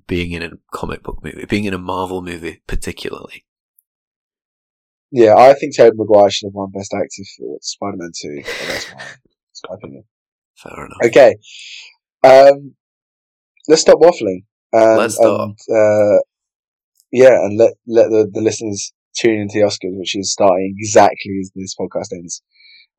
being 0.07 0.31
in 0.31 0.41
a 0.43 0.51
comic 0.71 1.03
book 1.03 1.21
movie, 1.23 1.45
being 1.45 1.65
in 1.65 1.73
a 1.73 1.77
Marvel 1.77 2.21
movie, 2.21 2.61
particularly. 2.67 3.43
Yeah, 5.11 5.35
I 5.35 5.53
think 5.53 5.75
Tobey 5.75 5.95
Maguire 5.95 6.29
should 6.29 6.47
have 6.47 6.53
won 6.53 6.71
Best 6.71 6.93
Actor 6.93 7.23
for 7.37 7.57
Spider-Man 7.61 8.11
2. 8.21 8.41
That's 8.43 8.93
my, 8.93 8.99
that's 8.99 9.61
my 9.69 9.75
opinion. 9.75 10.03
Fair 10.57 10.85
enough. 10.85 10.97
Okay. 11.05 11.35
Um, 12.23 12.75
let's 13.67 13.81
stop 13.81 13.99
waffling. 13.99 14.43
And, 14.73 14.97
Let's 14.97 15.15
stop. 15.15 15.55
And, 15.67 15.77
uh, 15.77 16.19
yeah, 17.11 17.35
and 17.45 17.57
let 17.57 17.73
let 17.87 18.09
the, 18.09 18.29
the 18.31 18.41
listeners 18.41 18.91
tune 19.15 19.39
into 19.39 19.59
the 19.59 19.65
Oscars, 19.65 19.97
which 19.97 20.15
is 20.17 20.31
starting 20.31 20.75
exactly 20.77 21.39
as 21.39 21.51
this 21.55 21.73
podcast 21.79 22.11
ends. 22.11 22.41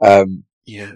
Um, 0.00 0.44
Yeah. 0.64 0.92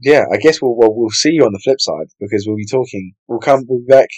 yeah, 0.00 0.24
I 0.32 0.38
guess 0.38 0.60
we'll, 0.60 0.74
we'll 0.76 0.92
we'll 0.94 1.10
see 1.10 1.30
you 1.30 1.44
on 1.44 1.52
the 1.52 1.60
flip 1.62 1.80
side 1.80 2.08
because 2.18 2.44
we'll 2.46 2.56
be 2.56 2.66
talking. 2.66 3.14
We'll 3.28 3.38
come. 3.38 3.64
We'll 3.68 3.78
be 3.78 3.86
back 3.86 4.08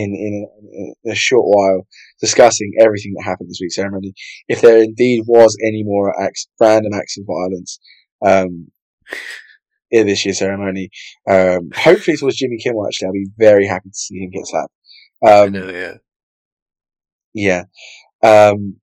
in 0.00 0.08
in 0.26 0.34
a, 0.44 1.08
in 1.08 1.12
a 1.12 1.14
short 1.14 1.44
while 1.46 1.86
discussing 2.20 2.70
everything 2.80 3.12
that 3.16 3.24
happened 3.24 3.48
this 3.50 3.60
week's 3.60 3.76
ceremony. 3.76 4.12
If 4.48 4.60
there 4.60 4.82
indeed 4.82 5.24
was 5.26 5.56
any 5.68 5.82
more 5.84 6.08
acts, 6.20 6.48
random 6.60 6.92
acts 6.94 7.16
of 7.18 7.24
violence, 7.26 7.78
um, 8.24 8.68
in 9.90 10.06
this 10.06 10.24
year's 10.24 10.38
ceremony, 10.38 10.90
um, 11.30 11.70
hopefully 11.74 12.16
towards 12.16 12.36
Jimmy 12.36 12.58
Kimmel. 12.62 12.86
Actually, 12.86 13.06
I'll 13.06 13.12
be 13.12 13.30
very 13.38 13.66
happy 13.66 13.90
to 13.90 13.96
see 13.96 14.18
him 14.18 14.30
get 14.30 14.46
slapped. 14.46 14.72
I 15.24 15.44
Um, 15.44 15.52
know. 15.52 15.68
Yeah. 15.70 15.94
yeah. 17.34 17.62
Um, 18.22 18.76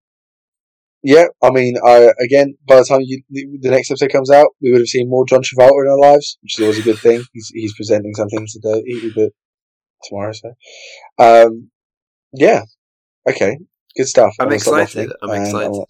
yeah, 1.03 1.25
I 1.41 1.49
mean, 1.49 1.75
I, 1.83 2.11
again, 2.23 2.55
by 2.67 2.75
the 2.77 2.85
time 2.85 3.01
you, 3.03 3.23
the 3.29 3.71
next 3.71 3.89
episode 3.89 4.11
comes 4.11 4.29
out, 4.29 4.47
we 4.61 4.71
would 4.71 4.81
have 4.81 4.87
seen 4.87 5.09
more 5.09 5.25
John 5.25 5.41
Travolta 5.41 5.83
in 5.83 5.89
our 5.91 5.99
lives, 5.99 6.37
which 6.41 6.59
is 6.59 6.63
always 6.63 6.79
a 6.79 6.83
good 6.83 6.99
thing. 6.99 7.23
He's, 7.33 7.49
he's 7.53 7.75
presenting 7.75 8.13
something 8.13 8.45
today, 8.47 8.83
but 9.15 9.31
tomorrow, 10.07 10.33
so. 10.33 10.53
Um, 11.17 11.71
yeah, 12.33 12.63
okay, 13.29 13.57
good 13.97 14.07
stuff. 14.07 14.33
I'm 14.39 14.51
excited. 14.51 15.11
I'm 15.21 15.41
excited. 15.41 15.67
I'll, 15.67 15.87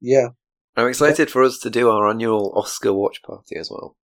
yeah. 0.00 0.28
I'm 0.76 0.88
excited 0.88 1.30
for 1.30 1.42
us 1.42 1.58
to 1.60 1.70
do 1.70 1.88
our 1.88 2.08
annual 2.08 2.52
Oscar 2.54 2.92
watch 2.92 3.22
party 3.22 3.56
as 3.56 3.70
well. 3.70 3.96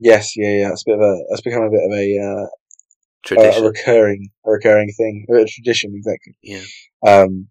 Yes, 0.00 0.36
yeah, 0.36 0.48
yeah. 0.48 0.70
It's 0.72 0.82
a 0.82 0.90
bit 0.90 0.94
of 0.96 1.00
a. 1.00 1.24
It's 1.28 1.42
become 1.42 1.62
a 1.62 1.70
bit 1.70 1.84
of 1.84 1.92
a 1.92 2.18
uh, 2.18 2.46
tradition, 3.22 3.62
a, 3.62 3.66
a 3.66 3.70
recurring, 3.70 4.30
a 4.44 4.50
recurring 4.50 4.92
thing, 4.96 5.26
a 5.30 5.44
tradition, 5.44 5.92
exactly. 5.94 6.36
Yeah. 6.42 6.62
Um, 7.06 7.48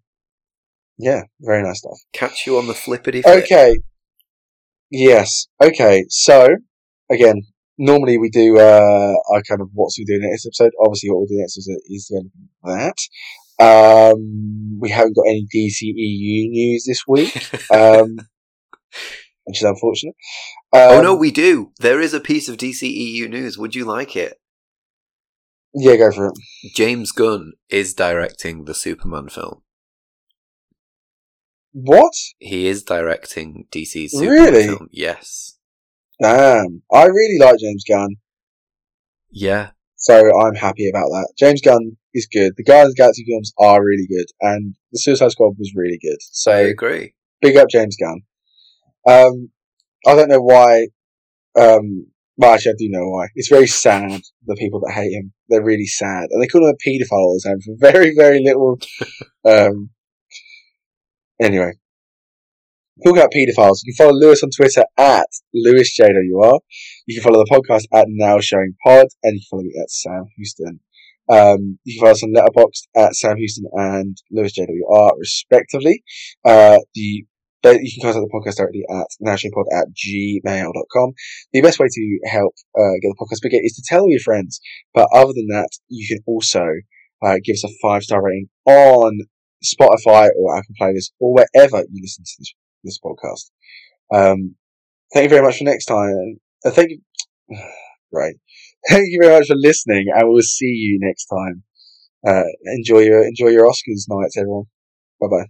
yeah, 0.98 1.22
very 1.40 1.62
nice 1.62 1.78
stuff. 1.78 1.98
Catch 2.12 2.46
you 2.46 2.58
on 2.58 2.66
the 2.66 2.74
flippity 2.74 3.22
flip. 3.22 3.44
Okay. 3.44 3.78
Yes. 4.90 5.46
Okay. 5.62 6.04
So, 6.10 6.56
again, 7.10 7.42
normally 7.78 8.18
we 8.18 8.28
do 8.30 8.58
uh, 8.58 9.14
our 9.32 9.42
kind 9.42 9.60
of 9.60 9.68
what's 9.72 9.98
we 9.98 10.04
do 10.04 10.18
next 10.18 10.46
episode. 10.46 10.72
Obviously, 10.80 11.10
what 11.10 11.18
we'll 11.18 11.26
do 11.26 11.38
next 11.38 11.58
episode 11.58 11.80
is 11.86 12.06
the 12.08 12.16
end 12.18 12.30
of 12.64 12.78
that. 12.78 12.96
Um, 13.58 14.78
we 14.80 14.90
haven't 14.90 15.16
got 15.16 15.28
any 15.28 15.46
DCEU 15.54 16.48
news 16.50 16.84
this 16.86 17.04
week, 17.06 17.34
um, 17.72 18.16
which 19.44 19.58
is 19.58 19.62
unfortunate. 19.62 20.14
Um, 20.72 20.80
oh 20.82 21.00
no, 21.02 21.14
we 21.14 21.30
do. 21.30 21.72
There 21.80 22.00
is 22.00 22.14
a 22.14 22.20
piece 22.20 22.48
of 22.48 22.56
DCEU 22.56 23.28
news. 23.28 23.58
Would 23.58 23.74
you 23.74 23.84
like 23.84 24.16
it? 24.16 24.38
Yeah, 25.74 25.96
go 25.96 26.10
for 26.12 26.26
it. 26.28 26.38
James 26.74 27.12
Gunn 27.12 27.52
is 27.70 27.94
directing 27.94 28.64
the 28.64 28.74
Superman 28.74 29.28
film. 29.28 29.62
What? 31.72 32.12
He 32.38 32.66
is 32.66 32.82
directing 32.82 33.66
DC's 33.70 34.12
Superman 34.12 34.52
really? 34.52 34.66
film. 34.66 34.88
Yes. 34.92 35.58
Damn. 36.22 36.82
I 36.92 37.06
really 37.06 37.38
like 37.38 37.58
James 37.58 37.84
Gunn. 37.88 38.16
Yeah. 39.30 39.70
So 39.96 40.30
I'm 40.40 40.54
happy 40.54 40.88
about 40.88 41.08
that. 41.08 41.32
James 41.38 41.60
Gunn 41.60 41.96
is 42.14 42.28
good. 42.32 42.52
The 42.56 42.64
Guardians 42.64 42.90
of 42.92 42.96
the 42.96 43.02
Galaxy 43.02 43.24
films 43.28 43.52
are 43.58 43.84
really 43.84 44.06
good, 44.08 44.26
and 44.40 44.74
the 44.92 44.98
Suicide 44.98 45.30
Squad 45.32 45.54
was 45.58 45.72
really 45.76 45.98
good. 46.02 46.18
So 46.20 46.52
I 46.52 46.58
agree. 46.60 47.14
Big 47.40 47.56
up 47.56 47.68
James 47.68 47.96
Gunn. 47.96 48.22
Um, 49.06 49.50
I 50.06 50.14
don't 50.14 50.28
know 50.28 50.40
why. 50.40 50.88
Um, 51.58 52.06
well, 52.36 52.54
actually, 52.54 52.72
I 52.72 52.74
do 52.78 52.88
know 52.90 53.08
why. 53.08 53.26
It's 53.34 53.48
very 53.48 53.66
sad. 53.66 54.22
The 54.46 54.56
people 54.56 54.80
that 54.80 54.92
hate 54.92 55.12
him, 55.12 55.32
they're 55.48 55.62
really 55.62 55.86
sad, 55.86 56.28
and 56.30 56.42
they 56.42 56.46
call 56.46 56.66
him 56.66 56.74
a 56.74 56.88
paedophile 56.88 57.12
all 57.18 57.38
the 57.42 57.48
time 57.48 57.60
for 57.60 57.74
very, 57.92 58.14
very 58.16 58.42
little. 58.42 58.78
um, 59.44 59.90
Anyway, 61.42 61.72
talking 63.04 63.18
about 63.18 63.32
paedophiles, 63.32 63.78
you 63.84 63.94
can 63.94 64.06
follow 64.06 64.18
Lewis 64.18 64.42
on 64.42 64.50
Twitter 64.50 64.84
at 64.98 65.26
LewisJWR. 65.54 66.60
You 67.06 67.20
can 67.20 67.22
follow 67.22 67.44
the 67.44 67.50
podcast 67.50 67.84
at 67.92 68.06
Now 68.08 68.40
Showing 68.40 68.74
Pod, 68.84 69.06
and 69.22 69.34
you 69.34 69.40
can 69.40 69.46
follow 69.50 69.62
me 69.62 69.72
at 69.80 69.90
Sam 69.90 70.26
Houston. 70.36 70.80
Um, 71.28 71.78
you 71.84 71.94
can 71.94 72.00
follow 72.00 72.12
us 72.12 72.22
on 72.22 72.34
Letterboxd 72.34 72.88
at 72.96 73.14
Sam 73.14 73.36
Houston 73.36 73.64
and 73.72 74.16
Lewis 74.30 74.52
JWR, 74.58 75.12
respectively. 75.18 76.02
Uh, 76.44 76.78
the 76.94 77.24
you 77.64 77.92
can 77.94 78.02
contact 78.02 78.26
the 78.26 78.34
podcast 78.34 78.56
directly 78.56 78.82
at 78.90 79.06
nationalpod 79.24 79.66
at 79.72 79.86
gmail.com. 79.94 81.12
The 81.52 81.60
best 81.60 81.78
way 81.78 81.86
to 81.88 82.18
help 82.26 82.54
uh, 82.76 82.98
get 83.00 83.08
the 83.08 83.16
podcast 83.20 83.42
bigger 83.42 83.58
is 83.62 83.74
to 83.74 83.82
tell 83.86 84.08
your 84.08 84.18
friends. 84.18 84.60
But 84.92 85.08
other 85.14 85.32
than 85.32 85.46
that, 85.48 85.68
you 85.88 86.06
can 86.08 86.18
also 86.26 86.64
uh, 87.24 87.36
give 87.44 87.54
us 87.54 87.64
a 87.64 87.68
five 87.80 88.02
star 88.02 88.20
rating 88.20 88.48
on 88.66 89.20
Spotify 89.64 90.28
or 90.36 90.58
Apple 90.58 90.74
Playlist 90.80 91.12
or 91.20 91.34
wherever 91.34 91.78
you 91.78 92.02
listen 92.02 92.24
to 92.24 92.32
this, 92.38 92.52
this 92.84 92.98
podcast. 93.04 93.50
Um, 94.14 94.56
thank 95.12 95.24
you 95.24 95.30
very 95.30 95.42
much 95.42 95.58
for 95.58 95.64
next 95.64 95.86
time. 95.86 96.38
Uh, 96.64 96.70
thank 96.70 96.90
you. 96.90 97.00
Great. 98.12 98.36
Thank 98.90 99.06
you 99.08 99.20
very 99.22 99.38
much 99.38 99.46
for 99.48 99.56
listening 99.56 100.06
and 100.14 100.28
we'll 100.28 100.42
see 100.42 100.66
you 100.66 100.98
next 101.00 101.26
time. 101.26 101.62
Uh, 102.26 102.42
enjoy 102.76 102.98
your, 103.00 103.24
enjoy 103.24 103.48
your 103.48 103.66
Oscars 103.66 104.04
nights, 104.08 104.36
everyone. 104.36 104.64
Bye 105.20 105.28
bye. 105.28 105.46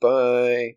Bye. 0.00 0.76